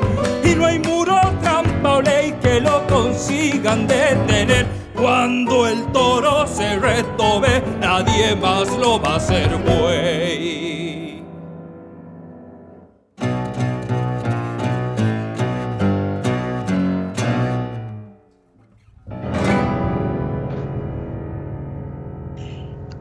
y 0.45 0.55
no 0.55 0.66
hay 0.66 0.81
muro, 0.81 1.19
trampa 1.41 1.95
o 1.95 2.03
ley 2.03 2.35
que 2.43 2.61
lo 2.61 2.87
consigan 2.89 3.87
detener. 3.87 4.66
Cuando 4.95 5.66
el 5.66 5.83
toro 5.93 6.47
se 6.47 6.79
retobe, 6.79 7.62
nadie 7.81 8.37
más 8.37 8.69
lo 8.77 9.01
va 9.01 9.15
a 9.15 9.16
hacer 9.16 9.49
buey. 9.65 10.84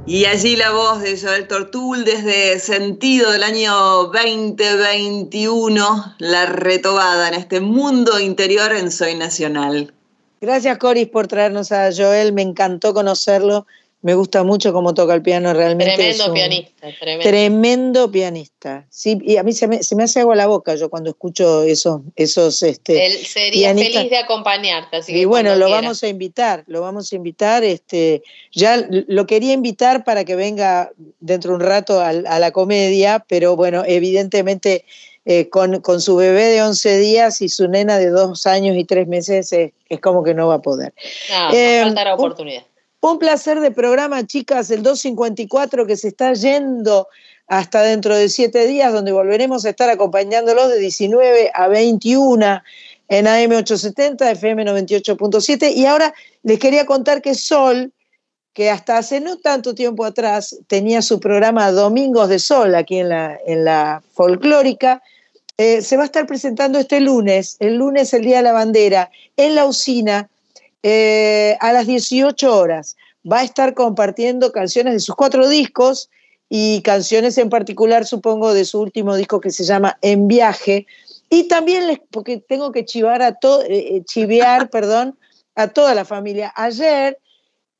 Y 0.05 0.25
allí 0.25 0.57
la 0.57 0.71
voz 0.71 1.01
de 1.01 1.17
Joel 1.17 1.47
Tortul 1.47 2.03
desde 2.03 2.59
Sentido 2.59 3.31
del 3.31 3.41
año 3.41 3.73
2021, 4.11 6.15
la 6.17 6.45
retobada 6.45 7.29
en 7.29 7.35
este 7.35 7.61
mundo 7.61 8.19
interior 8.19 8.73
en 8.73 8.91
Soy 8.91 9.15
Nacional. 9.15 9.93
Gracias 10.41 10.77
Coris 10.77 11.07
por 11.07 11.27
traernos 11.27 11.71
a 11.71 11.89
Joel, 11.95 12.33
me 12.33 12.41
encantó 12.41 12.93
conocerlo 12.93 13.65
me 14.03 14.15
gusta 14.15 14.43
mucho 14.43 14.73
cómo 14.73 14.93
toca 14.93 15.13
el 15.13 15.21
piano 15.21 15.53
realmente. 15.53 15.95
Tremendo 15.95 16.33
pianista, 16.33 16.87
tremendo. 17.21 18.11
pianista. 18.11 18.85
Sí, 18.89 19.17
y 19.23 19.37
a 19.37 19.43
mí 19.43 19.53
se 19.53 19.65
me, 19.67 20.03
hace 20.03 20.19
agua 20.19 20.35
la 20.35 20.45
boca 20.45 20.75
yo 20.75 20.89
cuando 20.89 21.09
escucho 21.09 21.63
esos, 21.63 22.01
esos 22.17 22.61
este, 22.63 23.05
Él 23.05 23.13
sería 23.13 23.73
feliz 23.73 24.09
de 24.09 24.17
acompañarte. 24.17 24.97
Así 24.97 25.15
y 25.15 25.23
bueno, 25.23 25.55
lo 25.55 25.69
vamos 25.69 26.03
a 26.03 26.09
invitar, 26.09 26.65
lo 26.67 26.81
vamos 26.81 27.13
a 27.13 27.15
invitar. 27.15 27.63
Este, 27.63 28.23
ya 28.51 28.85
lo 28.89 29.25
quería 29.25 29.53
invitar 29.53 30.03
para 30.03 30.25
que 30.25 30.35
venga 30.35 30.91
dentro 31.21 31.51
de 31.51 31.55
un 31.55 31.61
rato 31.61 32.01
a, 32.01 32.11
la 32.11 32.51
comedia, 32.51 33.23
pero 33.25 33.55
bueno, 33.55 33.83
evidentemente 33.87 34.83
eh, 35.23 35.47
con, 35.47 35.81
su 36.01 36.17
bebé 36.17 36.47
de 36.47 36.61
11 36.61 36.97
días 36.97 37.41
y 37.41 37.47
su 37.47 37.69
nena 37.69 37.97
de 37.97 38.09
dos 38.09 38.45
años 38.47 38.75
y 38.75 38.83
tres 38.83 39.07
meses 39.07 39.53
es, 39.53 39.71
como 40.01 40.25
que 40.25 40.33
no 40.33 40.49
va 40.49 40.55
a 40.55 40.61
poder. 40.61 40.93
No, 41.29 41.53
eh, 41.53 41.79
faltará 41.83 42.15
oportunidad. 42.15 42.63
Un 43.03 43.19
placer 43.19 43.59
de 43.59 43.71
programa, 43.71 44.25
chicas, 44.25 44.71
el 44.71 44.81
254 44.81 45.85
que 45.85 45.97
se 45.97 46.07
está 46.07 46.31
yendo 46.31 47.09
hasta 47.47 47.81
dentro 47.81 48.15
de 48.15 48.29
siete 48.29 48.65
días, 48.65 48.93
donde 48.93 49.11
volveremos 49.11 49.65
a 49.65 49.71
estar 49.71 49.89
acompañándolos 49.89 50.69
de 50.69 50.79
19 50.79 51.51
a 51.53 51.67
21 51.67 52.61
en 53.09 53.25
AM870, 53.25 54.31
FM 54.31 54.63
98.7. 54.63 55.73
Y 55.75 55.85
ahora 55.85 56.13
les 56.43 56.59
quería 56.59 56.85
contar 56.85 57.21
que 57.21 57.35
Sol, 57.35 57.91
que 58.53 58.69
hasta 58.69 58.99
hace 58.99 59.19
no 59.19 59.35
tanto 59.35 59.75
tiempo 59.75 60.05
atrás 60.05 60.57
tenía 60.67 61.01
su 61.01 61.19
programa 61.19 61.73
Domingos 61.73 62.29
de 62.29 62.39
Sol 62.39 62.73
aquí 62.73 62.99
en 62.99 63.09
la, 63.09 63.37
en 63.45 63.65
la 63.65 64.01
folclórica, 64.13 65.03
eh, 65.57 65.81
se 65.81 65.97
va 65.97 66.03
a 66.03 66.05
estar 66.05 66.25
presentando 66.25 66.79
este 66.79 67.01
lunes, 67.01 67.57
el 67.59 67.75
lunes, 67.75 68.13
el 68.13 68.23
Día 68.23 68.37
de 68.37 68.43
la 68.43 68.53
Bandera, 68.53 69.11
en 69.35 69.55
la 69.55 69.65
usina 69.65 70.29
eh, 70.83 71.57
a 71.59 71.73
las 71.73 71.87
18 71.87 72.55
horas. 72.55 72.95
Va 73.29 73.39
a 73.39 73.43
estar 73.43 73.73
compartiendo 73.73 74.51
canciones 74.51 74.93
de 74.93 74.99
sus 74.99 75.15
cuatro 75.15 75.47
discos 75.47 76.09
y 76.49 76.81
canciones 76.81 77.37
en 77.37 77.49
particular, 77.49 78.05
supongo, 78.05 78.53
de 78.53 78.65
su 78.65 78.79
último 78.79 79.15
disco 79.15 79.41
que 79.41 79.49
se 79.49 79.63
llama 79.63 79.97
En 80.01 80.27
Viaje. 80.27 80.85
Y 81.29 81.47
también 81.47 81.87
les, 81.87 81.99
porque 82.11 82.37
tengo 82.37 82.71
que 82.71 82.85
chivar 82.85 83.23
a 83.23 83.33
todo, 83.33 83.63
eh, 83.63 83.95
eh, 83.95 84.03
chivear, 84.05 84.69
perdón, 84.71 85.17
a 85.55 85.69
toda 85.69 85.95
la 85.95 86.05
familia. 86.05 86.53
Ayer 86.55 87.17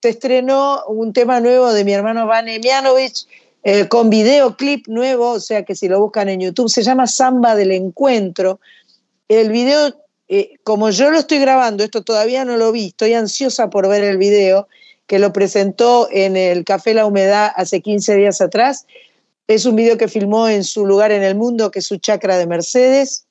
se 0.01 0.09
estrenó 0.09 0.84
un 0.88 1.13
tema 1.13 1.39
nuevo 1.39 1.71
de 1.71 1.85
mi 1.85 1.93
hermano 1.93 2.25
Van 2.25 2.47
Emianovich 2.47 3.27
eh, 3.63 3.88
con 3.88 4.09
videoclip 4.09 4.88
nuevo, 4.88 5.31
o 5.31 5.39
sea 5.39 5.63
que 5.63 5.75
si 5.75 5.88
lo 5.88 5.99
buscan 5.99 6.30
en 6.30 6.41
YouTube, 6.41 6.69
se 6.69 6.84
llama 6.84 7.07
Samba 7.07 7.55
del 7.55 7.71
Encuentro. 7.71 8.59
El 9.27 9.51
video, 9.51 9.93
como 10.64 10.89
yo 10.89 11.11
lo 11.11 11.19
estoy 11.19 11.39
grabando, 11.39 11.84
esto 11.84 12.03
todavía 12.03 12.45
no 12.45 12.57
lo 12.57 12.72
vi, 12.72 12.88
estoy 12.88 13.14
ansiosa 13.14 13.69
por 13.69 13.88
ver 13.88 14.03
el 14.03 14.18
video, 14.18 14.68
que 15.07 15.19
lo 15.19 15.34
presentó 15.34 16.07
en 16.11 16.38
el 16.38 16.64
Café 16.64 16.93
La 16.93 17.05
Humedad 17.05 17.51
hace 17.55 17.81
15 17.81 18.15
días 18.15 18.41
atrás. 18.41 18.85
Es 19.47 19.65
un 19.65 19.76
video 19.76 19.97
que 19.97 20.07
filmó 20.07 20.47
en 20.47 20.64
su 20.64 20.85
lugar 20.85 21.11
en 21.11 21.23
el 21.23 21.35
mundo, 21.35 21.72
que 21.72 21.80
es 21.80 21.85
su 21.85 21.97
chacra 21.97 22.38
de 22.38 22.47
Mercedes. 22.47 23.26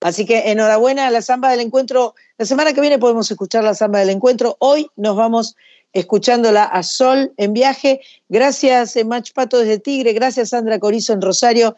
Así 0.00 0.24
que 0.24 0.50
enhorabuena 0.50 1.06
a 1.06 1.10
la 1.10 1.20
samba 1.20 1.50
del 1.50 1.60
encuentro. 1.60 2.14
La 2.38 2.46
semana 2.46 2.72
que 2.72 2.80
viene 2.80 2.98
podemos 2.98 3.30
escuchar 3.30 3.64
la 3.64 3.74
samba 3.74 3.98
del 3.98 4.10
encuentro. 4.10 4.56
Hoy 4.60 4.88
nos 4.96 5.16
vamos 5.16 5.56
escuchándola 5.92 6.64
a 6.64 6.82
Sol 6.82 7.32
en 7.36 7.52
viaje. 7.52 8.00
Gracias, 8.28 8.96
eh, 8.96 9.04
Mach 9.04 9.32
Pato 9.32 9.58
desde 9.58 9.78
Tigre. 9.78 10.12
Gracias, 10.12 10.50
Sandra 10.50 10.78
Corizo 10.78 11.12
en 11.12 11.20
Rosario. 11.20 11.76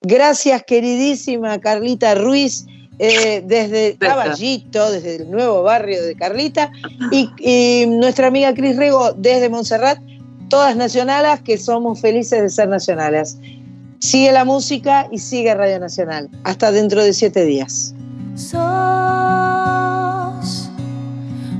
Gracias, 0.00 0.64
queridísima 0.64 1.60
Carlita 1.60 2.14
Ruiz. 2.14 2.64
Eh, 3.02 3.42
desde 3.46 3.96
Caballito, 3.96 4.92
desde 4.92 5.16
el 5.16 5.30
nuevo 5.30 5.62
barrio 5.62 6.04
de 6.04 6.14
Carlita, 6.14 6.70
y, 7.10 7.86
nuestra 7.86 8.26
amiga 8.26 8.52
Cris 8.52 8.76
Rego 8.76 9.14
desde 9.14 9.48
Montserrat, 9.48 9.98
todas 10.50 10.76
nacionales 10.76 11.40
que 11.40 11.56
somos 11.56 11.98
felices 11.98 12.42
de 12.42 12.50
ser 12.50 12.68
nacionales. 12.68 13.38
Sigue 14.00 14.32
la 14.32 14.44
música 14.44 15.08
y 15.10 15.16
sigue 15.16 15.54
Radio 15.54 15.80
Nacional. 15.80 16.28
Hasta 16.44 16.72
dentro 16.72 17.02
de 17.02 17.14
siete 17.14 17.46
días. 17.46 17.94
Sos 18.34 18.60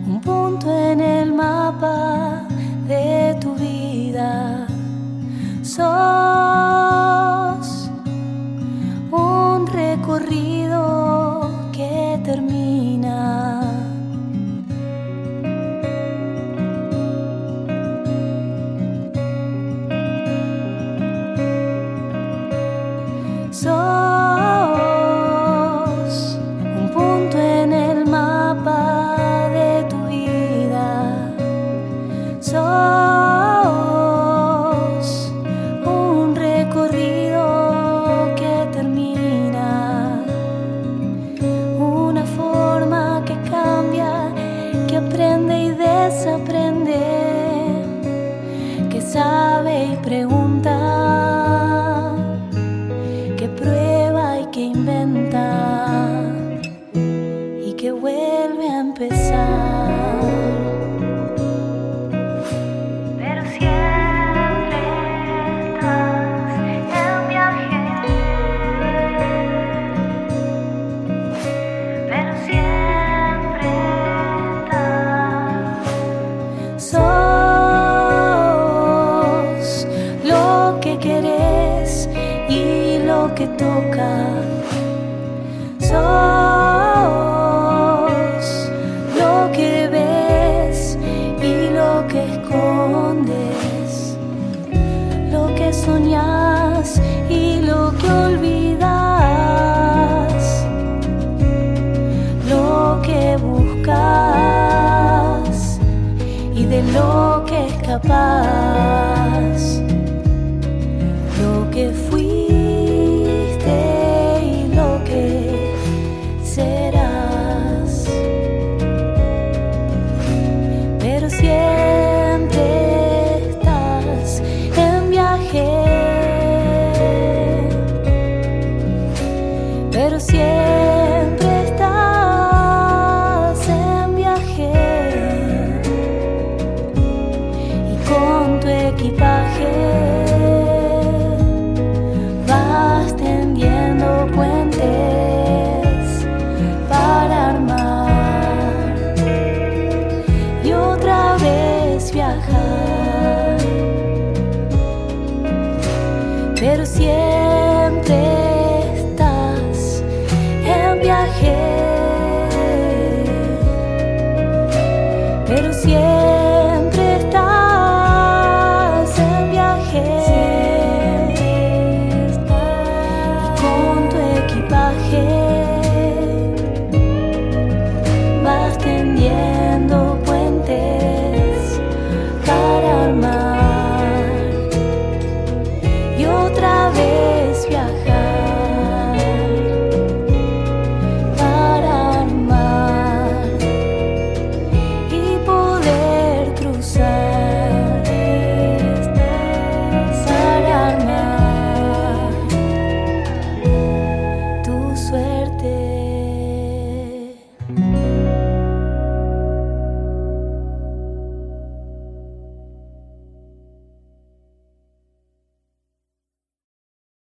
un 0.07 0.21
punto 0.23 0.79
en 0.91 1.01
el 1.01 1.33
mapa 1.33 2.30